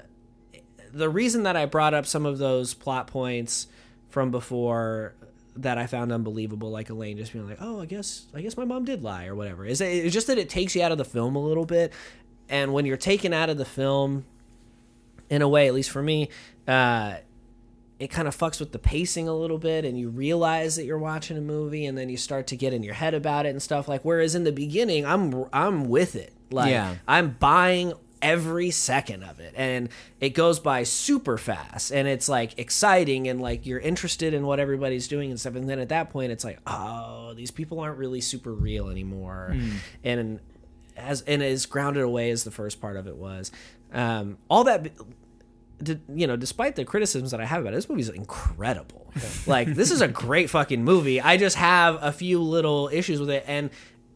the 0.93 1.09
reason 1.09 1.43
that 1.43 1.57
I 1.57 1.67
brought 1.67 1.95
up 1.95 2.07
some 2.07 2.25
of 2.25 2.39
those 2.39 2.75
plot 2.75 3.07
points 3.07 3.67
from 4.09 4.31
before 4.31 5.15
that 5.57 5.79
I 5.79 5.87
found 5.87 6.13
unbelievable, 6.13 6.71
like 6.71 6.91
Elaine 6.91 7.17
just 7.17 7.33
being 7.33 7.49
like, 7.49 7.59
"Oh, 7.61 7.81
I 7.81 7.87
guess 7.87 8.27
I 8.35 8.43
guess 8.43 8.57
my 8.57 8.65
mom 8.65 8.85
did 8.85 9.03
lie" 9.03 9.27
or 9.27 9.35
whatever, 9.35 9.65
is 9.65 9.81
it's 9.81 10.13
just 10.13 10.27
that 10.27 10.39
it 10.39 10.49
takes 10.49 10.75
you 10.75 10.83
out 10.83 10.93
of 10.93 10.99
the 10.99 11.05
film 11.05 11.37
a 11.37 11.41
little 11.41 11.65
bit, 11.65 11.93
and 12.49 12.73
when 12.73 12.87
you're 12.87 12.97
taken 12.97 13.33
out 13.33 13.51
of 13.51 13.59
the 13.59 13.65
film, 13.65 14.25
in 15.29 15.43
a 15.43 15.49
way, 15.49 15.67
at 15.67 15.75
least 15.75 15.91
for 15.91 16.03
me, 16.03 16.29
uh, 16.69 17.17
it 17.99 18.09
kind 18.09 18.29
of 18.29 18.37
fucks 18.37 18.61
with 18.61 18.73
the 18.73 18.79
pacing 18.79 19.27
a 19.27 19.35
little 19.35 19.59
bit 19.59 19.85
and 19.85 19.99
you 19.99 20.11
realize 20.11 20.77
that 20.77 20.85
you're 20.85 20.99
watching 20.99 21.37
a 21.39 21.41
movie 21.41 21.87
and 21.87 21.97
then 21.97 22.09
you 22.09 22.17
start 22.17 22.47
to 22.49 22.57
get 22.57 22.73
in 22.73 22.83
your 22.83 22.95
head 22.95 23.15
about 23.15 23.47
it 23.47 23.51
and 23.51 23.63
stuff 23.63 23.89
like 23.89 24.05
whereas 24.05 24.35
in 24.35 24.45
the 24.45 24.53
beginning 24.53 25.07
I'm 25.07 25.47
I'm 25.53 25.89
with 25.89 26.15
it. 26.15 26.33
Like 26.51 26.71
Yeah. 26.71 26.97
I'm 27.09 27.31
buying 27.31 27.95
every 28.23 28.71
second 28.71 29.23
of 29.23 29.41
it 29.41 29.53
and 29.57 29.89
it 30.21 30.31
goes 30.31 30.59
by 30.59 30.83
super 30.83 31.37
fast 31.39 31.91
and 31.91 32.09
it's 32.09 32.29
like 32.29 32.59
exciting 32.59 33.29
and 33.29 33.41
like 33.41 33.67
you're 33.67 33.79
interested 33.79 34.35
in 34.35 34.47
what 34.47 34.59
everybody's 34.59 35.07
doing 35.07 35.31
and 35.31 35.39
stuff 35.39 35.55
and 35.55 35.69
then 35.69 35.79
at 35.79 35.91
that 35.91 36.11
point 36.11 36.33
it's 36.33 36.45
like 36.45 36.59
oh 36.67 37.35
these 37.35 37.51
people 37.51 37.79
aren't 37.81 37.99
really 37.99 38.21
super 38.21 38.53
real 38.53 38.89
anymore. 38.89 39.55
And 40.03 40.41
as 40.97 41.23
and 41.23 41.43
as 41.43 41.67
grounded 41.67 42.03
away 42.03 42.31
as 42.31 42.45
the 42.45 42.51
first 42.51 42.81
part 42.81 42.97
of 42.97 43.07
it 43.07 43.17
was. 43.17 43.51
Um, 43.93 44.39
all 44.49 44.65
that 44.65 44.91
d- 45.83 45.99
you 46.15 46.27
know, 46.27 46.37
despite 46.37 46.77
the 46.77 46.85
criticisms 46.85 47.31
that 47.31 47.41
I 47.41 47.45
have 47.47 47.61
about 47.61 47.73
it, 47.73 47.77
this 47.77 47.89
movie's 47.89 48.09
incredible. 48.09 49.13
like, 49.47 49.69
this 49.75 49.91
is 49.91 50.01
a 50.01 50.09
great 50.09 50.51
fucking 50.51 50.83
movie. 50.85 51.21
I 51.21 51.37
just 51.37 51.57
have 51.57 51.99
a 52.03 52.13
few 52.13 52.41
little 52.43 52.89
issues 52.93 53.21
with 53.21 53.31
it. 53.31 53.45
And 53.47 53.71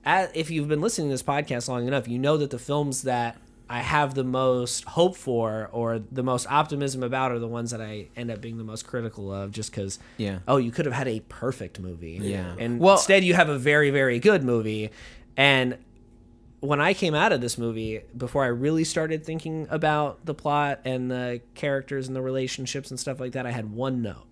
at, 0.04 0.34
if 0.36 0.50
you've 0.50 0.68
been 0.68 0.80
listening 0.80 1.08
to 1.08 1.12
this 1.14 1.22
podcast 1.22 1.68
long 1.68 1.86
enough, 1.86 2.08
you 2.08 2.18
know 2.18 2.36
that 2.38 2.50
the 2.50 2.58
films 2.58 3.02
that 3.02 3.36
I 3.68 3.80
have 3.80 4.14
the 4.14 4.24
most 4.24 4.84
hope 4.84 5.16
for 5.16 5.68
or 5.72 6.00
the 6.10 6.22
most 6.24 6.50
optimism 6.50 7.02
about 7.04 7.30
are 7.30 7.38
the 7.38 7.46
ones 7.46 7.70
that 7.70 7.80
I 7.80 8.08
end 8.16 8.30
up 8.30 8.40
being 8.40 8.58
the 8.58 8.64
most 8.64 8.84
critical 8.86 9.32
of 9.32 9.52
just 9.52 9.70
because, 9.70 9.98
Yeah. 10.16 10.40
oh, 10.48 10.56
you 10.56 10.72
could 10.72 10.86
have 10.86 10.94
had 10.94 11.06
a 11.06 11.20
perfect 11.28 11.78
movie. 11.78 12.18
Yeah. 12.20 12.54
And 12.58 12.80
Well- 12.80 12.94
instead, 12.96 13.22
you 13.22 13.34
have 13.34 13.48
a 13.48 13.58
very, 13.58 13.90
very 13.90 14.18
good 14.18 14.42
movie. 14.42 14.90
And 15.36 15.76
when 16.60 16.80
I 16.80 16.94
came 16.94 17.14
out 17.14 17.32
of 17.32 17.40
this 17.40 17.56
movie, 17.56 18.02
before 18.16 18.44
I 18.44 18.48
really 18.48 18.84
started 18.84 19.24
thinking 19.24 19.66
about 19.70 20.24
the 20.26 20.34
plot 20.34 20.80
and 20.84 21.10
the 21.10 21.40
characters 21.54 22.06
and 22.06 22.14
the 22.14 22.22
relationships 22.22 22.90
and 22.90 23.00
stuff 23.00 23.18
like 23.18 23.32
that, 23.32 23.46
I 23.46 23.50
had 23.50 23.72
one 23.72 24.02
note. 24.02 24.26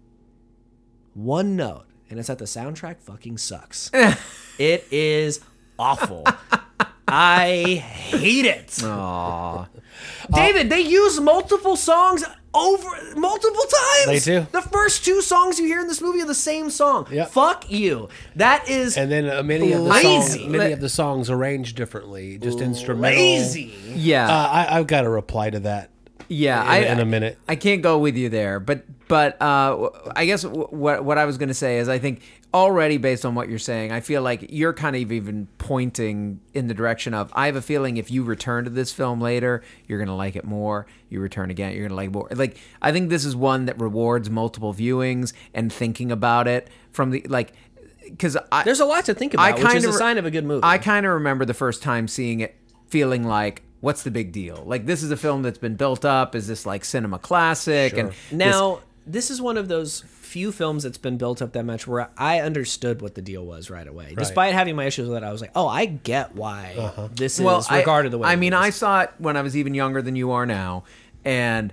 One 1.15 1.57
note. 1.57 1.87
And 2.11 2.19
it's 2.19 2.29
that 2.29 2.39
the 2.39 2.45
soundtrack 2.45 3.01
fucking 3.01 3.39
sucks. 3.39 3.91
it 4.59 4.87
is 4.91 5.41
awful. 5.79 6.25
I 7.07 7.83
hate 7.83 8.45
it. 8.45 8.83
Aw. 8.85 9.69
David, 10.33 10.69
they 10.71 10.81
use 10.81 11.21
multiple 11.21 11.77
songs 11.77 12.25
over 12.55 12.89
multiple 13.17 13.63
times. 13.63 14.25
They 14.25 14.41
do. 14.41 14.47
The 14.53 14.63
first 14.63 15.05
two 15.05 15.21
songs 15.23 15.59
you 15.59 15.67
hear 15.67 15.81
in 15.81 15.87
this 15.89 16.01
movie 16.01 16.21
are 16.23 16.27
the 16.27 16.35
same 16.35 16.71
song. 16.71 17.07
Yep. 17.11 17.29
Fuck 17.31 17.71
you. 17.71 18.09
That 18.37 18.69
is 18.69 18.97
And 18.97 19.11
then 19.13 19.29
uh, 19.29 19.43
many 19.43 19.73
of 19.73 19.83
the 19.83 19.89
Lazy. 19.89 20.39
songs, 20.39 20.47
many 20.47 20.73
of 20.73 20.81
the 20.81 20.89
songs 20.89 21.31
arranged 21.31 21.77
differently, 21.77 22.39
just 22.39 22.61
instrumental. 22.61 23.21
lazy. 23.21 23.75
Yeah. 23.87 24.27
Uh, 24.29 24.49
I, 24.49 24.79
I've 24.79 24.87
got 24.87 25.05
a 25.05 25.11
reply 25.11 25.51
to 25.51 25.61
that. 25.61 25.91
Yeah, 26.31 26.61
in, 26.63 26.69
I, 26.69 26.77
in 26.93 27.01
a 27.01 27.07
minute. 27.07 27.39
I 27.49 27.57
can't 27.57 27.81
go 27.81 27.99
with 27.99 28.15
you 28.17 28.29
there, 28.29 28.61
but 28.61 28.85
but 29.09 29.41
uh, 29.41 29.89
I 30.15 30.27
guess 30.27 30.43
w- 30.43 30.67
what 30.69 31.03
what 31.03 31.17
I 31.17 31.25
was 31.25 31.39
going 31.39 31.49
to 31.49 31.55
say 31.55 31.79
is 31.79 31.89
I 31.89 31.99
think 31.99 32.21
already 32.55 32.97
based 32.97 33.27
on 33.27 33.35
what 33.35 33.49
you're 33.49 33.59
saying, 33.59 33.93
I 33.93 34.01
feel 34.01 34.23
like 34.23 34.47
you're 34.51 34.73
kind 34.73 34.97
of 34.97 35.13
even 35.13 35.49
pointing 35.59 36.41
in 36.55 36.67
the 36.67 36.75
direction 36.75 37.13
of 37.15 37.31
I 37.35 37.47
have 37.47 37.57
a 37.57 37.63
feeling 37.63 37.97
if 37.99 38.11
you 38.11 38.23
return 38.25 38.65
to 38.65 38.71
this 38.71 38.91
film 38.93 39.21
later, 39.21 39.63
you're 39.87 39.99
going 39.99 40.09
to 40.09 40.15
like 40.15 40.35
it 40.37 40.45
more. 40.45 40.87
You 41.11 41.21
return 41.21 41.51
again, 41.51 41.73
you're 41.73 41.83
going 41.89 41.91
to 41.91 41.95
like 41.95 42.11
more. 42.11 42.29
Like 42.31 42.59
I 42.81 42.91
think 42.93 43.11
this 43.11 43.25
is 43.25 43.37
one 43.37 43.67
that 43.67 43.79
rewards 43.79 44.31
multiple 44.31 44.73
viewings 44.73 45.33
and 45.53 45.73
thinking 45.73 46.11
about 46.11 46.49
it 46.49 46.69
from 46.91 47.11
the 47.11 47.21
like 47.29 47.53
because 48.05 48.37
I 48.51 48.65
There's 48.65 48.81
a 48.81 48.87
lot 48.87 49.05
to 49.07 49.15
think 49.15 49.35
about, 49.35 49.45
which 49.53 49.67
is 49.67 49.73
kinda 49.75 49.89
a 49.91 49.93
sign 49.99 50.17
of 50.19 50.25
a 50.25 50.31
good 50.31 50.45
movie. 50.45 50.63
I 50.65 50.79
kind 50.79 51.05
of 51.05 51.13
remember 51.13 51.45
the 51.45 51.53
first 51.55 51.83
time 51.83 52.09
seeing 52.09 52.41
it, 52.41 52.57
feeling 52.89 53.25
like, 53.25 53.63
"What's 53.81 54.03
the 54.03 54.11
big 54.11 54.33
deal?" 54.33 54.63
Like 54.67 54.87
this 54.87 55.03
is 55.03 55.11
a 55.11 55.17
film 55.19 55.43
that's 55.43 55.59
been 55.59 55.77
built 55.77 56.07
up. 56.07 56.35
Is 56.35 56.47
this 56.47 56.65
like 56.65 56.87
cinema 56.87 57.19
classic? 57.19 57.99
And 57.99 58.09
this- 58.11 58.33
Now, 58.33 58.81
this 59.07 59.31
is 59.31 59.43
one 59.43 59.59
of 59.59 59.69
those 59.69 60.01
few 60.29 60.53
films 60.53 60.83
that's 60.85 60.99
been 60.99 61.17
built 61.19 61.41
up 61.43 61.53
that 61.53 61.65
much 61.65 61.87
where 61.87 62.11
I 62.17 62.41
understood 62.41 63.03
what 63.03 63.15
the 63.15 63.23
deal 63.23 63.45
was 63.45 63.71
right 63.71 63.87
away. 63.87 64.15
Despite 64.17 64.53
having 64.55 64.77
my 64.77 64.85
issues 64.85 65.09
with 65.09 65.17
it, 65.19 65.25
I 65.25 65.33
was 65.33 65.41
like, 65.41 65.53
"Oh, 65.55 65.67
I 65.67 65.87
get 65.87 66.35
why 66.35 66.75
Uh-huh. 66.79 67.09
this 67.15 67.41
well, 67.41 67.59
is 67.59 67.71
regarded 67.71 68.09
I, 68.09 68.11
the 68.11 68.19
way." 68.19 68.29
I 68.29 68.33
it 68.35 68.37
mean, 68.37 68.53
is. 68.53 68.59
I 68.61 68.71
saw 68.71 69.01
it 69.03 69.11
when 69.19 69.37
I 69.37 69.43
was 69.43 69.57
even 69.57 69.75
younger 69.75 70.03
than 70.03 70.15
you 70.17 70.31
are 70.33 70.47
now, 70.47 70.85
and 71.25 71.73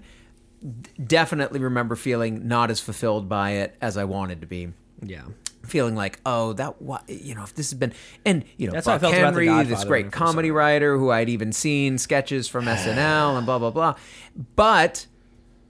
definitely 1.03 1.60
remember 1.60 1.95
feeling 1.95 2.48
not 2.48 2.72
as 2.72 2.80
fulfilled 2.80 3.30
by 3.30 3.52
it 3.52 3.76
as 3.82 3.98
I 3.98 4.03
wanted 4.06 4.41
to 4.41 4.48
be. 4.48 4.69
yeah. 5.02 5.23
feeling 5.64 5.95
like, 5.95 6.19
oh, 6.26 6.53
that 6.53 6.82
what 6.82 7.07
you 7.10 7.34
know, 7.36 7.44
if 7.44 7.53
this 7.56 7.72
has 7.72 7.80
been 7.80 7.91
and 8.23 8.44
you 8.57 8.68
know, 8.68 8.73
That's 8.73 8.86
how 8.88 8.94
I 8.94 8.98
Buck 8.98 9.02
felt 9.11 9.14
about 9.15 9.34
The 9.34 9.45
Henry, 9.45 9.65
this 9.65 9.84
great 9.84 10.11
comedy 10.11 10.49
saw 10.49 10.56
writer 10.56 10.98
who 10.98 11.10
I'd 11.11 11.30
even 11.30 11.52
seen 11.52 11.98
sketches 11.98 12.48
from 12.48 12.65
SNL 12.65 13.38
and 13.38 13.45
blah 13.45 13.60
blah 13.60 13.72
blah. 13.72 13.95
But 14.56 15.07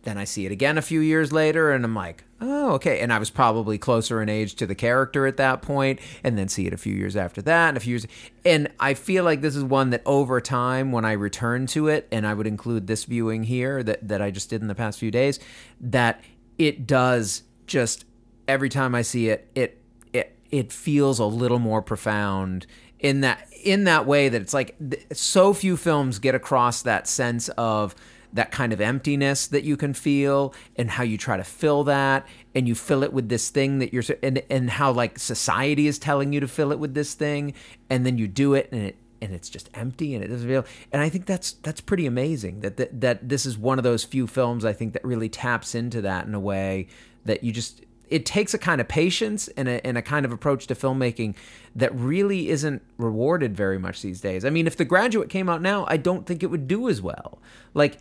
then 0.03 0.17
I 0.17 0.25
see 0.25 0.45
it 0.45 0.51
again 0.51 0.77
a 0.77 0.81
few 0.81 0.99
years 0.99 1.31
later, 1.31 1.71
and 1.71 1.83
I'm 1.83 1.95
like, 1.95 2.23
oh, 2.45 2.73
okay. 2.73 2.99
And 2.99 3.11
I 3.11 3.19
was 3.19 3.29
probably 3.29 3.77
closer 3.77 4.21
in 4.21 4.29
age 4.29 4.55
to 4.55 4.65
the 4.65 4.75
character 4.75 5.25
at 5.25 5.37
that 5.37 5.61
point, 5.61 5.99
and 6.23 6.37
then 6.37 6.47
see 6.47 6.67
it 6.67 6.73
a 6.73 6.77
few 6.77 6.93
years 6.93 7.15
after 7.15 7.41
that, 7.43 7.69
and 7.69 7.77
a 7.77 7.79
few 7.79 7.91
years. 7.91 8.07
And 8.45 8.69
I 8.79 8.93
feel 8.93 9.23
like 9.23 9.41
this 9.41 9.55
is 9.55 9.63
one 9.63 9.89
that 9.89 10.01
over 10.05 10.39
time, 10.39 10.91
when 10.91 11.05
I 11.05 11.13
return 11.13 11.65
to 11.67 11.87
it, 11.87 12.07
and 12.11 12.25
I 12.25 12.33
would 12.33 12.47
include 12.47 12.87
this 12.87 13.05
viewing 13.05 13.43
here 13.43 13.83
that 13.83 14.07
that 14.07 14.21
I 14.21 14.31
just 14.31 14.49
did 14.49 14.61
in 14.61 14.67
the 14.67 14.75
past 14.75 14.99
few 14.99 15.11
days, 15.11 15.39
that 15.81 16.21
it 16.57 16.87
does 16.87 17.43
just 17.67 18.05
every 18.47 18.69
time 18.69 18.95
I 18.95 19.01
see 19.01 19.29
it, 19.29 19.49
it 19.55 19.81
it 20.13 20.37
it 20.51 20.71
feels 20.71 21.19
a 21.19 21.25
little 21.25 21.59
more 21.59 21.81
profound 21.81 22.67
in 22.99 23.21
that 23.21 23.47
in 23.63 23.83
that 23.85 24.05
way 24.05 24.29
that 24.29 24.41
it's 24.41 24.53
like 24.53 24.75
so 25.11 25.53
few 25.53 25.75
films 25.75 26.19
get 26.19 26.35
across 26.35 26.83
that 26.83 27.07
sense 27.07 27.49
of 27.49 27.95
that 28.35 28.51
kind 28.51 28.73
of 28.73 28.81
emptiness 28.81 29.47
that 29.47 29.63
you 29.63 29.75
can 29.77 29.93
feel 29.93 30.53
and 30.75 30.91
how 30.91 31.03
you 31.03 31.17
try 31.17 31.37
to 31.37 31.43
fill 31.43 31.85
that 31.85 32.27
and 32.53 32.67
you 32.67 32.75
fill 32.75 33.01
it 33.01 33.11
with 33.11 33.29
this 33.29 33.49
thing 33.49 33.79
that 33.79 33.93
you're 33.93 34.03
and 34.21 34.43
and 34.49 34.69
how 34.69 34.91
like 34.91 35.17
society 35.17 35.87
is 35.87 35.97
telling 35.97 36.33
you 36.33 36.39
to 36.39 36.47
fill 36.47 36.71
it 36.71 36.77
with 36.77 36.93
this 36.93 37.13
thing 37.13 37.53
and 37.89 38.05
then 38.05 38.17
you 38.17 38.27
do 38.27 38.53
it 38.53 38.69
and 38.71 38.81
it 38.81 38.97
and 39.21 39.33
it's 39.33 39.49
just 39.49 39.69
empty 39.73 40.13
and 40.13 40.23
it 40.23 40.27
doesn't 40.27 40.47
feel 40.47 40.65
and 40.91 41.01
I 41.01 41.07
think 41.07 41.25
that's 41.25 41.53
that's 41.53 41.79
pretty 41.79 42.05
amazing 42.05 42.59
that 42.59 42.75
that, 42.77 43.01
that 43.01 43.29
this 43.29 43.45
is 43.45 43.57
one 43.57 43.79
of 43.79 43.83
those 43.83 44.03
few 44.03 44.27
films 44.27 44.65
I 44.65 44.73
think 44.73 44.93
that 44.93 45.03
really 45.05 45.29
taps 45.29 45.73
into 45.73 46.01
that 46.01 46.27
in 46.27 46.35
a 46.35 46.39
way 46.39 46.87
that 47.23 47.43
you 47.43 47.53
just 47.53 47.85
it 48.09 48.25
takes 48.25 48.53
a 48.53 48.57
kind 48.57 48.81
of 48.81 48.87
patience 48.87 49.47
and 49.49 49.67
a, 49.67 49.85
and 49.85 49.97
a 49.97 50.01
kind 50.01 50.25
of 50.25 50.31
approach 50.31 50.67
to 50.67 50.75
filmmaking 50.75 51.35
that 51.75 51.93
really 51.95 52.49
isn't 52.49 52.83
rewarded 52.97 53.55
very 53.55 53.79
much 53.79 54.01
these 54.01 54.21
days. 54.21 54.45
I 54.45 54.49
mean, 54.49 54.67
if 54.67 54.77
The 54.77 54.85
Graduate 54.85 55.29
came 55.29 55.49
out 55.49 55.61
now, 55.61 55.85
I 55.87 55.97
don't 55.97 56.25
think 56.25 56.43
it 56.43 56.47
would 56.47 56.67
do 56.67 56.87
as 56.87 57.01
well. 57.01 57.39
Like, 57.73 57.97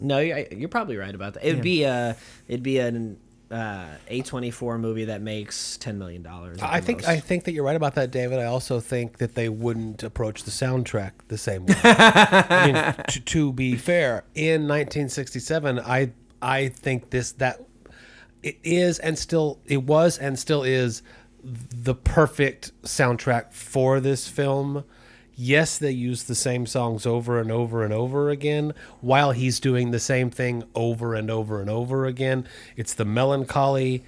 No, 0.00 0.18
you're, 0.18 0.46
you're 0.52 0.68
probably 0.68 0.96
right 0.96 1.14
about 1.14 1.34
that. 1.34 1.44
It'd 1.44 1.62
be 1.62 1.84
a 1.84 2.16
it'd 2.48 2.62
be 2.62 2.78
an 2.78 3.18
uh, 3.50 3.86
A24 4.10 4.80
movie 4.80 5.06
that 5.06 5.22
makes 5.22 5.76
ten 5.76 5.98
million 5.98 6.22
dollars. 6.22 6.58
I 6.60 6.80
think 6.80 7.06
I 7.06 7.20
think 7.20 7.44
that 7.44 7.52
you're 7.52 7.64
right 7.64 7.76
about 7.76 7.94
that, 7.94 8.10
David. 8.10 8.38
I 8.38 8.44
also 8.44 8.80
think 8.80 9.18
that 9.18 9.34
they 9.34 9.48
wouldn't 9.48 10.02
approach 10.02 10.42
the 10.42 10.50
soundtrack 10.50 11.12
the 11.28 11.38
same 11.38 11.66
way. 11.66 11.74
I 11.82 12.66
mean, 12.66 13.04
to, 13.08 13.20
to 13.20 13.52
be 13.52 13.76
fair, 13.76 14.24
in 14.34 14.62
1967, 14.62 15.78
I 15.80 16.12
I 16.42 16.68
think 16.68 17.10
this 17.10 17.32
that 17.32 17.62
it 18.42 18.58
is 18.62 18.98
and 18.98 19.18
still 19.18 19.60
it 19.66 19.82
was 19.82 20.18
and 20.18 20.38
still 20.38 20.62
is 20.62 21.02
the 21.42 21.94
perfect 21.94 22.72
soundtrack 22.82 23.52
for 23.52 24.00
this 24.00 24.28
film. 24.28 24.84
Yes, 25.38 25.76
they 25.76 25.90
use 25.90 26.24
the 26.24 26.34
same 26.34 26.64
songs 26.64 27.04
over 27.04 27.38
and 27.38 27.52
over 27.52 27.84
and 27.84 27.92
over 27.92 28.30
again 28.30 28.72
while 29.02 29.32
he's 29.32 29.60
doing 29.60 29.90
the 29.90 30.00
same 30.00 30.30
thing 30.30 30.64
over 30.74 31.14
and 31.14 31.30
over 31.30 31.60
and 31.60 31.68
over 31.68 32.06
again. 32.06 32.48
It's 32.74 32.94
the 32.94 33.04
melancholy 33.04 34.02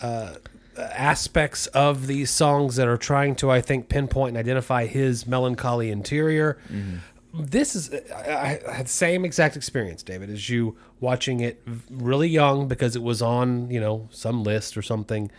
uh, 0.00 0.36
aspects 0.78 1.66
of 1.68 2.06
these 2.06 2.30
songs 2.30 2.76
that 2.76 2.88
are 2.88 2.96
trying 2.96 3.34
to, 3.36 3.50
I 3.50 3.60
think, 3.60 3.90
pinpoint 3.90 4.30
and 4.30 4.38
identify 4.38 4.86
his 4.86 5.26
melancholy 5.26 5.90
interior. 5.90 6.58
Mm-hmm. 6.72 6.96
This 7.34 7.74
is 7.74 7.92
I 8.14 8.60
I 8.66 8.72
had 8.72 8.86
the 8.86 8.90
same 8.90 9.24
exact 9.24 9.56
experience, 9.56 10.02
David, 10.02 10.30
as 10.30 10.48
you 10.48 10.76
watching 11.00 11.40
it 11.40 11.62
really 11.90 12.28
young 12.28 12.68
because 12.68 12.96
it 12.96 13.02
was 13.02 13.20
on, 13.20 13.70
you 13.70 13.80
know, 13.80 14.08
some 14.12 14.44
list 14.44 14.76
or 14.76 14.82
something, 14.82 15.30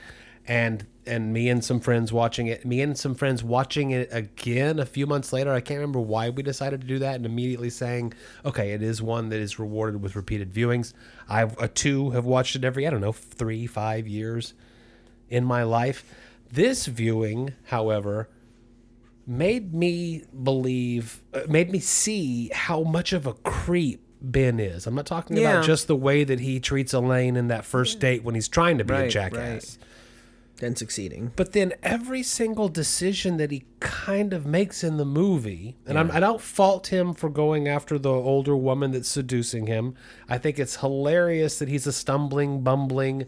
and 0.45 0.85
and 1.07 1.33
me 1.33 1.49
and 1.49 1.63
some 1.63 1.79
friends 1.79 2.11
watching 2.11 2.47
it. 2.47 2.65
Me 2.65 2.81
and 2.81 2.97
some 2.97 3.15
friends 3.15 3.43
watching 3.43 3.91
it 3.91 4.09
again 4.11 4.79
a 4.79 4.85
few 4.85 5.05
months 5.05 5.31
later. 5.33 5.51
I 5.51 5.61
can't 5.61 5.79
remember 5.79 5.99
why 5.99 6.29
we 6.29 6.43
decided 6.43 6.81
to 6.81 6.87
do 6.87 6.99
that, 6.99 7.15
and 7.15 7.25
immediately 7.25 7.69
saying, 7.69 8.13
"Okay, 8.43 8.71
it 8.73 8.81
is 8.81 9.01
one 9.01 9.29
that 9.29 9.39
is 9.39 9.59
rewarded 9.59 10.01
with 10.01 10.15
repeated 10.15 10.53
viewings." 10.53 10.93
I 11.29 11.43
uh, 11.43 11.67
too 11.73 12.11
have 12.11 12.25
watched 12.25 12.55
it 12.55 12.63
every 12.63 12.87
I 12.87 12.89
don't 12.89 13.01
know 13.01 13.11
three 13.11 13.67
five 13.67 14.07
years 14.07 14.53
in 15.29 15.43
my 15.45 15.63
life. 15.63 16.03
This 16.51 16.85
viewing, 16.85 17.53
however, 17.65 18.29
made 19.27 19.73
me 19.73 20.23
believe, 20.43 21.21
uh, 21.33 21.41
made 21.49 21.71
me 21.71 21.79
see 21.79 22.49
how 22.53 22.83
much 22.83 23.11
of 23.13 23.25
a 23.25 23.33
creep 23.33 24.01
Ben 24.21 24.59
is. 24.59 24.87
I'm 24.87 24.95
not 24.95 25.05
talking 25.05 25.37
Yeah. 25.37 25.53
about 25.53 25.65
just 25.65 25.87
the 25.87 25.95
way 25.95 26.23
that 26.23 26.39
he 26.39 26.59
treats 26.59 26.93
Elaine 26.93 27.35
in 27.35 27.47
that 27.47 27.65
first 27.65 27.99
date 27.99 28.23
when 28.23 28.35
he's 28.35 28.47
trying 28.47 28.77
to 28.77 28.83
be 28.83 28.93
a 28.93 29.01
Right, 29.01 29.11
then 30.57 30.75
succeeding. 30.75 31.31
But 31.35 31.51
then 31.51 31.73
every 31.83 32.23
single 32.23 32.69
decision 32.69 33.37
that 33.37 33.51
he 33.51 33.65
kind 33.81 34.33
of 34.33 34.45
makes 34.45 34.83
in 34.83 34.97
the 34.97 35.05
movie, 35.05 35.75
and 35.85 35.99
I'm, 35.99 36.09
I 36.11 36.19
don't 36.19 36.39
fault 36.39 36.87
him 36.87 37.13
for 37.13 37.29
going 37.29 37.67
after 37.67 37.99
the 37.99 38.11
older 38.11 38.55
woman 38.55 38.91
that's 38.91 39.09
seducing 39.09 39.67
him. 39.67 39.95
I 40.29 40.37
think 40.37 40.57
it's 40.57 40.77
hilarious 40.77 41.59
that 41.59 41.67
he's 41.67 41.85
a 41.85 41.91
stumbling, 41.91 42.61
bumbling, 42.61 43.25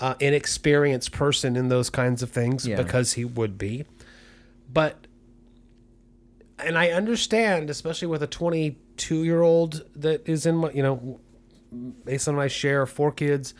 uh, 0.00 0.14
inexperienced 0.20 1.12
person 1.12 1.56
in 1.56 1.68
those 1.68 1.88
kinds 1.90 2.22
of 2.22 2.30
things 2.30 2.66
Yeah. 2.66 2.76
because 2.76 3.14
he 3.14 3.24
would 3.24 3.56
be. 3.56 3.84
But, 4.72 5.06
and 6.58 6.76
I 6.76 6.90
understand, 6.90 7.70
especially 7.70 8.08
with 8.08 8.22
a 8.22 8.26
22 8.26 9.24
year 9.24 9.40
old 9.42 9.84
that 9.96 10.28
is 10.28 10.44
in 10.46 10.56
my, 10.56 10.70
you 10.72 10.82
know, 10.82 11.20
based 12.04 12.28
on 12.28 12.34
my 12.34 12.48
share 12.48 12.82
of 12.82 12.90
four 12.90 13.12
kids. 13.12 13.54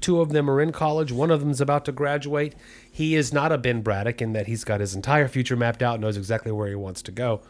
Two 0.00 0.20
of 0.20 0.30
them 0.30 0.50
are 0.50 0.60
in 0.60 0.72
college. 0.72 1.12
One 1.12 1.30
of 1.30 1.40
them 1.40 1.50
is 1.50 1.60
about 1.60 1.84
to 1.86 1.92
graduate. 1.92 2.54
He 2.90 3.14
is 3.14 3.32
not 3.32 3.52
a 3.52 3.58
Ben 3.58 3.82
Braddock 3.82 4.20
in 4.22 4.32
that 4.32 4.46
he's 4.46 4.64
got 4.64 4.80
his 4.80 4.94
entire 4.94 5.28
future 5.28 5.56
mapped 5.56 5.82
out, 5.82 6.00
knows 6.00 6.16
exactly 6.16 6.52
where 6.52 6.68
he 6.68 6.74
wants 6.74 7.02
to 7.02 7.12
go. 7.12 7.42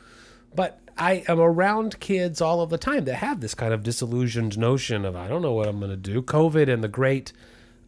But 0.55 0.81
I 0.98 1.24
am 1.28 1.40
around 1.40 2.01
kids 2.01 2.40
all 2.40 2.61
of 2.61 2.70
the 2.70 2.78
time 2.78 3.05
that 3.05 3.16
have 3.16 3.40
this 3.40 3.55
kind 3.55 3.73
of 3.73 3.82
disillusioned 3.82 4.59
notion 4.59 5.05
of 5.05 5.15
I 5.15 5.28
don't 5.28 5.43
know 5.43 5.53
what 5.53 5.69
I'm 5.69 5.78
going 5.78 5.90
to 5.90 5.97
do. 5.97 6.23
COVID 6.23 6.73
and 6.73 6.82
the 6.82 6.89
great 6.89 7.32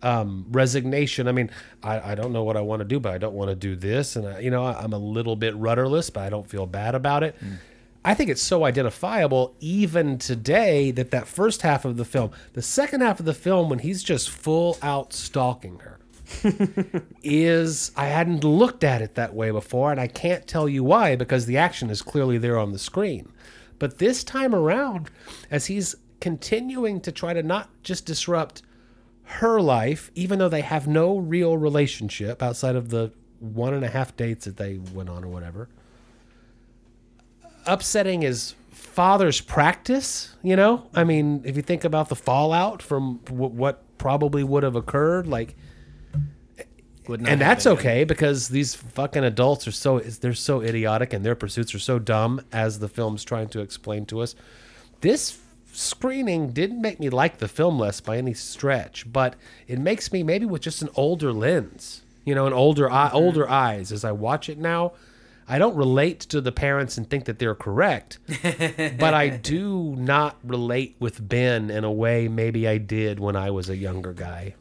um, 0.03 0.47
resignation. 0.51 1.27
I 1.27 1.33
mean, 1.33 1.51
I, 1.83 2.13
I 2.13 2.15
don't 2.15 2.33
know 2.33 2.45
what 2.45 2.57
I 2.57 2.61
want 2.61 2.81
to 2.81 2.85
do, 2.85 3.01
but 3.01 3.13
I 3.13 3.19
don't 3.19 3.35
want 3.35 3.49
to 3.51 3.57
do 3.57 3.75
this, 3.75 4.17
and 4.17 4.27
I, 4.29 4.41
you 4.41 4.51
know 4.51 4.65
I'm 4.65 4.93
a 4.93 4.99
little 4.99 5.37
bit 5.37 5.57
rudderless, 5.57 6.11
but 6.11 6.23
I 6.23 6.29
don't 6.31 6.49
feel 6.49 6.67
bad 6.67 6.95
about 6.95 7.23
it. 7.23 7.37
I 8.09 8.15
think 8.15 8.31
it's 8.31 8.41
so 8.41 8.65
identifiable 8.65 9.55
even 9.61 10.17
today 10.17 10.91
that 10.93 11.11
that 11.11 11.29
first 11.29 11.61
half 11.61 11.85
of 11.85 11.99
the 11.99 12.07
film, 12.07 12.31
the 12.55 12.63
second 12.63 13.03
half 13.03 13.21
of 13.21 13.27
the 13.27 13.35
film, 13.35 13.69
when 13.69 13.81
he's 13.81 14.03
just 14.03 14.31
full 14.31 14.79
out 14.81 15.13
stalking 15.13 15.81
her, 15.81 15.99
is 17.23 17.93
I 17.99 18.07
hadn't 18.07 18.45
looked 18.45 18.83
at 18.83 19.03
it 19.03 19.15
that 19.17 19.35
way 19.35 19.51
before, 19.51 19.91
and 19.91 20.01
I 20.01 20.07
can't 20.07 20.47
tell 20.47 20.71
you 20.71 20.83
why 20.83 21.17
because 21.17 21.45
the 21.45 21.59
action 21.59 21.91
is 21.91 22.01
clearly 22.01 22.39
there 22.39 22.59
on 22.59 22.73
the 22.73 22.79
screen. 22.79 23.31
But 23.79 23.99
this 23.99 24.25
time 24.25 24.55
around, 24.55 25.11
as 25.51 25.67
he's 25.67 25.95
continuing 26.19 27.03
to 27.03 27.13
try 27.13 27.35
to 27.35 27.43
not 27.43 27.69
just 27.83 28.07
disrupt 28.07 28.63
her 29.25 29.61
life, 29.61 30.11
even 30.15 30.39
though 30.39 30.49
they 30.49 30.63
have 30.63 30.89
no 30.89 31.19
real 31.19 31.59
relationship 31.59 32.43
outside 32.43 32.75
of 32.75 32.89
the 32.89 33.13
one 33.39 33.75
and 33.75 33.85
a 33.85 33.89
half 33.89 34.17
dates 34.17 34.47
that 34.47 34.57
they 34.57 34.79
went 34.95 35.11
on 35.11 35.25
or 35.25 35.29
whatever, 35.29 35.69
upsetting 37.69 38.25
as 38.25 38.55
father's 38.71 39.41
practice. 39.41 40.35
You 40.43 40.57
know, 40.57 40.89
I 40.95 41.05
mean, 41.05 41.43
if 41.45 41.57
you 41.57 41.63
think 41.63 41.85
about 41.85 42.09
the 42.09 42.17
fallout 42.17 42.83
from 42.83 43.21
w- 43.25 43.55
what 43.55 43.83
probably 43.99 44.43
would 44.43 44.63
have 44.63 44.75
occurred, 44.77 45.27
like, 45.27 45.55
Would 47.09 47.23
not 47.23 47.31
and 47.33 47.41
that's 47.41 47.65
been 47.65 47.73
okay 47.75 48.05
because 48.05 48.49
these 48.49 48.75
fucking 48.75 49.25
adults 49.25 49.67
are 49.69 49.73
so 49.73 50.01
they're 50.01 50.35
so 50.35 50.61
idiotic 50.61 51.13
and 51.13 51.25
their 51.25 51.35
pursuits 51.35 51.75
are 51.75 51.79
so 51.79 51.99
dumb 51.99 52.41
as 52.53 52.79
the 52.81 52.89
film's 52.89 53.25
trying 53.25 53.49
to 53.51 53.61
explain 53.61 54.05
to 54.07 54.21
us. 54.21 54.35
This 55.01 55.39
screening 55.73 56.51
didn't 56.51 56.81
make 56.81 56.99
me 56.99 57.09
like 57.09 57.39
the 57.39 57.49
film 57.49 57.79
less 57.79 58.01
by 58.01 58.17
any 58.17 58.35
stretch, 58.35 59.11
but 59.13 59.37
it 59.69 59.79
makes 59.79 60.13
me 60.13 60.23
maybe 60.23 60.45
with 60.45 60.63
just 60.63 60.83
an 60.83 60.89
older 60.97 61.33
lens, 61.33 62.03
you 62.25 62.35
know, 62.35 62.47
an 62.47 62.53
older 62.53 62.91
eye, 62.91 63.09
mm-hmm. 63.09 63.17
older 63.17 63.49
eyes 63.49 63.93
as 63.93 64.05
I 64.05 64.13
watch 64.13 64.49
it 64.49 64.59
now. 64.59 64.93
I 65.49 65.59
don't 65.59 65.75
relate 65.77 66.21
to 66.21 66.41
the 66.41 66.53
parents 66.53 66.99
and 66.99 67.09
think 67.09 67.25
that 67.25 67.39
they're 67.39 67.55
correct, 67.55 68.19
but 68.43 69.15
I 69.15 69.29
do 69.31 69.95
not 69.97 70.37
relate 70.45 70.97
with 71.01 71.27
Ben 71.27 71.71
in 71.71 71.85
a 71.85 71.93
way 71.93 72.29
maybe 72.29 72.69
I 72.69 72.79
did 72.79 73.19
when 73.19 73.35
I 73.35 73.51
was 73.51 73.71
a 73.71 73.77
younger 73.77 74.13
guy 74.13 74.55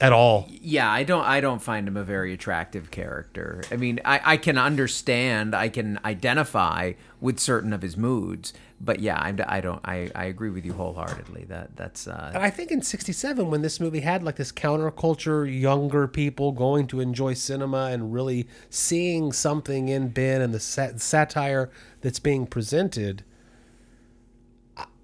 at 0.00 0.12
all. 0.12 0.46
yeah 0.50 0.90
i 0.90 1.02
don't 1.02 1.24
i 1.24 1.40
don't 1.40 1.62
find 1.62 1.88
him 1.88 1.96
a 1.96 2.04
very 2.04 2.32
attractive 2.34 2.90
character 2.90 3.62
i 3.70 3.76
mean 3.76 3.98
i 4.04 4.20
i 4.24 4.36
can 4.36 4.58
understand 4.58 5.54
i 5.54 5.68
can 5.68 5.98
identify 6.04 6.92
with 7.20 7.38
certain 7.40 7.72
of 7.72 7.80
his 7.80 7.96
moods 7.96 8.52
but 8.78 9.00
yeah 9.00 9.18
I'm, 9.18 9.40
i 9.48 9.60
don't 9.62 9.80
i 9.86 10.10
i 10.14 10.24
agree 10.26 10.50
with 10.50 10.66
you 10.66 10.74
wholeheartedly 10.74 11.44
that 11.46 11.76
that's 11.76 12.06
uh 12.06 12.32
And 12.34 12.42
I 12.42 12.50
think 12.50 12.70
in 12.70 12.82
'67, 12.82 13.50
when 13.50 13.62
this 13.62 13.80
movie 13.80 14.00
had 14.00 14.22
like 14.22 14.36
this 14.36 14.52
counterculture, 14.52 15.46
younger 15.60 16.06
people 16.06 16.52
going 16.52 16.86
to 16.88 17.00
enjoy 17.00 17.32
cinema 17.32 17.86
and 17.90 18.12
really 18.12 18.46
seeing 18.68 19.32
something 19.32 19.88
in 19.88 20.08
Ben 20.08 20.42
and 20.42 20.52
the 20.52 20.60
sat- 20.60 21.00
satire 21.00 21.70
that's 22.02 22.18
being 22.18 22.46
presented, 22.46 23.24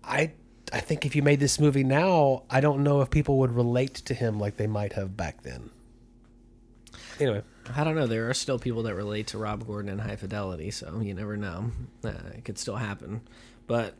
I- 0.04 0.32
I 0.72 0.80
think 0.80 1.04
if 1.04 1.14
you 1.14 1.22
made 1.22 1.38
this 1.38 1.60
movie 1.60 1.84
now, 1.84 2.44
I 2.48 2.60
don't 2.60 2.82
know 2.82 3.02
if 3.02 3.10
people 3.10 3.38
would 3.38 3.52
relate 3.52 3.94
to 3.94 4.14
him 4.14 4.40
like 4.40 4.56
they 4.56 4.66
might 4.66 4.94
have 4.94 5.16
back 5.16 5.42
then. 5.42 5.70
Anyway, 7.20 7.42
I 7.76 7.84
don't 7.84 7.94
know. 7.94 8.06
There 8.06 8.28
are 8.30 8.34
still 8.34 8.58
people 8.58 8.82
that 8.84 8.94
relate 8.94 9.26
to 9.28 9.38
Rob 9.38 9.66
Gordon 9.66 9.90
and 9.90 10.00
High 10.00 10.16
Fidelity, 10.16 10.70
so 10.70 11.00
you 11.00 11.12
never 11.12 11.36
know. 11.36 11.72
Uh, 12.02 12.12
it 12.34 12.44
could 12.44 12.58
still 12.58 12.76
happen, 12.76 13.20
but 13.66 13.94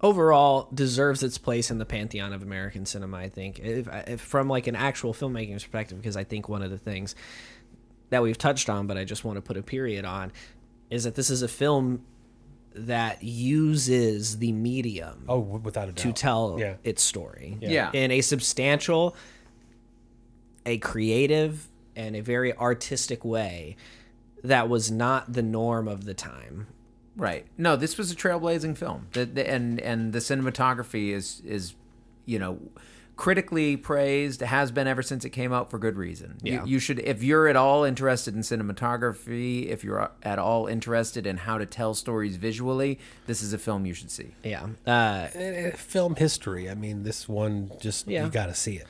overall, 0.00 0.68
deserves 0.72 1.22
its 1.22 1.38
place 1.38 1.70
in 1.70 1.78
the 1.78 1.84
pantheon 1.84 2.32
of 2.32 2.42
American 2.42 2.86
cinema. 2.86 3.18
I 3.18 3.28
think, 3.28 3.58
if, 3.58 3.88
if 4.06 4.20
from 4.20 4.48
like 4.48 4.66
an 4.66 4.76
actual 4.76 5.12
filmmaking 5.12 5.54
perspective, 5.54 5.98
because 5.98 6.16
I 6.16 6.24
think 6.24 6.48
one 6.48 6.62
of 6.62 6.70
the 6.70 6.78
things 6.78 7.14
that 8.10 8.22
we've 8.22 8.38
touched 8.38 8.70
on, 8.70 8.86
but 8.86 8.96
I 8.96 9.04
just 9.04 9.24
want 9.24 9.36
to 9.36 9.42
put 9.42 9.56
a 9.56 9.62
period 9.62 10.04
on, 10.04 10.32
is 10.90 11.04
that 11.04 11.14
this 11.14 11.30
is 11.30 11.42
a 11.42 11.48
film 11.48 12.04
that 12.74 13.22
uses 13.22 14.38
the 14.38 14.52
medium 14.52 15.24
oh, 15.28 15.38
without 15.38 15.88
a 15.88 15.92
doubt, 15.92 16.02
to 16.02 16.12
tell 16.12 16.56
Yeah. 16.58 16.74
its 16.82 17.02
story. 17.02 17.56
Yeah. 17.60 17.90
In 17.92 18.10
a 18.10 18.20
substantial, 18.20 19.14
a 20.66 20.78
creative, 20.78 21.68
and 21.96 22.16
a 22.16 22.20
very 22.20 22.56
artistic 22.56 23.24
way 23.24 23.76
that 24.42 24.68
was 24.68 24.90
not 24.90 25.32
the 25.32 25.42
norm 25.42 25.86
of 25.88 26.04
the 26.04 26.14
time. 26.14 26.66
Right. 27.16 27.46
No, 27.56 27.76
this 27.76 27.96
was 27.96 28.10
a 28.10 28.16
trailblazing 28.16 28.76
film. 28.76 29.06
The, 29.12 29.24
the, 29.24 29.48
and 29.48 29.80
and 29.80 30.12
the 30.12 30.18
cinematography 30.18 31.10
is 31.12 31.40
is 31.44 31.74
you 32.26 32.38
know 32.40 32.58
critically 33.16 33.76
praised 33.76 34.40
has 34.40 34.72
been 34.72 34.86
ever 34.88 35.02
since 35.02 35.24
it 35.24 35.30
came 35.30 35.52
out 35.52 35.70
for 35.70 35.78
good 35.78 35.96
reason. 35.96 36.36
You- 36.42 36.52
Yeah. 36.52 36.64
You, 36.64 36.78
should 36.78 36.98
if 36.98 37.22
you're 37.22 37.46
at 37.48 37.56
all 37.56 37.84
interested 37.84 38.34
in 38.34 38.40
cinematography, 38.40 39.66
if 39.68 39.84
you're 39.84 40.10
at 40.22 40.38
all 40.38 40.66
interested 40.66 41.26
in 41.26 41.36
how 41.38 41.58
to 41.58 41.66
tell 41.66 41.94
stories 41.94 42.36
visually, 42.36 42.98
this 43.26 43.42
is 43.42 43.52
a 43.52 43.58
film 43.58 43.86
you 43.86 43.94
should 43.94 44.10
see. 44.10 44.34
Yeah. 44.42 44.66
Uh, 44.86 45.28
Eh, 45.34 45.38
eh, 45.38 45.70
Film 45.76 46.16
history. 46.16 46.68
I 46.70 46.74
mean, 46.74 47.02
this 47.02 47.28
one 47.28 47.70
just 47.80 48.06
Yeah. 48.08 48.24
you 48.24 48.30
got 48.30 48.46
to 48.46 48.54
see 48.54 48.76
it. 48.76 48.86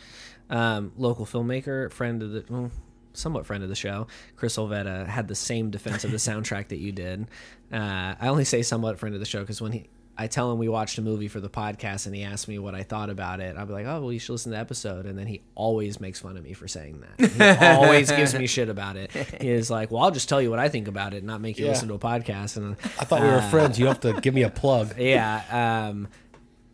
um, 0.51 0.93
local 0.99 1.25
filmmaker, 1.25 1.91
friend 1.91 2.23
of 2.23 2.31
the, 2.33 2.45
well, 2.51 2.71
somewhat 3.15 3.47
friend 3.47 3.63
of 3.63 3.69
the 3.71 3.75
show, 3.75 4.07
Chris 4.37 4.57
Olvetta, 4.59 5.07
had 5.07 5.27
the 5.27 5.35
same 5.35 5.71
defense 5.71 6.05
of 6.05 6.11
the 6.11 6.17
soundtrack 6.29 6.69
that 6.69 6.79
you 6.79 6.93
did. 6.93 7.27
Uh, 7.73 8.15
I 8.21 8.29
only 8.29 8.45
say 8.45 8.61
somewhat 8.63 8.99
friend 8.99 9.15
of 9.15 9.21
the 9.21 9.27
show 9.27 9.41
because 9.41 9.63
when 9.63 9.73
he, 9.73 9.87
I 10.17 10.29
tell 10.29 10.53
him 10.53 10.59
we 10.59 10.69
watched 10.69 10.97
a 10.99 11.03
movie 11.03 11.27
for 11.27 11.41
the 11.41 11.49
podcast 11.51 12.07
and 12.07 12.15
he 12.15 12.23
asked 12.23 12.47
me 12.47 12.59
what 12.61 12.75
I 12.75 12.85
thought 12.85 13.11
about 13.11 13.41
it, 13.41 13.57
I'll 13.57 13.67
be 13.67 13.73
like, 13.73 13.87
oh, 13.87 14.01
well, 14.01 14.13
you 14.13 14.21
should 14.21 14.33
listen 14.33 14.53
to 14.53 14.57
the 14.57 14.61
episode. 14.61 15.07
And 15.07 15.19
then 15.19 15.27
he 15.27 15.43
always 15.57 16.01
makes 16.01 16.21
fun 16.21 16.37
of 16.37 16.45
me 16.45 16.53
for 16.53 16.69
saying 16.69 17.03
that. 17.19 17.31
He 17.31 17.67
always 17.67 18.11
gives 18.13 18.33
me 18.33 18.47
shit 18.47 18.69
about 18.69 18.97
it. 18.97 19.11
He 19.41 19.51
is 19.51 19.71
like, 19.71 19.91
well, 19.91 20.05
I'll 20.05 20.13
just 20.13 20.29
tell 20.29 20.41
you 20.41 20.51
what 20.51 20.61
I 20.61 20.69
think 20.69 20.87
about 20.87 21.15
it, 21.15 21.19
and 21.19 21.27
not 21.27 21.41
make 21.41 21.59
you 21.59 21.65
Yeah. 21.65 21.73
listen 21.73 21.89
to 21.89 21.95
a 21.95 21.99
podcast. 21.99 22.57
And 22.57 22.77
I 23.01 23.05
thought 23.05 23.23
we 23.23 23.27
were 23.29 23.43
friends. 23.43 23.77
You 23.79 23.87
have 23.87 24.01
to 24.01 24.13
give 24.21 24.35
me 24.35 24.43
a 24.45 24.51
plug. 24.51 24.95
yeah, 24.99 25.89
um, 25.91 26.07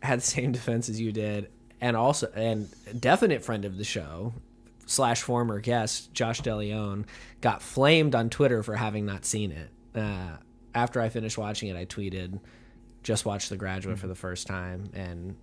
had 0.03 0.19
the 0.19 0.23
same 0.25 0.51
defense 0.51 0.87
as 0.87 1.01
you 1.01 1.11
did, 1.11 1.49
and 1.79 1.97
also 1.97 2.31
and 2.35 2.69
definite 2.99 3.43
friend 3.43 3.65
of 3.65 3.77
the 3.77 3.83
show 3.83 4.33
slash 4.85 5.21
former 5.23 5.59
guest 5.59 6.13
Josh 6.13 6.41
DeLeon 6.41 7.05
got 7.39 7.61
flamed 7.63 8.13
on 8.13 8.29
Twitter 8.29 8.61
for 8.61 8.75
having 8.75 9.05
not 9.05 9.25
seen 9.25 9.51
it. 9.51 9.69
Uh, 9.99 10.37
after 10.75 11.01
I 11.01 11.09
finished 11.09 11.37
watching 11.39 11.69
it, 11.69 11.75
I 11.77 11.85
tweeted, 11.85 12.39
"Just 13.03 13.25
watched 13.25 13.49
The 13.49 13.57
Graduate 13.57 13.97
for 13.97 14.03
mm-hmm. 14.03 14.09
the 14.09 14.15
first 14.15 14.47
time," 14.47 14.89
and 14.93 15.35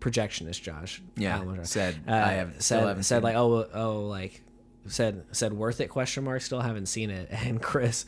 projectionist 0.00 0.62
Josh, 0.62 1.02
Yeah, 1.16 1.42
Josh, 1.44 1.68
said, 1.68 1.96
uh, 2.08 2.12
"I 2.12 2.32
have 2.32 2.62
said 2.62 2.86
haven't 2.86 3.02
said 3.04 3.22
like 3.22 3.34
it." 3.34 3.38
oh 3.38 3.66
oh 3.74 4.00
like 4.06 4.42
said 4.86 5.24
said 5.32 5.52
worth 5.52 5.80
it 5.80 5.88
question 5.88 6.24
mark 6.24 6.42
still 6.42 6.60
haven't 6.60 6.86
seen 6.86 7.10
it. 7.10 7.28
And 7.44 7.60
Chris 7.62 8.04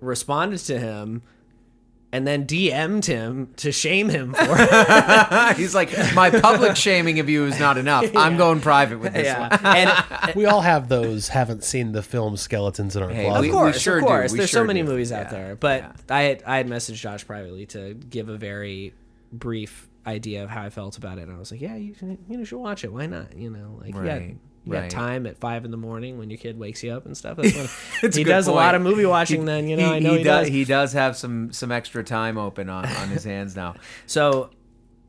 responded 0.00 0.58
to 0.58 0.78
him 0.78 1.22
and 2.14 2.26
then 2.26 2.46
DM'd 2.46 3.04
him 3.06 3.50
to 3.56 3.72
shame 3.72 4.08
him 4.08 4.32
for 4.34 4.46
it. 4.48 5.56
He's 5.56 5.74
like, 5.74 5.90
my 6.14 6.30
public 6.30 6.76
shaming 6.76 7.18
of 7.18 7.28
you 7.28 7.44
is 7.46 7.58
not 7.58 7.76
enough. 7.76 8.04
I'm 8.16 8.36
going 8.36 8.60
private 8.60 8.98
with 9.00 9.12
this 9.14 9.36
one. 9.36 9.50
And 9.76 10.34
we 10.34 10.46
all 10.46 10.60
have 10.60 10.88
those 10.88 11.28
haven't 11.28 11.64
seen 11.64 11.92
the 11.92 12.02
film 12.02 12.36
skeletons 12.36 12.94
in 12.96 13.02
our 13.02 13.10
Hey, 13.10 13.24
closet. 13.26 13.40
we- 13.42 13.48
of 13.48 13.54
course, 13.54 13.80
sure 13.80 13.96
of 13.98 14.02
do. 14.04 14.06
course, 14.06 14.32
We 14.32 14.38
there's 14.38 14.50
sure 14.50 14.62
so 14.62 14.66
many 14.66 14.82
do. 14.82 14.88
movies 14.88 15.10
out 15.12 15.24
Yeah. 15.26 15.30
there. 15.30 15.56
But 15.56 15.80
Yeah. 15.82 15.92
I 16.16 16.22
had 16.22 16.42
I 16.46 16.56
had 16.58 16.68
messaged 16.68 16.94
Josh 17.00 17.26
privately 17.26 17.66
to 17.66 17.94
give 17.94 18.28
a 18.28 18.36
very 18.38 18.94
brief 19.32 19.88
idea 20.06 20.44
of 20.44 20.50
how 20.50 20.62
I 20.62 20.70
felt 20.70 20.96
about 20.98 21.18
it, 21.18 21.22
and 21.22 21.32
I 21.34 21.38
was 21.38 21.50
like, 21.50 21.60
yeah, 21.60 21.76
you 21.76 21.94
should, 21.94 22.18
you 22.28 22.36
know, 22.38 22.44
should 22.44 22.58
watch 22.60 22.84
it. 22.84 22.92
Why 22.92 23.06
not? 23.06 23.36
You 23.36 23.50
know, 23.50 23.78
like 23.80 23.94
yeah. 23.94 24.20
Right, 24.66 24.82
got 24.82 24.90
time 24.90 25.26
at 25.26 25.38
five 25.38 25.64
in 25.64 25.70
the 25.70 25.76
morning 25.76 26.18
when 26.18 26.30
your 26.30 26.38
kid 26.38 26.58
wakes 26.58 26.82
you 26.82 26.92
up 26.92 27.04
and 27.06 27.16
stuff. 27.16 27.36
That's 27.36 27.54
when 27.54 27.68
It's 28.02 28.16
he 28.18 28.24
does 28.24 28.46
a 28.46 28.52
lot 28.52 28.74
of 28.74 28.82
movie 28.82 29.04
watching. 29.06 29.44
then 29.44 29.68
you 29.68 29.76
know, 29.76 29.92
I 29.92 29.98
know 29.98 30.14
he, 30.14 30.22
does. 30.22 30.46
does. 30.46 30.48
He 30.48 30.64
does 30.64 30.92
have 30.94 31.16
some 31.16 31.52
some 31.52 31.70
extra 31.70 32.02
time 32.04 32.38
open 32.38 32.68
on, 32.70 32.86
on 32.86 33.08
his 33.08 33.24
hands 33.24 33.54
now. 33.56 33.74
so 34.06 34.50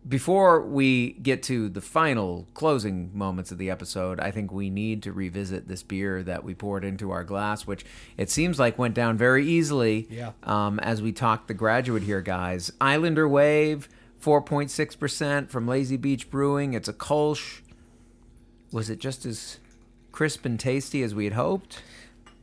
Before 0.08 0.62
we 0.62 1.14
get 1.14 1.42
to 1.44 1.68
the 1.70 1.82
final 1.82 2.48
closing 2.54 3.10
moments 3.18 3.52
of 3.52 3.58
the 3.58 3.72
episode, 3.72 4.20
I 4.20 4.30
think 4.30 4.52
we 4.52 4.70
need 4.70 5.02
to 5.04 5.12
revisit 5.12 5.68
this 5.68 5.82
beer 5.82 6.22
that 6.24 6.44
we 6.44 6.54
poured 6.54 6.84
into 6.86 7.10
our 7.10 7.24
glass, 7.24 7.66
which 7.66 7.84
it 8.16 8.30
seems 8.30 8.60
like 8.60 8.78
went 8.78 8.94
down 8.94 9.18
very 9.18 9.48
easily. 9.48 10.08
Yeah. 10.12 10.34
Um, 10.44 10.80
as 10.82 11.02
we 11.02 11.12
talked 11.12 11.48
the 11.48 11.56
graduate 11.56 12.04
here, 12.04 12.22
guys. 12.22 12.72
Islander 12.80 13.28
Wave, 13.28 13.90
four 14.20 14.42
point 14.44 14.70
six 14.70 14.96
percent 14.96 15.50
from 15.50 15.68
Lazy 15.68 15.98
Beach 15.98 16.30
Brewing. 16.30 16.74
It's 16.74 16.88
a 16.88 16.94
Kolsch. 16.94 17.62
Was 18.76 18.90
it 18.90 19.00
just 19.00 19.26
as 19.26 19.60
crisp 20.12 20.46
and 20.46 20.60
tasty 20.60 21.02
as 21.02 21.16
we 21.16 21.24
had 21.24 21.34
hoped? 21.34 21.82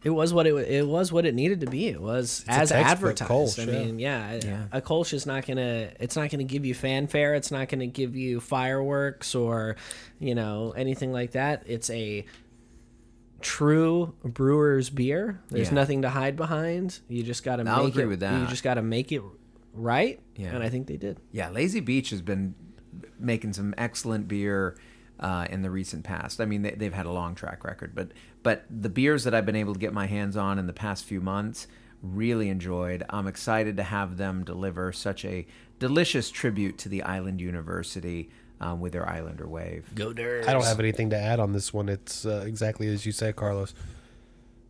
It 0.03 0.11
was 0.11 0.33
what 0.33 0.47
it 0.47 0.55
it 0.55 0.87
was 0.89 1.13
what 1.13 1.27
it 1.27 1.35
needed 1.35 1.61
to 1.61 1.67
be. 1.67 1.89
It 1.89 2.01
was 2.01 2.43
a 2.49 2.53
as 2.53 2.73
advertised. 2.73 3.31
Kolsch, 3.31 3.63
I 3.63 3.67
mean, 3.71 3.99
yeah, 3.99 4.41
Yeah. 4.43 4.65
a 4.73 4.81
Kolsch 4.81 5.13
is 5.13 5.27
not 5.27 5.47
gonna 5.47 5.91
it's 6.01 6.17
not 6.17 6.31
gonna 6.31 6.43
give 6.45 6.65
you 6.65 6.75
fanfare. 6.75 7.35
It's 7.35 7.51
not 7.51 7.69
gonna 7.69 7.87
give 7.87 8.17
you 8.17 8.41
fireworks 8.41 9.35
or 9.35 9.77
you 10.19 10.35
know 10.35 10.73
anything 10.75 11.13
like 11.13 11.33
that. 11.33 11.65
It's 11.67 11.91
a 11.91 12.25
true 13.41 14.15
brewer's 14.25 14.89
beer. 14.91 15.41
There's 15.51 15.69
Yeah. 15.69 15.75
nothing 15.75 16.03
to 16.03 16.11
hide 16.11 16.37
behind. 16.37 17.01
You 17.09 17.23
just 17.23 17.45
got 17.45 17.57
to 17.57 17.65
make 17.65 17.89
agree 17.89 18.05
it. 18.05 18.07
with 18.07 18.21
that. 18.21 18.41
You 18.41 18.47
just 18.47 18.63
got 18.63 18.75
to 18.75 18.83
make 18.83 19.13
it 19.13 19.23
right. 19.75 20.21
Yeah. 20.37 20.55
and 20.55 20.63
I 20.63 20.69
think 20.69 20.87
they 20.87 20.97
did. 20.97 21.19
Yeah, 21.33 21.51
Lazy 21.51 21.81
Beach 21.81 22.11
has 22.11 22.23
been 22.23 22.55
making 23.19 23.53
some 23.53 23.75
excellent 23.77 24.29
beer 24.29 24.77
uh, 25.23 25.47
in 25.49 25.63
the 25.63 25.71
recent 25.71 26.05
past. 26.05 26.41
I 26.41 26.45
mean, 26.45 26.63
they, 26.63 26.73
they've 26.73 26.93
had 26.93 27.07
a 27.07 27.13
long 27.13 27.35
track 27.35 27.65
record, 27.65 27.95
but 27.95 28.09
but 28.43 28.65
the 28.69 28.89
beers 28.89 29.25
that 29.25 29.35
I've 29.35 29.47
been 29.47 29.57
able 29.57 29.73
to 29.73 29.79
get 29.81 29.95
my 29.95 30.07
hands 30.07 30.37
on 30.37 30.59
in 30.59 30.67
the 30.67 30.73
past 30.73 31.05
few 31.05 31.21
months, 31.21 31.69
really 32.03 32.49
enjoyed. 32.49 33.05
I'm 33.09 33.29
excited 33.29 33.77
to 33.77 33.85
have 33.85 34.17
them 34.17 34.45
deliver 34.45 34.93
such 34.93 35.25
a 35.25 35.47
delicious 35.79 36.31
tribute 36.31 36.77
to 36.79 36.89
the 36.89 37.05
Island 37.05 37.41
University 37.41 38.31
um, 38.61 38.81
with 38.81 38.93
their 38.93 39.09
Islander 39.09 39.47
Wave. 39.47 39.89
Go 39.95 40.13
Durs. 40.13 40.49
I 40.49 40.53
don't 40.53 40.65
have 40.65 40.81
anything 40.81 41.11
to 41.11 41.17
add 41.17 41.39
on 41.39 41.53
this 41.53 41.73
one. 41.73 41.89
It's 41.89 42.27
uh, 42.27 42.45
exactly 42.47 42.89
as 42.89 43.07
you 43.07 43.13
say, 43.13 43.33
Carlos. 43.33 43.75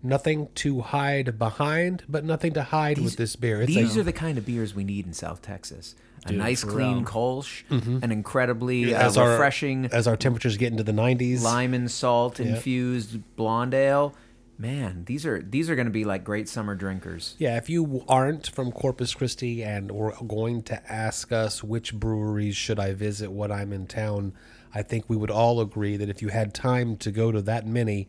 Nothing 0.02 0.48
to 0.56 0.80
hide 0.80 1.38
behind, 1.38 2.02
but 2.08 2.24
nothing 2.24 2.52
to 2.54 2.62
hide 2.62 2.98
with 2.98 3.16
this 3.16 3.36
beer. 3.36 3.62
It's 3.62 3.68
These 3.68 3.96
a, 3.96 4.00
are 4.00 4.02
the 4.02 4.12
kind 4.12 4.36
of 4.36 4.44
beers 4.44 4.74
we 4.74 4.84
need 4.84 5.06
in 5.06 5.12
South 5.12 5.40
Texas. 5.40 5.94
A 6.26 6.32
nice, 6.32 6.62
for 6.62 6.70
clean 6.70 6.98
real. 6.98 7.04
Kolsch, 7.04 7.62
an 7.70 8.12
incredibly 8.12 8.94
uh, 8.94 8.98
as 8.98 9.16
our 9.16 9.30
refreshing 9.32 9.86
as 9.86 10.06
our 10.06 10.16
temperatures 10.16 10.56
get 10.56 10.70
into 10.70 10.84
the 10.84 10.92
90s. 10.92 11.42
lime 11.42 11.74
and 11.74 11.90
salt 11.90 12.38
infused 12.38 13.20
blonde 13.36 13.74
ale. 13.74 14.14
Man, 14.58 15.04
these 15.06 15.26
are 15.26 15.42
these 15.42 15.68
are 15.68 15.74
going 15.74 15.86
to 15.88 15.92
be 15.92 16.04
like 16.04 16.22
great 16.22 16.48
summer 16.48 16.76
drinkers. 16.76 17.34
Yeah, 17.38 17.56
if 17.56 17.68
you 17.68 18.04
aren't 18.08 18.46
from 18.54 18.70
Corpus 18.70 19.14
Christi 19.14 19.64
and 19.64 19.90
were 19.90 20.14
going 20.26 20.62
to 20.64 20.92
ask 20.92 21.32
us 21.32 21.64
which 21.64 21.92
breweries 21.94 22.54
should 22.54 22.78
I 22.78 22.92
visit 22.94 23.32
when 23.32 23.50
I'm 23.50 23.72
in 23.72 23.86
town, 23.88 24.34
I 24.72 24.82
think 24.82 25.08
we 25.08 25.16
would 25.16 25.30
all 25.30 25.60
agree 25.60 25.96
that 25.96 26.08
if 26.08 26.22
you 26.22 26.28
had 26.28 26.54
time 26.54 26.96
to 26.98 27.10
go 27.10 27.32
to 27.32 27.42
that 27.42 27.66
many, 27.66 28.08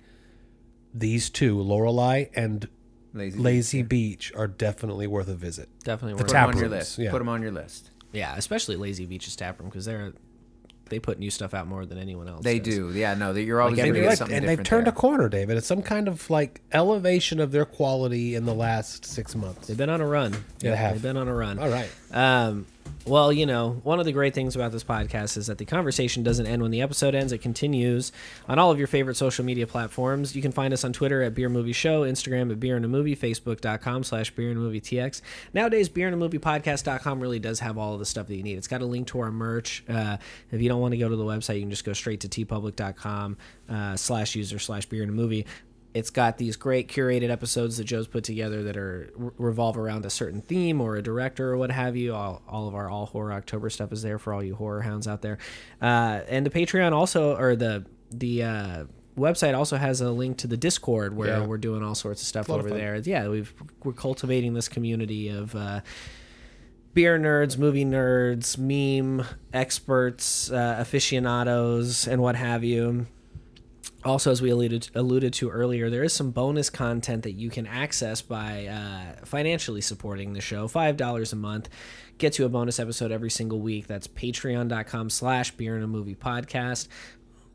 these 0.93 1.29
two, 1.31 1.59
Lorelei 1.59 2.25
and 2.35 2.67
Lazy, 3.13 3.39
Lazy 3.39 3.81
Beach, 3.83 4.31
are 4.35 4.47
definitely 4.47 5.07
worth 5.07 5.27
a 5.29 5.35
visit. 5.35 5.69
Definitely 5.83 6.13
The 6.13 6.23
worth 6.23 6.27
Put 6.27 6.35
'em 6.35 6.39
tap 6.41 6.47
on 6.49 6.53
your 6.57 6.69
rooms, 6.69 6.71
list. 6.79 6.97
yeah. 6.99 7.11
Put 7.11 7.19
them 7.19 7.29
on 7.29 7.41
your 7.41 7.51
list. 7.51 7.89
Yeah, 8.13 8.35
especially 8.37 8.75
Lazy 8.77 9.05
Beach's 9.05 9.35
tap 9.35 9.59
room 9.59 9.69
because 9.69 9.85
they're 9.85 10.13
they 10.89 10.99
put 10.99 11.17
new 11.17 11.31
stuff 11.31 11.53
out 11.53 11.65
more 11.65 11.85
than 11.85 11.97
anyone 11.97 12.27
else. 12.27 12.43
They 12.43 12.59
does. 12.59 12.75
do. 12.75 12.91
Yeah, 12.93 13.13
no, 13.15 13.33
that 13.33 13.41
you're 13.43 13.61
always 13.61 13.77
Like 13.77 13.85
going 13.85 13.93
to 13.95 13.99
get 14.01 14.07
Right, 14.07 14.17
something 14.17 14.37
and 14.37 14.47
they've 14.47 14.61
turned 14.63 14.85
there. 14.85 14.93
a 14.93 14.95
corner, 14.95 15.29
David. 15.29 15.57
It's 15.57 15.65
some 15.65 15.81
kind 15.81 16.07
of 16.07 16.29
like 16.29 16.61
elevation 16.71 17.39
of 17.39 17.51
their 17.51 17.65
quality 17.65 18.35
in 18.35 18.45
the 18.45 18.53
last 18.53 19.05
six 19.05 19.33
months. 19.33 19.67
They've 19.67 19.77
been 19.77 19.89
on 19.89 20.01
a 20.01 20.05
run. 20.05 20.33
Yeah, 20.59 20.71
They 20.71 20.75
have. 20.77 20.93
They've 20.93 21.01
been 21.01 21.17
on 21.17 21.27
a 21.27 21.33
run. 21.33 21.57
All 21.57 21.69
right. 21.69 21.89
Um, 22.11 22.65
well, 23.05 23.33
you 23.33 23.45
know, 23.45 23.81
one 23.83 23.99
of 23.99 24.05
the 24.05 24.11
great 24.13 24.33
things 24.33 24.55
about 24.55 24.71
this 24.71 24.83
podcast 24.83 25.35
is 25.35 25.47
that 25.47 25.57
the 25.57 25.65
conversation 25.65 26.23
doesn't 26.23 26.45
end 26.45 26.61
when 26.61 26.71
the 26.71 26.81
episode 26.81 27.15
ends. 27.15 27.33
It 27.33 27.39
continues 27.39 28.11
on 28.47 28.59
all 28.59 28.71
of 28.71 28.77
your 28.77 28.87
favorite 28.87 29.15
social 29.15 29.43
media 29.43 29.67
platforms. 29.67 30.35
You 30.35 30.41
can 30.41 30.53
find 30.53 30.73
us 30.73 30.85
on 30.85 30.93
Twitter 30.93 31.21
at 31.21 31.35
Beer 31.35 31.49
Movie 31.49 31.73
Show, 31.73 32.03
Instagram 32.03 32.51
at 32.51 32.59
Beer 32.59 32.77
and 32.77 32.85
a 32.85 32.87
Movie, 32.87 33.15
Facebook.com 33.15 34.03
slash 34.03 34.31
Beer 34.31 34.51
and 34.51 34.59
Movie 34.59 34.79
TX. 34.79 35.21
Nowadays, 35.53 35.89
Beer 35.89 36.07
and 36.07 36.13
a 36.13 36.17
Movie 36.17 36.39
Podcast.com 36.39 37.19
really 37.19 37.39
does 37.39 37.59
have 37.59 37.77
all 37.77 37.93
of 37.93 37.99
the 37.99 38.05
stuff 38.05 38.27
that 38.27 38.35
you 38.35 38.43
need. 38.43 38.57
It's 38.57 38.67
got 38.67 38.81
a 38.81 38.85
link 38.85 39.07
to 39.07 39.19
our 39.19 39.31
merch. 39.31 39.83
Uh, 39.89 40.17
if 40.51 40.61
you 40.61 40.69
don't 40.69 40.79
want 40.79 40.93
to 40.93 40.97
go 40.97 41.09
to 41.09 41.15
the 41.15 41.25
website, 41.25 41.55
you 41.55 41.61
can 41.61 41.71
just 41.71 41.85
go 41.85 41.93
straight 41.93 42.21
to 42.21 42.29
teepublic.com 42.29 43.37
uh, 43.69 43.95
slash 43.97 44.35
user 44.35 44.59
slash 44.59 44.85
Beer 44.85 45.01
and 45.01 45.11
a 45.11 45.13
Movie 45.13 45.45
it's 45.93 46.09
got 46.09 46.37
these 46.37 46.55
great 46.55 46.87
curated 46.87 47.29
episodes 47.29 47.77
that 47.77 47.83
Joe's 47.83 48.07
put 48.07 48.23
together 48.23 48.63
that 48.63 48.75
are 48.77 49.11
revolve 49.37 49.77
around 49.77 50.05
a 50.05 50.09
certain 50.09 50.41
theme 50.41 50.81
or 50.81 50.95
a 50.95 51.01
director 51.03 51.51
or 51.51 51.57
what 51.57 51.71
have 51.71 51.95
you. 51.95 52.15
All, 52.15 52.41
all 52.47 52.67
of 52.67 52.73
our 52.75 52.89
all 52.89 53.05
horror 53.05 53.31
October 53.33 53.69
stuff 53.69 53.91
is 53.91 54.01
there 54.01 54.17
for 54.17 54.33
all 54.33 54.43
you 54.43 54.55
horror 54.55 54.81
hounds 54.81 55.07
out 55.07 55.21
there. 55.21 55.37
Uh, 55.81 56.21
and 56.27 56.45
the 56.45 56.49
Patreon 56.49 56.91
also, 56.93 57.35
or 57.37 57.55
the 57.55 57.85
the 58.09 58.43
uh, 58.43 58.83
website 59.17 59.55
also 59.55 59.77
has 59.77 60.01
a 60.01 60.09
link 60.11 60.37
to 60.37 60.47
the 60.47 60.57
Discord 60.57 61.15
where 61.15 61.27
Yeah. 61.39 61.45
we're 61.45 61.57
doing 61.59 61.83
all 61.83 61.93
sorts 61.95 62.21
of 62.21 62.27
stuff 62.27 62.49
lot 62.49 62.59
of 62.59 62.65
over 62.65 62.75
there. 62.75 62.95
Yeah, 62.97 63.27
we've 63.27 63.53
we're 63.83 63.93
cultivating 63.93 64.53
this 64.53 64.67
community 64.69 65.29
of. 65.29 65.55
Uh, 65.55 65.81
beer 66.95 67.17
nerds, 67.17 67.57
movie 67.57 67.83
nerds, 67.85 68.55
meme 68.55 69.25
experts, 69.51 70.51
uh, 70.51 70.75
aficionados, 70.79 72.07
and 72.07 72.21
what 72.21 72.35
have 72.35 72.63
you 72.63 73.07
also 74.05 74.31
as 74.31 74.41
we 74.41 74.49
alluded 74.49 74.89
alluded 74.95 75.33
to 75.33 75.49
earlier 75.49 75.89
there 75.89 76.03
is 76.03 76.13
some 76.13 76.31
bonus 76.31 76.69
content 76.69 77.23
that 77.23 77.33
you 77.33 77.49
can 77.49 77.65
access 77.67 78.21
by 78.21 78.67
uh, 78.67 79.25
financially 79.25 79.81
supporting 79.81 80.33
the 80.33 80.41
show. 80.41 80.67
Five 80.67 80.97
dollars 80.97 81.33
a 81.33 81.35
month 81.35 81.69
gets 82.17 82.39
you 82.39 82.45
a 82.45 82.49
bonus 82.49 82.79
episode 82.79 83.11
every 83.11 83.29
single 83.29 83.59
week. 83.59 83.87
That's 83.87 84.07
patreon.com 84.07 85.09
slash 85.09 85.51
beer 85.51 85.75
and 85.75 85.83
a 85.83 85.87
movie 85.87 86.15
podcast. 86.15 86.87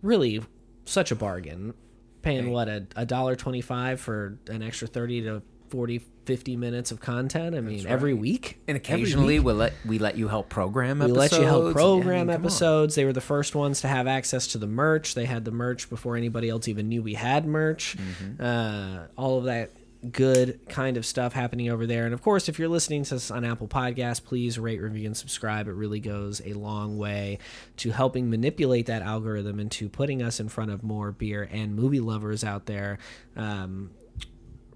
Really 0.02 0.42
such 0.84 1.10
a 1.10 1.16
bargain. 1.16 1.74
Paying 2.22 2.50
what 2.50 2.68
a, 2.68 2.86
a 2.96 3.06
dollar 3.06 3.36
25 3.36 4.00
for 4.00 4.38
an 4.48 4.62
extra 4.62 4.88
30 4.88 5.22
to 5.22 5.42
40 5.70 6.02
50 6.28 6.56
minutes 6.56 6.90
of 6.92 7.00
content 7.00 7.56
i 7.56 7.60
mean 7.62 7.86
every 7.86 8.12
week 8.12 8.60
And 8.68 8.76
occasionally 8.76 9.38
week. 9.38 9.46
we'll 9.46 9.54
let 9.56 9.72
we 9.86 9.98
let 9.98 10.18
you 10.18 10.28
help 10.28 10.50
program 10.50 10.98
We 10.98 11.06
episodes. 11.06 11.32
let 11.32 11.40
you 11.40 11.46
help 11.46 11.64
Yeah, 11.64 11.70
I 11.70 11.72
program 11.72 12.26
mean, 12.26 12.36
episodes. 12.36 12.94
They 12.96 13.06
were 13.06 13.14
the 13.14 13.22
first 13.22 13.54
ones 13.54 13.80
to 13.80 13.88
have 13.88 14.06
access 14.06 14.46
to 14.48 14.58
the 14.58 14.66
merch. 14.66 15.14
They 15.14 15.24
had 15.24 15.46
the 15.46 15.50
merch 15.50 15.88
before 15.88 16.16
anybody 16.16 16.50
else 16.50 16.68
even 16.68 16.88
knew 16.90 17.02
we 17.02 17.14
had 17.14 17.46
merch. 17.46 17.96
Mm-hmm. 17.96 18.42
Uh, 18.42 19.06
all 19.16 19.38
of 19.38 19.44
that 19.44 19.70
good 20.12 20.60
kind 20.68 20.96
of 20.96 21.04
stuff 21.04 21.32
happening 21.32 21.68
over 21.70 21.84
there. 21.86 22.04
And 22.04 22.14
of 22.14 22.22
course, 22.22 22.48
if 22.48 22.58
you're 22.58 22.68
listening 22.68 23.02
to 23.04 23.16
us 23.16 23.32
on 23.32 23.44
Apple 23.44 23.66
Podcasts, 23.66 24.22
please 24.22 24.56
rate, 24.58 24.80
review, 24.80 25.06
and 25.06 25.16
subscribe. 25.16 25.66
It 25.66 25.72
really 25.72 25.98
goes 25.98 26.40
a 26.44 26.52
long 26.52 26.98
way 26.98 27.38
to 27.78 27.90
helping 27.90 28.30
manipulate 28.30 28.86
that 28.86 29.02
algorithm 29.02 29.58
into 29.58 29.88
putting 29.88 30.22
us 30.22 30.38
in 30.38 30.48
front 30.48 30.70
of 30.70 30.84
more 30.84 31.10
beer 31.10 31.48
and 31.50 31.74
movie 31.74 31.98
lovers 32.00 32.44
out 32.44 32.66
there. 32.66 32.98
Um, 33.36 33.90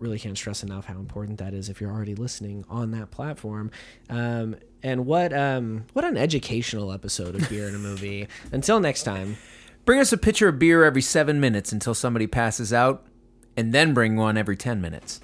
really 0.03 0.19
can't 0.19 0.37
stress 0.37 0.63
enough 0.63 0.87
how 0.87 0.99
important 0.99 1.39
that 1.39 1.55
is 1.55 1.69
if 1.69 1.81
you're 1.81 1.91
already 1.91 2.15
listening 2.15 2.65
on 2.69 2.91
that 2.91 3.11
platform. 3.11 3.71
Um, 4.11 4.57
and 4.83 5.07
what 5.07 5.33
um, 5.33 5.85
what 5.93 6.05
an 6.05 6.17
educational 6.17 6.93
episode 6.93 7.35
of 7.35 7.49
beer 7.49 7.69
in 7.69 7.75
a 7.75 7.79
movie. 7.91 8.27
Until 8.51 8.81
next 8.81 9.05
time, 9.05 9.37
bring 9.85 10.01
us 10.01 10.13
a 10.13 10.19
pitcher 10.19 10.49
of 10.49 10.59
beer 10.59 10.85
every 10.85 11.03
seven 11.03 11.41
minutes 11.41 11.73
until 11.73 11.95
somebody 11.95 12.27
passes 12.27 12.73
out, 12.73 13.07
and 13.57 13.73
then 13.73 13.95
bring 13.95 14.17
one 14.17 14.37
every 14.37 14.57
ten 14.57 14.81
minutes. 14.81 15.21